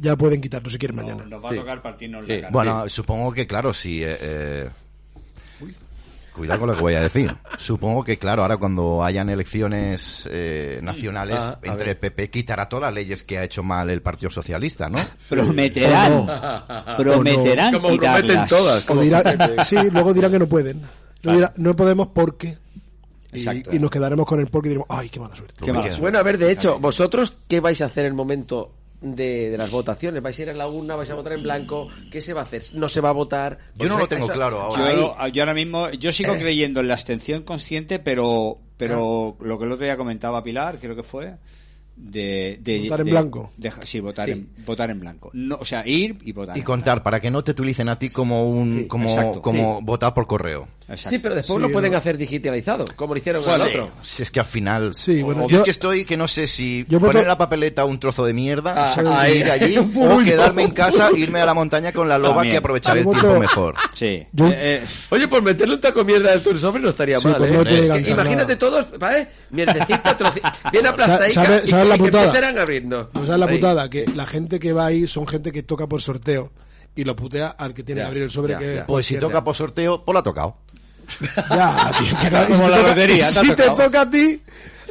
ya 0.00 0.16
pueden 0.16 0.40
quitarlo 0.40 0.68
si 0.70 0.78
quieren 0.78 0.96
mañana. 0.96 1.24
Nos 1.24 1.44
va 1.44 1.50
a 1.50 1.54
tocar 1.54 1.82
partirnos 1.82 2.24
Sí. 2.26 2.32
la 2.32 2.40
cara. 2.40 2.50
Bueno, 2.50 2.88
supongo 2.88 3.32
que, 3.32 3.46
claro, 3.46 3.72
sí. 3.72 4.02
eh, 4.02 4.16
eh, 4.20 4.68
Cuidado 6.34 6.60
con 6.60 6.68
lo 6.70 6.74
que 6.76 6.80
voy 6.80 6.94
a 6.94 7.00
decir. 7.02 7.34
Supongo 7.58 8.02
que, 8.04 8.16
claro, 8.16 8.42
ahora 8.42 8.56
cuando 8.56 9.04
hayan 9.04 9.28
elecciones 9.28 10.26
eh, 10.30 10.80
nacionales, 10.82 11.36
Ah, 11.40 11.58
entre 11.62 11.78
ver. 11.78 11.88
el 11.90 11.96
PP 11.98 12.30
quitará 12.30 12.68
todas 12.68 12.84
las 12.84 12.94
leyes 12.94 13.22
que 13.22 13.36
ha 13.38 13.44
hecho 13.44 13.62
mal 13.62 13.90
el 13.90 14.00
Partido 14.00 14.30
Socialista, 14.30 14.88
¿no? 14.88 14.98
Prometerán, 15.28 16.12
O 16.12 16.26
no. 16.26 16.96
prometerán 16.96 17.72
Como 17.74 17.88
prometen 17.88 17.98
quitarlas. 18.22 18.48
todas. 18.48 18.90
O 18.90 18.94
dirán- 19.02 19.64
sí, 19.64 19.76
luego 19.92 20.14
dirán 20.14 20.32
que 20.32 20.38
no 20.38 20.48
pueden. 20.48 20.80
Dirán, 21.22 21.52
no 21.56 21.76
podemos 21.76 22.08
porque. 22.08 22.56
Y, 23.34 23.48
y 23.76 23.78
nos 23.78 23.90
quedaremos 23.90 24.26
con 24.26 24.40
el 24.40 24.46
porque 24.48 24.68
y 24.68 24.70
diremos, 24.70 24.86
¡ay, 24.90 25.08
qué 25.08 25.18
mala 25.20 25.34
suerte! 25.36 25.54
Qué 25.64 25.72
mala 25.72 25.84
Bueno, 25.86 26.00
Bueno, 26.00 26.18
a 26.18 26.22
ver, 26.22 26.36
de 26.38 26.50
hecho, 26.50 26.78
¿vosotros 26.78 27.38
qué 27.48 27.60
vais 27.60 27.80
a 27.80 27.86
hacer 27.86 28.04
en 28.04 28.10
el 28.12 28.14
momento 28.14 28.72
de, 29.02 29.50
de 29.50 29.58
las 29.58 29.70
votaciones? 29.70 30.22
¿Vais 30.22 30.38
a 30.38 30.42
ir 30.42 30.50
a 30.50 30.54
la 30.54 30.68
urna? 30.68 30.96
¿Vais 30.96 31.10
a 31.10 31.14
votar 31.14 31.32
en 31.34 31.42
blanco? 31.42 31.88
¿Qué 32.10 32.20
se 32.22 32.32
va 32.32 32.40
a 32.40 32.44
hacer? 32.44 32.62
¿No 32.74 32.88
se 32.88 33.00
va 33.00 33.10
a 33.10 33.12
votar? 33.12 33.58
Yo 33.76 33.88
no 33.88 33.98
lo 33.98 34.06
tengo 34.06 34.24
eso- 34.26 34.32
claro 34.34 34.60
ahora. 34.60 34.86
Ahí. 34.86 34.96
Yo, 34.96 35.26
yo 35.32 35.42
ahora 35.42 35.54
mismo, 35.54 35.90
yo 35.90 36.12
sigo 36.12 36.34
creyendo 36.34 36.80
en 36.80 36.88
la 36.88 36.94
abstención 36.94 37.42
consciente, 37.42 37.98
pero, 37.98 38.58
pero 38.76 39.36
lo 39.40 39.58
que 39.58 39.64
el 39.64 39.72
otro 39.72 39.84
día 39.84 39.96
comentaba 39.96 40.42
Pilar, 40.42 40.78
creo 40.80 40.96
que 40.96 41.02
fue, 41.02 41.34
de, 41.94 42.58
de 42.62 42.80
Votar 42.84 43.00
en 43.00 43.04
de- 43.06 43.10
blanco. 43.12 43.50
de- 43.56 43.72
sí, 43.84 44.00
votar, 44.00 44.24
Sí. 44.26 44.32
En, 44.32 44.48
votar 44.64 44.90
en 44.90 45.00
blanco. 45.00 45.30
No, 45.34 45.56
o 45.60 45.64
sea, 45.64 45.86
ir 45.86 46.16
y 46.22 46.32
votar. 46.32 46.56
Y 46.56 46.62
contar, 46.62 47.02
para 47.02 47.20
que 47.20 47.30
no 47.30 47.44
te 47.44 47.50
utilicen 47.50 47.88
a 47.90 47.98
ti 47.98 48.08
como 48.08 48.48
un, 48.50 48.72
Sí, 48.72 48.86
como, 48.86 49.08
exacto, 49.10 49.42
como 49.42 49.80
votar 49.82 50.14
por 50.14 50.26
correo. 50.26 50.68
Sí, 50.96 51.18
pero 51.18 51.34
después 51.34 51.60
lo 51.60 51.70
pueden 51.70 51.94
hacer 51.94 52.16
digitalizado, 52.18 52.84
como 52.96 53.14
lo 53.14 53.18
hicieron 53.18 53.42
con 53.42 53.54
el 53.54 53.60
Sí. 53.60 53.66
otro. 53.68 53.90
Si 54.02 54.22
es 54.22 54.30
que 54.30 54.40
al 54.40 54.46
final. 54.46 54.94
Sí, 54.94 55.22
bueno, 55.22 55.44
o 55.44 55.48
yo- 55.48 55.58
es 55.58 55.64
que 55.64 55.70
estoy 55.70 56.04
que 56.04 56.16
no 56.16 56.28
sé 56.28 56.46
si 56.46 56.84
Yo 56.88 57.00
poner 57.00 57.22
en 57.22 57.28
la 57.28 57.38
papeleta 57.38 57.84
un 57.84 57.98
trozo 57.98 58.24
de 58.24 58.32
mierda 58.34 58.74
Ah, 58.76 58.94
y 59.02 59.06
ahí. 59.32 59.38
ir 59.38 59.50
allí 59.50 59.76
o 60.00 60.18
quedarme 60.24 60.62
en 60.64 60.70
casa 60.72 61.08
e 61.14 61.18
irme 61.18 61.40
a 61.40 61.46
la 61.46 61.54
montaña 61.54 61.92
con 61.92 62.08
la 62.08 62.18
loba 62.18 62.36
También. 62.36 62.52
que 62.54 62.58
aprovechar 62.58 62.98
el 62.98 63.04
tiempo 63.08 63.38
mejor. 63.38 63.74
Sí. 63.92 64.26
Yo- 64.32 64.46
Eh, 64.48 64.82
eh, 64.82 64.86
Oye, 65.10 65.28
pues 65.28 65.42
meterle 65.42 65.74
un 65.74 65.80
taco 65.80 66.00
de 66.00 66.04
mierda 66.04 66.32
de 66.32 66.40
tu 66.40 66.56
sobre 66.58 66.82
no 66.82 66.88
estaría 66.90 67.16
Sí, 67.18 67.28
mal, 67.28 67.36
pues 67.38 67.50
¿eh? 67.50 67.54
no 67.54 67.64
que 67.64 67.78
Eh, 67.78 68.10
Imagínate 68.10 68.36
nada. 68.54 68.58
todos, 68.58 68.98
¿vale? 68.98 69.28
Mierdecita, 69.50 70.16
troci- 70.18 70.70
bien 70.72 70.86
aplastadica 70.86 71.44
¿Sabes 71.44 71.64
y, 71.64 71.68
sabes 71.68 71.88
la 71.88 71.94
que 71.96 72.02
putada? 72.04 72.24
empezaran 72.24 72.58
abriendo. 72.58 73.10
Pues 73.12 73.26
¿sabes 73.26 73.40
la 73.40 73.48
putada? 73.48 73.90
Que 73.90 74.04
la 74.14 74.26
gente 74.26 74.58
que 74.58 74.72
va 74.72 74.86
ahí 74.86 75.06
son 75.06 75.26
gente 75.26 75.52
que 75.52 75.62
toca 75.62 75.86
por 75.86 76.00
sorteo 76.02 76.50
y 76.94 77.04
lo 77.04 77.16
putea 77.16 77.48
al 77.48 77.72
que 77.74 77.82
tiene 77.82 78.00
Ya, 78.00 78.04
que 78.04 78.08
abrir 78.08 78.22
el 78.24 78.30
sobre 78.30 78.52
ya, 78.54 78.58
que 78.58 78.74
ya. 78.76 78.86
Pues 78.86 79.06
si 79.06 79.16
toca 79.18 79.42
por 79.44 79.54
sorteo, 79.56 80.04
pues 80.04 80.12
la 80.14 80.20
ha 80.20 80.22
tocado. 80.22 80.56
Ya, 81.50 81.90
tío, 81.98 82.18
que 82.18 82.28
claro, 82.28 82.48
Como 82.48 82.64
si 82.64 82.70
la 82.70 82.76
te 82.76 82.76
toca- 82.82 82.88
lotería, 82.88 83.26
te 83.26 83.32
si 83.32 83.54
te 83.54 83.70
toca 83.70 84.00
a 84.02 84.10
ti 84.10 84.42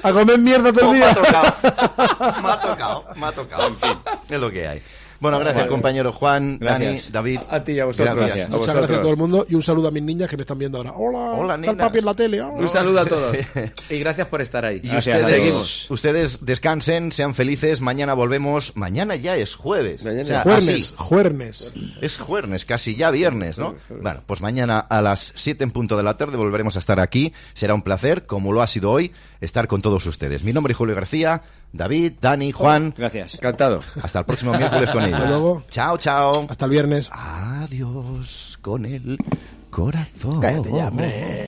a 0.03 0.11
comer 0.11 0.37
mierda 0.39 0.73
todo 0.73 0.93
el 0.93 0.99
Pues 0.99 0.99
me 0.99 1.05
ha 1.05 1.13
día. 1.13 1.15
tocado. 1.23 2.41
me 2.41 2.49
ha 2.51 2.61
tocado, 2.61 3.05
me 3.15 3.25
ha 3.27 3.31
tocado. 3.31 3.67
En 3.67 3.77
fin, 3.77 3.97
es 4.29 4.39
lo 4.39 4.51
que 4.51 4.67
hay. 4.67 4.81
Bueno, 5.21 5.39
gracias 5.39 5.63
Vale. 5.63 5.69
compañero 5.69 6.11
Juan, 6.11 6.57
Gracias. 6.59 7.11
Dani, 7.11 7.13
David. 7.13 7.39
A- 7.47 7.55
a 7.57 7.63
ti 7.63 7.71
y 7.73 7.79
a 7.79 7.85
vosotros. 7.85 8.15
Gracias. 8.15 8.45
A 8.47 8.49
Muchas 8.49 8.57
vosotros. 8.57 8.75
gracias 8.75 8.97
a 8.97 9.01
todo 9.01 9.11
el 9.11 9.17
mundo 9.17 9.45
y 9.47 9.55
un 9.55 9.61
saludo 9.61 9.87
a 9.87 9.91
mis 9.91 10.03
niñas 10.03 10.27
que 10.29 10.35
me 10.35 10.41
están 10.41 10.57
viendo 10.57 10.77
ahora. 10.79 10.91
Hola, 10.95 11.19
Hola, 11.39 11.55
está 11.55 11.71
el 11.71 11.77
papi 11.77 11.99
en 11.99 12.05
la 12.05 12.13
tele. 12.15 12.41
hola. 12.41 12.53
Un 12.59 12.69
saludo 12.69 12.99
a 12.99 13.05
todos. 13.05 13.37
y 13.89 13.99
gracias 13.99 14.27
por 14.27 14.41
estar 14.41 14.65
ahí. 14.65 14.81
Y 14.83 14.87
Gracias 14.89 15.15
a 15.15 15.25
ustedes, 15.25 15.91
ustedes 15.91 16.45
descansen, 16.45 17.11
sean 17.11 17.35
felices. 17.35 17.81
Mañana 17.81 18.13
volvemos. 18.15 18.75
Mañana 18.75 19.15
ya 19.15 19.35
es 19.37 19.55
jueves. 19.55 20.03
Mañana 20.03 20.23
O 20.23 20.25
sea, 20.25 20.37
es 20.39 20.43
Juernes, 20.43 20.93
juernes. 20.97 21.73
Es 22.01 22.17
jueves, 22.17 22.65
casi 22.65 22.95
ya 22.95 23.11
viernes, 23.11 23.57
¿no? 23.59 23.75
Bueno, 24.01 24.23
pues 24.25 24.41
mañana 24.41 24.79
a 24.79 25.01
las 25.01 25.33
7 25.35 25.63
en 25.63 25.71
punto 25.71 25.97
de 25.97 26.03
la 26.03 26.17
tarde 26.17 26.35
volveremos 26.35 26.75
a 26.75 26.79
estar 26.79 26.99
aquí. 26.99 27.31
Será 27.53 27.75
un 27.75 27.83
placer, 27.83 28.25
como 28.25 28.51
lo 28.53 28.61
ha 28.63 28.67
sido 28.67 28.89
hoy, 28.89 29.11
estar 29.41 29.67
con 29.67 29.81
todos 29.81 30.05
ustedes. 30.05 30.43
Mi 30.43 30.53
nombre 30.53 30.71
es 30.71 30.77
Julio 30.77 30.95
García, 30.95 31.41
David, 31.73 32.13
Dani, 32.21 32.51
Juan. 32.51 32.93
gracias. 32.97 33.35
Encantado. 33.35 33.81
Hasta 34.01 34.19
el 34.19 34.25
próximo 34.25 34.53
miércoles 34.53 34.89
con 34.91 35.03
ellos. 35.05 35.15
Hasta 35.19 35.29
luego. 35.29 35.63
Chao, 35.69 35.97
chao. 35.97 36.45
Hasta 36.49 36.65
el 36.65 36.71
viernes. 36.71 37.09
Adiós 37.11 38.57
con 38.61 38.85
el 38.85 39.17
corazón. 39.69 40.39
Cállate 40.39 40.71
ya, 40.71 40.87
hombre. 40.87 41.39